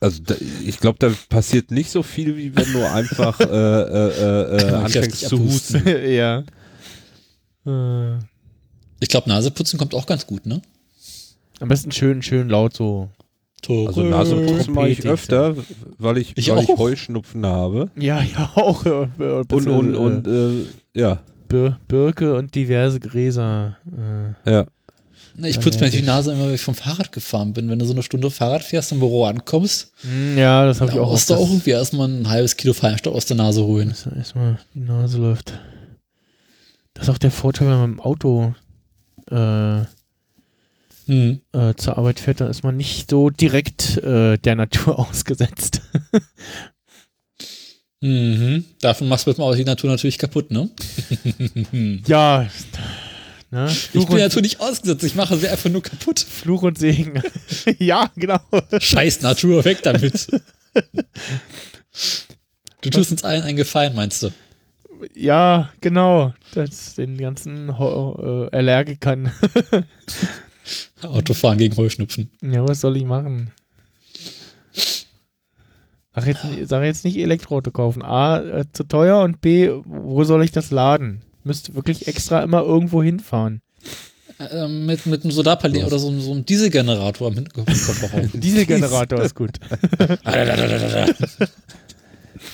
Also 0.00 0.22
da, 0.22 0.34
ich 0.64 0.80
glaube, 0.80 0.98
da 0.98 1.10
passiert 1.28 1.70
nicht 1.70 1.90
so 1.90 2.02
viel, 2.02 2.36
wie 2.36 2.54
wenn 2.54 2.72
du 2.72 2.86
einfach 2.86 3.40
äh, 3.40 3.44
äh, 3.44 4.08
äh, 4.08 4.62
äh, 4.68 4.74
anfängst 4.74 5.20
zu 5.28 5.38
husten. 5.38 5.82
ja. 6.12 6.44
Äh, 7.66 8.18
Ich 9.00 9.08
glaube, 9.08 9.28
Naseputzen 9.30 9.78
kommt 9.78 9.94
auch 9.94 10.06
ganz 10.06 10.26
gut, 10.26 10.46
ne? 10.46 10.60
am 11.60 11.68
besten 11.68 11.92
schön, 11.92 12.20
schön 12.22 12.48
laut 12.48 12.74
so. 12.76 13.08
Also 13.66 14.02
Nasenputzen 14.02 14.74
mache 14.74 14.88
ich 14.90 15.06
öfter, 15.06 15.54
weil 15.96 16.18
ich, 16.18 16.36
Ich 16.36 16.50
weil 16.50 16.64
ich. 16.64 16.68
Heuschnupfen 16.68 17.46
habe. 17.46 17.90
Ja, 17.96 18.20
ja, 18.22 18.52
auch. 18.56 18.84
äh, 18.84 19.04
äh, 19.18 19.44
Und, 19.50 19.68
und, 19.68 19.94
und 19.94 20.26
äh, 20.26 20.66
ja, 20.92 21.20
Bir 21.48 21.78
Birke 21.88 22.34
und 22.34 22.54
diverse 22.54 23.00
Gräser. 23.00 23.78
Äh, 24.46 24.50
ja. 24.50 24.66
Ne, 25.36 25.48
Ich 25.48 25.56
putze 25.60 25.78
mir 25.78 25.86
natürlich 25.86 26.02
die 26.02 26.06
Nase 26.06 26.32
immer, 26.32 26.46
wenn 26.46 26.54
ich 26.54 26.60
vom 26.60 26.74
Fahrrad 26.74 27.10
gefahren 27.12 27.52
bin. 27.52 27.68
Wenn 27.68 27.78
du 27.78 27.84
so 27.86 27.92
eine 27.92 28.02
Stunde 28.02 28.30
Fahrrad 28.30 28.62
fährst, 28.62 28.92
im 28.92 29.00
Büro 29.00 29.24
ankommst, 29.24 29.92
hm, 30.02 30.38
ja, 30.38 30.64
das 30.66 30.80
habe 30.80 30.92
ich 30.92 30.98
auch. 30.98 31.10
musst 31.10 31.28
du 31.30 31.34
auch 31.34 31.48
irgendwie 31.48 31.70
erstmal 31.70 32.08
ein 32.08 32.28
halbes 32.28 32.56
Kilo 32.56 32.72
Feinstaub 32.72 33.14
aus 33.14 33.26
der 33.26 33.36
Nase 33.36 33.64
holen. 33.64 33.94
erstmal 34.16 34.58
die 34.74 34.80
Nase 34.80 35.18
läuft. 35.18 35.52
Das 36.94 37.08
ist 37.08 37.14
auch 37.14 37.18
der 37.18 37.32
Vorteil, 37.32 37.68
wenn 37.68 37.78
man 37.78 37.92
im 37.94 38.00
Auto 38.00 38.54
äh, 39.30 39.82
Hm. 41.06 41.40
äh, 41.52 41.74
zur 41.74 41.98
Arbeit 41.98 42.18
fährt, 42.18 42.40
dann 42.40 42.48
ist 42.48 42.62
man 42.62 42.78
nicht 42.78 43.10
so 43.10 43.28
direkt 43.28 43.98
äh, 43.98 44.38
der 44.38 44.54
Natur 44.56 44.98
ausgesetzt. 45.10 45.82
Mhm. 48.00 48.64
Davon 48.80 49.08
machst 49.08 49.26
du 49.26 49.30
mit 49.30 49.38
dem 49.38 49.42
Auto 49.44 49.56
die 49.56 49.64
Natur 49.64 49.90
natürlich 49.90 50.16
kaputt, 50.18 50.50
ne? 50.50 50.70
ja. 52.06 52.46
Ne? 53.54 53.68
Ich 53.70 53.78
Fluch, 53.90 54.06
bin 54.06 54.16
und, 54.16 54.22
natürlich 54.22 54.58
ausgesetzt, 54.58 55.04
ich 55.04 55.14
mache 55.14 55.36
sie 55.36 55.46
einfach 55.46 55.70
nur 55.70 55.80
kaputt. 55.80 56.18
Fluch 56.18 56.62
und 56.62 56.76
Segen. 56.76 57.22
ja, 57.78 58.10
genau. 58.16 58.40
Scheiß 58.80 59.22
Natur, 59.22 59.64
weg 59.64 59.80
damit. 59.84 60.26
Du 62.80 62.90
tust 62.90 63.12
uns 63.12 63.22
allen 63.22 63.44
einen 63.44 63.56
Gefallen, 63.56 63.94
meinst 63.94 64.24
du? 64.24 64.30
Ja, 65.14 65.70
genau. 65.80 66.34
Das 66.54 66.96
den 66.96 67.16
ganzen 67.16 67.78
Ho 67.78 68.48
äh, 68.50 68.56
Allergikern. 68.56 69.30
Autofahren 71.02 71.58
gegen 71.58 71.76
Heuschnupfen. 71.76 72.32
ja, 72.42 72.66
was 72.66 72.80
soll 72.80 72.96
ich 72.96 73.04
machen? 73.04 73.52
Sag 76.12 76.26
jetzt, 76.26 76.44
sag 76.64 76.82
jetzt 76.82 77.04
nicht 77.04 77.18
Elektroauto 77.18 77.70
kaufen. 77.70 78.02
A, 78.02 78.40
äh, 78.40 78.64
zu 78.72 78.82
teuer 78.82 79.20
und 79.20 79.40
B, 79.40 79.70
wo 79.84 80.24
soll 80.24 80.42
ich 80.42 80.50
das 80.50 80.72
laden? 80.72 81.22
Müsste 81.44 81.74
wirklich 81.74 82.08
extra 82.08 82.42
immer 82.42 82.62
irgendwo 82.62 83.02
hinfahren. 83.02 83.60
Äh, 84.38 84.66
mit, 84.66 85.06
mit 85.06 85.22
einem 85.22 85.30
Solarpanel 85.30 85.84
oder 85.84 85.98
so, 85.98 86.10
so 86.18 86.32
einem 86.32 86.44
Dieselgenerator 86.44 87.28
im 87.28 87.34
Hinterkopfraum. 87.34 88.30
Dieselgenerator 88.40 89.22
ist 89.22 89.34
gut. 89.36 89.50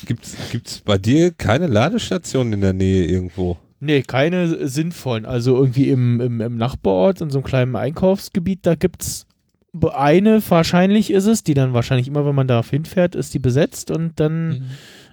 Gibt's, 0.07 0.37
gibt's 0.53 0.81
bei 0.85 0.99
dir 0.99 1.31
keine 1.33 1.67
Ladestation 1.67 2.53
in 2.53 2.61
der 2.61 2.73
Nähe 2.73 3.07
irgendwo? 3.07 3.57
Nee, 3.81 4.03
keine 4.03 4.69
sinnvollen. 4.69 5.25
Also 5.25 5.57
irgendwie 5.57 5.89
im, 5.89 6.21
im, 6.21 6.41
im 6.41 6.57
Nachbarort, 6.57 7.21
in 7.23 7.31
so 7.31 7.39
einem 7.39 7.45
kleinen 7.47 7.77
Einkaufsgebiet, 7.77 8.61
da 8.67 8.75
gibt's 8.75 9.27
be- 9.73 9.97
eine, 9.97 10.43
wahrscheinlich 10.51 11.11
ist 11.11 11.27
es, 11.27 11.43
die 11.45 11.55
dann 11.55 11.73
wahrscheinlich 11.73 12.09
immer, 12.09 12.27
wenn 12.27 12.35
man 12.35 12.47
da 12.47 12.63
hinfährt, 12.63 13.15
ist 13.15 13.33
die 13.33 13.39
besetzt 13.39 13.91
und 13.91 14.21
dann 14.21 14.49
Mhm. 14.49 14.63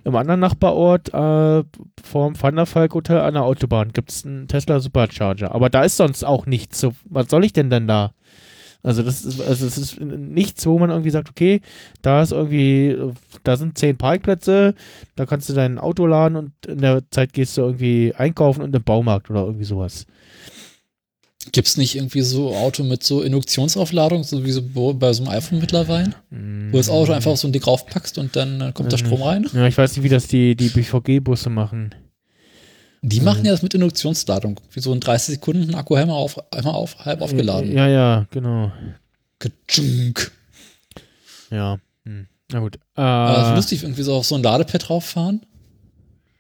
Im 0.08 0.16
anderen 0.16 0.40
Nachbarort 0.40 1.10
äh, 1.10 1.64
vorm 2.02 2.42
Vanderfalk 2.42 2.94
Hotel 2.94 3.20
an 3.20 3.34
der 3.34 3.44
Autobahn 3.44 3.92
gibt's 3.92 4.26
einen 4.26 4.48
Tesla 4.48 4.80
Supercharger. 4.80 5.54
Aber 5.54 5.70
da 5.70 5.84
ist 5.84 5.98
sonst 5.98 6.24
auch 6.24 6.46
nichts. 6.46 6.80
So, 6.80 6.94
was 7.10 7.30
soll 7.30 7.44
ich 7.44 7.52
denn 7.52 7.70
denn 7.70 7.88
da? 7.88 8.14
Also 8.84 9.04
das 9.04 9.26
ist, 9.26 9.42
also 9.42 9.66
es 9.66 9.78
ist 9.78 10.00
nichts, 10.00 10.66
wo 10.66 10.80
man 10.80 10.92
irgendwie 10.92 11.10
sagt, 11.10 11.30
okay, 11.30 11.60
da 12.02 12.22
ist 12.22 12.32
irgendwie, 12.32 12.98
da 13.44 13.58
sind 13.58 13.78
zehn 13.78 13.98
Parkplätze, 13.98 14.76
da 15.18 15.26
kannst 15.26 15.50
du 15.50 15.54
dein 15.54 15.78
Auto 15.78 16.06
laden 16.06 16.38
und 16.38 16.52
in 16.66 16.78
der 16.78 17.02
Zeit 17.12 17.34
gehst 17.34 17.58
du 17.58 17.64
irgendwie 17.64 18.14
einkaufen 18.16 18.62
und 18.62 18.74
im 18.74 18.84
Baumarkt 18.84 19.30
oder 19.30 19.42
irgendwie 19.42 19.66
sowas. 19.66 20.06
Gibt 21.52 21.68
es 21.68 21.78
nicht 21.78 21.96
irgendwie 21.96 22.22
so 22.22 22.56
Auto 22.56 22.84
mit 22.84 23.04
so 23.04 23.22
Induktionsaufladung, 23.22 24.24
so 24.24 24.44
wie 24.44 24.52
so 24.52 24.62
bei 24.94 25.14
so 25.14 25.24
einem 25.24 25.32
iPhone 25.32 25.60
mittlerweile? 25.60 26.14
Wo 26.30 26.78
das 26.78 26.90
Auto 26.90 27.14
einfach 27.14 27.38
so 27.38 27.48
ein 27.48 27.54
Dick 27.54 27.68
raufpackst 27.68 28.18
und 28.18 28.36
dann 28.36 28.62
äh, 28.62 28.72
kommt 28.74 28.92
der 28.92 28.98
Strom 28.98 29.22
rein? 29.22 29.48
Ja, 29.54 29.68
ich 29.68 29.78
weiß 29.78 29.96
nicht, 29.96 30.04
wie 30.04 30.10
das 30.10 30.28
die, 30.28 30.56
die 30.56 30.70
BVG-Busse 30.70 31.50
machen. 31.50 31.96
Die 33.02 33.22
machen 33.22 33.46
ja 33.46 33.52
das 33.52 33.62
mit 33.62 33.74
Induktionsladung. 33.74 34.60
Wie 34.72 34.80
so 34.80 34.92
in 34.94 35.00
30 35.00 35.36
Sekunden 35.36 35.70
ein 35.70 35.76
Akku 35.76 35.96
einmal 35.96 36.18
auf, 36.18 36.38
einmal 36.52 36.74
auf, 36.74 37.06
halb 37.06 37.22
aufgeladen. 37.22 37.72
Ja, 37.72 37.88
ja, 37.88 38.28
genau. 38.32 38.72
Katschunk. 39.40 40.32
Ja. 41.52 41.80
Hm. 42.06 42.28
Na 42.52 42.60
gut. 42.60 42.80
Äh, 42.98 43.56
lustig, 43.56 43.84
irgendwie 43.84 44.04
so 44.04 44.16
auf 44.16 44.26
so 44.26 44.36
ein 44.36 44.44
Ladepad 44.44 44.90
drauffahren. 44.90 45.46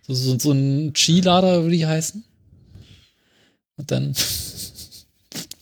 So, 0.07 0.13
so, 0.13 0.39
so 0.39 0.51
ein 0.51 0.93
Qi-Lader, 0.93 1.63
würde 1.63 1.75
die 1.75 1.85
heißen. 1.85 2.23
Und 3.77 3.91
dann 3.91 4.13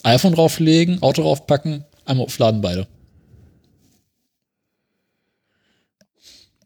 iPhone 0.06 0.34
drauflegen, 0.34 1.02
Auto 1.02 1.24
draufpacken, 1.24 1.84
einmal 2.06 2.26
aufladen 2.26 2.62
beide. 2.62 2.88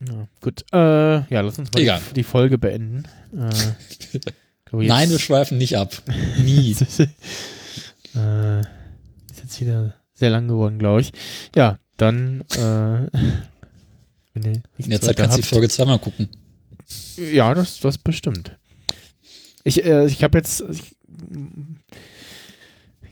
ja, 0.02 0.28
gut. 0.42 0.66
Äh, 0.72 0.78
ja, 0.78 1.42
lass 1.42 1.58
uns 1.58 1.72
mal 1.74 1.82
Egal. 1.82 2.02
Die, 2.16 2.24
Folge 2.24 2.58
beenden. 2.58 3.06
Äh, 3.34 4.20
glaub, 4.66 4.84
Nein, 4.84 5.10
wir 5.10 5.20
schweifen 5.20 5.58
nicht 5.58 5.78
ab. 5.78 6.02
Nie. 6.44 6.72
äh, 8.16 8.60
ist 8.60 9.42
jetzt 9.42 9.62
wieder 9.62 9.96
sehr 10.14 10.30
lang 10.30 10.48
geworden, 10.48 10.78
glaube 10.78 11.02
ich. 11.02 11.12
Ja, 11.56 11.80
dann. 11.98 12.42
Äh, 12.52 12.58
wenn 14.34 14.64
In 14.78 14.90
der 14.90 15.02
Zeit 15.02 15.18
kannst 15.18 15.38
du 15.38 15.42
die 15.42 15.48
Folge 15.48 15.70
zweimal 15.70 16.00
gucken. 16.00 16.30
Ja, 17.32 17.54
das, 17.54 17.80
das 17.80 17.98
bestimmt. 17.98 18.58
Ich, 19.64 19.84
äh, 19.86 20.06
ich 20.08 20.24
habe 20.24 20.38
jetzt. 20.38 20.64
Ich, 20.70 20.96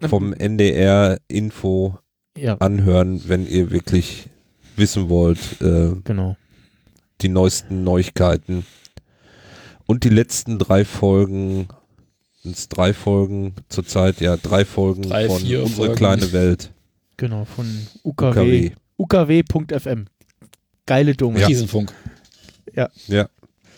vom 0.08 0.34
NDR 0.34 1.20
Info 1.28 2.00
Ja, 2.38 2.56
anhören, 2.56 3.22
wenn 3.28 3.48
ihr 3.48 3.72
wirklich 3.72 4.30
wissen 4.76 5.10
wollt, 5.10 5.62
äh, 5.62 5.94
genau. 6.04 6.38
die 7.22 7.30
neuesten 7.30 7.84
Neuigkeiten. 7.84 8.66
Und 9.86 10.04
die 10.04 10.10
letzten 10.10 10.60
drei 10.60 10.86
Folgen, 10.86 11.68
sind's 12.44 12.70
drei 12.70 12.94
Folgen 12.94 13.54
zurzeit, 13.70 14.22
ja, 14.22 14.38
drei 14.38 14.66
Folgen 14.66 15.04
Drei, 15.04 15.28
von 15.28 15.40
vier 15.42 15.62
Unsere 15.64 15.78
Folgen. 15.88 15.96
kleine 15.96 16.32
Welt. 16.32 16.72
Genau, 17.18 17.46
von 17.46 17.66
UKW. 18.04 18.72
UKW. 18.98 19.42
UKW.fm. 19.44 20.06
Geile 20.86 21.16
Domain. 21.16 21.44
Riesenfunk. 21.44 21.94
Ja. 22.76 22.90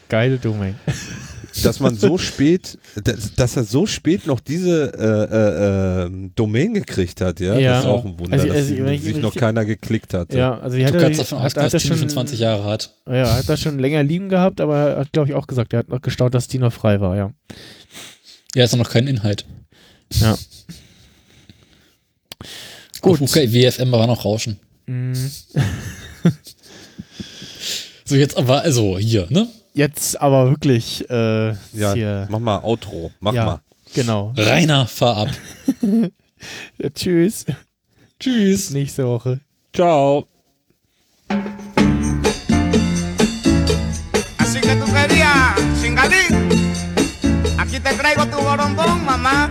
Geile 0.10 0.38
Domain. 0.38 0.76
Dass 1.64 1.82
man 1.82 1.96
so 1.96 2.18
spät, 2.18 2.78
dass, 3.04 3.36
dass 3.36 3.58
er 3.58 3.66
so 3.66 3.86
spät 3.86 4.26
noch 4.26 4.40
diese 4.40 4.94
äh, 4.98 6.06
äh, 6.06 6.06
äh, 6.06 6.30
Domain 6.34 6.74
gekriegt 6.74 7.20
hat, 7.20 7.42
ja, 7.42 7.58
Ja. 7.60 7.72
das 7.74 7.80
ist 7.84 7.90
auch 7.90 8.06
ein 8.06 8.18
Wunder, 8.18 8.34
Also- 8.34 8.48
dass 8.48 8.56
also, 8.56 8.86
ich 8.86 9.02
sich 9.02 9.18
noch 9.18 9.36
keiner 9.36 9.66
geklickt 9.66 10.14
hat. 10.14 10.34
Ja, 10.34 10.58
also 10.60 10.78
die 10.78 10.86
hat 10.86 10.94
Du 10.94 11.00
er, 11.00 11.04
kannst 11.04 11.20
davon 11.20 11.42
hat 11.42 11.58
dass 11.58 11.74
die 11.74 11.80
schon, 11.82 11.98
schon 11.98 12.08
20 12.08 12.40
Jahre 12.40 12.64
hat. 12.64 12.96
ja, 13.06 13.36
hat 13.36 13.50
er 13.50 13.58
schon 13.58 13.80
länger 13.80 14.02
lieben 14.02 14.30
gehabt, 14.30 14.62
aber 14.62 14.78
er 14.78 14.98
hat, 15.02 15.12
glaube 15.12 15.28
ich, 15.28 15.36
auch 15.36 15.46
gesagt, 15.46 15.74
er 15.74 15.80
hat 15.80 15.90
noch 15.90 16.02
gestaunt, 16.02 16.34
dass 16.36 16.48
die 16.48 16.58
noch 16.58 16.72
frei 16.72 17.02
war, 17.02 17.18
ja. 17.18 17.34
Ja, 18.56 18.64
ist 18.66 18.76
noch 18.76 18.90
kein 18.90 19.08
Inhalt. 19.08 19.46
Ja. 20.20 20.38
Gut. 23.02 23.22
Okay, 23.22 23.52
WFM 23.52 23.92
war 23.92 24.06
noch 24.08 24.26
Rauschen. 24.26 24.60
Mm, 24.88 25.14
So, 28.06 28.16
jetzt 28.16 28.36
aber, 28.38 28.62
also 28.62 28.98
hier, 28.98 29.28
ne? 29.30 29.48
Jetzt 29.74 30.20
aber 30.20 30.50
wirklich, 30.50 31.10
äh, 31.10 31.50
Ja, 31.74 31.94
hier, 31.94 32.28
mach 32.30 32.40
mal 32.40 32.60
Outro, 32.62 33.12
mach 33.22 33.34
ja, 33.34 33.46
mal. 33.46 33.62
genau. 33.94 34.34
Rainer, 34.36 34.86
fahr 34.88 35.18
ab. 35.18 35.30
Ja, 36.82 36.90
tschüss. 36.90 37.46
Tschüss. 38.20 38.72
Nächste 38.72 39.06
Woche. 39.08 39.40
Ciao. 39.76 40.28
Te 47.84 47.94
traigo 47.94 48.26
tu 48.28 48.38
borombón, 48.38 49.06
mamá. 49.06 49.50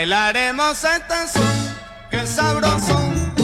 Bailaremos 0.00 0.82
este 0.82 1.28
son, 1.28 1.76
que 2.10 2.26
sabroso. 2.26 3.39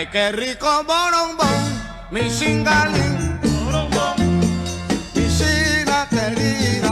Ay 0.00 0.06
qué 0.06 0.32
rico 0.32 0.66
borombón, 0.84 1.60
mi 2.10 2.22
chingalín. 2.30 3.38
Mi 5.14 5.28
china 5.38 6.06
querida. 6.08 6.90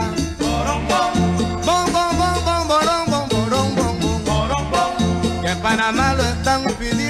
Bom, 1.64 1.92
bom, 1.94 2.18
bom, 2.20 2.44
bom, 2.44 2.68
borombón, 2.68 3.28
borombón, 3.30 4.24
borombón. 4.24 5.40
Que 5.40 5.48
en 5.48 5.58
Panamá 5.60 6.14
lo 6.14 6.22
están 6.22 6.64
pidiendo 6.78 7.07